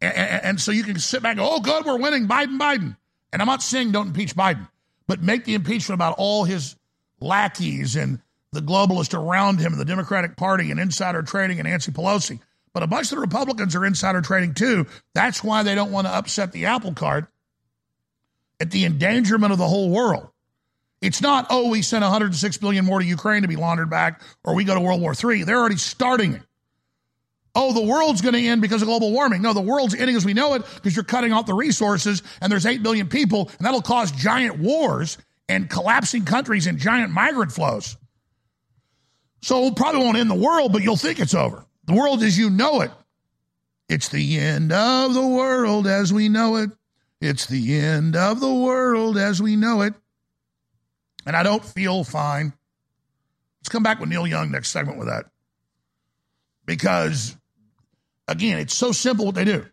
And, 0.00 0.14
and, 0.14 0.44
and 0.44 0.60
so 0.60 0.72
you 0.72 0.82
can 0.82 0.98
sit 0.98 1.22
back 1.22 1.32
and 1.32 1.40
go, 1.40 1.48
oh, 1.50 1.60
good, 1.60 1.84
we're 1.84 1.98
winning, 1.98 2.26
Biden, 2.26 2.58
Biden. 2.58 2.96
And 3.32 3.42
I'm 3.42 3.46
not 3.46 3.62
saying 3.62 3.92
don't 3.92 4.08
impeach 4.08 4.34
Biden, 4.34 4.68
but 5.06 5.22
make 5.22 5.44
the 5.44 5.54
impeachment 5.54 5.96
about 5.96 6.16
all 6.18 6.44
his 6.44 6.76
lackeys 7.20 7.96
and 7.96 8.20
the 8.52 8.60
globalists 8.60 9.14
around 9.14 9.60
him 9.60 9.72
and 9.72 9.80
the 9.80 9.84
Democratic 9.84 10.36
Party 10.36 10.70
and 10.70 10.80
insider 10.80 11.22
trading 11.22 11.60
and 11.60 11.68
Nancy 11.68 11.92
Pelosi. 11.92 12.40
But 12.72 12.82
a 12.82 12.86
bunch 12.86 13.06
of 13.06 13.16
the 13.16 13.20
Republicans 13.20 13.74
are 13.76 13.84
insider 13.84 14.20
trading 14.20 14.54
too. 14.54 14.86
That's 15.14 15.44
why 15.44 15.62
they 15.62 15.74
don't 15.74 15.92
want 15.92 16.06
to 16.06 16.14
upset 16.14 16.52
the 16.52 16.66
apple 16.66 16.94
cart 16.94 17.26
at 18.60 18.70
the 18.70 18.84
endangerment 18.84 19.52
of 19.52 19.58
the 19.58 19.66
whole 19.66 19.90
world. 19.90 20.28
It's 21.00 21.22
not, 21.22 21.46
oh, 21.48 21.70
we 21.70 21.80
sent 21.82 22.02
106 22.02 22.56
billion 22.58 22.84
more 22.84 22.98
to 22.98 23.04
Ukraine 23.04 23.42
to 23.42 23.48
be 23.48 23.56
laundered 23.56 23.88
back, 23.88 24.20
or 24.44 24.54
we 24.54 24.64
go 24.64 24.74
to 24.74 24.80
World 24.80 25.00
War 25.00 25.14
III. 25.14 25.44
They're 25.44 25.58
already 25.58 25.76
starting 25.76 26.34
it. 26.34 26.42
Oh, 27.54 27.72
the 27.72 27.82
world's 27.82 28.20
going 28.20 28.34
to 28.34 28.40
end 28.40 28.62
because 28.62 28.82
of 28.82 28.86
global 28.86 29.10
warming. 29.10 29.42
No, 29.42 29.52
the 29.52 29.60
world's 29.60 29.94
ending 29.94 30.14
as 30.14 30.24
we 30.24 30.34
know 30.34 30.54
it 30.54 30.62
because 30.76 30.94
you're 30.94 31.04
cutting 31.04 31.32
off 31.32 31.46
the 31.46 31.54
resources 31.54 32.22
and 32.40 32.52
there's 32.52 32.66
8 32.66 32.82
billion 32.82 33.08
people, 33.08 33.50
and 33.58 33.66
that'll 33.66 33.82
cause 33.82 34.12
giant 34.12 34.58
wars 34.58 35.18
and 35.48 35.68
collapsing 35.68 36.24
countries 36.24 36.66
and 36.66 36.78
giant 36.78 37.12
migrant 37.12 37.50
flows. 37.50 37.96
So 39.42 39.66
it 39.66 39.76
probably 39.76 40.02
won't 40.02 40.18
end 40.18 40.30
the 40.30 40.34
world, 40.34 40.72
but 40.72 40.82
you'll 40.82 40.96
think 40.96 41.18
it's 41.18 41.34
over. 41.34 41.64
The 41.86 41.94
world 41.94 42.22
as 42.22 42.38
you 42.38 42.50
know 42.50 42.82
it. 42.82 42.90
It's 43.88 44.10
the 44.10 44.38
end 44.38 44.70
of 44.70 45.14
the 45.14 45.26
world 45.26 45.88
as 45.88 46.12
we 46.12 46.28
know 46.28 46.56
it. 46.56 46.70
It's 47.20 47.46
the 47.46 47.76
end 47.76 48.14
of 48.14 48.38
the 48.38 48.52
world 48.54 49.18
as 49.18 49.42
we 49.42 49.56
know 49.56 49.80
it 49.80 49.94
and 51.26 51.36
I 51.36 51.42
don't 51.42 51.64
feel 51.64 52.04
fine. 52.04 52.52
Let's 53.60 53.68
come 53.68 53.82
back 53.82 54.00
with 54.00 54.08
Neil 54.08 54.26
Young 54.26 54.50
next 54.50 54.70
segment 54.70 54.98
with 54.98 55.08
that. 55.08 55.26
Because, 56.66 57.36
again, 58.26 58.58
it's 58.58 58.74
so 58.74 58.92
simple 58.92 59.26
what 59.26 59.34
they 59.34 59.44
do. 59.44 59.66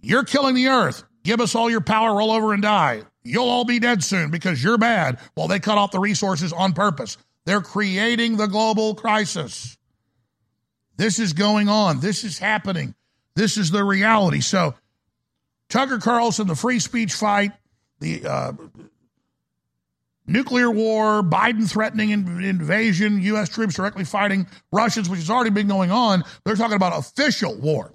You're 0.00 0.24
killing 0.24 0.54
the 0.54 0.68
earth. 0.68 1.04
Give 1.22 1.40
us 1.40 1.54
all 1.54 1.70
your 1.70 1.80
power, 1.80 2.16
roll 2.16 2.32
over 2.32 2.52
and 2.52 2.62
die. 2.62 3.02
You'll 3.24 3.48
all 3.48 3.64
be 3.64 3.78
dead 3.78 4.02
soon 4.02 4.30
because 4.30 4.62
you're 4.62 4.78
bad. 4.78 5.18
Well, 5.36 5.46
they 5.46 5.60
cut 5.60 5.78
off 5.78 5.92
the 5.92 6.00
resources 6.00 6.52
on 6.52 6.72
purpose. 6.72 7.16
They're 7.44 7.60
creating 7.60 8.36
the 8.36 8.46
global 8.46 8.94
crisis. 8.94 9.76
This 10.96 11.18
is 11.18 11.32
going 11.32 11.68
on. 11.68 12.00
This 12.00 12.24
is 12.24 12.38
happening. 12.38 12.94
This 13.34 13.56
is 13.56 13.70
the 13.70 13.82
reality. 13.84 14.40
So, 14.40 14.74
Tucker 15.68 15.98
Carlson, 15.98 16.46
the 16.46 16.54
free 16.54 16.80
speech 16.80 17.14
fight, 17.14 17.52
the 18.00 18.26
uh, 18.26 18.52
nuclear 20.26 20.70
war, 20.70 21.22
Biden 21.22 21.70
threatening 21.70 22.10
invasion, 22.10 23.22
U.S. 23.22 23.48
troops 23.48 23.74
directly 23.74 24.04
fighting 24.04 24.46
Russians, 24.70 25.08
which 25.08 25.20
has 25.20 25.30
already 25.30 25.50
been 25.50 25.68
going 25.68 25.90
on. 25.90 26.24
They're 26.44 26.56
talking 26.56 26.76
about 26.76 26.98
official 26.98 27.54
war. 27.54 27.92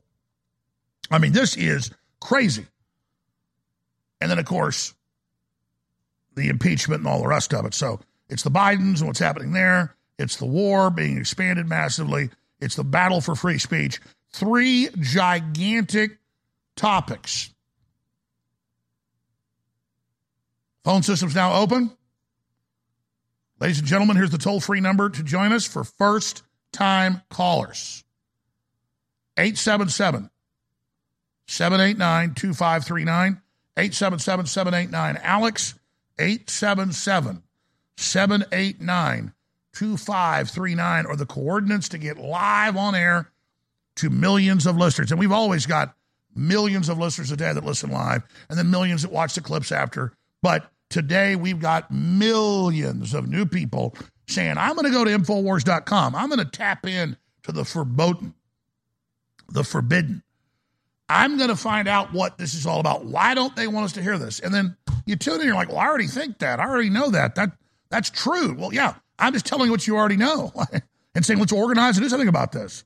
I 1.10 1.20
mean, 1.20 1.32
this 1.32 1.56
is 1.56 1.92
crazy. 2.20 2.66
And 4.20 4.30
then, 4.30 4.40
of 4.40 4.46
course, 4.46 4.94
the 6.36 6.50
impeachment 6.50 7.00
and 7.00 7.08
all 7.08 7.22
the 7.22 7.28
rest 7.28 7.54
of 7.54 7.66
it. 7.66 7.74
So 7.74 8.00
it's 8.30 8.44
the 8.44 8.52
Bidens 8.52 9.00
and 9.00 9.08
what's 9.08 9.20
happening 9.20 9.54
there. 9.54 9.96
It's 10.20 10.38
the 10.38 10.46
war 10.46 10.90
being 10.90 11.18
expanded 11.18 11.68
massively. 11.68 12.30
It's 12.60 12.76
the 12.76 12.84
battle 12.84 13.22
for 13.22 13.36
free 13.36 13.60
speech. 13.60 14.00
Three 14.34 14.90
gigantic 15.00 16.18
topics. 16.76 17.54
Phone 20.84 21.04
system's 21.04 21.36
now 21.36 21.54
open. 21.54 21.92
Ladies 23.60 23.80
and 23.80 23.88
gentlemen, 23.88 24.18
here's 24.18 24.30
the 24.30 24.38
toll 24.38 24.60
free 24.60 24.82
number 24.82 25.10
to 25.10 25.24
join 25.24 25.52
us 25.52 25.66
for 25.66 25.84
first 25.84 26.44
time 26.72 27.22
callers 27.30 28.04
877 29.38 30.30
789 31.48 32.34
2539. 32.36 33.42
877 33.78 34.46
789 34.46 35.22
Alex. 35.24 35.74
877 36.20 37.44
789 37.98 39.34
2539 39.74 41.06
or 41.06 41.16
the 41.16 41.26
coordinates 41.26 41.90
to 41.90 41.98
get 42.00 42.18
live 42.18 42.76
on 42.76 42.96
air 42.96 43.32
to 43.96 44.10
millions 44.10 44.66
of 44.66 44.78
listeners. 44.78 45.12
And 45.12 45.20
we've 45.20 45.32
always 45.32 45.68
got 45.68 45.96
millions 46.36 46.90
of 46.90 46.98
listeners 46.98 47.32
a 47.32 47.38
day 47.38 47.54
that 47.54 47.64
listen 47.64 47.92
live 47.92 48.24
and 48.50 48.58
then 48.58 48.72
millions 48.72 49.04
that 49.04 49.12
watch 49.12 49.36
the 49.36 49.42
clips 49.42 49.72
after. 49.72 50.14
But 50.42 50.72
Today, 50.90 51.36
we've 51.36 51.60
got 51.60 51.92
millions 51.92 53.14
of 53.14 53.28
new 53.28 53.46
people 53.46 53.96
saying, 54.28 54.58
I'm 54.58 54.76
going 54.76 54.86
to 54.86 54.92
go 54.92 55.04
to 55.04 55.12
Infowars.com. 55.12 56.16
I'm 56.16 56.30
going 56.30 56.40
to 56.40 56.46
tap 56.46 56.86
in 56.86 57.18
to 57.44 57.52
the 57.52 57.64
verboten. 57.64 58.34
the 59.50 59.64
forbidden. 59.64 60.24
I'm 61.10 61.38
going 61.38 61.50
to 61.50 61.56
find 61.56 61.88
out 61.88 62.14
what 62.14 62.38
this 62.38 62.54
is 62.54 62.66
all 62.66 62.80
about. 62.80 63.06
Why 63.06 63.34
don't 63.34 63.56
they 63.56 63.68
want 63.68 63.86
us 63.86 63.94
to 63.94 64.02
hear 64.02 64.18
this? 64.18 64.40
And 64.40 64.54
then 64.54 64.76
you 65.06 65.16
tune 65.16 65.40
in, 65.40 65.48
you're 65.48 65.56
like, 65.56 65.70
well, 65.70 65.80
I 65.80 65.88
already 65.88 66.08
think 66.08 66.40
that. 66.40 66.60
I 66.60 66.68
already 66.68 66.90
know 66.90 67.10
that. 67.12 67.36
That 67.36 67.52
That's 67.90 68.10
true. 68.10 68.54
Well, 68.54 68.74
yeah, 68.74 68.96
I'm 69.18 69.34
just 69.34 69.46
telling 69.46 69.66
you 69.66 69.72
what 69.72 69.88
you 69.88 69.96
already 69.96 70.18
know 70.18 70.52
and 71.16 71.26
saying, 71.26 71.40
let's 71.40 71.54
organize 71.54 71.98
and 71.98 72.06
do 72.06 72.10
something 72.10 72.28
about 72.28 72.52
this. 72.52 72.84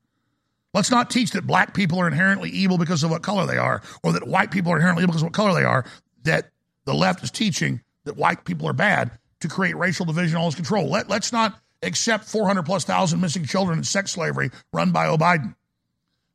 Let's 0.73 0.91
not 0.91 1.09
teach 1.09 1.31
that 1.31 1.45
black 1.45 1.73
people 1.73 1.99
are 1.99 2.07
inherently 2.07 2.49
evil 2.49 2.77
because 2.77 3.03
of 3.03 3.09
what 3.11 3.23
color 3.23 3.45
they 3.45 3.57
are, 3.57 3.81
or 4.03 4.13
that 4.13 4.27
white 4.27 4.51
people 4.51 4.71
are 4.71 4.77
inherently 4.77 5.03
evil 5.03 5.11
because 5.11 5.23
of 5.23 5.27
what 5.27 5.33
color 5.33 5.53
they 5.53 5.65
are, 5.65 5.85
that 6.23 6.49
the 6.85 6.93
left 6.93 7.23
is 7.23 7.31
teaching 7.31 7.81
that 8.05 8.17
white 8.17 8.43
people 8.45 8.67
are 8.67 8.73
bad 8.73 9.11
to 9.41 9.47
create 9.47 9.75
racial 9.75 10.05
division, 10.05 10.37
all 10.37 10.45
this 10.45 10.55
control. 10.55 10.89
Let, 10.89 11.09
let's 11.09 11.31
not 11.31 11.59
accept 11.83 12.25
400 12.25 12.63
plus 12.63 12.83
thousand 12.83 13.21
missing 13.21 13.45
children 13.45 13.79
in 13.79 13.83
sex 13.83 14.11
slavery 14.11 14.51
run 14.71 14.91
by 14.91 15.07
O'Biden. 15.07 15.55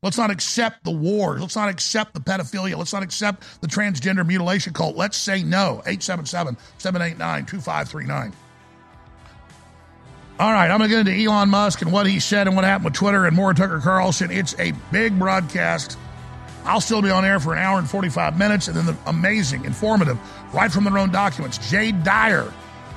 Let's 0.03 0.19
not 0.19 0.31
accept 0.31 0.85
the 0.85 0.91
wars. 0.91 1.41
Let's 1.41 1.57
not 1.57 1.69
accept 1.69 2.15
the 2.15 2.21
pedophilia. 2.21 2.77
Let's 2.77 2.93
not 2.93 3.03
accept 3.03 3.61
the 3.61 3.67
transgender 3.67 4.27
mutilation 4.27 4.73
cult. 4.73 4.97
Let's 4.97 5.17
say 5.17 5.43
no. 5.43 5.83
877 5.87 6.57
789 6.79 7.47
2539. 7.47 8.33
All 10.39 10.53
right, 10.53 10.71
I'm 10.71 10.79
going 10.79 10.91
to 10.91 10.97
get 10.97 11.09
into 11.09 11.25
Elon 11.25 11.49
Musk 11.49 11.81
and 11.81 11.91
what 11.91 12.07
he 12.07 12.21
said 12.21 12.47
and 12.47 12.55
what 12.55 12.67
happened 12.67 12.85
with 12.85 12.95
Twitter 12.95 13.25
and 13.25 13.35
more 13.35 13.55
Tucker 13.55 13.81
Carlson. 13.81 14.31
It's 14.31 14.55
a 14.59 14.73
big 14.93 15.19
broadcast. 15.19 15.97
I'll 16.67 16.81
still 16.81 17.01
be 17.01 17.11
on 17.11 17.25
air 17.25 17.41
for 17.41 17.53
an 17.53 17.59
hour 17.59 17.79
and 17.79 17.89
45 17.89 18.37
minutes, 18.39 18.69
and 18.69 18.77
then 18.77 18.87
the 18.87 18.97
amazing, 19.07 19.65
informative, 19.65 20.19
right 20.53 20.71
from 20.71 20.85
their 20.85 20.99
own 20.99 21.11
documents. 21.11 21.59
Jade 21.71 22.03
Dyer 22.05 22.53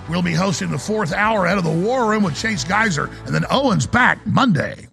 will 0.09 0.21
be 0.21 0.33
hosting 0.33 0.71
the 0.71 0.77
fourth 0.77 1.13
hour 1.13 1.47
out 1.47 1.57
of 1.57 1.63
the 1.63 1.71
War 1.71 2.09
Room 2.09 2.23
with 2.23 2.35
Chase 2.35 2.63
Geiser, 2.63 3.09
and 3.25 3.33
then 3.33 3.45
Owen's 3.49 3.85
back 3.85 4.25
Monday. 4.25 4.88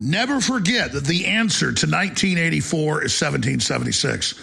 Never 0.00 0.40
forget 0.40 0.92
that 0.92 1.02
the 1.02 1.26
answer 1.26 1.72
to 1.72 1.86
1984 1.90 3.02
is 3.02 3.20
1776. 3.20 4.38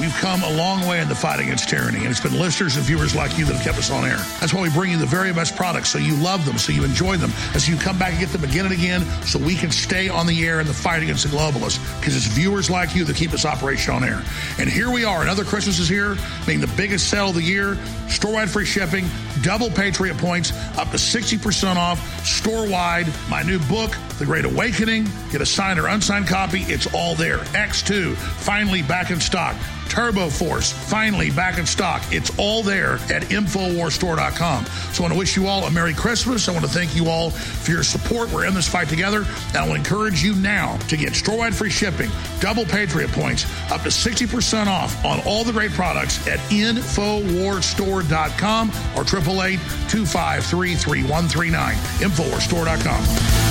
We've 0.00 0.14
come 0.16 0.42
a 0.42 0.56
long 0.56 0.86
way 0.88 1.00
in 1.00 1.08
the 1.10 1.14
fight 1.14 1.38
against 1.38 1.68
tyranny, 1.68 1.98
and 1.98 2.06
it's 2.06 2.20
been 2.20 2.40
listeners 2.40 2.76
and 2.76 2.84
viewers 2.86 3.14
like 3.14 3.36
you 3.36 3.44
that 3.44 3.56
have 3.56 3.62
kept 3.62 3.76
us 3.76 3.90
on 3.90 4.06
air. 4.06 4.16
That's 4.40 4.54
why 4.54 4.62
we 4.62 4.70
bring 4.70 4.90
you 4.90 4.96
the 4.96 5.04
very 5.04 5.34
best 5.34 5.54
products 5.54 5.90
so 5.90 5.98
you 5.98 6.16
love 6.16 6.46
them, 6.46 6.56
so 6.56 6.72
you 6.72 6.82
enjoy 6.82 7.18
them, 7.18 7.30
and 7.52 7.60
so 7.60 7.72
you 7.72 7.78
come 7.78 7.98
back 7.98 8.12
and 8.12 8.20
get 8.20 8.30
them 8.30 8.42
again 8.42 8.64
and 8.64 8.72
again 8.72 9.02
so 9.22 9.38
we 9.38 9.54
can 9.54 9.70
stay 9.70 10.08
on 10.08 10.26
the 10.26 10.46
air 10.46 10.60
in 10.60 10.66
the 10.66 10.72
fight 10.72 11.02
against 11.02 11.30
the 11.30 11.36
globalists, 11.36 11.78
because 12.00 12.16
it's 12.16 12.28
viewers 12.28 12.70
like 12.70 12.94
you 12.94 13.04
that 13.04 13.16
keep 13.16 13.30
this 13.30 13.44
operation 13.44 13.92
on 13.92 14.02
air. 14.02 14.24
And 14.58 14.66
here 14.66 14.90
we 14.90 15.04
are, 15.04 15.20
another 15.20 15.44
Christmas 15.44 15.78
is 15.78 15.90
here, 15.90 16.16
being 16.46 16.60
the 16.60 16.72
biggest 16.74 17.10
sale 17.10 17.28
of 17.28 17.34
the 17.34 17.42
year, 17.42 17.76
store-wide 18.08 18.48
free 18.48 18.64
shipping, 18.64 19.04
double 19.42 19.68
Patriot 19.68 20.16
points, 20.16 20.52
up 20.78 20.90
to 20.90 20.96
60% 20.96 21.76
off, 21.76 22.24
store-wide, 22.24 23.06
my 23.28 23.42
new 23.42 23.58
book, 23.68 23.94
The 24.18 24.24
Great 24.24 24.44
Awakening, 24.44 25.06
Get 25.30 25.40
a 25.40 25.46
signed 25.46 25.78
or 25.78 25.86
unsigned 25.88 26.26
copy. 26.26 26.62
It's 26.62 26.92
all 26.94 27.14
there. 27.14 27.38
X2, 27.38 28.16
finally 28.16 28.82
back 28.82 29.10
in 29.10 29.20
stock. 29.20 29.56
Turbo 29.88 30.28
Force, 30.30 30.72
finally 30.72 31.30
back 31.30 31.58
in 31.58 31.66
stock. 31.66 32.02
It's 32.10 32.36
all 32.38 32.62
there 32.62 32.94
at 32.94 33.24
Infowarsstore.com. 33.24 34.64
So 34.66 35.02
I 35.02 35.04
want 35.04 35.12
to 35.12 35.18
wish 35.18 35.36
you 35.36 35.46
all 35.46 35.64
a 35.64 35.70
Merry 35.70 35.92
Christmas. 35.94 36.48
I 36.48 36.52
want 36.52 36.64
to 36.64 36.70
thank 36.70 36.96
you 36.96 37.08
all 37.08 37.30
for 37.30 37.70
your 37.70 37.82
support. 37.82 38.32
We're 38.32 38.46
in 38.46 38.54
this 38.54 38.66
fight 38.68 38.88
together. 38.88 39.26
And 39.48 39.56
I 39.56 39.68
to 39.68 39.74
encourage 39.74 40.22
you 40.22 40.34
now 40.36 40.78
to 40.88 40.96
get 40.96 41.14
store-wide 41.14 41.54
free 41.54 41.68
shipping, 41.70 42.10
double 42.40 42.64
Patriot 42.64 43.12
points, 43.12 43.44
up 43.70 43.82
to 43.82 43.90
60% 43.90 44.66
off 44.66 45.04
on 45.04 45.20
all 45.26 45.44
the 45.44 45.52
great 45.52 45.72
products 45.72 46.26
at 46.26 46.38
Infowarsstore.com 46.50 48.70
or 48.70 49.04
888-253-3139. 49.04 51.74
InfoWarsStore.com. 52.00 53.45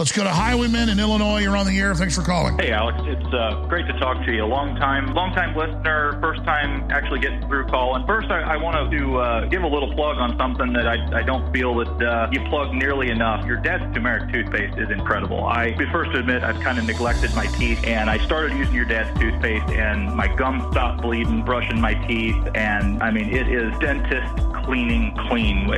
Let's 0.00 0.12
go 0.12 0.24
to 0.24 0.30
Highwayman 0.30 0.88
in 0.88 0.98
Illinois. 0.98 1.40
You're 1.40 1.58
on 1.58 1.66
the 1.66 1.78
air. 1.78 1.94
Thanks 1.94 2.16
for 2.16 2.22
calling. 2.22 2.56
Hey, 2.56 2.72
Alex. 2.72 2.98
It's 3.02 3.34
uh, 3.34 3.66
great 3.68 3.86
to 3.86 3.92
talk 3.98 4.24
to 4.24 4.32
you. 4.32 4.42
A 4.42 4.46
Long 4.46 4.74
time, 4.76 5.12
long 5.12 5.34
time 5.34 5.54
listener. 5.54 6.18
First 6.22 6.42
time 6.44 6.90
actually 6.90 7.20
getting 7.20 7.46
through 7.48 7.66
calling. 7.66 8.06
First, 8.06 8.30
I, 8.30 8.40
I 8.40 8.56
want 8.56 8.90
to 8.90 9.18
uh, 9.18 9.44
give 9.48 9.62
a 9.62 9.66
little 9.66 9.92
plug 9.92 10.16
on 10.16 10.38
something 10.38 10.72
that 10.72 10.88
I, 10.88 11.18
I 11.18 11.22
don't 11.22 11.52
feel 11.52 11.74
that 11.74 12.02
uh, 12.02 12.30
you 12.32 12.40
plug 12.48 12.72
nearly 12.72 13.10
enough. 13.10 13.44
Your 13.44 13.58
dad's 13.58 13.94
turmeric 13.94 14.32
toothpaste 14.32 14.78
is 14.78 14.88
incredible. 14.88 15.44
I 15.44 15.72
be 15.72 15.84
first 15.92 16.12
to 16.12 16.20
admit 16.20 16.44
I've 16.44 16.60
kind 16.60 16.78
of 16.78 16.86
neglected 16.86 17.34
my 17.34 17.46
teeth, 17.58 17.84
and 17.84 18.08
I 18.08 18.24
started 18.24 18.56
using 18.56 18.74
your 18.74 18.86
dad's 18.86 19.20
toothpaste, 19.20 19.68
and 19.68 20.16
my 20.16 20.34
gums 20.34 20.64
stopped 20.72 21.02
bleeding, 21.02 21.44
brushing 21.44 21.78
my 21.78 21.92
teeth, 22.08 22.42
and 22.54 23.02
I 23.02 23.10
mean 23.10 23.28
it 23.28 23.48
is 23.48 23.78
dentist 23.80 24.34
cleaning 24.64 25.14
clean 25.28 25.70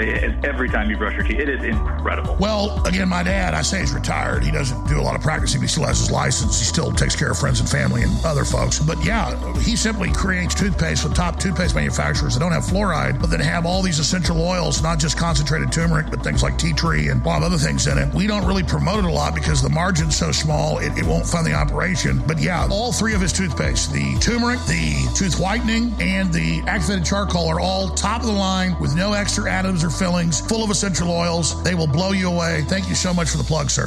every 0.45 0.69
time 0.69 0.91
you 0.91 0.97
brush 0.97 1.15
your 1.15 1.25
teeth. 1.25 1.41
It 1.41 1.49
is 1.49 1.65
incredible. 1.65 2.37
Well, 2.39 2.85
again, 2.87 3.09
my 3.09 3.25
dad, 3.25 3.55
I 3.55 3.63
say 3.63 3.81
he's 3.81 3.93
retired. 3.93 4.12
He 4.43 4.51
doesn't 4.51 4.87
do 4.87 5.01
a 5.01 5.03
lot 5.03 5.17
of 5.17 5.23
practicing. 5.23 5.61
He 5.61 5.69
still 5.69 5.85
has 5.85 5.99
his 5.99 6.11
license. 6.11 6.59
He 6.59 6.65
still 6.65 6.93
takes 6.93 7.17
care 7.17 7.31
of 7.31 7.39
friends 7.39 7.61
and 7.61 7.69
family 7.69 8.03
and 8.03 8.13
other 8.25 8.45
folks. 8.45 8.79
But 8.79 9.03
yeah, 9.05 9.33
he 9.61 9.77
simply 9.77 10.13
creates 10.13 10.55
toothpaste 10.55 11.05
with 11.05 11.15
top 11.15 11.39
toothpaste 11.39 11.75
manufacturers 11.75 12.35
that 12.35 12.41
don't 12.41 12.53
have 12.53 12.65
fluoride, 12.65 13.21
but 13.21 13.31
then 13.31 13.41
have 13.41 13.67
all 13.67 13.83
these 13.83 13.99
essential 13.99 14.41
oils, 14.41 14.83
not 14.83 14.99
just 14.99 15.17
concentrated 15.17 15.73
turmeric, 15.73 16.11
but 16.11 16.23
things 16.23 16.43
like 16.43 16.59
tea 16.59 16.73
tree 16.73 17.09
and 17.09 17.25
a 17.25 17.29
lot 17.29 17.39
of 17.39 17.45
other 17.45 17.59
things 17.59 17.87
in 17.87 17.99
it. 17.99 18.13
We 18.15 18.27
don't 18.27 18.47
really 18.47 18.63
promote 18.63 19.05
it 19.05 19.09
a 19.09 19.13
lot 19.13 19.35
because 19.35 19.63
the 19.63 19.71
margin's 19.71 20.17
so 20.17 20.33
small, 20.33 20.79
it, 20.79 20.97
it 20.99 21.05
won't 21.05 21.27
fund 21.27 21.47
the 21.47 21.55
operation. 21.55 22.23
But 22.27 22.39
yeah, 22.39 22.69
all 22.71 22.93
three 22.93 23.15
of 23.15 23.21
his 23.21 23.33
toothpaste, 23.33 23.93
the 23.93 24.17
turmeric, 24.21 24.61
the 24.67 25.11
tooth 25.17 25.41
whitening, 25.41 25.95
and 26.01 26.33
the 26.33 26.63
activated 26.67 27.05
charcoal 27.05 27.49
are 27.49 27.61
all 27.61 27.89
top 27.89 28.21
of 28.21 28.27
the 28.27 28.33
line 28.33 28.79
with 28.81 28.95
no 28.95 29.13
extra 29.13 29.45
additives 29.45 29.85
or 29.85 29.91
fillings, 29.91 30.41
full 30.41 30.63
of 30.63 30.71
essential 30.71 31.11
oils. 31.11 31.63
They 31.63 31.75
will 31.75 31.87
blow 31.87 32.13
you 32.13 32.29
away. 32.29 32.63
Thank 32.69 32.89
you 32.89 32.95
so 32.95 33.15
much 33.15 33.31
for 33.31 33.39
the 33.39 33.45
plug, 33.45 33.71
sir. 33.71 33.87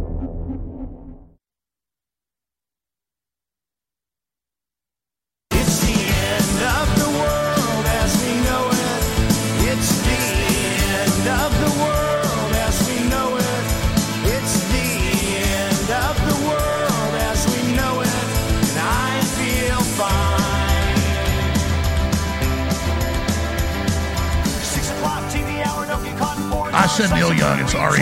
I 26.81 26.87
said 26.87 27.13
Neil 27.13 27.31
Young, 27.31 27.59
it's 27.59 27.75
REM. 27.75 27.85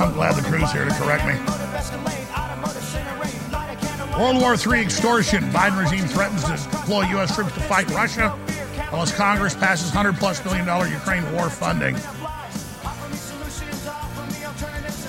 I'm 0.00 0.14
glad 0.14 0.34
the 0.34 0.40
crew's 0.48 0.72
here 0.72 0.86
to 0.86 0.94
correct 0.94 1.26
me. 1.26 1.34
World 4.18 4.40
War 4.40 4.54
III 4.54 4.80
extortion. 4.80 5.44
Biden 5.50 5.78
regime 5.78 6.06
threatens 6.06 6.44
to 6.44 6.52
deploy 6.70 7.02
U.S. 7.10 7.34
troops 7.34 7.52
to 7.52 7.60
fight 7.60 7.90
Russia 7.90 8.34
unless 8.90 9.14
Congress 9.14 9.54
passes 9.54 9.94
100 9.94 10.18
plus 10.18 10.40
billion 10.40 10.64
dollar 10.64 10.86
Ukraine 10.86 11.30
war 11.34 11.50
funding. 11.50 11.94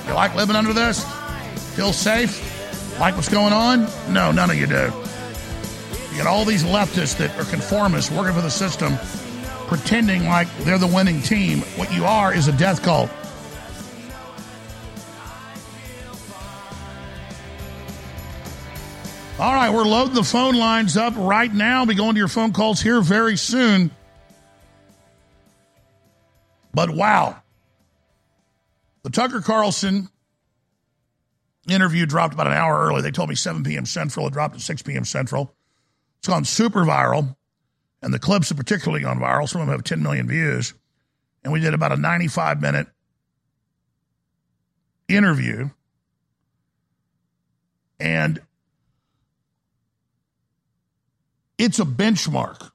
You 0.08 0.14
like 0.16 0.36
living 0.36 0.58
under 0.58 0.74
this? 0.74 1.06
Feel 1.78 1.94
safe? 1.94 3.00
Like 3.00 3.16
what's 3.16 3.30
going 3.30 3.54
on? 3.54 3.88
No, 4.12 4.34
none 4.34 4.52
of 4.52 4.58
you 4.58 4.68
do. 4.68 4.92
You 6.12 6.18
got 6.18 6.28
all 6.28 6.44
these 6.44 6.66
leftists 6.66 7.16
that 7.20 7.34
are 7.40 7.46
conformists 7.46 8.12
working 8.12 8.34
for 8.34 8.42
the 8.42 8.52
system, 8.52 8.98
pretending 9.68 10.26
like 10.26 10.48
they're 10.60 10.78
the 10.78 10.88
winning 10.88 11.22
team. 11.22 11.60
What 11.78 11.94
you 11.94 12.06
are 12.06 12.34
is 12.34 12.48
a 12.48 12.52
death 12.52 12.82
cult. 12.82 13.10
All 19.38 19.54
right, 19.54 19.70
we're 19.70 19.84
loading 19.84 20.14
the 20.14 20.24
phone 20.24 20.56
lines 20.56 20.96
up 20.96 21.14
right 21.18 21.54
now. 21.54 21.82
We'll 21.82 21.88
be 21.88 21.96
going 21.96 22.14
to 22.14 22.20
your 22.20 22.30
phone 22.30 22.54
calls 22.54 22.82
here 22.82 23.02
very 23.02 23.36
soon. 23.36 23.92
But 26.74 26.90
wow. 26.90 27.42
The 29.04 29.10
Tucker 29.10 29.42
Carlson 29.42 30.10
interview 31.70 32.06
dropped 32.06 32.34
about 32.34 32.48
an 32.48 32.54
hour 32.54 32.86
early. 32.86 33.02
They 33.02 33.12
told 33.12 33.28
me 33.28 33.36
7 33.36 33.64
p.m. 33.64 33.86
Central. 33.86 34.28
It 34.28 34.34
dropped 34.34 34.56
at 34.56 34.62
6 34.62 34.82
p.m. 34.84 35.04
Central. 35.04 35.54
It's 36.20 36.28
gone 36.28 36.46
super 36.46 36.86
viral. 36.86 37.36
And 38.06 38.14
the 38.14 38.20
clips 38.20 38.50
have 38.50 38.58
particularly 38.60 39.04
gone 39.04 39.18
viral. 39.20 39.50
Some 39.50 39.62
of 39.62 39.68
them 39.68 39.76
have 39.76 39.84
10 39.84 40.04
million 40.04 40.28
views. 40.28 40.76
And 41.44 41.52
we 41.52 41.60
did 41.60 41.74
about 41.74 41.92
a 41.92 41.98
95 41.98 42.62
minute 42.62 42.86
interview. 45.08 45.72
And 48.00 48.40
it's 51.58 51.80
a 51.80 51.84
benchmark. 51.84 52.70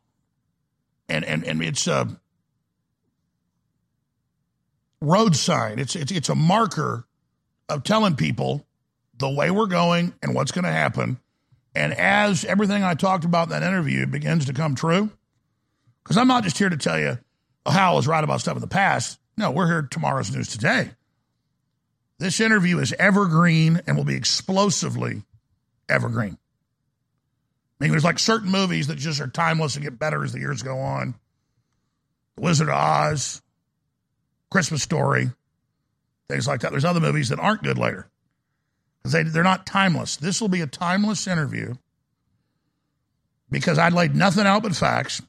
And, 1.08 1.24
and, 1.24 1.44
and 1.44 1.62
it's 1.62 1.86
a 1.86 2.08
road 5.00 5.36
sign. 5.36 5.78
It's, 5.78 5.94
it's, 5.94 6.10
it's 6.10 6.28
a 6.28 6.34
marker 6.34 7.06
of 7.68 7.84
telling 7.84 8.16
people 8.16 8.66
the 9.16 9.30
way 9.30 9.52
we're 9.52 9.66
going 9.66 10.12
and 10.22 10.34
what's 10.34 10.50
going 10.50 10.64
to 10.64 10.72
happen. 10.72 11.20
And 11.76 11.92
as 11.92 12.44
everything 12.44 12.82
I 12.82 12.94
talked 12.94 13.24
about 13.24 13.44
in 13.44 13.50
that 13.50 13.62
interview 13.62 14.08
begins 14.08 14.46
to 14.46 14.52
come 14.52 14.74
true, 14.74 15.10
because 16.02 16.16
I'm 16.16 16.28
not 16.28 16.44
just 16.44 16.58
here 16.58 16.68
to 16.68 16.76
tell 16.76 16.98
you 16.98 17.18
how 17.66 17.92
I 17.92 17.94
was 17.94 18.06
right 18.06 18.24
about 18.24 18.40
stuff 18.40 18.56
in 18.56 18.60
the 18.60 18.66
past. 18.68 19.18
No, 19.36 19.50
we're 19.50 19.66
here 19.66 19.82
tomorrow's 19.82 20.34
news 20.34 20.48
today. 20.48 20.90
This 22.18 22.40
interview 22.40 22.78
is 22.78 22.92
evergreen 22.98 23.80
and 23.86 23.96
will 23.96 24.04
be 24.04 24.16
explosively 24.16 25.22
evergreen. 25.88 26.36
I 27.80 27.84
mean, 27.84 27.92
there's 27.92 28.04
like 28.04 28.18
certain 28.18 28.50
movies 28.50 28.88
that 28.88 28.98
just 28.98 29.20
are 29.20 29.26
timeless 29.26 29.76
and 29.76 29.84
get 29.84 29.98
better 29.98 30.22
as 30.22 30.32
the 30.32 30.38
years 30.38 30.62
go 30.62 30.78
on. 30.78 31.14
The 32.36 32.42
Wizard 32.42 32.68
of 32.68 32.74
Oz, 32.74 33.40
Christmas 34.50 34.82
Story, 34.82 35.30
things 36.28 36.46
like 36.46 36.60
that. 36.60 36.72
There's 36.72 36.84
other 36.84 37.00
movies 37.00 37.30
that 37.30 37.40
aren't 37.40 37.62
good 37.62 37.78
later 37.78 38.10
because 38.98 39.12
they, 39.12 39.22
they're 39.22 39.42
not 39.42 39.64
timeless. 39.64 40.16
This 40.16 40.40
will 40.42 40.48
be 40.48 40.60
a 40.60 40.66
timeless 40.66 41.26
interview 41.26 41.74
because 43.50 43.78
I 43.78 43.88
laid 43.88 44.14
nothing 44.14 44.46
out 44.46 44.62
but 44.62 44.76
facts. 44.76 45.22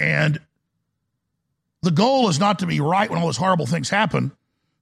And 0.00 0.40
the 1.82 1.90
goal 1.90 2.28
is 2.28 2.38
not 2.38 2.60
to 2.60 2.66
be 2.66 2.80
right 2.80 3.08
when 3.08 3.18
all 3.18 3.26
those 3.26 3.36
horrible 3.36 3.66
things 3.66 3.88
happen. 3.88 4.32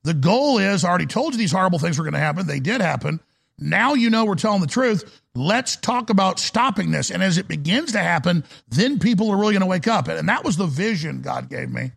The 0.02 0.14
goal 0.14 0.58
is 0.58 0.84
I 0.84 0.88
already 0.88 1.06
told 1.06 1.34
you 1.34 1.38
these 1.38 1.52
horrible 1.52 1.78
things 1.78 1.98
were 1.98 2.04
going 2.04 2.14
to 2.14 2.20
happen. 2.20 2.46
They 2.46 2.60
did 2.60 2.80
happen. 2.80 3.20
Now 3.58 3.94
you 3.94 4.10
know 4.10 4.24
we're 4.24 4.34
telling 4.34 4.60
the 4.60 4.66
truth. 4.66 5.20
Let's 5.34 5.76
talk 5.76 6.10
about 6.10 6.38
stopping 6.38 6.90
this. 6.90 7.10
And 7.10 7.22
as 7.22 7.38
it 7.38 7.48
begins 7.48 7.92
to 7.92 7.98
happen, 7.98 8.44
then 8.68 8.98
people 8.98 9.30
are 9.30 9.36
really 9.36 9.54
going 9.54 9.60
to 9.60 9.66
wake 9.66 9.88
up. 9.88 10.08
And 10.08 10.28
that 10.28 10.44
was 10.44 10.56
the 10.56 10.66
vision 10.66 11.22
God 11.22 11.48
gave 11.48 11.70
me. 11.70 11.92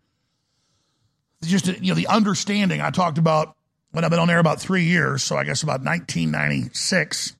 Just 1.41 1.67
you 1.67 1.89
know 1.89 1.95
the 1.95 2.07
understanding 2.07 2.81
I 2.81 2.89
talked 2.91 3.17
about 3.17 3.55
when 3.91 4.03
I've 4.03 4.11
been 4.11 4.19
on 4.19 4.29
air 4.29 4.39
about 4.39 4.59
three 4.59 4.83
years. 4.83 5.23
So 5.23 5.37
I 5.37 5.43
guess 5.43 5.63
about 5.63 5.81
1996, 5.83 7.35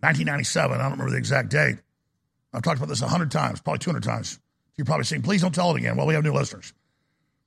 1997. 0.00 0.76
I 0.76 0.82
don't 0.82 0.92
remember 0.92 1.10
the 1.10 1.18
exact 1.18 1.50
date. 1.50 1.76
I've 2.52 2.62
talked 2.62 2.78
about 2.78 2.88
this 2.88 3.02
a 3.02 3.08
hundred 3.08 3.30
times, 3.30 3.60
probably 3.60 3.78
200 3.80 4.02
times. 4.02 4.38
You're 4.76 4.84
probably 4.84 5.04
saying, 5.04 5.22
please 5.22 5.42
don't 5.42 5.54
tell 5.54 5.70
it 5.72 5.78
again. 5.78 5.96
Well, 5.96 6.06
we 6.06 6.14
have 6.14 6.24
new 6.24 6.32
listeners. 6.32 6.72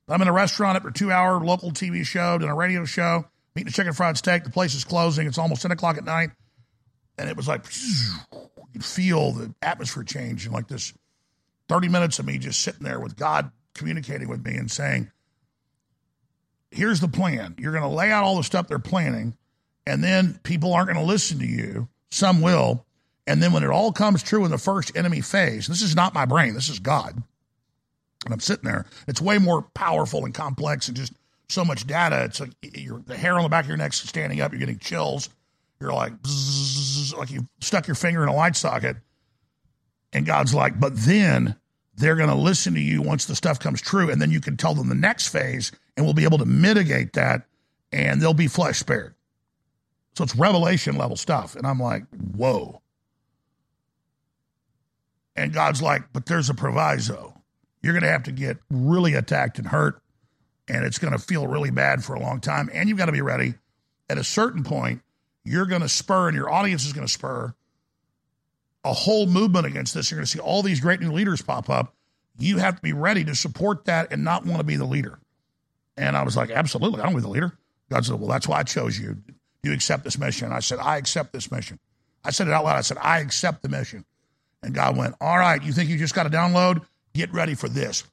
I'm 0.08 0.20
in 0.20 0.28
a 0.28 0.32
restaurant 0.32 0.76
after 0.76 0.88
a 0.88 0.92
two 0.92 1.10
hour 1.10 1.40
local 1.40 1.70
TV 1.70 2.04
show, 2.04 2.38
doing 2.38 2.50
a 2.50 2.54
radio 2.54 2.84
show, 2.84 3.24
eating 3.56 3.68
a 3.68 3.72
chicken 3.72 3.92
fried 3.92 4.18
steak. 4.18 4.44
The 4.44 4.50
place 4.50 4.74
is 4.74 4.84
closing. 4.84 5.26
It's 5.26 5.38
almost 5.38 5.62
10 5.62 5.70
o'clock 5.70 5.96
at 5.96 6.04
night. 6.04 6.30
And 7.18 7.28
it 7.28 7.36
was 7.36 7.48
like, 7.48 7.64
you 8.72 8.80
feel 8.80 9.32
the 9.32 9.54
atmosphere 9.62 10.02
change. 10.02 10.44
And 10.44 10.54
like 10.54 10.68
this 10.68 10.92
30 11.68 11.88
minutes 11.88 12.18
of 12.18 12.26
me 12.26 12.38
just 12.38 12.60
sitting 12.60 12.82
there 12.82 13.00
with 13.00 13.16
God 13.16 13.50
communicating 13.74 14.28
with 14.28 14.44
me 14.44 14.56
and 14.56 14.70
saying, 14.70 15.10
here's 16.70 17.00
the 17.00 17.08
plan. 17.08 17.54
You're 17.58 17.72
going 17.72 17.82
to 17.82 17.88
lay 17.88 18.10
out 18.10 18.24
all 18.24 18.36
the 18.36 18.44
stuff 18.44 18.68
they're 18.68 18.78
planning. 18.78 19.36
And 19.86 20.02
then 20.02 20.38
people 20.42 20.72
aren't 20.72 20.88
going 20.88 20.98
to 20.98 21.10
listen 21.10 21.38
to 21.38 21.46
you. 21.46 21.88
Some 22.10 22.40
will. 22.40 22.83
And 23.26 23.42
then 23.42 23.52
when 23.52 23.62
it 23.62 23.70
all 23.70 23.92
comes 23.92 24.22
true 24.22 24.44
in 24.44 24.50
the 24.50 24.58
first 24.58 24.96
enemy 24.96 25.20
phase, 25.20 25.66
this 25.66 25.82
is 25.82 25.96
not 25.96 26.14
my 26.14 26.26
brain, 26.26 26.54
this 26.54 26.68
is 26.68 26.78
God. 26.78 27.22
And 28.24 28.32
I'm 28.32 28.40
sitting 28.40 28.64
there. 28.64 28.86
It's 29.06 29.20
way 29.20 29.38
more 29.38 29.62
powerful 29.62 30.24
and 30.24 30.34
complex 30.34 30.88
and 30.88 30.96
just 30.96 31.12
so 31.48 31.64
much 31.64 31.86
data. 31.86 32.24
It's 32.24 32.40
like 32.40 32.50
the 32.60 33.16
hair 33.16 33.36
on 33.36 33.42
the 33.42 33.48
back 33.48 33.64
of 33.64 33.68
your 33.68 33.76
neck's 33.76 34.00
standing 34.00 34.40
up. 34.40 34.52
You're 34.52 34.60
getting 34.60 34.78
chills. 34.78 35.28
You're 35.80 35.92
like, 35.92 36.20
bzzz, 36.22 37.16
like 37.16 37.30
you 37.30 37.46
stuck 37.60 37.86
your 37.86 37.94
finger 37.94 38.22
in 38.22 38.28
a 38.28 38.34
light 38.34 38.56
socket. 38.56 38.96
And 40.12 40.24
God's 40.24 40.54
like, 40.54 40.78
but 40.78 40.96
then 40.96 41.56
they're 41.96 42.16
going 42.16 42.30
to 42.30 42.34
listen 42.34 42.74
to 42.74 42.80
you 42.80 43.02
once 43.02 43.26
the 43.26 43.34
stuff 43.34 43.58
comes 43.58 43.80
true. 43.80 44.10
And 44.10 44.22
then 44.22 44.30
you 44.30 44.40
can 44.40 44.56
tell 44.56 44.74
them 44.74 44.88
the 44.88 44.94
next 44.94 45.28
phase 45.28 45.72
and 45.96 46.06
we'll 46.06 46.14
be 46.14 46.24
able 46.24 46.38
to 46.38 46.46
mitigate 46.46 47.12
that 47.14 47.46
and 47.92 48.20
they'll 48.20 48.34
be 48.34 48.48
flesh 48.48 48.78
spared. 48.78 49.14
So 50.14 50.24
it's 50.24 50.36
revelation 50.36 50.96
level 50.96 51.16
stuff. 51.16 51.56
And 51.56 51.66
I'm 51.66 51.80
like, 51.80 52.04
whoa. 52.34 52.80
And 55.36 55.52
God's 55.52 55.82
like, 55.82 56.12
but 56.12 56.26
there's 56.26 56.50
a 56.50 56.54
proviso. 56.54 57.34
You're 57.82 57.92
going 57.92 58.04
to 58.04 58.10
have 58.10 58.22
to 58.24 58.32
get 58.32 58.58
really 58.70 59.14
attacked 59.14 59.58
and 59.58 59.66
hurt, 59.66 60.00
and 60.68 60.84
it's 60.84 60.98
going 60.98 61.12
to 61.12 61.18
feel 61.18 61.46
really 61.46 61.70
bad 61.70 62.04
for 62.04 62.14
a 62.14 62.20
long 62.20 62.40
time. 62.40 62.70
And 62.72 62.88
you've 62.88 62.98
got 62.98 63.06
to 63.06 63.12
be 63.12 63.20
ready. 63.20 63.54
At 64.08 64.18
a 64.18 64.24
certain 64.24 64.64
point, 64.64 65.02
you're 65.44 65.66
going 65.66 65.82
to 65.82 65.88
spur, 65.88 66.28
and 66.28 66.36
your 66.36 66.50
audience 66.50 66.86
is 66.86 66.92
going 66.92 67.06
to 67.06 67.12
spur 67.12 67.54
a 68.84 68.92
whole 68.92 69.26
movement 69.26 69.66
against 69.66 69.94
this. 69.94 70.10
You're 70.10 70.18
going 70.18 70.26
to 70.26 70.30
see 70.30 70.38
all 70.38 70.62
these 70.62 70.80
great 70.80 71.00
new 71.00 71.12
leaders 71.12 71.42
pop 71.42 71.68
up. 71.68 71.94
You 72.38 72.58
have 72.58 72.76
to 72.76 72.82
be 72.82 72.92
ready 72.92 73.24
to 73.24 73.34
support 73.34 73.86
that 73.86 74.12
and 74.12 74.24
not 74.24 74.44
want 74.44 74.58
to 74.58 74.64
be 74.64 74.76
the 74.76 74.84
leader. 74.84 75.18
And 75.96 76.16
I 76.16 76.22
was 76.22 76.36
like, 76.36 76.50
absolutely, 76.50 77.00
I 77.00 77.04
don't 77.04 77.14
want 77.14 77.24
to 77.24 77.28
be 77.28 77.38
the 77.38 77.46
leader. 77.46 77.58
God 77.90 78.04
said, 78.04 78.18
well, 78.18 78.28
that's 78.28 78.48
why 78.48 78.58
I 78.58 78.62
chose 78.62 78.98
you. 78.98 79.14
Do 79.14 79.70
you 79.70 79.72
accept 79.72 80.04
this 80.04 80.18
mission? 80.18 80.52
I 80.52 80.60
said, 80.60 80.78
I 80.80 80.96
accept 80.96 81.32
this 81.32 81.50
mission. 81.50 81.78
I 82.24 82.30
said 82.30 82.48
it 82.48 82.52
out 82.52 82.64
loud. 82.64 82.76
I 82.76 82.82
said, 82.82 82.98
I 83.00 83.20
accept 83.20 83.62
the 83.62 83.68
mission. 83.68 84.04
And 84.64 84.74
God 84.74 84.96
went, 84.96 85.14
All 85.20 85.38
right, 85.38 85.62
you 85.62 85.72
think 85.72 85.90
you 85.90 85.98
just 85.98 86.14
got 86.14 86.24
to 86.24 86.30
download? 86.30 86.84
Get 87.12 87.32
ready 87.32 87.54
for 87.54 87.68
this. 87.68 88.04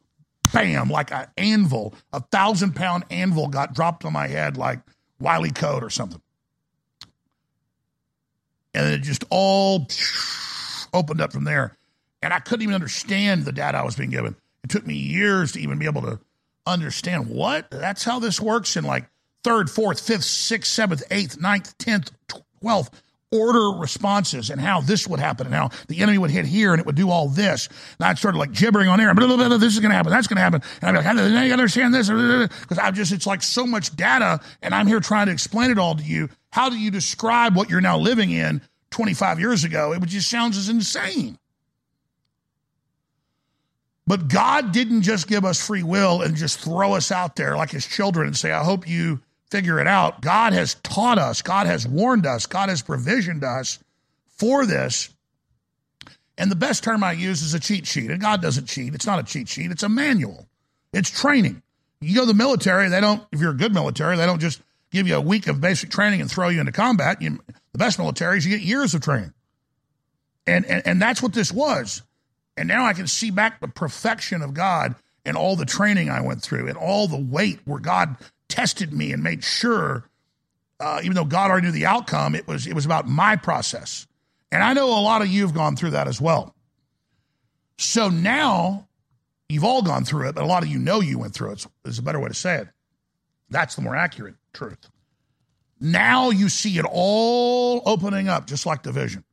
Bam, 0.53 0.90
like 0.90 1.11
an 1.11 1.28
anvil, 1.38 1.94
a 2.11 2.19
thousand 2.19 2.76
pound 2.76 3.06
anvil 3.10 3.48
got 3.48 3.73
dropped 3.73 4.03
on 4.03 4.11
my 4.11 4.28
head 4.28 4.57
like 4.57 4.80
Wiley 5.19 5.52
Code 5.52 5.84
or 5.84 5.90
something. 5.90 6.22
And 8.73 8.94
it 8.94 9.02
just 9.02 9.23
all 9.30 9.88
opened 10.94 11.22
up 11.22 11.32
from 11.32 11.45
there. 11.45 11.78
And 12.22 12.34
I 12.34 12.40
couldn't 12.40 12.64
even 12.64 12.76
understand 12.76 13.45
the 13.45 13.52
data 13.52 13.78
I 13.78 13.84
was 13.84 13.95
being 13.95 14.10
given. 14.10 14.36
It 14.64 14.69
took 14.69 14.86
me 14.86 14.94
years 14.94 15.53
to 15.53 15.60
even 15.61 15.80
be 15.80 15.86
able 15.86 16.02
to 16.03 16.19
understand 16.65 17.28
what? 17.28 17.72
That's 17.72 18.03
how 18.03 18.19
this 18.19 18.40
works 18.41 18.76
in 18.76 18.84
like 18.84 19.06
third, 19.44 19.69
fourth, 19.69 19.99
fifth, 19.99 20.23
sixth, 20.23 20.72
seventh, 20.72 21.03
eighth, 21.11 21.40
ninth, 21.40 21.78
tenth, 21.78 22.11
twelfth 22.60 23.02
order 23.31 23.79
responses 23.79 24.49
and 24.49 24.59
how 24.59 24.81
this 24.81 25.07
would 25.07 25.19
happen 25.19 25.47
and 25.47 25.55
how 25.55 25.69
the 25.87 26.01
enemy 26.01 26.17
would 26.17 26.31
hit 26.31 26.45
here 26.45 26.73
and 26.73 26.79
it 26.79 26.85
would 26.85 26.95
do 26.95 27.09
all 27.09 27.29
this. 27.29 27.69
And 27.99 28.07
I 28.07 28.13
started 28.15 28.37
like 28.37 28.51
gibbering 28.51 28.89
on 28.89 28.99
air. 28.99 29.13
Blah, 29.13 29.27
blah, 29.27 29.37
blah, 29.37 29.57
this 29.57 29.73
is 29.73 29.79
going 29.79 29.91
to 29.91 29.95
happen. 29.95 30.11
That's 30.11 30.27
going 30.27 30.37
to 30.37 30.41
happen. 30.41 30.61
And 30.81 30.89
I'm 30.89 30.95
like, 30.95 31.05
how 31.05 31.13
do 31.13 31.47
you 31.47 31.53
understand 31.53 31.93
this? 31.93 32.09
Because 32.09 32.77
I 32.77 32.91
just, 32.91 33.11
it's 33.11 33.25
like 33.25 33.41
so 33.41 33.65
much 33.65 33.95
data 33.95 34.41
and 34.61 34.75
I'm 34.75 34.87
here 34.87 34.99
trying 34.99 35.27
to 35.27 35.31
explain 35.31 35.71
it 35.71 35.79
all 35.79 35.95
to 35.95 36.03
you. 36.03 36.29
How 36.51 36.69
do 36.69 36.77
you 36.77 36.91
describe 36.91 37.55
what 37.55 37.69
you're 37.69 37.81
now 37.81 37.97
living 37.97 38.31
in 38.31 38.61
25 38.89 39.39
years 39.39 39.63
ago? 39.63 39.93
It 39.93 40.03
just 40.03 40.29
sounds 40.29 40.57
as 40.57 40.67
insane. 40.67 41.37
But 44.05 44.27
God 44.27 44.73
didn't 44.73 45.03
just 45.03 45.27
give 45.29 45.45
us 45.45 45.65
free 45.65 45.83
will 45.83 46.21
and 46.21 46.35
just 46.35 46.59
throw 46.59 46.95
us 46.95 47.13
out 47.13 47.37
there 47.37 47.55
like 47.55 47.71
his 47.71 47.85
children 47.85 48.27
and 48.27 48.35
say, 48.35 48.51
I 48.51 48.63
hope 48.63 48.85
you 48.85 49.21
figure 49.52 49.80
it 49.80 49.88
out. 49.88 50.22
God 50.22 50.53
has 50.53 50.76
taught 50.76 51.19
us, 51.19 51.41
God 51.41 51.68
has 51.68 51.86
warned 51.86 52.26
us, 52.26 52.45
God 52.45 52.69
has 52.69 52.82
provisioned 52.82 53.44
us 53.44 53.80
for 54.28 54.65
this. 54.65 55.10
And 56.38 56.49
the 56.49 56.56
best 56.56 56.84
term 56.84 57.03
I 57.03 57.11
use 57.11 57.41
is 57.44 57.53
a 57.53 57.60
cheat 57.60 57.86
sheet. 57.86 58.10
And 58.10 58.19
God 58.19 58.41
doesn't 58.41 58.65
cheat. 58.65 58.95
It's 58.95 59.06
not 59.06 59.19
a 59.19 59.23
cheat 59.23 59.49
sheet, 59.49 59.69
it's 59.69 59.84
a 59.84 59.90
manual. 59.90 60.48
It's 60.94 61.10
training. 61.10 61.61
You 61.99 62.15
go 62.15 62.22
to 62.22 62.28
the 62.28 62.34
military, 62.34 62.90
they 62.90 63.02
don't, 63.02 63.22
if 63.32 63.40
you're 63.40 63.52
a 63.52 63.57
good 63.57 63.73
military, 63.73 64.18
they 64.18 64.26
don't 64.26 64.40
just 64.40 64.61
give 64.91 65.07
you 65.07 65.15
a 65.15 65.22
week 65.22 65.48
of 65.48 65.61
basic 65.61 65.90
training 65.90 66.22
and 66.22 66.32
throw 66.32 66.49
you 66.49 66.60
into 66.60 66.72
combat. 66.72 67.22
You, 67.22 67.40
the 67.73 67.78
best 67.78 67.99
militaries, 67.99 68.44
you 68.45 68.57
get 68.57 68.61
years 68.61 68.95
of 68.95 69.02
training. 69.02 69.34
And, 70.48 70.65
and, 70.65 70.82
and 70.88 71.02
that's 71.02 71.22
what 71.22 71.34
this 71.34 71.52
was. 71.52 72.02
And 72.57 72.68
now 72.68 72.86
I 72.86 72.94
can 72.94 73.07
see 73.07 73.32
back 73.32 73.60
the 73.60 73.68
perfection 73.68 74.41
of 74.41 74.53
God 74.53 74.95
and 75.23 75.38
all 75.38 75.56
the 75.56 75.65
training 75.65 76.10
I 76.10 76.22
went 76.22 76.41
through 76.41 76.68
and 76.68 76.78
all 76.78 77.07
the 77.07 77.22
weight 77.22 77.60
where 77.65 77.80
God 77.80 78.15
tested 78.52 78.94
me 78.94 79.14
and 79.14 79.23
made 79.23 79.44
sure, 79.44 80.03
uh, 80.80 80.99
even 81.03 81.15
though 81.15 81.26
God 81.26 81.49
already 81.49 81.68
knew 81.68 81.73
the 81.73 81.86
outcome, 81.86 82.36
it 82.36 82.48
was 82.48 82.68
it 82.68 82.73
was 82.73 82.86
about 82.86 83.07
my 83.07 83.36
process. 83.36 84.06
And 84.52 84.61
I 84.61 84.73
know 84.73 84.88
a 84.88 84.99
lot 84.99 85.22
of 85.22 85.30
you 85.30 85.44
have 85.44 85.53
gone 85.53 85.76
through 85.76 85.91
that 85.91 86.07
as 86.07 86.19
well. 86.19 86.53
So 87.78 88.10
now 88.10 88.88
you've 89.48 89.64
all 89.64 89.82
gone 89.82 90.03
through 90.03 90.28
it, 90.30 90.36
but 90.36 90.44
a 90.44 90.48
lot 90.48 90.64
of 90.64 90.69
you 90.69 90.78
know 90.78 90.99
you 90.99 91.18
went 91.18 91.34
through 91.34 91.53
it. 91.53 91.65
Is 91.86 91.98
a 91.98 92.03
better 92.03 92.19
way 92.19 92.28
to 92.28 92.34
say 92.34 92.57
it. 92.57 92.68
That's 93.49 93.76
the 93.76 93.82
more 93.82 93.95
accurate 93.95 94.36
truth. 94.53 94.90
Now 95.80 96.30
you 96.30 96.49
see 96.49 96.78
it 96.78 96.86
all 96.90 97.82
opening 97.86 98.28
up, 98.28 98.45
just 98.45 98.65
like 98.65 98.84
the 98.84 98.91
vision. 98.91 99.23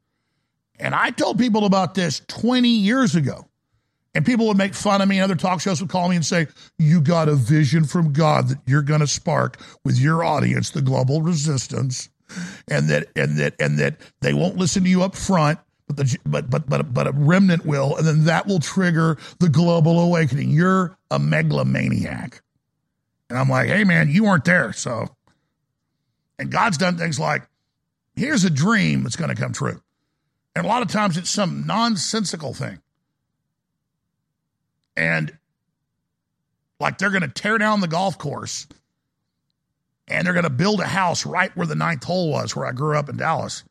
And 0.78 0.94
I 0.94 1.10
told 1.10 1.38
people 1.38 1.66
about 1.66 1.94
this 1.94 2.22
20 2.28 2.68
years 2.68 3.16
ago. 3.16 3.47
And 4.18 4.26
people 4.26 4.48
would 4.48 4.56
make 4.56 4.74
fun 4.74 5.00
of 5.00 5.08
me, 5.08 5.18
and 5.18 5.22
other 5.22 5.36
talk 5.36 5.60
shows 5.60 5.80
would 5.80 5.90
call 5.90 6.08
me 6.08 6.16
and 6.16 6.26
say, 6.26 6.48
You 6.76 7.00
got 7.00 7.28
a 7.28 7.36
vision 7.36 7.84
from 7.84 8.12
God 8.12 8.48
that 8.48 8.58
you're 8.66 8.82
going 8.82 8.98
to 8.98 9.06
spark 9.06 9.60
with 9.84 9.96
your 9.96 10.24
audience, 10.24 10.70
the 10.70 10.82
global 10.82 11.22
resistance, 11.22 12.08
and 12.68 12.88
that 12.88 13.06
and 13.14 13.36
that 13.36 13.54
and 13.60 13.78
that 13.78 14.00
they 14.20 14.34
won't 14.34 14.56
listen 14.56 14.82
to 14.82 14.90
you 14.90 15.04
up 15.04 15.14
front, 15.14 15.60
but 15.86 15.98
the 15.98 16.18
but 16.26 16.50
but 16.50 16.68
but 16.68 16.92
but 16.92 17.06
a 17.06 17.12
remnant 17.12 17.64
will, 17.64 17.96
and 17.96 18.04
then 18.04 18.24
that 18.24 18.48
will 18.48 18.58
trigger 18.58 19.18
the 19.38 19.48
global 19.48 20.00
awakening. 20.00 20.50
You're 20.50 20.98
a 21.12 21.20
megalomaniac. 21.20 22.42
And 23.30 23.38
I'm 23.38 23.48
like, 23.48 23.68
hey 23.68 23.84
man, 23.84 24.10
you 24.10 24.24
weren't 24.24 24.44
there, 24.44 24.72
so 24.72 25.14
and 26.40 26.50
God's 26.50 26.76
done 26.76 26.98
things 26.98 27.20
like, 27.20 27.48
here's 28.16 28.42
a 28.42 28.50
dream 28.50 29.04
that's 29.04 29.14
going 29.14 29.32
to 29.32 29.40
come 29.40 29.52
true. 29.52 29.80
And 30.56 30.64
a 30.64 30.68
lot 30.68 30.82
of 30.82 30.88
times 30.88 31.16
it's 31.16 31.30
some 31.30 31.68
nonsensical 31.68 32.52
thing 32.52 32.80
and 34.98 35.32
like 36.80 36.98
they're 36.98 37.10
going 37.10 37.22
to 37.22 37.28
tear 37.28 37.56
down 37.56 37.80
the 37.80 37.88
golf 37.88 38.18
course 38.18 38.66
and 40.08 40.26
they're 40.26 40.34
going 40.34 40.42
to 40.42 40.50
build 40.50 40.80
a 40.80 40.86
house 40.86 41.24
right 41.24 41.56
where 41.56 41.66
the 41.66 41.76
ninth 41.76 42.02
hole 42.02 42.30
was, 42.30 42.56
where 42.56 42.66
I 42.66 42.72
grew 42.72 42.98
up 42.98 43.08
in 43.08 43.16
Dallas. 43.16 43.62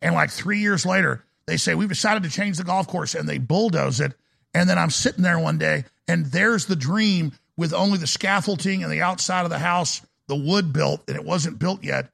And 0.00 0.14
like 0.14 0.30
three 0.30 0.60
years 0.60 0.86
later, 0.86 1.24
they 1.46 1.56
say, 1.56 1.74
We've 1.74 1.88
decided 1.88 2.22
to 2.22 2.30
change 2.30 2.56
the 2.56 2.64
golf 2.64 2.86
course 2.86 3.14
and 3.14 3.28
they 3.28 3.38
bulldoze 3.38 4.00
it. 4.00 4.14
And 4.54 4.70
then 4.70 4.78
I'm 4.78 4.90
sitting 4.90 5.22
there 5.22 5.38
one 5.38 5.58
day 5.58 5.84
and 6.06 6.26
there's 6.26 6.66
the 6.66 6.76
dream 6.76 7.32
with 7.56 7.74
only 7.74 7.98
the 7.98 8.06
scaffolding 8.06 8.84
and 8.84 8.92
the 8.92 9.02
outside 9.02 9.44
of 9.44 9.50
the 9.50 9.58
house, 9.58 10.02
the 10.28 10.36
wood 10.36 10.72
built, 10.72 11.02
and 11.08 11.16
it 11.16 11.24
wasn't 11.24 11.58
built 11.58 11.82
yet. 11.82 12.10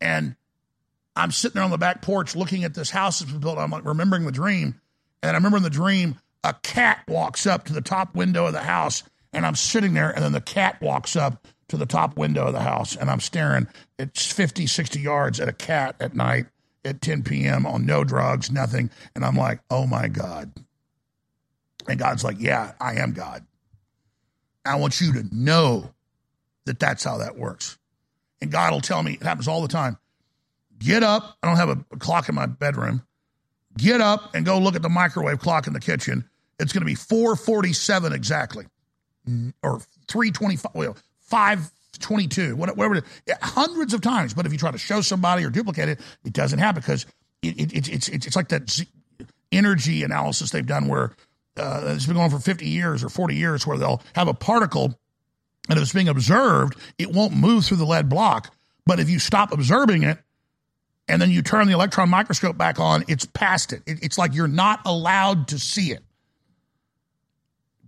And 0.00 0.36
I'm 1.16 1.32
sitting 1.32 1.54
there 1.54 1.64
on 1.64 1.70
the 1.70 1.78
back 1.78 2.02
porch 2.02 2.36
looking 2.36 2.62
at 2.62 2.74
this 2.74 2.90
house 2.90 3.18
that's 3.18 3.32
been 3.32 3.40
built. 3.40 3.58
I'm 3.58 3.70
like 3.70 3.84
remembering 3.84 4.26
the 4.26 4.32
dream. 4.32 4.80
And 5.22 5.32
I 5.32 5.34
remember 5.34 5.56
in 5.56 5.64
the 5.64 5.70
dream, 5.70 6.16
a 6.44 6.54
cat 6.62 7.02
walks 7.08 7.46
up 7.46 7.64
to 7.66 7.72
the 7.72 7.80
top 7.80 8.14
window 8.14 8.46
of 8.46 8.52
the 8.52 8.60
house, 8.60 9.02
and 9.32 9.44
I'm 9.44 9.54
sitting 9.54 9.94
there, 9.94 10.10
and 10.10 10.24
then 10.24 10.32
the 10.32 10.40
cat 10.40 10.80
walks 10.80 11.16
up 11.16 11.46
to 11.68 11.76
the 11.76 11.86
top 11.86 12.16
window 12.16 12.46
of 12.46 12.52
the 12.52 12.60
house, 12.60 12.96
and 12.96 13.10
I'm 13.10 13.20
staring. 13.20 13.68
It's 13.98 14.30
50, 14.30 14.66
60 14.66 15.00
yards 15.00 15.40
at 15.40 15.48
a 15.48 15.52
cat 15.52 15.96
at 16.00 16.14
night 16.14 16.46
at 16.84 17.00
10 17.00 17.22
p.m. 17.22 17.66
on 17.66 17.86
no 17.86 18.04
drugs, 18.04 18.50
nothing. 18.50 18.90
And 19.14 19.24
I'm 19.24 19.36
like, 19.36 19.60
oh 19.70 19.86
my 19.86 20.08
God. 20.08 20.52
And 21.88 21.98
God's 21.98 22.24
like, 22.24 22.36
yeah, 22.40 22.72
I 22.80 22.94
am 22.94 23.12
God. 23.12 23.44
I 24.64 24.76
want 24.76 25.00
you 25.00 25.12
to 25.14 25.24
know 25.32 25.94
that 26.66 26.78
that's 26.78 27.04
how 27.04 27.18
that 27.18 27.36
works. 27.36 27.78
And 28.40 28.50
God 28.50 28.72
will 28.72 28.80
tell 28.80 29.02
me, 29.02 29.12
it 29.14 29.22
happens 29.22 29.48
all 29.48 29.62
the 29.62 29.68
time. 29.68 29.98
Get 30.78 31.02
up. 31.02 31.36
I 31.42 31.46
don't 31.46 31.56
have 31.56 31.68
a 31.68 31.96
clock 31.98 32.28
in 32.28 32.34
my 32.34 32.46
bedroom. 32.46 33.02
Get 33.76 34.00
up 34.00 34.34
and 34.34 34.44
go 34.44 34.58
look 34.58 34.74
at 34.74 34.82
the 34.82 34.88
microwave 34.88 35.38
clock 35.38 35.66
in 35.66 35.72
the 35.72 35.80
kitchen. 35.80 36.28
It's 36.60 36.72
going 36.72 36.82
to 36.82 36.86
be 36.86 36.94
447 36.94 38.12
exactly, 38.12 38.66
or 39.62 39.80
325, 40.08 40.74
well, 40.74 40.96
522, 41.20 42.56
whatever. 42.56 43.02
Hundreds 43.40 43.94
of 43.94 44.00
times. 44.00 44.34
But 44.34 44.46
if 44.46 44.52
you 44.52 44.58
try 44.58 44.70
to 44.70 44.78
show 44.78 45.00
somebody 45.00 45.44
or 45.44 45.50
duplicate 45.50 45.88
it, 45.88 46.00
it 46.24 46.32
doesn't 46.32 46.58
happen 46.58 46.80
because 46.80 47.06
it, 47.42 47.58
it, 47.60 47.72
it, 47.72 47.88
it's, 47.88 48.08
it's, 48.08 48.26
it's 48.26 48.36
like 48.36 48.48
that 48.48 48.84
energy 49.52 50.02
analysis 50.02 50.50
they've 50.50 50.66
done 50.66 50.86
where 50.86 51.12
uh, 51.56 51.82
it's 51.86 52.06
been 52.06 52.16
going 52.16 52.30
for 52.30 52.38
50 52.38 52.66
years 52.66 53.02
or 53.02 53.08
40 53.08 53.34
years 53.34 53.66
where 53.66 53.78
they'll 53.78 54.02
have 54.14 54.28
a 54.28 54.34
particle 54.34 54.94
and 55.68 55.78
if 55.78 55.84
it's 55.84 55.92
being 55.92 56.08
observed, 56.08 56.76
it 56.98 57.12
won't 57.12 57.32
move 57.32 57.64
through 57.64 57.76
the 57.76 57.84
lead 57.84 58.08
block. 58.08 58.52
But 58.86 58.98
if 58.98 59.08
you 59.08 59.20
stop 59.20 59.52
observing 59.52 60.02
it 60.02 60.18
and 61.06 61.22
then 61.22 61.30
you 61.30 61.42
turn 61.42 61.68
the 61.68 61.74
electron 61.74 62.08
microscope 62.08 62.58
back 62.58 62.80
on, 62.80 63.04
it's 63.06 63.24
past 63.24 63.72
it. 63.72 63.82
it 63.86 64.02
it's 64.02 64.18
like 64.18 64.34
you're 64.34 64.48
not 64.48 64.80
allowed 64.84 65.48
to 65.48 65.58
see 65.60 65.92
it 65.92 66.02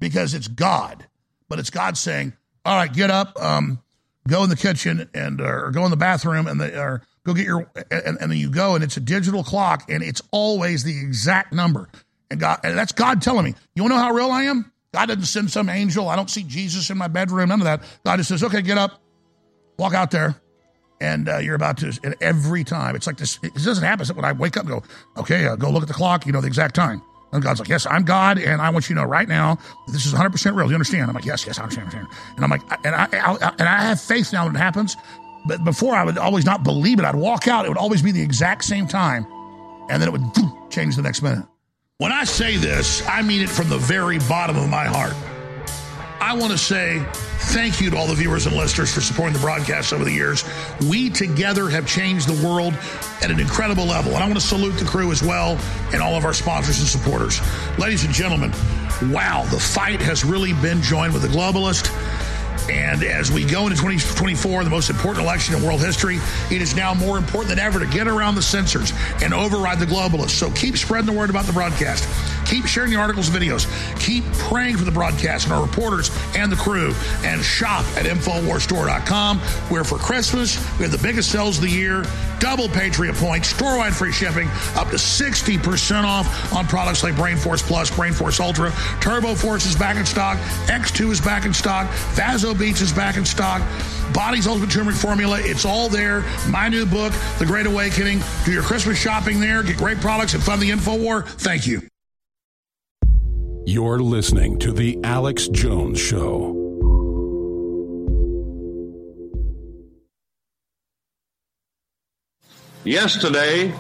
because 0.03 0.35
it's 0.35 0.49
God. 0.49 1.07
But 1.49 1.61
it's 1.61 1.71
God 1.71 1.97
saying, 1.97 2.33
all 2.65 2.77
right, 2.77 2.93
get 2.93 3.09
up, 3.09 3.41
um, 3.41 3.81
go 4.27 4.43
in 4.43 4.51
the 4.51 4.57
kitchen 4.57 5.09
and 5.15 5.41
or 5.41 5.71
go 5.71 5.85
in 5.85 5.93
the 5.93 5.97
bathroom 5.97 6.49
and 6.49 6.61
the, 6.61 6.77
or 6.77 7.03
go 7.25 7.35
get 7.35 7.47
your 7.47 7.71
and, 7.89 8.19
and 8.21 8.31
then 8.31 8.37
you 8.37 8.51
go 8.51 8.75
and 8.75 8.83
it's 8.83 8.97
a 8.97 9.01
digital 9.01 9.45
clock 9.45 9.89
and 9.89 10.03
it's 10.03 10.21
always 10.33 10.83
the 10.83 10.99
exact 10.99 11.53
number. 11.53 11.89
And 12.33 12.41
God 12.41 12.59
and 12.65 12.77
that's 12.77 12.91
God 12.91 13.23
telling 13.23 13.45
me, 13.45 13.55
you 13.77 13.85
wanna 13.85 13.95
know 13.95 14.01
how 14.01 14.11
real 14.11 14.33
I 14.33 14.43
am? 14.45 14.73
God 14.93 15.07
doesn't 15.07 15.25
send 15.25 15.51
some 15.53 15.69
angel. 15.69 16.09
I 16.09 16.17
don't 16.17 16.29
see 16.29 16.43
Jesus 16.43 16.91
in 16.91 16.99
my 16.99 17.09
bedroom, 17.09 17.51
none 17.51 17.61
of 17.61 17.65
that. 17.65 17.83
God 18.05 18.17
just 18.17 18.29
says, 18.29 18.43
okay, 18.43 18.61
get 18.61 18.79
up, 18.79 19.01
walk 19.79 19.95
out 19.95 20.11
there, 20.11 20.35
and 21.01 21.29
uh, 21.29 21.39
you're 21.39 21.55
about 21.55 21.79
to. 21.79 21.97
And 22.03 22.17
every 22.21 22.65
time, 22.65 22.97
it's 22.97 23.07
like 23.07 23.19
this. 23.19 23.39
It 23.43 23.55
doesn't 23.55 23.85
happen 23.85 24.07
when 24.17 24.25
I 24.25 24.33
wake 24.33 24.57
up 24.57 24.67
and 24.67 24.71
go, 24.71 24.83
okay, 25.17 25.47
uh, 25.47 25.57
go 25.57 25.71
look 25.71 25.83
at 25.83 25.89
the 25.89 25.95
clock. 25.95 26.27
You 26.27 26.33
know 26.33 26.41
the 26.41 26.49
exact 26.49 26.75
time. 26.75 27.03
And 27.33 27.43
God's 27.43 27.61
like, 27.61 27.69
yes, 27.69 27.87
I'm 27.87 28.05
God, 28.05 28.39
and 28.39 28.61
I 28.61 28.69
want 28.71 28.89
you 28.89 28.95
to 28.95 29.01
know 29.01 29.07
right 29.07 29.29
now 29.29 29.59
this 29.87 30.05
is 30.05 30.13
100 30.13 30.31
percent 30.31 30.55
real. 30.55 30.67
Do 30.67 30.73
you 30.73 30.77
understand? 30.77 31.09
I'm 31.09 31.15
like, 31.15 31.25
yes, 31.25 31.47
yes, 31.47 31.59
I 31.59 31.63
understand, 31.63 31.89
I 31.89 31.99
understand. 31.99 32.37
And 32.37 32.45
I'm 32.45 32.51
like, 32.51 32.63
and 32.85 32.95
I, 32.95 33.09
I, 33.13 33.55
and 33.59 33.69
I 33.69 33.83
have 33.83 34.01
faith 34.01 34.33
now 34.33 34.47
when 34.47 34.55
it 34.55 34.59
happens. 34.59 34.97
But 35.47 35.65
before, 35.65 35.95
I 35.95 36.05
would 36.05 36.19
always 36.19 36.45
not 36.45 36.63
believe 36.63 36.99
it. 36.99 37.05
I'd 37.05 37.17
walk 37.17 37.49
out. 37.49 37.65
It 37.65 37.69
would 37.69 37.79
always 37.79 38.03
be 38.03 38.13
the 38.13 38.23
exact 38.23 38.65
same 38.65 38.87
time, 38.87 39.27
and 39.89 40.01
then 40.01 40.09
it 40.09 40.13
would 40.13 40.71
change 40.71 40.97
the 40.97 41.03
next 41.03 41.23
minute. 41.23 41.45
When 41.99 42.13
I 42.13 42.25
say 42.25 42.57
this, 42.57 43.07
I 43.09 43.23
mean 43.23 43.43
it 43.43 43.49
from 43.49 43.69
the 43.69 43.79
very 43.79 44.19
bottom 44.21 44.57
of 44.57 44.69
my 44.69 44.85
heart. 44.85 45.15
I 46.23 46.35
want 46.35 46.53
to 46.53 46.57
say 46.57 47.05
thank 47.51 47.81
you 47.81 47.91
to 47.91 47.97
all 47.97 48.07
the 48.07 48.15
viewers 48.15 48.47
and 48.47 48.55
listeners 48.55 48.95
for 48.95 49.01
supporting 49.01 49.33
the 49.33 49.41
broadcast 49.41 49.93
over 49.93 50.05
the 50.05 50.13
years. 50.13 50.45
We 50.89 51.11
together 51.11 51.69
have 51.69 51.85
changed 51.85 52.29
the 52.29 52.47
world 52.47 52.75
at 53.23 53.33
an 53.33 53.41
incredible 53.41 53.87
level. 53.87 54.13
And 54.13 54.23
I 54.23 54.27
want 54.29 54.39
to 54.39 54.47
salute 54.47 54.79
the 54.79 54.85
crew 54.85 55.11
as 55.11 55.21
well 55.21 55.59
and 55.93 56.01
all 56.01 56.15
of 56.15 56.25
our 56.25 56.33
sponsors 56.33 56.79
and 56.79 56.87
supporters. 56.87 57.41
Ladies 57.77 58.05
and 58.05 58.15
gentlemen, 58.15 58.53
wow, 59.11 59.45
the 59.51 59.59
fight 59.59 60.01
has 60.01 60.25
really 60.25 60.53
been 60.53 60.81
joined 60.81 61.13
with 61.13 61.23
the 61.23 61.29
globalist. 61.29 61.91
And 62.71 63.03
as 63.03 63.31
we 63.31 63.45
go 63.45 63.65
into 63.65 63.77
2024, 63.77 64.65
the 64.65 64.71
most 64.71 64.91
important 64.91 65.25
election 65.25 65.55
in 65.55 65.63
world 65.63 65.81
history, 65.81 66.19
it 66.51 66.63
is 66.63 66.75
now 66.75 66.95
more 66.95 67.19
important 67.19 67.49
than 67.49 67.59
ever 67.59 67.79
to 67.79 67.87
get 67.87 68.09
around 68.09 68.35
the 68.35 68.43
censors 68.43 68.93
and 69.23 69.35
override 69.35 69.79
the 69.79 69.87
globalists. 69.87 70.31
So 70.31 70.51
keep 70.53 70.77
spreading 70.77 71.07
the 71.07 71.19
word 71.19 71.31
about 71.31 71.45
the 71.45 71.53
broadcast. 71.53 72.09
Keep 72.47 72.67
sharing 72.67 72.91
the 72.91 72.97
articles 72.97 73.29
and 73.29 73.37
videos. 73.43 73.67
Keep 74.01 74.25
praying 74.35 74.77
for 74.77 74.85
the 74.85 74.91
broadcast 74.91 75.47
and 75.47 75.55
our 75.55 75.63
reporters 75.63 76.11
and 76.37 76.51
the 76.51 76.57
crew. 76.57 76.95
And 77.25 77.43
shop 77.43 77.85
at 77.97 78.05
InfoWarsStore.com, 78.05 79.39
where 79.69 79.85
for 79.85 79.99
Christmas, 79.99 80.57
we 80.79 80.83
have 80.83 80.93
the 80.93 81.03
biggest 81.03 81.31
sales 81.31 81.57
of 81.57 81.63
the 81.63 81.71
year, 81.71 82.05
double 82.41 82.69
Patriot 82.69 83.15
points, 83.15 83.49
store-wide 83.49 83.95
free 83.95 84.13
shipping, 84.13 84.49
up 84.75 84.91
to 84.91 84.97
60% 84.97 86.05
off 86.05 86.53
on 86.53 86.67
products 86.67 87.03
like 87.03 87.17
Brain 87.17 87.37
Force 87.37 87.63
Plus, 87.63 87.91
Brain 87.95 88.13
Force 88.13 88.41
Ultra, 88.41 88.73
Turbo 89.01 89.35
Force 89.35 89.65
is 89.65 89.77
back 89.77 89.97
in 89.97 90.05
stock, 90.05 90.37
X2 90.67 91.11
is 91.11 91.21
back 91.21 91.45
in 91.45 91.55
stock, 91.55 91.89
Vaso 92.15 92.52
Beats 92.55 92.81
is 92.81 92.93
back 92.93 93.17
in 93.17 93.25
stock. 93.25 93.63
Body's 94.13 94.47
Ultimate 94.47 94.71
Turmeric 94.71 94.97
Formula, 94.97 95.39
it's 95.41 95.65
all 95.65 95.89
there. 95.89 96.25
My 96.49 96.69
new 96.69 96.87
book, 96.87 97.13
The 97.39 97.47
Great 97.47 97.67
Awakening. 97.67 98.21
Do 98.45 98.53
your 98.53 98.63
Christmas 98.63 98.99
shopping 98.99 99.41
there, 99.41 99.63
get 99.63 99.77
great 99.77 99.99
products, 99.99 100.35
and 100.35 100.43
fund 100.43 100.61
the 100.61 100.71
InfoWar. 100.71 101.27
Thank 101.27 101.67
you. 101.67 101.83
You're 103.65 104.01
listening 104.01 104.59
to 104.59 104.73
The 104.73 104.99
Alex 105.05 105.49
Jones 105.49 106.01
Show. 106.01 106.59
Yesterday, 112.85 113.73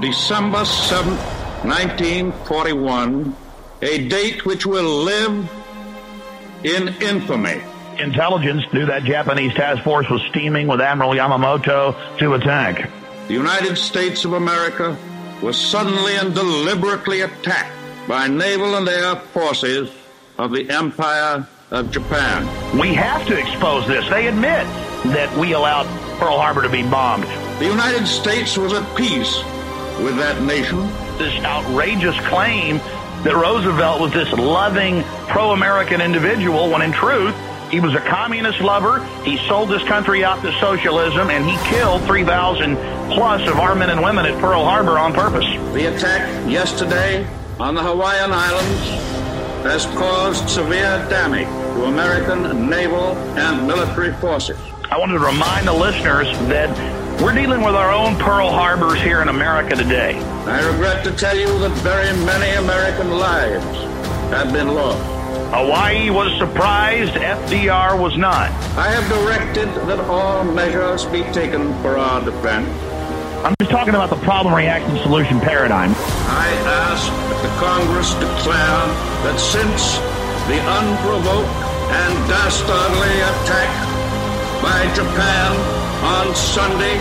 December 0.00 0.60
7th, 0.60 1.64
1941, 1.64 3.36
a 3.82 4.08
date 4.08 4.46
which 4.46 4.64
will 4.64 5.04
live 5.04 5.46
in 6.64 6.88
infamy. 7.02 7.60
Intelligence 7.98 8.64
knew 8.72 8.86
that 8.86 9.04
Japanese 9.04 9.52
task 9.54 9.82
force 9.82 10.08
was 10.08 10.22
steaming 10.30 10.66
with 10.66 10.80
Admiral 10.80 11.12
Yamamoto 11.12 12.18
to 12.18 12.34
attack. 12.34 12.90
The 13.26 13.34
United 13.34 13.76
States 13.76 14.24
of 14.24 14.34
America 14.34 14.96
was 15.42 15.56
suddenly 15.56 16.16
and 16.16 16.34
deliberately 16.34 17.22
attacked 17.22 17.72
by 18.08 18.28
naval 18.28 18.76
and 18.76 18.88
air 18.88 19.16
forces 19.16 19.90
of 20.38 20.52
the 20.52 20.70
Empire 20.70 21.46
of 21.70 21.90
Japan. 21.90 22.46
We 22.78 22.94
have 22.94 23.26
to 23.26 23.38
expose 23.38 23.86
this. 23.86 24.08
They 24.08 24.28
admit 24.28 24.66
that 25.12 25.36
we 25.36 25.52
allowed 25.52 25.86
Pearl 26.18 26.38
Harbor 26.38 26.62
to 26.62 26.68
be 26.68 26.82
bombed. 26.82 27.24
The 27.58 27.66
United 27.66 28.06
States 28.06 28.56
was 28.56 28.72
at 28.72 28.96
peace 28.96 29.36
with 30.00 30.16
that 30.16 30.40
nation. 30.42 30.80
This 31.18 31.34
outrageous 31.44 32.18
claim 32.28 32.78
that 33.24 33.34
Roosevelt 33.34 34.00
was 34.00 34.12
this 34.12 34.32
loving, 34.32 35.02
pro 35.26 35.50
American 35.50 36.00
individual 36.00 36.70
when 36.70 36.82
in 36.82 36.92
truth, 36.92 37.34
he 37.70 37.80
was 37.80 37.94
a 37.94 38.00
communist 38.00 38.60
lover. 38.60 39.04
He 39.24 39.36
sold 39.46 39.68
this 39.68 39.82
country 39.84 40.24
out 40.24 40.40
to 40.42 40.52
socialism 40.60 41.30
and 41.30 41.44
he 41.44 41.56
killed 41.68 42.02
3,000 42.04 42.76
plus 43.12 43.48
of 43.48 43.58
our 43.58 43.74
men 43.74 43.90
and 43.90 44.02
women 44.02 44.26
at 44.26 44.40
Pearl 44.40 44.64
Harbor 44.64 44.98
on 44.98 45.12
purpose. 45.12 45.46
The 45.74 45.94
attack 45.94 46.50
yesterday 46.50 47.26
on 47.58 47.74
the 47.74 47.82
Hawaiian 47.82 48.32
Islands 48.32 49.08
has 49.64 49.86
caused 49.86 50.48
severe 50.48 51.04
damage 51.10 51.46
to 51.46 51.84
American 51.84 52.68
naval 52.70 53.16
and 53.36 53.66
military 53.66 54.12
forces. 54.14 54.58
I 54.90 54.98
wanted 54.98 55.14
to 55.14 55.24
remind 55.26 55.66
the 55.66 55.72
listeners 55.72 56.28
that 56.48 57.20
we're 57.20 57.34
dealing 57.34 57.62
with 57.62 57.74
our 57.74 57.90
own 57.92 58.16
Pearl 58.16 58.48
Harbors 58.48 59.00
here 59.00 59.20
in 59.20 59.28
America 59.28 59.74
today. 59.76 60.18
I 60.46 60.66
regret 60.66 61.04
to 61.04 61.12
tell 61.12 61.36
you 61.36 61.46
that 61.58 61.72
very 61.82 62.16
many 62.24 62.56
American 62.56 63.10
lives 63.10 63.64
have 64.32 64.52
been 64.52 64.68
lost. 64.68 65.17
Hawaii 65.50 66.10
was 66.10 66.36
surprised, 66.36 67.14
FDR 67.14 67.98
was 67.98 68.18
not. 68.18 68.50
I 68.76 68.92
have 68.92 69.08
directed 69.08 69.68
that 69.88 69.98
all 70.00 70.44
measures 70.44 71.06
be 71.06 71.22
taken 71.32 71.72
for 71.80 71.96
our 71.96 72.22
defense. 72.22 72.68
I'm 73.48 73.54
just 73.58 73.70
talking 73.70 73.94
about 73.94 74.10
the 74.10 74.20
problem 74.28 74.52
reaction 74.52 74.98
solution 74.98 75.40
paradigm. 75.40 75.92
I 76.28 76.52
ask 76.68 77.08
that 77.08 77.40
the 77.40 77.52
Congress 77.56 78.12
declare 78.20 78.84
that 79.24 79.40
since 79.40 79.96
the 80.52 80.60
unprovoked 80.60 81.48
and 81.96 82.12
dastardly 82.28 83.16
attack 83.32 83.72
by 84.60 84.84
Japan 84.92 85.56
on 86.04 86.36
Sunday, 86.36 87.00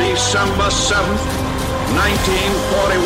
December 0.00 0.72
7th, 0.72 1.43
1941, 1.92 3.04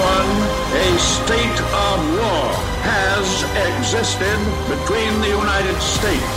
a 0.78 0.88
state 0.98 1.58
of 1.74 1.96
war 2.14 2.46
has 2.86 3.26
existed 3.74 4.38
between 4.70 5.10
the 5.20 5.28
United 5.28 5.74
States 5.82 6.34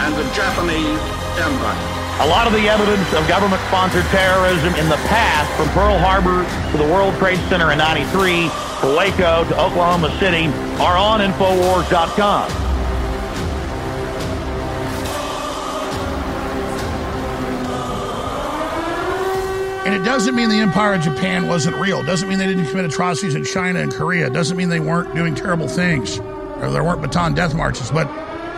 and 0.00 0.14
the 0.16 0.24
Japanese 0.32 1.00
Empire. 1.36 2.00
A 2.20 2.28
lot 2.28 2.46
of 2.46 2.52
the 2.52 2.68
evidence 2.68 3.12
of 3.14 3.26
government-sponsored 3.28 4.04
terrorism 4.12 4.74
in 4.74 4.88
the 4.88 5.00
past, 5.08 5.48
from 5.56 5.68
Pearl 5.70 5.98
Harbor 5.98 6.44
to 6.72 6.76
the 6.76 6.84
World 6.92 7.16
Trade 7.16 7.38
Center 7.48 7.72
in 7.72 7.78
93, 7.78 8.48
to 8.80 8.96
Waco 8.96 9.44
to 9.48 9.54
Oklahoma 9.60 10.10
City, 10.20 10.46
are 10.80 10.96
on 10.96 11.20
Infowars.com. 11.20 12.59
And 19.90 20.00
it 20.00 20.04
doesn't 20.04 20.36
mean 20.36 20.50
the 20.50 20.60
Empire 20.60 20.94
of 20.94 21.02
Japan 21.02 21.48
wasn't 21.48 21.74
real. 21.74 21.98
It 21.98 22.06
doesn't 22.06 22.28
mean 22.28 22.38
they 22.38 22.46
didn't 22.46 22.66
commit 22.66 22.84
atrocities 22.84 23.34
in 23.34 23.44
China 23.44 23.80
and 23.80 23.92
Korea. 23.92 24.28
It 24.28 24.32
doesn't 24.32 24.56
mean 24.56 24.68
they 24.68 24.78
weren't 24.78 25.12
doing 25.16 25.34
terrible 25.34 25.66
things 25.66 26.20
or 26.20 26.70
there 26.70 26.84
weren't 26.84 27.02
Bataan 27.02 27.34
death 27.34 27.56
marches. 27.56 27.90
But 27.90 28.08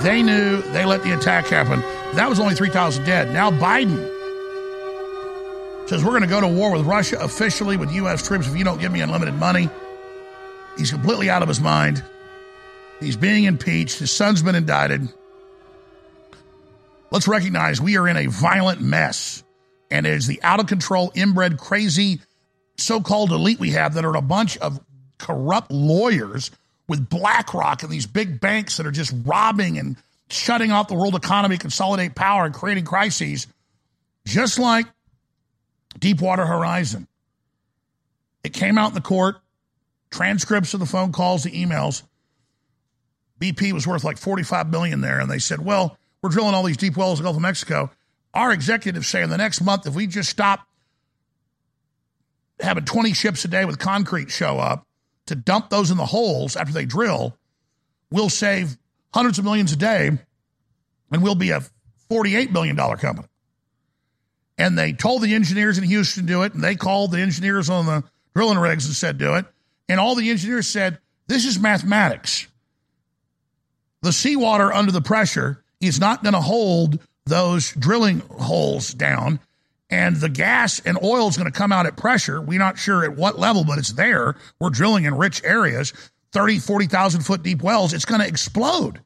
they 0.03 0.23
knew 0.23 0.61
they 0.61 0.85
let 0.85 1.03
the 1.03 1.17
attack 1.17 1.47
happen. 1.47 1.81
That 2.17 2.29
was 2.29 2.39
only 2.39 2.55
3,000 2.55 3.05
dead. 3.05 3.33
Now 3.33 3.51
Biden 3.51 3.97
says 5.89 6.05
we're 6.05 6.11
going 6.11 6.21
to 6.21 6.29
go 6.29 6.43
to 6.43 6.49
war 6.49 6.71
with 6.71 6.85
Russia 6.85 7.19
officially 7.19 7.79
with 7.79 7.91
U.S. 7.93 8.29
troops 8.29 8.47
if 8.47 8.55
you 8.55 8.63
don't 8.63 8.79
give 8.79 8.93
me 8.93 9.01
unlimited 9.01 9.33
money. 9.37 9.71
He's 10.77 10.91
completely 10.91 11.31
out 11.31 11.41
of 11.41 11.49
his 11.49 11.63
mind. 11.63 12.05
He's 13.01 13.17
being 13.17 13.45
impeached. 13.45 14.01
His 14.01 14.13
son's 14.13 14.43
been 14.43 14.55
indicted. 14.55 15.09
Let's 17.11 17.27
recognize 17.27 17.81
we 17.81 17.97
are 17.97 18.07
in 18.07 18.19
a 18.19 18.27
violent 18.27 18.83
mess. 18.83 19.43
And 19.93 20.07
it 20.07 20.15
is 20.15 20.27
the 20.27 20.43
out 20.43 20.59
of 20.59 20.67
control, 20.67 21.13
inbred, 21.15 21.59
crazy 21.59 22.21
so 22.79 23.01
called 23.01 23.31
elite 23.31 23.61
we 23.61 23.71
have 23.71 23.95
that 23.95 24.05
are 24.05 24.17
a 24.17 24.23
bunch 24.23 24.57
of 24.59 24.81
corrupt 25.19 25.71
lawyers 25.71 26.51
with 26.89 27.09
BlackRock 27.09 27.83
and 27.83 27.93
these 27.93 28.07
big 28.07 28.41
banks 28.41 28.79
that 28.79 28.87
are 28.87 28.91
just 28.91 29.15
robbing 29.25 29.79
and 29.79 29.97
shutting 30.29 30.73
off 30.73 30.89
the 30.89 30.95
world 30.95 31.15
economy, 31.15 31.59
consolidate 31.59 32.15
power, 32.15 32.45
and 32.45 32.55
creating 32.55 32.85
crises, 32.85 33.47
just 34.27 34.59
like 34.59 34.87
Deepwater 35.99 36.47
Horizon. 36.47 37.07
It 38.43 38.55
came 38.55 38.79
out 38.79 38.89
in 38.89 38.95
the 38.95 39.01
court, 39.03 39.37
transcripts 40.11 40.75
of 40.75 40.81
the 40.81 40.87
phone 40.87 41.13
calls, 41.13 41.45
the 41.45 41.51
emails. 41.51 42.03
BP 43.39 43.73
was 43.73 43.87
worth 43.87 44.05
like 44.05 44.19
45 44.19 44.71
million 44.71 45.03
there, 45.03 45.21
and 45.21 45.31
they 45.31 45.39
said, 45.39 45.65
"Well, 45.65 45.99
we're 46.23 46.31
drilling 46.31 46.55
all 46.55 46.63
these 46.63 46.77
deep 46.77 46.97
wells 46.97 47.19
in 47.19 47.25
the 47.25 47.27
Gulf 47.29 47.37
of 47.37 47.43
Mexico. 47.43 47.91
Our 48.35 48.53
executives 48.53 49.09
say 49.09 49.23
in 49.23 49.31
the 49.31 49.37
next 49.37 49.61
month, 49.61 49.87
if 49.87 49.95
we 49.95 50.07
just 50.07 50.31
stop 50.31 50.67
having 52.61 52.85
20 52.85 53.13
ships 53.13 53.45
a 53.45 53.49
day 53.49 53.65
with 53.65 53.79
concrete 53.79 54.31
show 54.31 54.59
up 54.59 54.87
to 55.27 55.35
dump 55.35 55.71
those 55.71 55.91
in 55.91 55.97
the 55.97 56.07
holes 56.07 56.57
after 56.57 56.73
they 56.73 56.85
drill, 56.85 57.37
we'll 58.11 58.31
save 58.31 58.77
hundreds 59.13 59.39
of 59.39 59.45
millions 59.45 59.73
a 59.73 59.77
day, 59.77 60.11
and 61.11 61.23
we'll 61.23 61.35
be 61.35 61.51
a 61.51 61.63
$48 62.11 62.53
billion 62.53 62.77
company." 62.77 63.29
And 64.59 64.79
they 64.79 64.93
told 64.93 65.23
the 65.23 65.35
engineers 65.35 65.79
in 65.79 65.85
Houston 65.85 66.27
to 66.27 66.33
do 66.33 66.43
it, 66.43 66.55
and 66.55 66.63
they 66.63 66.77
called 66.77 67.11
the 67.11 67.21
engineers 67.21 67.69
on 67.69 67.87
the 67.87 68.05
drilling 68.35 68.59
rigs 68.59 68.87
and 68.87 68.95
said, 68.95 69.19
do 69.19 69.35
it. 69.35 69.47
And 69.89 69.99
all 69.99 70.15
the 70.15 70.31
engineers 70.31 70.69
said, 70.69 70.99
this 71.27 71.45
is 71.45 71.59
mathematics. 71.59 72.47
The 74.03 74.13
seawater 74.13 74.73
under 74.73 74.93
the 74.93 75.01
pressure 75.01 75.63
is 75.81 76.01
not 76.01 76.23
going 76.23 76.35
to 76.35 76.41
hold 76.41 77.01
those 77.27 77.73
drilling 77.73 78.21
holes 78.21 78.95
down. 78.95 79.41
And 79.91 80.17
the 80.17 80.31
gas 80.31 80.81
and 80.81 80.99
oil 81.03 81.29
is 81.29 81.37
going 81.37 81.53
to 81.53 81.57
come 81.57 81.71
out 81.71 81.85
at 81.85 81.99
pressure. 81.99 82.41
We're 82.41 82.59
not 82.59 82.79
sure 82.79 83.05
at 83.05 83.15
what 83.15 83.39
level, 83.39 83.65
but 83.65 83.79
it's 83.79 83.93
there. 83.93 84.37
We're 84.59 84.71
drilling 84.71 85.05
in 85.05 85.15
rich 85.15 85.43
areas, 85.45 85.93
30, 86.33 86.61
40,000 86.61 87.21
foot 87.21 87.43
deep 87.43 87.63
wells. 87.63 87.93
It's 87.93 88.07
going 88.07 88.23
to 88.23 88.27
explode. 88.27 89.03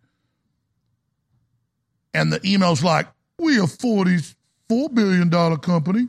And 2.14 2.32
the 2.32 2.40
email's 2.46 2.84
like, 2.84 3.08
we 3.38 3.58
are 3.58 3.66
44 3.66 4.88
billion 4.90 5.28
dollar 5.28 5.58
company. 5.58 6.08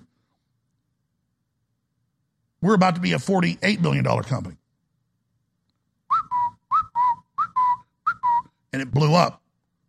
We're 2.62 2.76
about 2.76 2.96
to 2.96 3.02
be 3.02 3.14
a 3.14 3.18
$48 3.18 3.82
billion 3.82 4.04
company. 4.04 4.58
And 8.74 8.82
it 8.82 8.92
blew 8.92 9.14
up. 9.16 9.42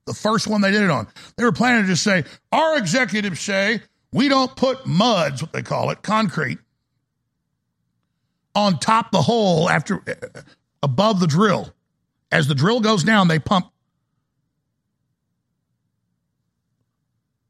The 0.09 0.15
first 0.15 0.47
one 0.47 0.63
they 0.63 0.71
did 0.71 0.83
it 0.83 0.91
on. 0.91 1.07
They 1.37 1.45
were 1.45 1.53
planning 1.53 1.83
to 1.83 1.89
just 1.89 2.03
say, 2.03 2.25
our 2.51 2.79
executives 2.79 3.41
say 3.41 3.83
we 4.11 4.29
don't 4.29 4.57
put 4.57 4.87
muds, 4.87 5.43
what 5.43 5.53
they 5.53 5.63
call 5.63 5.91
it, 5.91 6.01
concrete, 6.03 6.59
on 8.55 8.79
top 8.79 9.13
the 9.13 9.21
hole 9.21 9.69
after 9.69 10.03
uh, 10.09 10.41
above 10.83 11.21
the 11.21 11.27
drill. 11.27 11.75
As 12.33 12.47
the 12.49 12.55
drill 12.55 12.81
goes 12.81 13.05
down, 13.05 13.29
they 13.29 13.39
pump 13.39 13.71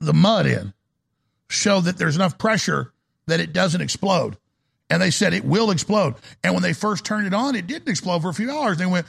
the 0.01 0.13
mud 0.13 0.47
in, 0.47 0.75
show 1.49 1.81
that 1.81 1.97
there's 1.97 2.17
enough 2.17 2.39
pressure 2.39 2.93
that 3.27 3.39
it 3.39 3.53
doesn't 3.53 3.81
explode. 3.81 4.37
And 4.91 5.01
they 5.01 5.11
said 5.13 5.33
it 5.33 5.45
will 5.45 5.71
explode. 5.71 6.17
And 6.43 6.55
when 6.55 6.63
they 6.65 6.73
first 6.73 7.05
turned 7.05 7.27
it 7.29 7.35
on, 7.35 7.55
it 7.55 7.69
didn't 7.69 7.89
explode 7.89 8.23
for 8.23 8.31
a 8.31 8.35
few 8.35 8.51
hours. 8.51 8.79
They 8.79 8.87
went. 8.87 9.07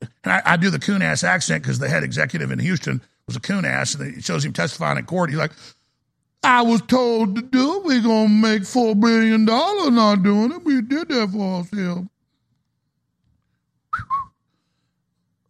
And 0.00 0.10
I, 0.32 0.42
I 0.44 0.56
do 0.56 0.70
the 0.70 0.78
coon 0.78 1.02
ass 1.02 1.24
accent 1.24 1.62
because 1.62 1.78
the 1.78 1.88
head 1.88 2.02
executive 2.02 2.50
in 2.50 2.58
Houston 2.58 3.00
was 3.26 3.36
a 3.36 3.40
coon 3.40 3.64
ass, 3.64 3.94
and 3.94 4.16
it 4.16 4.24
shows 4.24 4.44
him 4.44 4.52
testifying 4.52 4.98
in 4.98 5.04
court. 5.04 5.30
He's 5.30 5.38
like, 5.38 5.52
I 6.42 6.62
was 6.62 6.82
told 6.82 7.34
to 7.36 7.42
do 7.42 7.76
it. 7.76 7.84
We're 7.84 8.02
going 8.02 8.28
to 8.28 8.34
make 8.34 8.62
$4 8.62 8.98
billion 9.00 9.44
not 9.44 10.22
doing 10.22 10.52
it. 10.52 10.64
We 10.64 10.80
did 10.80 11.08
that 11.08 11.30
for 11.30 11.56
ourselves. 11.56 12.08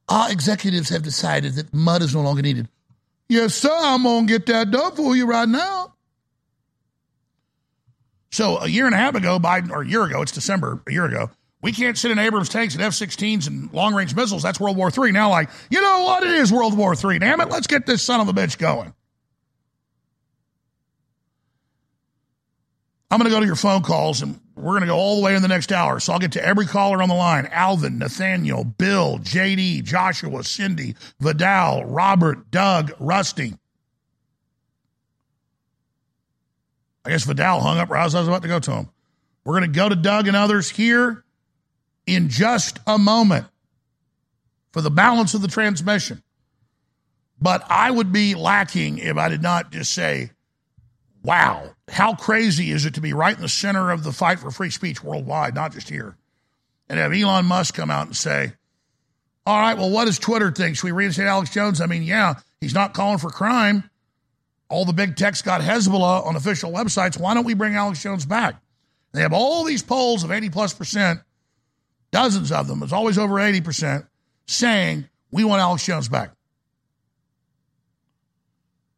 Our 0.09 0.31
executives 0.31 0.89
have 0.89 1.02
decided 1.02 1.55
that 1.55 1.74
mud 1.74 2.01
is 2.02 2.14
no 2.14 2.23
longer 2.23 2.40
needed. 2.40 2.68
Yes, 3.28 3.55
sir, 3.55 3.68
I'm 3.73 4.05
going 4.05 4.27
to 4.27 4.32
get 4.32 4.47
that 4.47 4.70
done 4.70 4.94
for 4.94 5.16
you 5.16 5.27
right 5.27 5.48
now. 5.48 5.94
So 8.31 8.59
a 8.59 8.68
year 8.68 8.86
and 8.86 8.94
a 8.94 8.98
half 8.98 9.14
ago, 9.14 9.39
Biden, 9.39 9.70
or 9.70 9.82
a 9.82 9.89
year 9.89 10.05
ago, 10.05 10.23
it's 10.23 10.32
December, 10.32 10.81
a 10.86 10.93
year 10.93 11.06
ago, 11.06 11.31
we 11.62 11.73
can't 11.73 11.97
sit 11.97 12.11
in 12.11 12.19
Abrams 12.19 12.49
tanks 12.49 12.74
and 12.74 12.83
F 12.83 12.93
16s 12.93 13.47
and 13.47 13.73
long 13.73 13.95
range 13.95 14.15
missiles. 14.15 14.43
That's 14.43 14.61
World 14.61 14.77
War 14.77 14.91
III. 14.97 15.12
Now, 15.12 15.31
like, 15.31 15.51
you 15.70 15.81
know 15.81 16.03
what? 16.03 16.23
It 16.23 16.33
is 16.33 16.53
World 16.53 16.77
War 16.77 16.95
III. 16.95 17.19
Damn 17.19 17.41
it. 17.41 17.49
Let's 17.49 17.66
get 17.66 17.87
this 17.87 18.03
son 18.03 18.20
of 18.20 18.28
a 18.28 18.33
bitch 18.33 18.59
going. 18.59 18.95
I'm 23.11 23.19
going 23.19 23.31
to 23.31 23.35
go 23.35 23.41
to 23.41 23.47
your 23.47 23.57
phone 23.57 23.83
calls 23.83 24.23
and 24.23 24.39
we're 24.57 24.73
going 24.73 24.83
to 24.83 24.89
go 24.89 24.97
all 24.97 25.16
the 25.16 25.23
way 25.23 25.35
in 25.35 25.43
the 25.43 25.49
next 25.49 25.73
hour. 25.73 26.01
So 26.01 26.12
I'll 26.12 26.19
get 26.19 26.33
to 26.33 26.45
every 26.45 26.66
caller 26.66 27.03
on 27.03 27.09
the 27.09 27.15
line 27.15 27.49
Alvin, 27.51 27.99
Nathaniel, 27.99 28.65
Bill, 28.65 29.19
JD, 29.19 29.85
Joshua, 29.85 30.43
Cindy, 30.45 30.97
Vidal, 31.20 31.85
Robert, 31.85 32.51
Doug, 32.51 32.93
Rusty. 32.99 33.55
I 37.05 37.11
guess 37.11 37.24
Vidal 37.24 37.61
hung 37.61 37.78
up 37.78 37.89
right 37.89 38.01
I 38.01 38.05
was 38.05 38.15
about 38.15 38.43
to 38.43 38.49
go 38.49 38.59
to 38.59 38.73
him. 38.73 38.91
We're 39.45 39.61
going 39.61 39.73
to 39.73 39.77
go 39.78 39.89
to 39.89 39.95
Doug 39.95 40.27
and 40.27 40.37
others 40.37 40.69
here 40.69 41.24
in 42.07 42.28
just 42.28 42.78
a 42.87 42.99
moment 42.99 43.47
for 44.73 44.81
the 44.81 44.91
balance 44.91 45.35
of 45.35 45.43
the 45.43 45.49
transmission. 45.49 46.23
But 47.41 47.65
I 47.69 47.91
would 47.91 48.12
be 48.12 48.35
lacking 48.35 48.99
if 48.99 49.16
I 49.16 49.28
did 49.28 49.43
not 49.43 49.70
just 49.70 49.93
say, 49.93 50.31
wow, 51.23 51.70
how 51.89 52.15
crazy 52.15 52.70
is 52.70 52.87
it 52.87 52.95
to 52.95 53.01
be 53.01 53.12
right 53.12 53.37
in 53.37 53.43
the 53.43 53.49
center 53.49 53.91
of 53.91 54.05
the 54.05 54.12
fight 54.12 54.39
for 54.39 54.51
free 54.51 54.70
speech 54.70 55.03
worldwide, 55.03 55.55
not 55.55 55.73
just 55.73 55.89
here? 55.89 56.16
And 56.89 56.99
have 56.99 57.12
Elon 57.12 57.47
Musk 57.47 57.74
come 57.74 57.91
out 57.91 58.07
and 58.07 58.16
say, 58.16 58.53
all 59.45 59.61
right, 59.61 59.77
well, 59.77 59.91
what 59.91 60.07
does 60.07 60.19
Twitter 60.19 60.51
think? 60.51 60.77
Should 60.77 60.85
we 60.85 60.93
reinstate 60.93 61.27
Alex 61.27 61.51
Jones? 61.51 61.81
I 61.81 61.87
mean, 61.87 62.03
yeah, 62.03 62.35
he's 62.61 62.74
not 62.74 62.95
calling 62.95 63.19
for 63.19 63.31
crime. 63.31 63.89
All 64.69 64.85
the 64.85 64.93
big 64.93 65.16
tech's 65.16 65.43
got 65.43 65.61
Hezbollah 65.61 66.27
on 66.27 66.35
official 66.37 66.73
websites. 66.73 67.19
Why 67.19 67.35
don't 67.35 67.45
we 67.45 67.55
bring 67.55 67.77
Alex 67.77 68.03
Jones 68.03 68.27
back? 68.27 68.61
They 69.12 69.20
have 69.23 69.33
all 69.33 69.65
these 69.65 69.83
polls 69.83 70.24
of 70.24 70.33
80 70.33 70.51
plus 70.51 70.74
percent, 70.74 71.20
dozens 72.16 72.51
of 72.51 72.66
them, 72.66 72.82
it's 72.82 72.94
always 72.94 73.18
over 73.18 73.34
80%, 73.34 74.06
saying 74.47 75.06
we 75.30 75.44
want 75.44 75.60
Alex 75.60 75.84
Jones 75.84 76.09
back. 76.09 76.30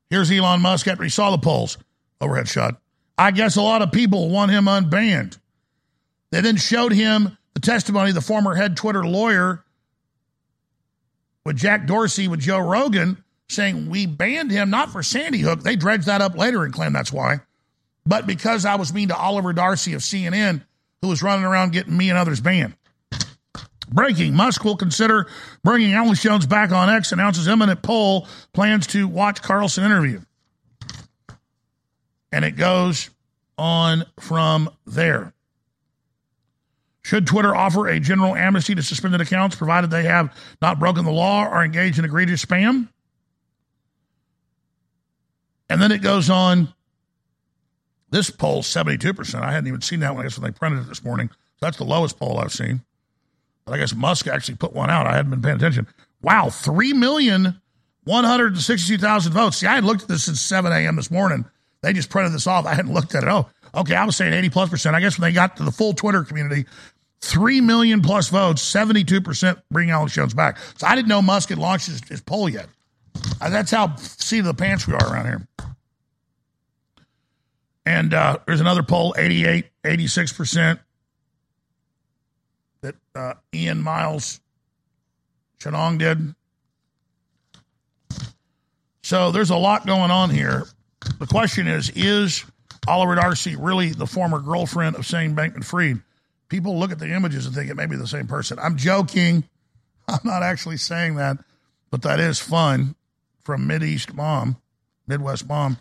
Here's 0.09 0.31
Elon 0.31 0.61
Musk 0.61 0.87
after 0.87 1.03
he 1.03 1.11
saw 1.11 1.33
the 1.33 1.39
polls. 1.39 1.79
Overhead 2.21 2.47
shot. 2.47 2.81
I 3.19 3.33
guess 3.33 3.57
a 3.57 3.63
lot 3.63 3.83
of 3.83 3.91
people 3.91 4.31
want 4.31 4.53
him 4.53 4.67
unbanned. 4.67 5.37
They 6.31 6.43
then 6.43 6.57
showed 6.59 6.93
him 6.93 7.37
the 7.55 7.61
testimony 7.61 8.11
of 8.11 8.15
the 8.15 8.21
former 8.21 8.55
head 8.55 8.77
Twitter 8.77 9.05
lawyer 9.05 9.65
with 11.45 11.57
Jack 11.57 11.89
Dorsey 11.89 12.29
with 12.29 12.39
Joe 12.39 12.61
Rogan 12.61 13.25
saying 13.49 13.91
we 13.91 14.07
banned 14.07 14.53
him 14.53 14.71
not 14.71 14.93
for 14.93 15.03
Sandy 15.03 15.41
Hook. 15.41 15.65
They 15.65 15.75
dredged 15.75 16.07
that 16.07 16.21
up 16.21 16.37
later 16.37 16.65
and 16.65 16.73
claimed 16.73 16.95
that's 16.95 17.13
why, 17.13 17.41
but 18.07 18.29
because 18.29 18.65
I 18.65 18.77
was 18.77 18.95
mean 18.95 19.09
to 19.09 19.17
Oliver 19.17 19.53
Darcy 19.53 19.95
of 19.95 20.03
CNN, 20.03 20.63
who 21.03 21.09
was 21.09 21.21
running 21.21 21.45
around 21.45 21.73
getting 21.73 21.97
me 21.97 22.11
and 22.11 22.19
others 22.19 22.41
banned. 22.41 22.75
Breaking 23.91 24.35
Musk 24.35 24.65
will 24.65 24.77
consider 24.77 25.27
bringing 25.65 25.93
Alex 25.93 26.23
Jones 26.23 26.47
back 26.47 26.73
on 26.73 26.91
X, 26.91 27.13
announces 27.13 27.49
imminent 27.49 27.83
poll, 27.83 28.29
plans 28.53 28.87
to 28.89 29.09
watch 29.09 29.43
Carlson 29.43 29.85
interview. 29.85 30.21
And 32.31 32.45
it 32.45 32.53
goes 32.53 33.11
on 33.57 34.05
from 34.21 34.71
there. 34.87 35.33
Should 37.03 37.27
Twitter 37.27 37.57
offer 37.57 37.89
a 37.89 37.99
general 37.99 38.37
amnesty 38.37 38.75
to 38.75 38.83
suspended 38.83 39.23
accounts 39.23 39.57
provided 39.57 39.91
they 39.91 40.05
have 40.05 40.37
not 40.61 40.79
broken 40.79 41.07
the 41.07 41.11
law 41.11 41.47
or 41.47 41.65
engaged 41.65 41.99
in 41.99 42.05
egregious 42.05 42.45
spam? 42.45 42.89
And 45.71 45.81
then 45.81 45.91
it 45.91 46.03
goes 46.03 46.29
on. 46.29 46.75
This 48.11 48.31
poll, 48.31 48.63
72%. 48.63 49.43
I 49.43 49.53
hadn't 49.53 49.69
even 49.69 49.83
seen 49.83 50.01
that 50.01 50.15
one. 50.15 50.21
I 50.21 50.29
guess 50.29 50.39
when 50.39 50.51
they 50.51 50.59
printed 50.59 50.81
it 50.81 50.89
this 50.89 51.05
morning. 51.05 51.29
So 51.29 51.37
that's 51.61 51.77
the 51.77 51.85
lowest 51.85 52.19
poll 52.19 52.39
I've 52.39 52.53
seen. 52.53 52.83
But 53.69 53.75
I 53.75 53.79
guess 53.79 53.95
Musk 53.95 54.27
actually 54.27 54.57
put 54.57 54.73
one 54.73 54.89
out. 54.89 55.07
I 55.07 55.15
hadn't 55.15 55.31
been 55.31 55.43
paying 55.43 55.57
attention. 55.57 55.87
Wow, 56.23 56.47
3,162,000 56.47 59.31
votes. 59.31 59.59
See, 59.59 59.67
I 59.67 59.75
had 59.75 59.85
looked 59.85 60.01
at 60.03 60.09
this 60.09 60.25
since 60.25 60.41
7 60.41 60.73
a.m. 60.73 60.97
this 60.97 61.11
morning. 61.11 61.45
They 61.83 61.93
just 61.93 62.09
printed 62.09 62.33
this 62.33 62.47
off. 62.47 62.65
I 62.65 62.73
hadn't 62.75 62.95
looked 62.95 63.15
at 63.15 63.25
it. 63.25 63.29
Oh, 63.29 63.51
okay. 63.75 63.95
I 63.95 64.07
was 64.07 64.17
saying 64.17 64.33
80 64.33 64.49
plus 64.51 64.71
percent. 64.71 64.97
I 64.97 65.01
guess 65.01 65.19
when 65.19 65.29
they 65.29 65.35
got 65.35 65.59
to 65.59 65.65
the 65.65 65.71
full 65.71 65.93
Twitter 65.93 66.25
community, 66.25 66.65
3 67.21 67.61
million 67.61 68.01
plus 68.01 68.31
votes, 68.31 68.63
72% 68.73 69.63
bring 69.71 69.91
Alex 69.91 70.15
Jones 70.15 70.33
back. 70.33 70.57
So 70.79 70.87
I 70.87 70.97
didn't 70.97 71.09
know 71.09 71.21
Musk 71.21 71.51
had 71.51 71.59
launched 71.59 71.85
his, 71.87 72.01
his 72.09 72.23
poll 72.23 72.49
yet. 72.49 72.69
Uh, 73.41 73.51
that's 73.51 73.71
how 73.71 73.95
seat 73.97 74.41
of 74.41 74.47
the 74.47 74.55
pants 74.55 74.87
we 74.87 74.95
are 74.95 75.13
around 75.13 75.27
here. 75.27 75.47
And 77.85 78.15
uh, 78.15 78.39
there's 78.47 78.61
another 78.61 78.83
poll, 78.83 79.15
88, 79.19 79.67
86%, 79.85 80.55
that 80.55 80.81
uh, 83.19 83.35
Ian 83.55 83.83
Miles 83.83 84.41
Cheong 85.61 85.99
did. 85.99 86.35
So 89.03 89.33
there's 89.33 89.51
a 89.51 89.57
lot 89.57 89.87
going 89.87 90.11
on 90.11 90.31
here. 90.31 90.67
The 91.19 91.27
question 91.27 91.67
is 91.67 91.91
Is 91.95 92.45
Oliver 92.87 93.15
Darcy 93.15 93.57
really 93.57 93.91
the 93.91 94.07
former 94.07 94.41
girlfriend 94.41 94.97
of 94.97 95.07
Shane 95.07 95.35
Bankman 95.35 95.65
Fried? 95.65 96.01
People 96.49 96.79
look 96.79 96.93
at 96.93 96.99
the 96.99 97.13
images 97.13 97.47
and 97.47 97.55
think 97.55 97.71
it 97.71 97.77
may 97.77 97.87
be 97.87 97.97
the 97.97 98.07
same 98.07 98.27
person. 98.27 98.59
I'm 98.59 98.77
joking. 98.77 99.45
I'm 100.09 100.21
not 100.25 100.43
actually 100.43 100.79
saying 100.79 101.17
that, 101.17 101.39
but 101.91 102.03
that 102.03 102.21
is 102.21 102.39
fun 102.39 102.95
from 103.45 103.69
Mideast 103.69 104.15
Mom, 104.15 104.57
Midwest 105.07 105.47
Mom. 105.47 105.79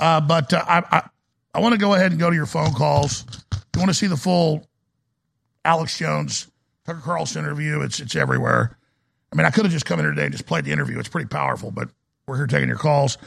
Uh, 0.00 0.20
but 0.20 0.52
uh, 0.52 0.64
I, 0.66 0.82
I, 0.90 1.08
I 1.54 1.60
want 1.60 1.74
to 1.74 1.78
go 1.78 1.94
ahead 1.94 2.10
and 2.10 2.20
go 2.20 2.30
to 2.30 2.36
your 2.36 2.46
phone 2.46 2.72
calls. 2.72 3.24
You 3.52 3.80
want 3.80 3.90
to 3.90 3.94
see 3.94 4.06
the 4.06 4.16
full 4.16 4.66
Alex 5.68 5.98
Jones, 5.98 6.46
Tucker 6.86 7.00
Carlson 7.00 7.44
interview, 7.44 7.82
it's, 7.82 8.00
it's 8.00 8.16
everywhere. 8.16 8.78
I 9.30 9.36
mean, 9.36 9.44
I 9.44 9.50
could 9.50 9.66
have 9.66 9.72
just 9.72 9.84
come 9.84 9.98
in 9.98 10.06
here 10.06 10.12
today 10.12 10.24
and 10.24 10.32
just 10.32 10.46
played 10.46 10.64
the 10.64 10.72
interview. 10.72 10.98
It's 10.98 11.10
pretty 11.10 11.28
powerful, 11.28 11.70
but 11.70 11.90
we're 12.26 12.36
here 12.36 12.46
taking 12.46 12.68
your 12.68 12.78
calls. 12.78 13.18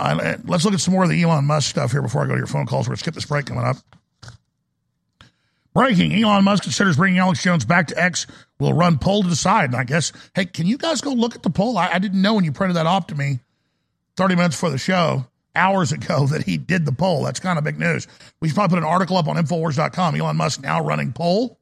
Uh, 0.00 0.36
let's 0.44 0.64
look 0.64 0.74
at 0.74 0.80
some 0.80 0.92
more 0.92 1.04
of 1.04 1.08
the 1.08 1.22
Elon 1.22 1.44
Musk 1.44 1.70
stuff 1.70 1.92
here 1.92 2.02
before 2.02 2.24
I 2.24 2.26
go 2.26 2.32
to 2.32 2.38
your 2.38 2.48
phone 2.48 2.66
calls. 2.66 2.86
We're 2.86 2.94
going 2.94 2.96
to 2.96 3.00
skip 3.04 3.14
this 3.14 3.26
break 3.26 3.46
coming 3.46 3.62
up. 3.62 3.76
Breaking 5.72 6.12
Elon 6.20 6.42
Musk 6.42 6.64
considers 6.64 6.96
bringing 6.96 7.20
Alex 7.20 7.40
Jones 7.44 7.64
back 7.64 7.86
to 7.88 8.02
X. 8.02 8.26
Will 8.58 8.72
run 8.72 8.98
poll 8.98 9.22
to 9.22 9.28
decide. 9.28 9.66
And 9.66 9.76
I 9.76 9.84
guess, 9.84 10.12
hey, 10.34 10.46
can 10.46 10.66
you 10.66 10.76
guys 10.76 11.00
go 11.00 11.12
look 11.12 11.36
at 11.36 11.44
the 11.44 11.50
poll? 11.50 11.78
I, 11.78 11.90
I 11.92 12.00
didn't 12.00 12.20
know 12.20 12.34
when 12.34 12.42
you 12.42 12.50
printed 12.50 12.76
that 12.76 12.86
off 12.86 13.06
to 13.08 13.14
me 13.14 13.38
30 14.16 14.34
minutes 14.34 14.56
before 14.56 14.70
the 14.70 14.78
show, 14.78 15.26
hours 15.54 15.92
ago, 15.92 16.26
that 16.32 16.42
he 16.42 16.58
did 16.58 16.86
the 16.86 16.92
poll. 16.92 17.22
That's 17.22 17.38
kind 17.38 17.56
of 17.56 17.62
big 17.62 17.78
news. 17.78 18.08
We 18.40 18.48
should 18.48 18.56
probably 18.56 18.76
put 18.76 18.82
an 18.82 18.88
article 18.88 19.16
up 19.16 19.28
on 19.28 19.36
Infowars.com. 19.36 20.16
Elon 20.16 20.36
Musk 20.36 20.60
now 20.60 20.84
running 20.84 21.12
poll. 21.12 21.60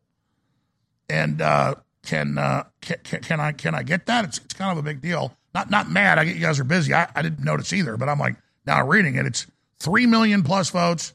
And 1.13 1.43
uh, 1.43 1.75
can, 2.07 2.39
uh, 2.39 2.65
can, 2.81 3.21
can, 3.21 3.39
I 3.39 3.53
can 3.53 3.75
I 3.75 3.83
get 3.83 4.07
that? 4.07 4.25
It's, 4.25 4.39
it's 4.39 4.55
kind 4.55 4.73
of 4.73 4.79
a 4.79 4.83
big 4.83 5.03
deal. 5.03 5.37
Not 5.55 5.69
not 5.69 5.91
mad. 5.91 6.19
I 6.19 6.25
get 6.25 6.37
you 6.37 6.41
guys 6.41 6.59
are 6.59 6.65
busy. 6.65 6.95
I, 6.95 7.07
I 7.15 7.21
didn't 7.21 7.45
notice 7.45 7.75
either, 7.75 7.99
but 7.99 8.09
I'm 8.09 8.19
like 8.19 8.37
now 8.65 8.87
reading 8.87 9.17
it. 9.17 9.27
It's 9.27 9.47
three 9.79 10.07
million 10.07 10.43
plus 10.43 10.71
votes. 10.71 11.13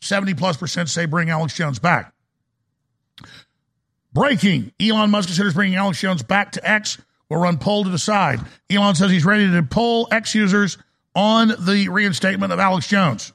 70 0.00 0.34
plus 0.34 0.56
percent 0.56 0.88
say 0.88 1.06
bring 1.06 1.30
Alex 1.30 1.54
Jones 1.54 1.78
back. 1.78 2.12
Breaking 4.12 4.72
Elon 4.80 5.10
Musk 5.10 5.28
considers 5.28 5.54
bringing 5.54 5.76
Alex 5.76 6.00
Jones 6.00 6.24
back 6.24 6.52
to 6.52 6.68
X. 6.68 7.00
Will 7.28 7.38
run 7.38 7.58
poll 7.58 7.84
to 7.84 7.90
decide. 7.90 8.40
Elon 8.68 8.96
says 8.96 9.12
he's 9.12 9.24
ready 9.24 9.48
to 9.50 9.62
poll 9.62 10.08
X 10.10 10.34
users 10.34 10.76
on 11.14 11.52
the 11.60 11.88
reinstatement 11.88 12.52
of 12.52 12.58
Alex 12.58 12.88
Jones. 12.88 13.32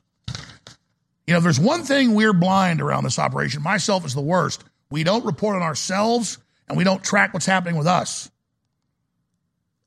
You 1.25 1.35
know, 1.35 1.39
there's 1.39 1.59
one 1.59 1.83
thing 1.83 2.15
we're 2.15 2.33
blind 2.33 2.81
around 2.81 3.05
this 3.05 3.17
operation. 3.17 3.63
Myself 3.63 4.05
is 4.05 4.13
the 4.13 4.21
worst. 4.21 4.63
We 4.91 5.03
don't 5.03 5.25
report 5.25 5.55
on 5.55 5.61
ourselves 5.61 6.37
and 6.67 6.77
we 6.77 6.83
don't 6.83 7.03
track 7.03 7.33
what's 7.33 7.45
happening 7.45 7.75
with 7.75 7.87
us. 7.87 8.29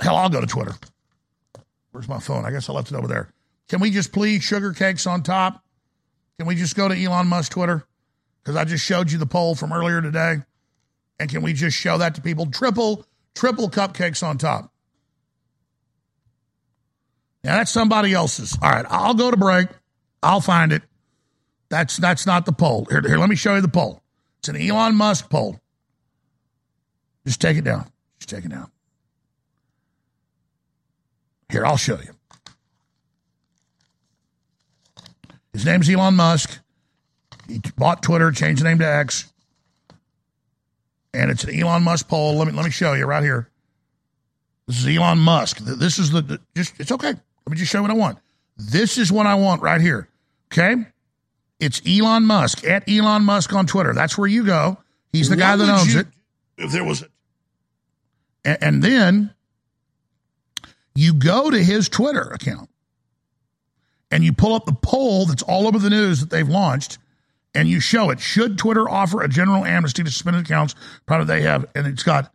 Hell, 0.01 0.17
I'll 0.17 0.29
go 0.29 0.41
to 0.41 0.47
Twitter. 0.47 0.75
Where's 1.93 2.09
my 2.09 2.19
phone? 2.19 2.45
I 2.45 2.51
guess 2.51 2.69
I 2.69 2.73
left 2.73 2.91
it 2.91 2.97
over 2.97 3.09
there. 3.09 3.29
Can 3.69 3.81
we 3.81 3.91
just 3.91 4.13
please 4.13 4.43
sugar 4.43 4.73
cakes 4.73 5.07
on 5.07 5.23
top? 5.23 5.63
Can 6.39 6.47
we 6.47 6.55
just 6.55 6.75
go 6.75 6.89
to 6.89 6.95
Elon 6.95 7.29
Musk 7.29 7.53
Twitter? 7.53 7.85
Because 8.43 8.57
I 8.57 8.65
just 8.65 8.85
showed 8.85 9.13
you 9.13 9.19
the 9.19 9.27
poll 9.27 9.55
from 9.55 9.73
earlier 9.73 10.01
today. 10.03 10.39
And 11.21 11.31
can 11.31 11.43
we 11.43 11.53
just 11.53 11.77
show 11.77 11.99
that 11.99 12.17
to 12.17 12.21
people? 12.21 12.47
Triple, 12.47 13.07
triple 13.35 13.71
cupcakes 13.71 14.27
on 14.27 14.39
top. 14.39 14.73
Now 17.45 17.57
that's 17.57 17.71
somebody 17.71 18.13
else's. 18.13 18.57
All 18.61 18.71
right, 18.71 18.87
I'll 18.89 19.15
go 19.15 19.31
to 19.31 19.37
break. 19.37 19.69
I'll 20.23 20.41
find 20.41 20.73
it. 20.73 20.83
That's 21.69 21.97
that's 21.97 22.27
not 22.27 22.45
the 22.47 22.53
poll. 22.53 22.87
Here, 22.91 23.01
here, 23.01 23.19
let 23.19 23.29
me 23.29 23.37
show 23.37 23.55
you 23.55 23.61
the 23.61 23.69
poll. 23.69 24.02
It's 24.43 24.49
an 24.49 24.57
Elon 24.57 24.97
Musk 24.97 25.31
poll. 25.31 25.61
Just 27.25 27.41
take 27.41 27.57
it 27.57 27.63
down. 27.63 27.89
Just 28.19 28.29
take 28.29 28.45
it 28.45 28.49
down. 28.49 28.73
Here, 31.49 31.65
I'll 31.65 31.77
show 31.77 31.97
you. 32.01 32.11
His 35.53 35.65
name's 35.65 35.89
Elon 35.89 36.17
Musk. 36.17 36.59
He 37.47 37.61
bought 37.77 38.03
Twitter, 38.03 38.33
changed 38.33 38.63
the 38.63 38.65
name 38.65 38.81
to 38.81 38.87
X. 38.87 39.33
And 41.15 41.31
it's 41.31 41.45
an 41.45 41.55
Elon 41.55 41.85
Musk 41.85 42.09
poll. 42.09 42.35
Let 42.37 42.49
me 42.49 42.53
let 42.53 42.65
me 42.65 42.73
show 42.73 42.95
you 42.95 43.05
right 43.05 43.23
here. 43.23 43.49
This 44.67 44.79
is 44.85 44.97
Elon 44.97 45.19
Musk. 45.19 45.59
This 45.59 46.01
is 46.01 46.11
the, 46.11 46.23
the 46.23 46.41
just 46.57 46.81
it's 46.81 46.91
okay. 46.91 47.13
Let 47.13 47.49
me 47.49 47.57
just 47.57 47.71
show 47.71 47.79
you 47.79 47.83
what 47.83 47.93
I 47.93 47.95
want. 47.95 48.19
This 48.57 48.99
is 48.99 49.13
what 49.13 49.27
I 49.27 49.37
want 49.37 49.63
right 49.63 49.81
here. 49.81 50.09
Okay? 50.53 50.85
It's 51.63 51.81
Elon 51.87 52.25
Musk 52.25 52.65
at 52.65 52.89
Elon 52.89 53.25
Musk 53.25 53.53
on 53.53 53.67
Twitter. 53.67 53.95
That's 53.95 54.19
where 54.19 54.27
you 54.27 54.45
go. 54.45 54.79
He's 55.13 55.29
the 55.29 55.37
guy 55.37 55.55
that 55.55 55.69
owns 55.69 55.95
you- 55.95 56.01
it. 56.01 56.07
If 56.59 56.73
there 56.73 56.83
was 56.85 57.05
and, 58.45 58.59
and 58.61 58.83
then 58.83 59.33
you 60.97 61.15
go 61.15 61.51
to 61.51 61.63
his 61.63 61.89
Twitter 61.89 62.23
account 62.33 62.69
and 64.11 64.25
you 64.25 64.33
pull 64.33 64.55
up 64.55 64.67
the 64.67 64.73
poll 64.73 65.25
that's 65.27 65.43
all 65.45 65.69
over 65.69 65.79
the 65.79 65.89
news 65.89 66.19
that 66.21 66.31
they've 66.31 66.49
launched 66.49 66.99
and 67.55 67.69
you 67.69 67.79
show 67.79 68.11
it. 68.11 68.19
Should 68.19 68.59
Twitter 68.59 68.89
offer 68.89 69.23
a 69.23 69.29
general 69.29 69.65
amnesty 69.65 70.03
to 70.03 70.11
suspended 70.11 70.45
accounts? 70.45 70.75
Probably 71.07 71.27
they 71.27 71.43
have, 71.43 71.67
and 71.77 71.87
it's 71.87 72.03
got 72.03 72.33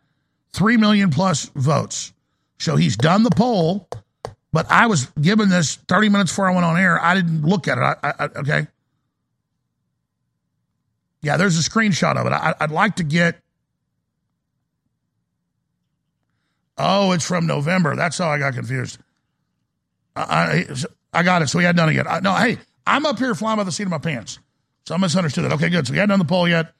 3 0.54 0.76
million 0.78 1.10
plus 1.10 1.50
votes. 1.54 2.12
So 2.58 2.76
he's 2.76 2.96
done 2.96 3.22
the 3.24 3.30
poll, 3.30 3.88
but 4.52 4.66
I 4.70 4.86
was 4.86 5.06
given 5.20 5.48
this 5.50 5.76
30 5.76 6.08
minutes 6.08 6.30
before 6.32 6.48
I 6.50 6.54
went 6.54 6.64
on 6.64 6.78
air. 6.78 6.98
I 7.02 7.14
didn't 7.14 7.42
look 7.44 7.68
at 7.68 7.76
it. 7.78 7.82
I, 7.82 7.96
I- 8.18 8.24
okay. 8.38 8.66
Yeah, 11.22 11.36
there's 11.36 11.58
a 11.58 11.68
screenshot 11.68 12.16
of 12.16 12.26
it. 12.26 12.32
I, 12.32 12.54
I'd 12.60 12.70
like 12.70 12.96
to 12.96 13.04
get. 13.04 13.40
Oh, 16.76 17.12
it's 17.12 17.26
from 17.26 17.46
November. 17.46 17.96
That's 17.96 18.18
how 18.18 18.28
I 18.28 18.38
got 18.38 18.54
confused. 18.54 18.98
I, 20.14 20.22
I, 20.22 20.66
I 21.12 21.22
got 21.24 21.42
it. 21.42 21.48
So 21.48 21.58
we 21.58 21.64
hadn't 21.64 21.78
done 21.78 21.88
it 21.88 21.96
yet. 21.96 22.06
I, 22.08 22.20
no, 22.20 22.34
hey, 22.34 22.58
I'm 22.86 23.04
up 23.04 23.18
here 23.18 23.34
flying 23.34 23.56
by 23.56 23.64
the 23.64 23.72
seat 23.72 23.84
of 23.84 23.90
my 23.90 23.98
pants. 23.98 24.38
So 24.86 24.94
I 24.94 24.98
misunderstood 24.98 25.44
it. 25.44 25.52
Okay, 25.52 25.68
good. 25.68 25.86
So 25.86 25.92
we 25.92 25.98
hadn't 25.98 26.10
done 26.10 26.18
the 26.20 26.24
poll 26.24 26.48
yet. 26.48 26.72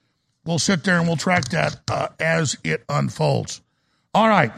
We'll 0.44 0.58
sit 0.58 0.84
there 0.84 0.98
and 0.98 1.06
we'll 1.06 1.16
track 1.16 1.48
that 1.50 1.80
uh, 1.90 2.08
as 2.20 2.56
it 2.64 2.84
unfolds. 2.88 3.60
All 4.14 4.28
right. 4.28 4.52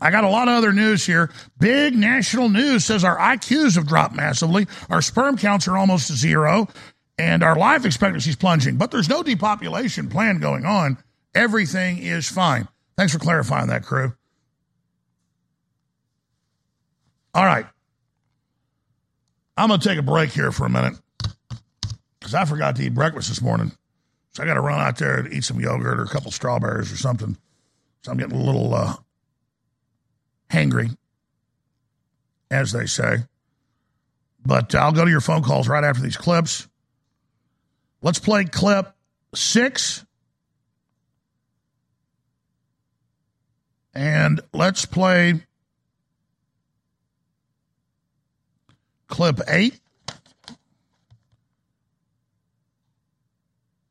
I 0.00 0.10
got 0.10 0.24
a 0.24 0.28
lot 0.28 0.48
of 0.48 0.54
other 0.54 0.72
news 0.72 1.04
here. 1.04 1.30
Big 1.58 1.94
national 1.94 2.48
news 2.48 2.84
says 2.84 3.04
our 3.04 3.16
IQs 3.16 3.74
have 3.76 3.86
dropped 3.86 4.14
massively. 4.14 4.66
Our 4.90 5.02
sperm 5.02 5.36
counts 5.36 5.68
are 5.68 5.76
almost 5.76 6.12
zero, 6.12 6.68
and 7.18 7.42
our 7.42 7.56
life 7.56 7.84
expectancy 7.84 8.30
is 8.30 8.36
plunging. 8.36 8.76
But 8.76 8.90
there's 8.90 9.08
no 9.08 9.22
depopulation 9.22 10.08
plan 10.08 10.38
going 10.38 10.64
on. 10.64 10.98
Everything 11.34 11.98
is 11.98 12.28
fine. 12.28 12.68
Thanks 12.96 13.12
for 13.12 13.18
clarifying 13.18 13.68
that, 13.68 13.84
crew. 13.84 14.12
All 17.34 17.44
right. 17.44 17.66
I'm 19.56 19.68
going 19.68 19.80
to 19.80 19.88
take 19.88 19.98
a 19.98 20.02
break 20.02 20.30
here 20.30 20.52
for 20.52 20.66
a 20.66 20.70
minute 20.70 20.94
because 22.18 22.34
I 22.34 22.44
forgot 22.44 22.76
to 22.76 22.82
eat 22.82 22.94
breakfast 22.94 23.28
this 23.28 23.42
morning. 23.42 23.72
So 24.32 24.42
I 24.42 24.46
got 24.46 24.54
to 24.54 24.60
run 24.60 24.80
out 24.80 24.98
there 24.98 25.18
and 25.18 25.32
eat 25.32 25.44
some 25.44 25.60
yogurt 25.60 25.98
or 25.98 26.04
a 26.04 26.08
couple 26.08 26.30
strawberries 26.30 26.92
or 26.92 26.96
something. 26.96 27.36
So 28.02 28.12
I'm 28.12 28.18
getting 28.18 28.38
a 28.38 28.42
little 28.42 28.72
uh, 28.72 28.94
hangry, 30.48 30.96
as 32.50 32.70
they 32.70 32.86
say. 32.86 33.18
But 34.46 34.74
I'll 34.74 34.92
go 34.92 35.04
to 35.04 35.10
your 35.10 35.20
phone 35.20 35.42
calls 35.42 35.68
right 35.68 35.82
after 35.82 36.02
these 36.02 36.16
clips. 36.16 36.68
Let's 38.02 38.18
play 38.18 38.44
clip 38.44 38.94
six. 39.34 40.04
And 43.94 44.40
let's 44.52 44.84
play 44.84 45.42
clip 49.08 49.40
eight. 49.48 49.80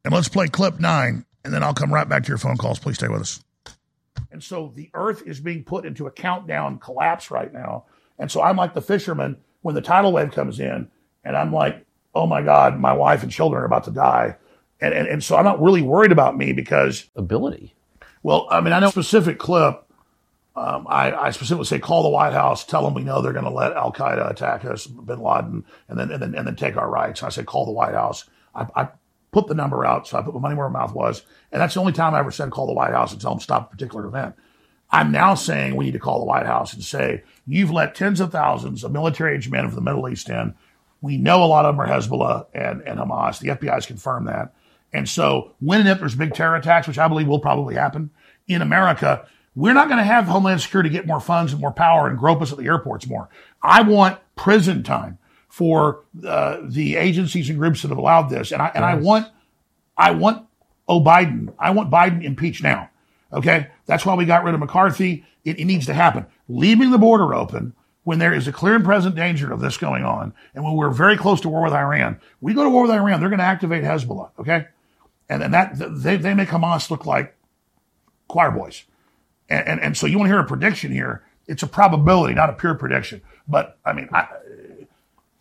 And 0.06 0.14
let's 0.14 0.30
play 0.30 0.48
clip 0.48 0.80
nine. 0.80 1.26
And 1.44 1.54
then 1.54 1.64
I'll 1.64 1.74
come 1.74 1.94
right 1.94 2.08
back 2.08 2.24
to 2.24 2.30
your 2.30 2.38
phone 2.38 2.56
calls. 2.58 2.80
Please 2.80 2.96
stay 2.96 3.08
with 3.10 3.22
us. 3.22 3.44
And 4.32 4.44
so 4.44 4.72
the 4.76 4.90
earth 4.94 5.24
is 5.26 5.40
being 5.40 5.64
put 5.64 5.86
into 5.86 6.08
a 6.08 6.12
countdown 6.12 6.78
collapse 6.78 7.32
right 7.32 7.52
now. 7.52 7.86
And 8.20 8.32
so 8.32 8.42
I'm 8.42 8.56
like 8.56 8.74
the 8.74 8.82
fisherman 8.82 9.38
when 9.62 9.76
the 9.76 9.82
tidal 9.82 10.12
wave 10.14 10.32
comes 10.32 10.60
in, 10.60 10.90
and 11.24 11.36
I'm 11.36 11.52
like, 11.52 11.87
oh 12.18 12.28
my 12.28 12.42
God, 12.42 12.80
my 12.80 12.94
wife 12.94 13.24
and 13.24 13.32
children 13.32 13.62
are 13.62 13.66
about 13.66 13.86
to 13.86 13.92
die. 13.92 14.38
And, 14.82 14.94
and, 14.94 15.08
and 15.08 15.24
so 15.24 15.36
I'm 15.38 15.46
not 15.46 15.62
really 15.62 15.82
worried 15.82 16.12
about 16.12 16.38
me 16.38 16.54
because 16.54 17.10
ability. 17.16 17.76
Well, 18.24 18.48
I 18.52 18.62
mean, 18.62 18.74
I 18.74 18.80
know 18.80 18.88
a 18.88 18.92
specific 18.92 19.40
clip 19.40 19.84
Um, 20.58 20.88
I, 20.90 21.12
I, 21.14 21.30
specifically 21.32 21.66
say 21.66 21.80
call 21.80 22.02
the 22.02 22.10
White 22.10 22.34
House, 22.34 22.66
tell 22.66 22.84
them 22.84 22.96
we 22.96 23.04
know 23.04 23.22
they're 23.22 23.32
going 23.32 23.46
to 23.46 23.52
let 23.52 23.74
Al 23.74 23.94
Qaeda 23.94 24.32
attack 24.32 24.66
us, 24.66 24.88
Bin 24.88 25.20
Laden, 25.20 25.64
and 25.88 26.00
then 26.00 26.12
and 26.12 26.22
then 26.22 26.34
and 26.34 26.48
then 26.48 26.56
take 26.56 26.78
our 26.78 26.90
rights. 26.90 27.22
And 27.22 27.28
I 27.28 27.30
say 27.30 27.44
call 27.44 27.66
the 27.68 27.72
White 27.72 27.94
House. 27.94 28.26
I, 28.56 28.66
I, 28.76 28.88
put 29.32 29.46
the 29.46 29.54
number 29.54 29.86
out, 29.86 30.08
so 30.08 30.18
I 30.18 30.24
put 30.24 30.34
my 30.34 30.40
money 30.40 30.56
where 30.56 30.68
my 30.70 30.80
mouth 30.80 30.96
was, 30.96 31.22
and 31.52 31.62
that's 31.62 31.76
the 31.76 31.80
only 31.80 31.94
time 31.94 32.16
I 32.16 32.20
ever 32.20 32.32
said 32.32 32.50
call 32.50 32.66
the 32.66 32.74
White 32.74 32.94
House 32.94 33.12
and 33.12 33.22
tell 33.22 33.32
them 33.32 33.40
stop 33.40 33.68
a 33.68 33.70
particular 33.70 34.08
event. 34.08 34.34
I'm 34.90 35.12
now 35.12 35.36
saying 35.36 35.76
we 35.76 35.86
need 35.86 35.92
to 35.92 36.00
call 36.00 36.20
the 36.20 36.26
White 36.26 36.48
House 36.48 36.74
and 36.74 36.84
say 36.84 37.24
you've 37.46 37.70
let 37.70 37.94
tens 37.94 38.20
of 38.20 38.32
thousands 38.32 38.84
of 38.84 38.92
military-aged 38.92 39.52
men 39.52 39.68
from 39.68 39.76
the 39.76 39.82
Middle 39.82 40.10
East 40.10 40.30
in. 40.30 40.56
We 41.02 41.18
know 41.18 41.44
a 41.44 41.46
lot 41.46 41.66
of 41.66 41.76
them 41.76 41.82
are 41.82 41.88
Hezbollah 41.88 42.48
and, 42.54 42.82
and 42.82 43.00
Hamas. 43.00 43.40
The 43.40 43.50
FBI 43.50 43.74
has 43.74 43.86
confirmed 43.86 44.28
that. 44.28 44.54
And 44.94 45.08
so 45.08 45.54
when 45.60 45.82
and 45.82 45.90
if 45.90 46.00
there's 46.00 46.16
big 46.16 46.34
terror 46.34 46.56
attacks, 46.56 46.88
which 46.88 46.98
I 46.98 47.08
believe 47.08 47.28
will 47.28 47.40
probably 47.40 47.76
happen 47.76 48.10
in 48.48 48.62
America, 48.62 49.28
we're 49.56 49.74
not 49.74 49.88
going 49.88 49.98
to 49.98 50.04
have 50.04 50.26
Homeland 50.26 50.62
Security 50.62 50.90
get 50.90 51.08
more 51.08 51.20
funds 51.20 51.52
and 51.52 51.62
more 51.62 51.72
power 51.72 52.08
and 52.08 52.18
grope 52.18 52.42
us 52.42 52.52
at 52.52 52.58
the 52.58 52.66
airports 52.66 53.08
more. 53.08 53.30
I 53.62 53.82
want 53.82 54.20
prison 54.36 54.84
time 54.84 55.18
for 55.50 56.04
uh, 56.26 56.60
the 56.64 56.96
agencies 56.96 57.50
and 57.50 57.58
groups 57.58 57.82
that 57.82 57.90
have 57.90 57.98
allowed 57.98 58.30
this, 58.30 58.52
and 58.52 58.62
I 58.62 58.68
and 58.68 58.84
yes. 58.84 58.84
I 58.84 58.96
want 58.96 59.28
I 59.98 60.12
want 60.12 60.46
oh 60.88 61.02
Biden, 61.02 61.54
I 61.58 61.72
want 61.72 61.90
Biden 61.90 62.24
impeached 62.24 62.62
now. 62.62 62.90
Okay, 63.34 63.68
that's 63.88 64.06
why 64.06 64.14
we 64.14 64.26
got 64.26 64.44
rid 64.44 64.54
of 64.54 64.60
McCarthy. 64.60 65.26
It, 65.44 65.60
it 65.60 65.66
needs 65.66 65.88
to 65.88 65.94
happen. 65.94 66.28
Leaving 66.48 66.92
the 66.92 66.98
border 66.98 67.34
open 67.34 67.74
when 68.08 68.20
there 68.20 68.34
is 68.34 68.48
a 68.48 68.54
clear 68.54 68.74
and 68.74 68.86
present 68.86 69.16
danger 69.16 69.52
of 69.52 69.60
this 69.60 69.76
going 69.76 70.06
on, 70.06 70.34
and 70.56 70.64
when 70.64 70.76
we're 70.76 70.90
very 70.90 71.18
close 71.18 71.42
to 71.42 71.50
war 71.50 71.62
with 71.66 71.74
Iran, 71.74 72.18
we 72.40 72.54
go 72.54 72.64
to 72.64 72.70
war 72.70 72.84
with 72.84 72.92
Iran, 72.92 73.20
they're 73.20 73.28
going 73.28 73.40
to 73.40 73.46
activate 73.46 73.84
Hezbollah. 73.84 74.30
Okay, 74.40 74.68
and 75.28 75.42
then 75.42 75.52
that 75.52 75.74
they 75.78 76.16
they 76.16 76.34
make 76.34 76.48
Hamas 76.48 76.90
look 76.90 77.06
like 77.06 77.36
choir 78.30 78.50
boys. 78.50 78.86
And, 79.50 79.68
and, 79.68 79.82
and, 79.82 79.98
so 79.98 80.08
you 80.08 80.18
want 80.18 80.30
to 80.30 80.34
hear 80.34 80.40
a 80.40 80.46
prediction 80.46 80.90
here. 80.90 81.26
It's 81.48 81.64
a 81.64 81.68
probability, 81.68 82.34
not 82.34 82.50
a 82.50 82.54
pure 82.54 82.76
prediction. 82.76 83.22
But 83.46 83.78
I 83.86 83.92
mean, 83.92 84.08
I, 84.14 84.30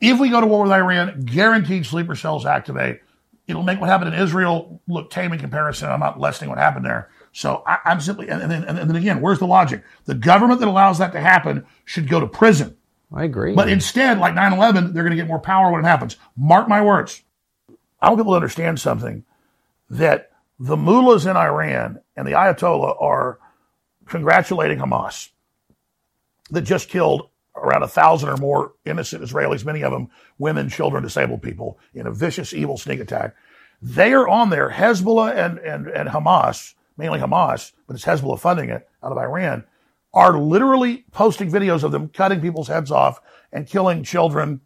if 0.01 0.19
we 0.19 0.29
go 0.29 0.41
to 0.41 0.47
war 0.49 0.65
with 0.65 0.73
Iran, 0.73 1.21
guaranteed 1.21 1.87
sleeper 1.87 2.17
cells 2.17 2.47
activate. 2.47 3.01
It'll 3.47 3.63
make 3.63 3.81
what 3.81 3.89
happened 3.89 4.13
in 4.13 4.21
Israel 4.21 4.81
look 4.89 5.13
tame 5.13 5.33
in 5.33 5.39
comparison. 5.39 5.89
I'm 5.89 6.01
not 6.01 6.19
lessening 6.19 6.51
what 6.51 6.59
happened 6.59 6.85
there. 6.85 7.11
So 7.37 7.63
I, 7.67 7.93
am 7.93 8.01
simply, 8.01 8.31
and, 8.31 8.51
then, 8.51 8.65
and 8.65 8.79
then 8.79 8.97
again, 8.97 9.21
where's 9.21 9.41
the 9.41 9.47
logic? 9.47 9.85
The 10.07 10.15
government 10.15 10.59
that 10.61 10.69
allows 10.69 10.97
that 10.97 11.13
to 11.13 11.21
happen 11.21 11.67
should 11.85 12.09
go 12.09 12.19
to 12.19 12.27
prison. 12.27 12.79
I 13.13 13.25
agree. 13.25 13.55
But 13.55 13.69
instead, 13.69 14.17
like 14.17 14.35
9 14.35 14.55
11, 14.55 14.95
they're 14.95 15.03
going 15.03 15.11
to 15.11 15.23
get 15.23 15.29
more 15.29 15.39
power 15.39 15.71
when 15.71 15.85
it 15.85 15.87
happens. 15.87 16.17
Mark 16.35 16.67
my 16.67 16.81
words. 16.81 17.23
I 18.01 18.09
want 18.09 18.21
people 18.21 18.33
to 18.33 18.37
understand 18.37 18.81
something 18.81 19.25
that 19.91 20.31
the 20.59 20.79
mullahs 20.79 21.27
in 21.27 21.37
Iran 21.37 22.01
and 22.17 22.27
the 22.27 22.33
Ayatollah 22.33 22.97
are 23.03 23.39
congratulating 24.07 24.79
Hamas 24.79 25.29
that 26.51 26.63
just 26.63 26.89
killed 26.89 27.29
around 27.55 27.83
a 27.83 27.89
thousand 27.89 28.31
or 28.31 28.39
more 28.39 28.73
innocent 28.87 29.23
Israelis, 29.23 29.63
many 29.63 29.83
of 29.83 29.93
them 29.93 30.09
women, 30.39 30.71
children, 30.71 31.03
disabled 31.03 31.43
people, 31.43 31.79
in 31.93 32.07
a 32.07 32.13
vicious, 32.13 32.55
evil 32.55 32.79
sneak 32.79 33.01
attack. 33.01 33.37
They 33.83 34.15
are 34.15 34.27
on 34.27 34.49
there. 34.49 34.71
Hezbollah 34.71 35.37
and, 35.37 35.59
and, 35.59 35.87
and 35.87 36.09
Hamas, 36.09 36.73
mainly 36.97 37.19
Hamas, 37.19 37.73
but 37.87 37.95
it's 37.95 38.05
Hezbollah 38.05 38.41
funding 38.41 38.71
it 38.71 38.89
out 39.03 39.13
of 39.13 39.19
Iran, 39.19 39.65
are 40.15 40.39
literally 40.39 41.05
posting 41.13 41.51
videos 41.51 41.83
of 41.83 41.93
them 41.93 42.09
cutting 42.09 42.41
people's 42.41 42.69
heads 42.69 42.91
off 42.91 43.21
and 43.53 43.67
killing 43.67 44.03
children 44.03 44.61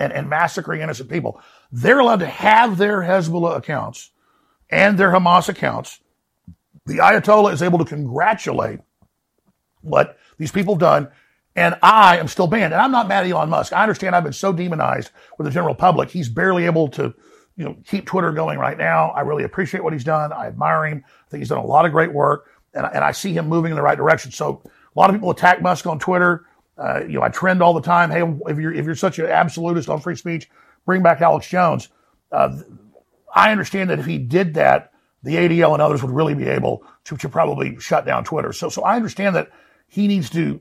and, 0.00 0.12
and 0.12 0.28
massacring 0.28 0.80
innocent 0.80 1.10
people. 1.10 1.40
They're 1.70 1.98
allowed 1.98 2.20
to 2.20 2.26
have 2.26 2.78
their 2.78 3.00
Hezbollah 3.00 3.56
accounts 3.56 4.10
and 4.70 4.96
their 4.98 5.10
Hamas 5.10 5.48
accounts 5.48 6.00
the 6.86 6.98
Ayatollah 6.98 7.52
is 7.52 7.62
able 7.62 7.78
to 7.78 7.84
congratulate 7.84 8.80
what 9.82 10.18
these 10.38 10.52
people 10.52 10.74
have 10.74 10.80
done, 10.80 11.08
and 11.54 11.76
I 11.82 12.18
am 12.18 12.28
still 12.28 12.46
banned. 12.46 12.72
And 12.72 12.82
I'm 12.82 12.90
not 12.90 13.08
mad 13.08 13.24
at 13.24 13.30
Elon 13.30 13.50
Musk. 13.50 13.72
I 13.72 13.82
understand 13.82 14.16
I've 14.16 14.24
been 14.24 14.32
so 14.32 14.52
demonized 14.52 15.10
with 15.38 15.46
the 15.46 15.50
general 15.50 15.74
public. 15.74 16.10
He's 16.10 16.28
barely 16.28 16.66
able 16.66 16.88
to, 16.88 17.14
you 17.56 17.64
know, 17.64 17.76
keep 17.86 18.06
Twitter 18.06 18.32
going 18.32 18.58
right 18.58 18.78
now. 18.78 19.10
I 19.10 19.20
really 19.20 19.44
appreciate 19.44 19.84
what 19.84 19.92
he's 19.92 20.04
done. 20.04 20.32
I 20.32 20.46
admire 20.46 20.86
him. 20.86 21.04
Think 21.32 21.40
he's 21.40 21.48
done 21.48 21.58
a 21.58 21.66
lot 21.66 21.84
of 21.84 21.92
great 21.92 22.12
work, 22.12 22.50
and, 22.74 22.86
and 22.86 23.02
I 23.02 23.10
see 23.12 23.32
him 23.32 23.48
moving 23.48 23.72
in 23.72 23.76
the 23.76 23.82
right 23.82 23.98
direction. 23.98 24.30
So 24.30 24.62
a 24.64 24.98
lot 24.98 25.10
of 25.10 25.16
people 25.16 25.30
attack 25.30 25.60
Musk 25.62 25.86
on 25.86 25.98
Twitter. 25.98 26.46
Uh, 26.78 27.00
you 27.02 27.14
know, 27.14 27.22
I 27.22 27.28
trend 27.28 27.62
all 27.62 27.74
the 27.74 27.82
time. 27.82 28.10
Hey, 28.10 28.22
if 28.46 28.58
you're 28.58 28.72
if 28.72 28.84
you're 28.84 28.94
such 28.94 29.18
an 29.18 29.26
absolutist 29.26 29.88
on 29.88 30.00
free 30.00 30.16
speech, 30.16 30.48
bring 30.86 31.02
back 31.02 31.20
Alex 31.20 31.48
Jones. 31.48 31.88
Uh, 32.30 32.56
I 33.34 33.50
understand 33.50 33.90
that 33.90 33.98
if 33.98 34.06
he 34.06 34.18
did 34.18 34.54
that, 34.54 34.92
the 35.22 35.36
ADL 35.36 35.72
and 35.72 35.82
others 35.82 36.02
would 36.02 36.12
really 36.12 36.34
be 36.34 36.48
able 36.48 36.84
to, 37.04 37.16
to 37.16 37.28
probably 37.28 37.78
shut 37.78 38.04
down 38.04 38.24
Twitter. 38.24 38.52
So, 38.52 38.68
so 38.68 38.82
I 38.82 38.96
understand 38.96 39.36
that 39.36 39.50
he 39.86 40.06
needs 40.06 40.30
to 40.30 40.60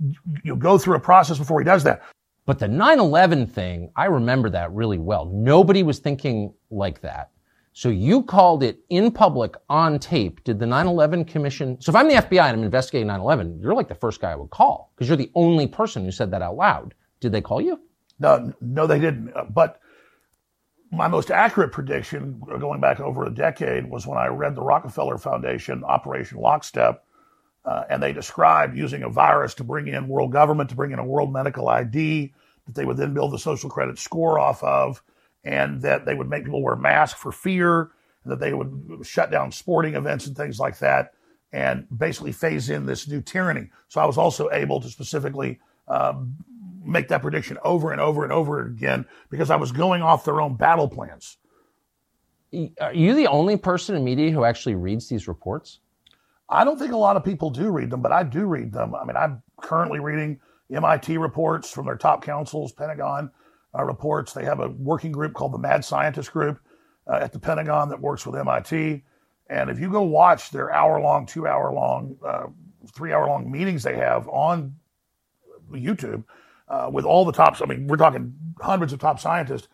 you 0.00 0.14
know, 0.44 0.56
go 0.56 0.78
through 0.78 0.96
a 0.96 1.00
process 1.00 1.38
before 1.38 1.60
he 1.60 1.64
does 1.64 1.84
that. 1.84 2.02
But 2.46 2.58
the 2.58 2.66
9-11 2.66 3.50
thing, 3.50 3.90
I 3.94 4.06
remember 4.06 4.50
that 4.50 4.72
really 4.72 4.98
well. 4.98 5.26
Nobody 5.26 5.82
was 5.82 5.98
thinking 5.98 6.54
like 6.70 7.00
that. 7.02 7.30
So 7.72 7.88
you 7.88 8.22
called 8.22 8.62
it 8.62 8.80
in 8.90 9.12
public 9.12 9.54
on 9.68 9.98
tape. 9.98 10.42
Did 10.44 10.58
the 10.58 10.66
9-11 10.66 11.26
commission, 11.26 11.80
so 11.80 11.90
if 11.90 11.96
I'm 11.96 12.08
the 12.08 12.16
FBI 12.16 12.42
and 12.42 12.58
I'm 12.58 12.64
investigating 12.64 13.08
9-11, 13.08 13.62
you're 13.62 13.74
like 13.74 13.88
the 13.88 13.94
first 13.94 14.20
guy 14.20 14.32
I 14.32 14.36
would 14.36 14.50
call 14.50 14.92
because 14.94 15.08
you're 15.08 15.16
the 15.16 15.30
only 15.34 15.66
person 15.66 16.04
who 16.04 16.10
said 16.10 16.30
that 16.32 16.42
out 16.42 16.56
loud. 16.56 16.94
Did 17.20 17.32
they 17.32 17.40
call 17.40 17.60
you? 17.60 17.80
No, 18.18 18.52
no, 18.60 18.86
they 18.86 18.98
didn't. 18.98 19.32
But 19.54 19.80
my 20.90 21.06
most 21.06 21.30
accurate 21.30 21.72
prediction 21.72 22.40
going 22.58 22.80
back 22.80 22.98
over 22.98 23.24
a 23.24 23.30
decade 23.30 23.88
was 23.88 24.06
when 24.06 24.18
I 24.18 24.26
read 24.26 24.56
the 24.56 24.62
Rockefeller 24.62 25.18
Foundation 25.18 25.84
Operation 25.84 26.38
Lockstep, 26.38 27.04
uh, 27.64 27.84
and 27.88 28.02
they 28.02 28.12
described 28.12 28.76
using 28.76 29.04
a 29.04 29.08
virus 29.08 29.54
to 29.54 29.64
bring 29.64 29.86
in 29.86 30.08
world 30.08 30.32
government, 30.32 30.70
to 30.70 30.76
bring 30.76 30.90
in 30.90 30.98
a 30.98 31.04
world 31.04 31.32
medical 31.32 31.68
ID 31.68 32.32
that 32.66 32.74
they 32.74 32.84
would 32.84 32.96
then 32.96 33.14
build 33.14 33.32
the 33.32 33.38
social 33.38 33.70
credit 33.70 33.98
score 33.98 34.38
off 34.38 34.62
of, 34.64 35.02
and 35.44 35.82
that 35.82 36.04
they 36.04 36.14
would 36.14 36.28
make 36.28 36.44
people 36.44 36.62
wear 36.62 36.76
masks 36.76 37.20
for 37.20 37.32
fear, 37.32 37.90
and 38.24 38.32
that 38.32 38.40
they 38.40 38.52
would 38.52 39.00
shut 39.02 39.30
down 39.30 39.52
sporting 39.52 39.94
events 39.94 40.26
and 40.26 40.36
things 40.36 40.58
like 40.58 40.78
that, 40.78 41.14
and 41.52 41.86
basically 41.96 42.32
phase 42.32 42.70
in 42.70 42.86
this 42.86 43.08
new 43.08 43.20
tyranny. 43.20 43.70
So 43.88 44.00
I 44.00 44.06
was 44.06 44.18
also 44.18 44.50
able 44.50 44.80
to 44.80 44.88
specifically 44.88 45.60
um, 45.88 46.36
make 46.84 47.08
that 47.08 47.22
prediction 47.22 47.58
over 47.64 47.92
and 47.92 48.00
over 48.00 48.24
and 48.24 48.32
over 48.32 48.64
again 48.66 49.06
because 49.30 49.50
I 49.50 49.56
was 49.56 49.72
going 49.72 50.02
off 50.02 50.24
their 50.24 50.40
own 50.40 50.56
battle 50.56 50.88
plans. 50.88 51.38
Are 52.80 52.92
you 52.92 53.14
the 53.14 53.28
only 53.28 53.56
person 53.56 53.94
in 53.94 54.04
media 54.04 54.30
who 54.30 54.44
actually 54.44 54.74
reads 54.74 55.08
these 55.08 55.28
reports? 55.28 55.80
I 56.48 56.64
don't 56.64 56.78
think 56.78 56.92
a 56.92 56.96
lot 56.96 57.16
of 57.16 57.24
people 57.24 57.50
do 57.50 57.70
read 57.70 57.90
them, 57.90 58.02
but 58.02 58.10
I 58.10 58.24
do 58.24 58.44
read 58.44 58.72
them. 58.72 58.94
I 58.94 59.04
mean, 59.04 59.16
I'm 59.16 59.42
currently 59.60 60.00
reading 60.00 60.40
MIT 60.72 61.16
reports 61.16 61.70
from 61.70 61.86
their 61.86 61.96
top 61.96 62.24
councils, 62.24 62.72
Pentagon 62.72 63.30
uh, 63.76 63.84
reports. 63.84 64.32
They 64.32 64.44
have 64.44 64.60
a 64.60 64.68
working 64.68 65.12
group 65.12 65.34
called 65.34 65.52
the 65.52 65.58
Mad 65.58 65.84
Scientist 65.84 66.32
Group 66.32 66.60
uh, 67.06 67.18
at 67.20 67.32
the 67.32 67.38
Pentagon 67.38 67.88
that 67.90 68.00
works 68.00 68.26
with 68.26 68.36
MIT. 68.36 69.04
And 69.48 69.70
if 69.70 69.78
you 69.80 69.90
go 69.90 70.02
watch 70.02 70.50
their 70.50 70.72
hour 70.72 71.00
long, 71.00 71.26
two 71.26 71.46
hour 71.46 71.72
long, 71.72 72.16
uh, 72.24 72.46
three 72.94 73.12
hour 73.12 73.26
long 73.26 73.50
meetings 73.50 73.82
they 73.82 73.96
have 73.96 74.28
on 74.28 74.76
YouTube, 75.72 76.24
uh, 76.68 76.88
with 76.92 77.04
all 77.04 77.24
the 77.24 77.32
tops, 77.32 77.60
I 77.60 77.66
mean, 77.66 77.88
we're 77.88 77.96
talking 77.96 78.34
hundreds 78.60 78.92
of 78.92 79.00
top 79.00 79.18
scientists, 79.18 79.66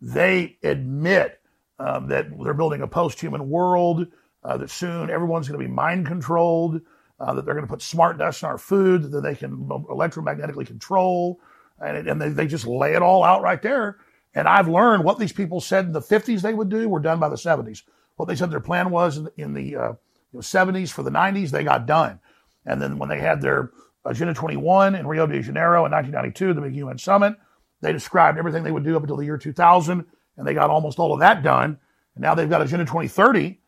they 0.00 0.56
admit 0.62 1.40
um, 1.78 2.08
that 2.08 2.26
they're 2.42 2.54
building 2.54 2.80
a 2.80 2.86
post 2.88 3.20
human 3.20 3.50
world, 3.50 4.06
uh, 4.44 4.56
that 4.56 4.70
soon 4.70 5.10
everyone's 5.10 5.46
going 5.48 5.60
to 5.60 5.66
be 5.66 5.72
mind 5.72 6.06
controlled, 6.06 6.80
uh, 7.20 7.34
that 7.34 7.44
they're 7.44 7.54
going 7.54 7.66
to 7.66 7.70
put 7.70 7.82
smart 7.82 8.16
dust 8.18 8.42
in 8.42 8.48
our 8.48 8.58
food 8.58 9.10
that 9.10 9.20
they 9.20 9.34
can 9.34 9.68
electromagnetically 9.68 10.66
control. 10.66 11.38
And, 11.80 12.08
and 12.08 12.20
they, 12.20 12.28
they 12.30 12.46
just 12.46 12.66
lay 12.66 12.94
it 12.94 13.02
all 13.02 13.22
out 13.24 13.42
right 13.42 13.60
there. 13.62 13.98
And 14.34 14.48
I've 14.48 14.68
learned 14.68 15.04
what 15.04 15.18
these 15.18 15.32
people 15.32 15.60
said 15.60 15.86
in 15.86 15.92
the 15.92 16.00
50s 16.00 16.42
they 16.42 16.54
would 16.54 16.68
do 16.68 16.88
were 16.88 17.00
done 17.00 17.18
by 17.20 17.28
the 17.28 17.36
70s. 17.36 17.82
What 18.16 18.26
they 18.26 18.36
said 18.36 18.50
their 18.50 18.60
plan 18.60 18.90
was 18.90 19.16
in, 19.16 19.28
in 19.36 19.54
the 19.54 19.76
uh, 19.76 19.92
you 20.32 20.34
know, 20.34 20.40
70s 20.40 20.90
for 20.90 21.02
the 21.02 21.10
90s, 21.10 21.50
they 21.50 21.64
got 21.64 21.86
done. 21.86 22.20
And 22.66 22.80
then 22.82 22.98
when 22.98 23.08
they 23.08 23.20
had 23.20 23.40
their 23.40 23.70
Agenda 24.04 24.34
21 24.34 24.94
in 24.94 25.06
Rio 25.06 25.26
de 25.26 25.42
Janeiro 25.42 25.84
in 25.84 25.92
1992, 25.92 26.54
the 26.54 26.60
big 26.60 26.76
UN 26.76 26.98
summit. 26.98 27.34
They 27.80 27.92
described 27.92 28.38
everything 28.38 28.64
they 28.64 28.72
would 28.72 28.84
do 28.84 28.96
up 28.96 29.02
until 29.02 29.16
the 29.16 29.24
year 29.24 29.38
2000, 29.38 30.04
and 30.36 30.46
they 30.46 30.54
got 30.54 30.70
almost 30.70 30.98
all 30.98 31.12
of 31.12 31.20
that 31.20 31.42
done. 31.42 31.78
And 32.14 32.22
now 32.22 32.34
they've 32.34 32.50
got 32.50 32.62
Agenda 32.62 32.84
2030, 32.84 33.60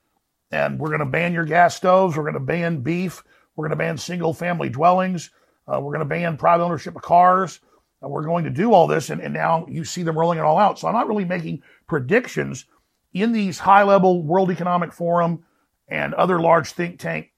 and 0.51 0.79
we're 0.79 0.89
going 0.89 1.01
to 1.01 1.07
ban 1.07 1.33
your 1.33 1.45
gas 1.45 1.77
stoves. 1.77 2.17
We're 2.17 2.25
going 2.25 2.35
to 2.35 2.41
ban 2.41 2.81
beef. 2.81 3.23
We're 3.55 3.69
going 3.69 3.79
to 3.79 3.85
ban 3.85 3.99
single 3.99 4.35
family 4.35 4.69
dwellings. 4.69 5.31
Uh, 5.69 5.81
we're 5.81 5.93
going 5.93 6.01
to 6.01 6.05
ban 6.07 6.37
private 6.37 6.65
ownership 6.65 6.97
of 6.97 7.03
cars. 7.03 7.61
We're 8.03 8.25
going 8.25 8.45
to 8.45 8.51
do 8.51 8.73
all 8.73 8.87
this, 8.87 9.11
and, 9.11 9.21
and 9.21 9.35
now 9.35 9.67
you 9.69 9.85
see 9.85 10.03
them 10.03 10.19
rolling 10.19 10.39
it 10.39 10.43
all 10.43 10.59
out. 10.59 10.79
So 10.79 10.89
I'm 10.89 10.95
not 10.95 11.09
really 11.09 11.25
making 11.25 11.63
predictions 11.87 12.65
in 13.13 13.33
these 13.33 13.59
high 13.59 13.83
level 13.83 14.23
World 14.23 14.51
Economic 14.51 14.93
Forum 14.93 15.45
and 15.89 16.15
other 16.15 16.41
large 16.41 16.73
think 16.73 16.99
tank 16.99 17.33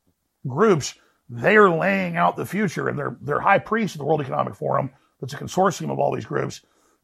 groups 0.46 0.94
they 1.28 1.56
are 1.56 1.70
laying 1.70 2.16
out 2.16 2.36
the 2.36 2.44
future, 2.44 2.88
and 2.88 2.98
they're, 2.98 3.16
they're 3.22 3.40
high 3.40 3.58
priests 3.58 3.94
of 3.94 4.00
the 4.00 4.04
World 4.04 4.20
Economic 4.20 4.54
Forum. 4.54 4.90
That's 5.20 5.32
a 5.32 5.38
consortium 5.38 5.90
of 5.90 5.98
all 5.98 6.14
these 6.14 6.26
groups. 6.26 6.60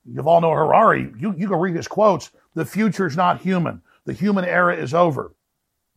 Yuval 0.06 0.42
Noah 0.42 0.54
Harari, 0.54 1.12
you, 1.18 1.34
you 1.36 1.48
can 1.48 1.58
read 1.58 1.74
his 1.74 1.88
quotes. 1.88 2.30
The 2.54 2.66
future 2.66 3.06
is 3.06 3.16
not 3.16 3.40
human. 3.40 3.80
The 4.04 4.12
human 4.12 4.44
era 4.44 4.76
is 4.76 4.92
over. 4.92 5.34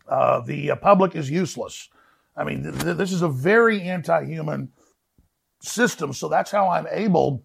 Uh, 0.08 0.42
the 0.42 0.72
uh, 0.72 0.76
public 0.78 1.16
is 1.16 1.30
useless. 1.30 1.90
I 2.36 2.44
mean, 2.44 2.64
th- 2.64 2.80
th- 2.80 2.98
this 2.98 3.12
is 3.12 3.22
a 3.22 3.30
very 3.30 3.82
anti-human 3.82 4.72
system. 5.62 6.14
So 6.14 6.30
that's 6.30 6.52
how 6.52 6.70
I'm 6.70 6.88
able 6.90 7.44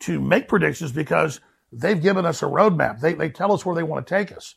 to 0.00 0.20
make 0.20 0.48
predictions 0.48 0.92
because 0.92 1.40
they've 1.72 2.00
given 2.00 2.26
us 2.26 2.42
a 2.42 2.46
roadmap. 2.46 3.00
They, 3.00 3.14
they 3.14 3.30
tell 3.30 3.52
us 3.52 3.64
where 3.64 3.74
they 3.74 3.82
want 3.82 4.06
to 4.06 4.14
take 4.14 4.32
us. 4.32 4.54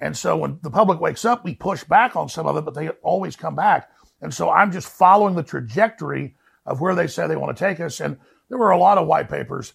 And 0.00 0.16
so 0.16 0.36
when 0.36 0.58
the 0.62 0.70
public 0.70 1.00
wakes 1.00 1.24
up, 1.24 1.44
we 1.44 1.54
push 1.54 1.84
back 1.84 2.14
on 2.16 2.28
some 2.28 2.46
of 2.46 2.56
it, 2.56 2.64
but 2.64 2.74
they 2.74 2.88
always 3.02 3.36
come 3.36 3.56
back. 3.56 3.90
And 4.20 4.32
so 4.32 4.50
I'm 4.50 4.72
just 4.72 4.88
following 4.88 5.34
the 5.34 5.42
trajectory 5.42 6.36
of 6.66 6.80
where 6.80 6.94
they 6.94 7.06
say 7.06 7.26
they 7.26 7.36
want 7.36 7.56
to 7.56 7.64
take 7.64 7.80
us. 7.80 8.00
And 8.00 8.18
there 8.48 8.58
were 8.58 8.70
a 8.70 8.78
lot 8.78 8.98
of 8.98 9.06
white 9.06 9.28
papers, 9.28 9.72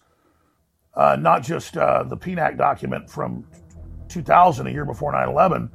uh, 0.94 1.16
not 1.16 1.42
just 1.42 1.76
uh, 1.76 2.04
the 2.04 2.16
PNAC 2.16 2.56
document 2.56 3.10
from 3.10 3.46
2000, 4.08 4.66
a 4.66 4.70
year 4.70 4.84
before 4.84 5.12
9 5.12 5.28
11, 5.28 5.70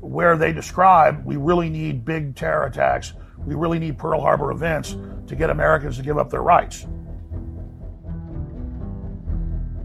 where 0.00 0.36
they 0.36 0.52
describe 0.52 1.24
we 1.24 1.36
really 1.36 1.70
need 1.70 2.04
big 2.04 2.36
terror 2.36 2.66
attacks. 2.66 3.14
We 3.38 3.54
really 3.54 3.78
need 3.78 3.98
Pearl 3.98 4.20
Harbor 4.20 4.50
events 4.50 4.96
to 5.26 5.36
get 5.36 5.50
Americans 5.50 5.96
to 5.96 6.02
give 6.02 6.18
up 6.18 6.30
their 6.30 6.42
rights. 6.42 6.86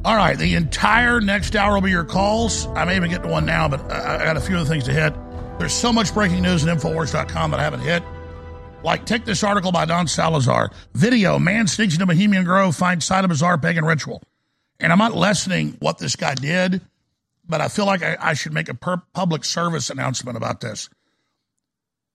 All 0.03 0.15
right, 0.15 0.35
the 0.35 0.55
entire 0.55 1.21
next 1.21 1.55
hour 1.55 1.75
will 1.75 1.81
be 1.81 1.91
your 1.91 2.03
calls. 2.03 2.65
I 2.69 2.85
may 2.85 2.95
even 2.95 3.11
get 3.11 3.21
to 3.21 3.29
one 3.29 3.45
now, 3.45 3.67
but 3.67 3.81
I 3.91 4.23
got 4.23 4.35
a 4.35 4.41
few 4.41 4.57
other 4.57 4.67
things 4.67 4.85
to 4.85 4.91
hit. 4.93 5.13
There's 5.59 5.73
so 5.73 5.93
much 5.93 6.11
breaking 6.11 6.41
news 6.41 6.65
at 6.65 6.75
Infowars.com 6.75 7.51
that 7.51 7.59
I 7.59 7.63
haven't 7.63 7.81
hit. 7.81 8.01
Like, 8.83 9.05
take 9.05 9.25
this 9.25 9.43
article 9.43 9.71
by 9.71 9.83
Adan 9.83 10.07
Salazar. 10.07 10.71
Video, 10.95 11.37
man 11.37 11.67
sneaks 11.67 11.93
into 11.93 12.07
Bohemian 12.07 12.45
Grove, 12.45 12.75
finds 12.75 13.05
site 13.05 13.23
of 13.23 13.29
bizarre 13.29 13.59
pagan 13.59 13.85
ritual. 13.85 14.23
And 14.79 14.91
I'm 14.91 14.97
not 14.97 15.13
lessening 15.13 15.77
what 15.81 15.99
this 15.99 16.15
guy 16.15 16.33
did, 16.33 16.81
but 17.47 17.61
I 17.61 17.67
feel 17.67 17.85
like 17.85 18.01
I, 18.01 18.17
I 18.19 18.33
should 18.33 18.53
make 18.53 18.69
a 18.69 18.73
per- 18.73 19.03
public 19.13 19.45
service 19.45 19.91
announcement 19.91 20.35
about 20.35 20.61
this. 20.61 20.89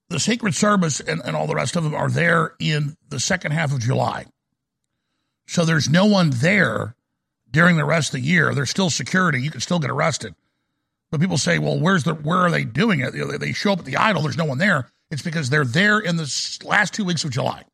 The 0.08 0.18
Secret 0.18 0.54
Service 0.54 0.98
and, 0.98 1.22
and 1.24 1.36
all 1.36 1.46
the 1.46 1.54
rest 1.54 1.76
of 1.76 1.84
them 1.84 1.94
are 1.94 2.10
there 2.10 2.54
in 2.58 2.96
the 3.10 3.20
second 3.20 3.52
half 3.52 3.72
of 3.72 3.78
July. 3.78 4.26
So 5.46 5.64
there's 5.64 5.88
no 5.88 6.06
one 6.06 6.30
there 6.30 6.95
during 7.56 7.78
the 7.78 7.86
rest 7.86 8.10
of 8.10 8.20
the 8.20 8.26
year. 8.26 8.54
There's 8.54 8.68
still 8.68 8.90
security. 8.90 9.40
You 9.40 9.50
can 9.50 9.62
still 9.62 9.78
get 9.78 9.88
arrested. 9.90 10.34
But 11.10 11.20
people 11.20 11.38
say, 11.38 11.58
well, 11.58 11.80
where's 11.80 12.04
the 12.04 12.12
where 12.12 12.36
are 12.40 12.50
they 12.50 12.64
doing 12.64 13.00
it? 13.00 13.12
They- 13.12 13.52
show 13.54 13.72
up 13.72 13.78
at 13.78 13.86
the 13.86 13.96
idol. 13.96 14.22
There's 14.22 14.36
no 14.36 14.44
one 14.44 14.58
there. 14.58 14.90
It's 15.10 15.22
because 15.22 15.48
they're 15.48 15.64
there 15.64 15.98
in 15.98 16.18
the 16.18 16.58
last 16.64 16.92
two 16.92 17.04
weeks 17.06 17.24
of 17.24 17.30
July. 17.30 17.64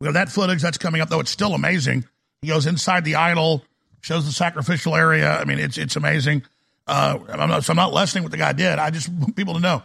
We 0.00 0.08
have 0.08 0.14
that 0.14 0.30
footage 0.30 0.60
that's 0.60 0.78
coming 0.78 1.00
up, 1.00 1.10
though. 1.10 1.20
It's 1.20 1.30
still 1.30 1.54
amazing. 1.54 2.06
He 2.42 2.48
goes 2.48 2.66
inside 2.66 3.04
the 3.04 3.14
idol, 3.14 3.62
shows 4.00 4.26
the 4.26 4.32
sacrificial 4.32 4.96
area. 4.96 5.30
I 5.30 5.44
mean, 5.44 5.60
it's 5.60 5.78
it's 5.78 5.94
amazing. 5.94 6.42
Uh, 6.88 7.18
I'm 7.28 7.48
not, 7.48 7.64
so 7.64 7.70
I'm 7.72 7.76
not 7.76 7.92
lessening 7.92 8.24
what 8.24 8.32
the 8.32 8.38
guy 8.38 8.52
did. 8.52 8.80
I 8.80 8.90
just 8.90 9.08
want 9.20 9.36
people 9.36 9.54
to 9.54 9.60
know. 9.60 9.82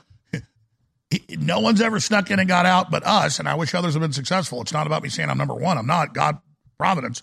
No 1.37 1.59
one's 1.59 1.81
ever 1.81 1.99
snuck 1.99 2.31
in 2.31 2.39
and 2.39 2.47
got 2.47 2.65
out 2.65 2.89
but 2.89 3.05
us, 3.05 3.37
and 3.39 3.47
I 3.47 3.53
wish 3.55 3.75
others 3.75 3.93
have 3.93 4.01
been 4.01 4.13
successful. 4.13 4.61
It's 4.61 4.73
not 4.73 4.87
about 4.87 5.03
me 5.03 5.09
saying 5.09 5.29
I'm 5.29 5.37
number 5.37 5.53
one. 5.55 5.77
I'm 5.77 5.87
not. 5.87 6.13
God, 6.13 6.39
providence. 6.79 7.21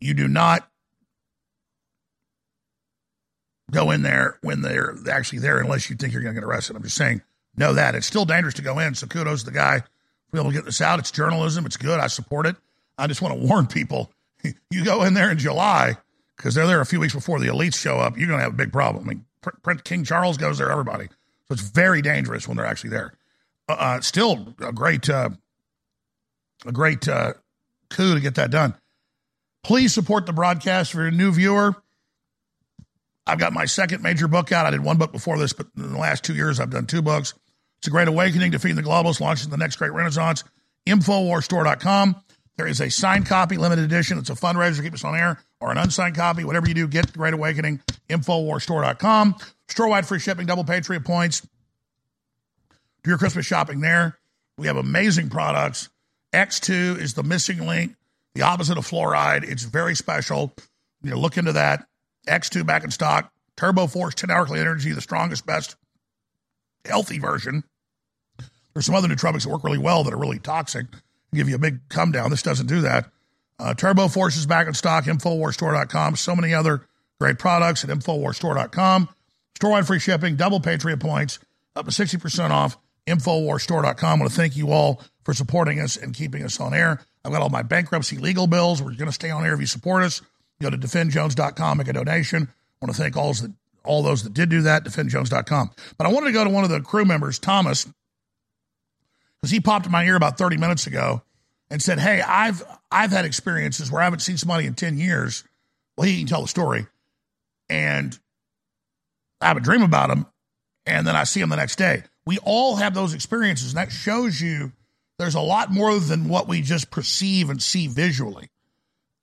You 0.00 0.14
do 0.14 0.28
not 0.28 0.68
go 3.70 3.90
in 3.90 4.02
there 4.02 4.38
when 4.42 4.62
they're 4.62 4.94
actually 5.10 5.38
there 5.38 5.60
unless 5.60 5.88
you 5.88 5.96
think 5.96 6.12
you're 6.12 6.22
going 6.22 6.34
to 6.34 6.40
get 6.40 6.46
arrested. 6.46 6.76
I'm 6.76 6.82
just 6.82 6.96
saying, 6.96 7.22
know 7.56 7.72
that. 7.74 7.94
It's 7.94 8.06
still 8.06 8.24
dangerous 8.24 8.54
to 8.54 8.62
go 8.62 8.78
in. 8.78 8.94
So 8.94 9.06
kudos 9.06 9.40
to 9.40 9.46
the 9.46 9.52
guy 9.52 9.82
for 10.30 10.38
able 10.38 10.50
to 10.50 10.56
get 10.56 10.64
this 10.64 10.80
out. 10.80 10.98
It's 10.98 11.10
journalism. 11.10 11.66
It's 11.66 11.76
good. 11.76 12.00
I 12.00 12.06
support 12.08 12.46
it. 12.46 12.56
I 12.98 13.06
just 13.06 13.22
want 13.22 13.38
to 13.38 13.46
warn 13.46 13.66
people 13.66 14.10
you 14.70 14.84
go 14.84 15.04
in 15.04 15.14
there 15.14 15.30
in 15.30 15.38
July 15.38 15.96
because 16.36 16.54
they're 16.54 16.66
there 16.66 16.80
a 16.80 16.86
few 16.86 17.00
weeks 17.00 17.14
before 17.14 17.38
the 17.38 17.48
elites 17.48 17.76
show 17.76 17.98
up. 17.98 18.16
You're 18.16 18.28
going 18.28 18.38
to 18.38 18.44
have 18.44 18.54
a 18.54 18.56
big 18.56 18.72
problem. 18.72 19.04
I 19.04 19.08
mean, 19.08 19.24
Prince 19.62 19.82
King 19.82 20.04
Charles 20.04 20.36
goes 20.36 20.58
there, 20.58 20.70
everybody. 20.70 21.06
So 21.06 21.52
it's 21.52 21.62
very 21.62 22.02
dangerous 22.02 22.46
when 22.46 22.56
they're 22.56 22.66
actually 22.66 22.90
there. 22.90 23.12
Uh, 23.68 23.76
uh, 23.78 24.00
still 24.00 24.54
a 24.60 24.72
great, 24.72 25.08
uh, 25.08 25.30
a 26.66 26.72
great 26.72 27.08
uh, 27.08 27.34
coup 27.88 28.14
to 28.14 28.20
get 28.20 28.34
that 28.36 28.50
done. 28.50 28.74
Please 29.62 29.92
support 29.92 30.26
the 30.26 30.32
broadcast. 30.32 30.90
If 30.90 30.96
you're 30.96 31.06
a 31.08 31.10
new 31.10 31.32
viewer, 31.32 31.74
I've 33.26 33.38
got 33.38 33.52
my 33.52 33.66
second 33.66 34.02
major 34.02 34.26
book 34.26 34.52
out. 34.52 34.66
I 34.66 34.70
did 34.70 34.82
one 34.82 34.96
book 34.96 35.12
before 35.12 35.38
this, 35.38 35.52
but 35.52 35.66
in 35.76 35.92
the 35.92 35.98
last 35.98 36.24
two 36.24 36.34
years, 36.34 36.58
I've 36.58 36.70
done 36.70 36.86
two 36.86 37.02
books. 37.02 37.34
It's 37.78 37.88
a 37.88 37.90
great 37.90 38.08
awakening, 38.08 38.50
defeating 38.50 38.76
the 38.76 38.82
globalists, 38.82 39.20
launching 39.20 39.50
the 39.50 39.56
next 39.56 39.76
great 39.76 39.92
renaissance. 39.92 40.44
Infowarsstore.com. 40.86 42.16
There 42.56 42.66
is 42.66 42.80
a 42.80 42.90
signed 42.90 43.26
copy, 43.26 43.56
limited 43.56 43.84
edition. 43.84 44.18
It's 44.18 44.28
a 44.28 44.34
fundraiser 44.34 44.82
keep 44.82 44.92
us 44.92 45.04
on 45.04 45.16
air, 45.16 45.38
or 45.60 45.70
an 45.70 45.78
unsigned 45.78 46.14
copy. 46.14 46.44
Whatever 46.44 46.68
you 46.68 46.74
do, 46.74 46.88
get 46.88 47.06
the 47.06 47.18
Great 47.18 47.32
Awakening. 47.32 47.80
Infowarsstore.com. 48.08 49.36
Store-wide 49.68 50.06
free 50.06 50.18
shipping, 50.18 50.46
double 50.46 50.64
Patriot 50.64 51.04
points. 51.04 51.40
Do 53.02 53.10
your 53.10 53.18
Christmas 53.18 53.46
shopping 53.46 53.80
there. 53.80 54.18
We 54.58 54.66
have 54.66 54.76
amazing 54.76 55.30
products. 55.30 55.88
X2 56.34 56.98
is 56.98 57.14
the 57.14 57.22
missing 57.22 57.66
link, 57.66 57.94
the 58.34 58.42
opposite 58.42 58.78
of 58.78 58.86
fluoride. 58.86 59.44
It's 59.44 59.64
very 59.64 59.94
special. 59.94 60.54
You 61.02 61.10
know, 61.10 61.18
look 61.18 61.36
into 61.36 61.52
that. 61.52 61.86
X2 62.28 62.66
back 62.66 62.84
in 62.84 62.90
stock. 62.90 63.32
Turbo 63.56 63.86
Force 63.86 64.14
10 64.14 64.30
hour 64.30 64.46
clean 64.46 64.60
energy, 64.60 64.92
the 64.92 65.00
strongest, 65.00 65.46
best, 65.46 65.76
healthy 66.84 67.18
version. 67.18 67.64
There's 68.72 68.86
some 68.86 68.94
other 68.94 69.08
nootropics 69.08 69.42
that 69.42 69.50
work 69.50 69.64
really 69.64 69.78
well 69.78 70.04
that 70.04 70.14
are 70.14 70.18
really 70.18 70.38
toxic, 70.38 70.86
give 71.34 71.48
you 71.48 71.56
a 71.56 71.58
big 71.58 71.88
come 71.88 72.12
down. 72.12 72.30
This 72.30 72.42
doesn't 72.42 72.66
do 72.66 72.80
that. 72.82 73.10
Uh, 73.58 73.74
Turbo 73.74 74.08
Force 74.08 74.36
is 74.36 74.46
back 74.46 74.66
in 74.66 74.74
stock, 74.74 75.04
Infowarsstore.com. 75.04 76.16
So 76.16 76.34
many 76.34 76.54
other 76.54 76.86
great 77.20 77.38
products 77.38 77.84
at 77.84 77.90
Infowarsstore.com. 77.90 79.08
Store-wide 79.56 79.86
free 79.86 79.98
shipping, 79.98 80.36
double 80.36 80.60
Patriot 80.60 81.00
points, 81.00 81.38
up 81.76 81.84
to 81.86 81.90
60% 81.90 82.50
off, 82.50 82.78
Infowarsstore.com. 83.06 84.18
I 84.18 84.22
want 84.22 84.32
to 84.32 84.36
thank 84.36 84.56
you 84.56 84.70
all 84.70 85.02
for 85.24 85.34
supporting 85.34 85.80
us 85.80 85.98
and 85.98 86.14
keeping 86.14 86.42
us 86.42 86.58
on 86.58 86.72
air. 86.72 87.02
I've 87.24 87.32
got 87.32 87.42
all 87.42 87.50
my 87.50 87.62
bankruptcy 87.62 88.16
legal 88.16 88.46
bills. 88.46 88.82
We're 88.82 88.94
going 88.94 89.06
to 89.06 89.12
stay 89.12 89.30
on 89.30 89.44
air 89.44 89.54
if 89.54 89.60
you 89.60 89.66
support 89.66 90.02
us. 90.02 90.22
Go 90.60 90.70
to 90.70 90.78
defendjones.com, 90.78 91.78
make 91.78 91.88
a 91.88 91.92
donation. 91.92 92.48
I 92.50 92.86
want 92.86 92.94
to 92.94 93.02
thank 93.02 93.16
all 93.16 93.26
those 93.28 93.42
that, 93.42 93.52
all 93.84 94.02
those 94.02 94.22
that 94.24 94.34
did 94.34 94.48
do 94.48 94.62
that, 94.62 94.84
defendjones.com. 94.84 95.70
But 95.96 96.06
I 96.06 96.10
wanted 96.10 96.26
to 96.26 96.32
go 96.32 96.44
to 96.44 96.50
one 96.50 96.64
of 96.64 96.70
the 96.70 96.80
crew 96.80 97.04
members, 97.04 97.38
Thomas, 97.38 97.86
because 99.40 99.50
he 99.50 99.60
popped 99.60 99.86
in 99.86 99.92
my 99.92 100.04
ear 100.04 100.16
about 100.16 100.38
30 100.38 100.58
minutes 100.58 100.86
ago 100.86 101.22
and 101.70 101.82
said, 101.82 101.98
Hey, 101.98 102.20
I've 102.20 102.62
I've 102.90 103.10
had 103.10 103.24
experiences 103.24 103.90
where 103.90 104.02
I 104.02 104.04
haven't 104.04 104.20
seen 104.20 104.36
somebody 104.36 104.66
in 104.66 104.74
10 104.74 104.98
years. 104.98 105.44
Well, 105.96 106.06
he 106.06 106.18
can 106.18 106.26
tell 106.26 106.42
the 106.42 106.48
story. 106.48 106.86
And 107.68 108.18
I 109.40 109.48
have 109.48 109.56
a 109.56 109.60
dream 109.60 109.82
about 109.82 110.10
him, 110.10 110.26
and 110.84 111.06
then 111.06 111.16
I 111.16 111.24
see 111.24 111.40
him 111.40 111.48
the 111.48 111.56
next 111.56 111.76
day. 111.76 112.02
We 112.26 112.38
all 112.38 112.76
have 112.76 112.94
those 112.94 113.14
experiences, 113.14 113.72
and 113.72 113.78
that 113.78 113.92
shows 113.92 114.40
you 114.40 114.72
there's 115.20 115.34
a 115.34 115.40
lot 115.40 115.70
more 115.70 115.98
than 115.98 116.28
what 116.28 116.48
we 116.48 116.62
just 116.62 116.90
perceive 116.90 117.50
and 117.50 117.62
see 117.62 117.86
visually. 117.86 118.48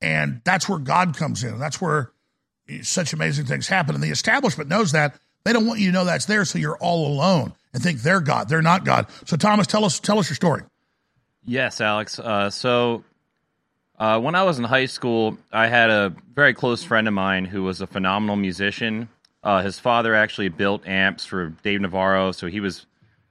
And 0.01 0.41
that's 0.43 0.69
where 0.69 0.79
God 0.79 1.17
comes 1.17 1.43
in. 1.43 1.57
That's 1.59 1.81
where 1.81 2.11
such 2.83 3.13
amazing 3.13 3.45
things 3.45 3.67
happen. 3.67 3.95
And 3.95 4.03
the 4.03 4.11
establishment 4.11 4.69
knows 4.69 4.91
that. 4.91 5.19
They 5.43 5.53
don't 5.53 5.65
want 5.65 5.79
you 5.79 5.87
to 5.87 5.93
know 5.93 6.05
that's 6.05 6.25
there, 6.25 6.43
so 6.43 6.59
you're 6.59 6.77
all 6.77 7.07
alone 7.07 7.53
and 7.73 7.81
think 7.81 8.01
they're 8.01 8.19
God. 8.19 8.49
They're 8.49 8.61
not 8.61 8.83
God. 8.83 9.07
So 9.25 9.37
Thomas, 9.37 9.65
tell 9.65 9.85
us 9.85 9.99
tell 9.99 10.19
us 10.19 10.29
your 10.29 10.35
story. 10.35 10.63
Yes, 11.45 11.79
Alex. 11.79 12.19
Uh, 12.19 12.49
so 12.49 13.05
uh, 13.97 14.19
when 14.19 14.35
I 14.35 14.43
was 14.43 14.59
in 14.59 14.65
high 14.65 14.87
school, 14.87 15.37
I 15.51 15.67
had 15.67 15.89
a 15.89 16.13
very 16.35 16.53
close 16.53 16.83
friend 16.83 17.07
of 17.07 17.13
mine 17.13 17.45
who 17.45 17.63
was 17.63 17.79
a 17.79 17.87
phenomenal 17.87 18.35
musician. 18.35 19.07
Uh, 19.41 19.61
his 19.61 19.79
father 19.79 20.13
actually 20.13 20.49
built 20.49 20.85
amps 20.85 21.25
for 21.25 21.47
Dave 21.63 21.79
Navarro, 21.79 22.33
so 22.33 22.47
he 22.47 22.59
was 22.59 22.85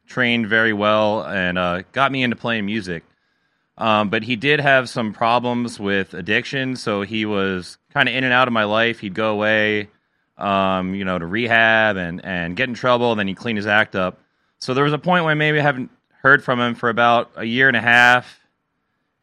trained 0.07 0.49
very 0.49 0.73
well 0.73 1.25
and 1.25 1.59
uh, 1.59 1.83
got 1.93 2.13
me 2.13 2.23
into 2.23 2.37
playing 2.37 2.67
music. 2.67 3.05
Um, 3.79 4.09
but 4.09 4.23
he 4.23 4.37
did 4.37 4.61
have 4.61 4.89
some 4.89 5.13
problems 5.13 5.79
with 5.79 6.15
addiction, 6.15 6.77
so 6.77 7.03
he 7.03 7.27
was 7.27 7.77
kind 7.93 8.09
of 8.09 8.15
in 8.15 8.25
and 8.25 8.33
out 8.33 8.49
of 8.49 8.53
my 8.53 8.65
life. 8.65 9.01
He'd 9.01 9.15
go 9.15 9.33
away, 9.33 9.91
um, 10.39 10.95
you 10.95 11.05
know, 11.05 11.19
to 11.19 11.27
rehab 11.27 11.97
and, 11.97 12.25
and 12.25 12.57
get 12.57 12.71
in 12.71 12.75
trouble, 12.75 13.13
and 13.13 13.19
then 13.19 13.29
he'd 13.29 13.37
clean 13.37 13.57
his 13.57 13.67
act 13.67 13.95
up. 13.95 14.19
So 14.61 14.73
there 14.73 14.85
was 14.85 14.95
a 14.95 14.99
point 14.99 15.27
when 15.27 15.37
maybe 15.37 15.61
I 15.61 15.63
haven't 15.63 15.91
heard 16.23 16.43
from 16.43 16.59
him 16.59 16.75
for 16.75 16.89
about 16.89 17.31
a 17.37 17.45
year 17.45 17.69
and 17.69 17.77
a 17.77 17.83
half, 17.83 18.41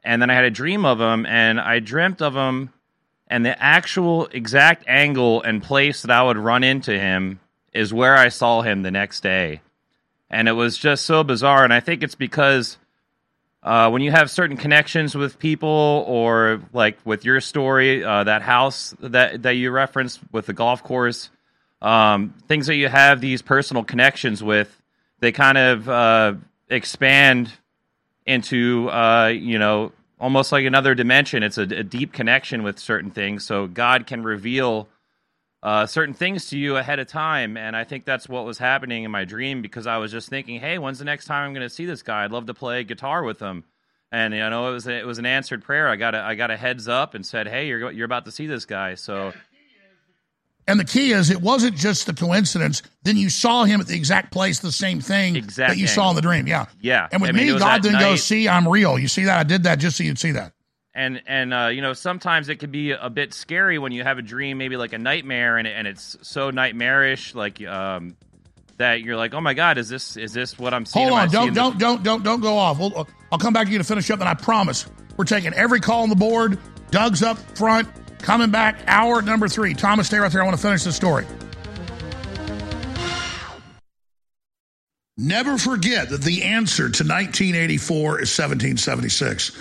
and 0.04 0.22
then 0.22 0.30
I 0.30 0.36
had 0.36 0.46
a 0.46 0.52
dream 0.52 0.86
of 0.86 1.02
him, 1.02 1.26
and 1.26 1.60
I 1.60 1.80
dreamt 1.80 2.22
of 2.22 2.36
him, 2.36 2.72
and 3.28 3.44
the 3.44 3.60
actual 3.62 4.28
exact 4.28 4.84
angle 4.88 5.42
and 5.42 5.64
place 5.64 6.04
that 6.04 6.12
I 6.12 6.22
would 6.22 6.38
run 6.38 6.64
into 6.64 6.92
him 6.92 7.40
is 7.74 7.92
where 7.92 8.16
I 8.16 8.30
saw 8.30 8.62
him 8.62 8.84
the 8.84 8.92
next 8.92 9.22
day, 9.22 9.62
and 10.34 10.48
it 10.48 10.54
was 10.54 10.78
just 10.78 11.06
so 11.06 11.24
bizarre. 11.24 11.64
And 11.64 11.72
I 11.72 11.80
think 11.80 12.02
it's 12.04 12.16
because 12.16 12.78
uh, 13.62 13.90
when 13.90 14.02
you 14.02 14.12
have 14.12 14.30
certain 14.30 14.58
connections 14.58 15.16
with 15.16 15.40
people, 15.40 16.04
or 16.08 16.62
like 16.74 16.98
with 17.06 17.24
your 17.24 17.40
story, 17.40 18.04
uh, 18.04 18.26
that 18.26 18.42
house 18.42 18.94
that 19.00 19.44
that 19.44 19.52
you 19.52 19.72
referenced 19.72 20.20
with 20.32 20.48
the 20.48 20.54
golf 20.54 20.84
course, 20.84 21.30
um, 21.82 22.34
things 22.48 22.68
that 22.68 22.76
you 22.76 22.90
have 22.90 23.22
these 23.22 23.42
personal 23.42 23.84
connections 23.84 24.44
with, 24.44 24.82
they 25.20 25.32
kind 25.32 25.58
of 25.58 25.88
uh, 25.88 26.34
expand 26.70 27.52
into 28.26 28.90
uh, 28.90 29.28
you 29.28 29.60
know 29.60 29.94
almost 30.20 30.52
like 30.52 30.66
another 30.66 30.96
dimension. 30.96 31.44
It's 31.44 31.58
a, 31.58 31.62
a 31.62 31.84
deep 31.84 32.12
connection 32.12 32.64
with 32.64 32.80
certain 32.80 33.12
things, 33.12 33.46
so 33.46 33.68
God 33.68 34.08
can 34.08 34.24
reveal 34.24 34.90
uh, 35.64 35.86
certain 35.86 36.14
things 36.14 36.50
to 36.50 36.58
you 36.58 36.76
ahead 36.76 37.00
of 37.00 37.08
time. 37.08 37.56
And 37.56 37.76
I 37.76 37.86
think 37.86 38.04
that's 38.04 38.28
what 38.28 38.46
was 38.46 38.58
happening 38.58 39.06
in 39.06 39.12
my 39.12 39.24
dream 39.24 39.62
because 39.62 39.88
I 39.88 39.98
was 39.98 40.12
just 40.12 40.30
thinking, 40.30 40.60
hey, 40.60 40.78
when's 40.78 41.00
the 41.00 41.06
next 41.06 41.26
time 41.26 41.48
I'm 41.48 41.54
going 41.54 41.68
to 41.68 41.74
see 41.74 41.86
this 41.86 42.04
guy? 42.04 42.26
I'd 42.26 42.32
love 42.32 42.48
to 42.48 42.54
play 42.54 42.84
guitar 42.84 43.24
with 43.24 43.40
him. 43.40 43.64
And 44.12 44.34
you 44.34 44.48
know, 44.48 44.70
it 44.70 44.74
was 44.74 44.86
a, 44.86 45.00
it 45.00 45.08
was 45.08 45.18
an 45.18 45.26
answered 45.26 45.64
prayer. 45.64 45.88
I 45.88 45.96
got 45.96 46.14
a 46.14 46.20
I 46.20 46.36
got 46.36 46.52
a 46.52 46.58
heads 46.58 46.88
up 46.88 47.16
and 47.16 47.26
said, 47.26 47.48
hey, 47.48 47.68
you're 47.68 47.90
you're 47.92 48.06
about 48.06 48.26
to 48.26 48.32
see 48.32 48.46
this 48.46 48.66
guy. 48.66 48.94
So. 48.94 49.34
And 50.66 50.80
the 50.80 50.86
key 50.86 51.12
is, 51.12 51.30
it 51.30 51.42
wasn't 51.42 51.76
just 51.76 52.06
the 52.06 52.14
coincidence. 52.14 52.84
Then 53.04 53.18
you 53.18 53.30
saw 53.30 53.66
him 53.66 53.82
at 53.82 53.88
the 53.88 53.98
exact 53.98 54.32
place, 54.32 54.60
the 54.60 54.72
same 54.72 55.02
thing 55.02 55.36
Exact 55.36 55.72
that 55.72 55.78
you 55.78 55.88
saw 55.88 56.10
in 56.10 56.16
the 56.16 56.22
dream. 56.22 56.48
Yeah. 56.48 56.68
Yeah. 56.80 57.10
And 57.12 57.22
with 57.22 57.32
I 57.32 57.34
mean, 57.34 57.52
me, 57.52 57.60
God 57.60 57.82
didn't 57.82 58.00
go, 58.00 58.16
see, 58.16 58.48
I'm 58.48 58.66
real. 58.66 58.98
You 58.98 59.10
see 59.10 59.26
that? 59.26 59.38
I 59.38 59.44
did 59.44 59.64
that 59.64 59.80
just 59.80 59.98
so 59.98 60.06
you'd 60.06 60.20
see 60.20 60.32
that. 60.32 60.54
And 60.96 61.22
and 61.28 61.54
uh, 61.54 61.68
you 61.68 61.82
know 61.82 61.94
sometimes 61.94 62.50
it 62.50 62.58
can 62.58 62.72
be 62.72 62.92
a 62.92 63.10
bit 63.10 63.34
scary 63.34 63.78
when 63.80 63.92
you 63.92 64.04
have 64.04 64.18
a 64.18 64.22
dream 64.22 64.58
maybe 64.58 64.78
like 64.78 64.94
a 64.94 64.98
nightmare 64.98 65.58
and, 65.58 65.68
and 65.68 65.88
it's 65.88 66.18
so 66.22 66.50
nightmarish 66.52 67.34
like 67.36 67.66
um, 67.66 68.16
that 68.78 69.02
you're 69.02 69.18
like 69.18 69.34
oh 69.34 69.42
my 69.42 69.54
god 69.54 69.78
is 69.78 69.90
this 69.90 70.18
is 70.18 70.34
this 70.34 70.58
what 70.60 70.74
i'm 70.74 70.86
seeing 70.86 71.08
Hold 71.08 71.20
on. 71.20 71.30
Don't, 71.30 71.54
don't, 71.54 71.78
don't, 71.80 72.04
don't, 72.04 72.24
don't 72.24 72.42
go 72.42 72.58
off. 72.58 72.80
We'll, 72.80 73.08
I'll 73.32 73.40
come 73.40 73.54
back 73.54 73.68
to 73.68 73.72
you 73.72 73.80
to 73.80 73.84
finish 73.84 74.10
up, 74.12 74.20
and 74.20 74.30
I 74.30 74.36
promise 74.36 74.86
we're 75.18 75.26
taking 75.26 75.54
every 75.54 75.80
call 75.80 76.04
on 76.04 76.10
the 76.10 76.16
board. 76.16 76.60
Doug's 76.92 77.24
up 77.24 77.38
front, 77.58 77.88
coming 78.20 78.52
back, 78.52 78.78
hour 78.88 79.22
number 79.22 79.48
three. 79.48 79.74
Thomas, 79.74 80.08
stay 80.08 80.20
right 80.20 80.32
there. 80.32 80.42
I 80.42 80.46
want 80.46 80.56
to 80.56 80.62
finish 80.62 80.84
the 80.84 80.92
story. 80.92 81.26
Never 85.16 85.60
forget 85.60 86.10
that 86.10 86.22
the 86.22 86.42
answer 86.42 86.90
to 86.90 87.04
1984 87.04 88.22
is 88.22 88.36
1776. 88.36 89.52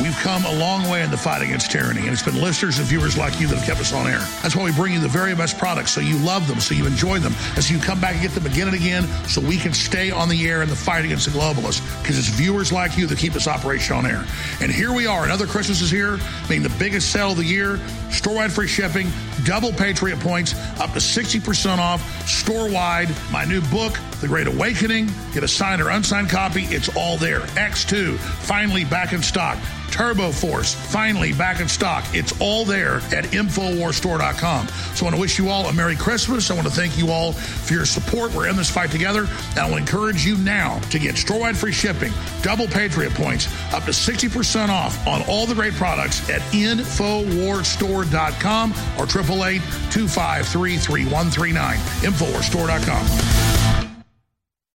We've 0.00 0.16
come 0.20 0.46
a 0.46 0.54
long 0.58 0.88
way 0.88 1.02
in 1.02 1.10
the 1.10 1.18
fight 1.18 1.42
against 1.42 1.70
tyranny, 1.70 2.00
and 2.00 2.10
it's 2.12 2.22
been 2.22 2.40
listeners 2.40 2.78
and 2.78 2.88
viewers 2.88 3.18
like 3.18 3.38
you 3.38 3.46
that 3.48 3.56
have 3.56 3.66
kept 3.66 3.80
us 3.80 3.92
on 3.92 4.06
air. 4.06 4.20
That's 4.40 4.56
why 4.56 4.64
we 4.64 4.72
bring 4.72 4.94
you 4.94 5.00
the 5.00 5.06
very 5.06 5.34
best 5.34 5.58
products 5.58 5.90
so 5.90 6.00
you 6.00 6.16
love 6.20 6.48
them, 6.48 6.60
so 6.60 6.74
you 6.74 6.86
enjoy 6.86 7.18
them, 7.18 7.34
and 7.56 7.62
so 7.62 7.74
you 7.74 7.80
come 7.80 8.00
back 8.00 8.14
and 8.14 8.22
get 8.22 8.30
them 8.30 8.46
again 8.46 8.68
and 8.68 8.76
again 8.76 9.06
so 9.28 9.42
we 9.42 9.58
can 9.58 9.74
stay 9.74 10.10
on 10.10 10.30
the 10.30 10.48
air 10.48 10.62
in 10.62 10.70
the 10.70 10.76
fight 10.76 11.04
against 11.04 11.26
the 11.26 11.38
globalists 11.38 11.82
because 12.00 12.18
it's 12.18 12.28
viewers 12.28 12.72
like 12.72 12.96
you 12.96 13.06
that 13.06 13.18
keep 13.18 13.34
this 13.34 13.48
operation 13.48 13.96
on 13.96 14.06
air. 14.06 14.24
And 14.62 14.72
here 14.72 14.94
we 14.94 15.06
are, 15.06 15.26
another 15.26 15.46
Christmas 15.46 15.82
is 15.82 15.90
here, 15.90 16.18
being 16.48 16.62
the 16.62 16.74
biggest 16.78 17.12
sale 17.12 17.32
of 17.32 17.36
the 17.36 17.44
year, 17.44 17.78
store-wide 18.10 18.50
free 18.50 18.66
shipping, 18.66 19.08
double 19.44 19.72
Patriot 19.74 20.20
points, 20.20 20.54
up 20.80 20.94
to 20.94 21.00
60% 21.00 21.76
off, 21.76 22.26
store-wide, 22.26 23.14
my 23.30 23.44
new 23.44 23.60
book, 23.62 23.98
The 24.22 24.28
Great 24.28 24.46
Awakening, 24.46 24.85
get 25.32 25.42
a 25.42 25.48
signed 25.48 25.82
or 25.82 25.90
unsigned 25.90 26.30
copy, 26.30 26.62
it's 26.64 26.94
all 26.96 27.16
there. 27.16 27.40
X2, 27.40 28.16
finally 28.16 28.84
back 28.84 29.12
in 29.12 29.20
stock. 29.22 29.58
Turbo 29.90 30.30
Force, 30.30 30.74
finally 30.74 31.32
back 31.32 31.60
in 31.60 31.68
stock. 31.68 32.04
It's 32.12 32.38
all 32.40 32.64
there 32.64 32.96
at 32.96 33.26
Infowarsstore.com. 33.26 34.68
So 34.68 35.04
I 35.04 35.04
want 35.04 35.14
to 35.14 35.20
wish 35.20 35.38
you 35.38 35.48
all 35.48 35.66
a 35.66 35.72
Merry 35.72 35.94
Christmas. 35.96 36.50
I 36.50 36.54
want 36.54 36.66
to 36.66 36.72
thank 36.72 36.98
you 36.98 37.10
all 37.10 37.32
for 37.32 37.72
your 37.72 37.86
support. 37.86 38.34
We're 38.34 38.48
in 38.48 38.56
this 38.56 38.70
fight 38.70 38.90
together. 38.90 39.26
And 39.50 39.58
I 39.58 39.66
will 39.68 39.78
encourage 39.78 40.26
you 40.26 40.36
now 40.38 40.80
to 40.90 40.98
get 40.98 41.16
store-wide 41.16 41.56
free 41.56 41.70
shipping, 41.72 42.12
double 42.42 42.66
Patriot 42.66 43.14
points, 43.14 43.46
up 43.72 43.84
to 43.84 43.92
60% 43.92 44.68
off 44.68 45.06
on 45.06 45.22
all 45.28 45.46
the 45.46 45.54
great 45.54 45.74
products 45.74 46.28
at 46.28 46.40
Infowarsstore.com 46.52 48.72
or 48.98 49.04
888 49.04 49.62
253 49.90 50.76
3139. 50.76 51.76
InfoWarsStore.com. 51.76 53.85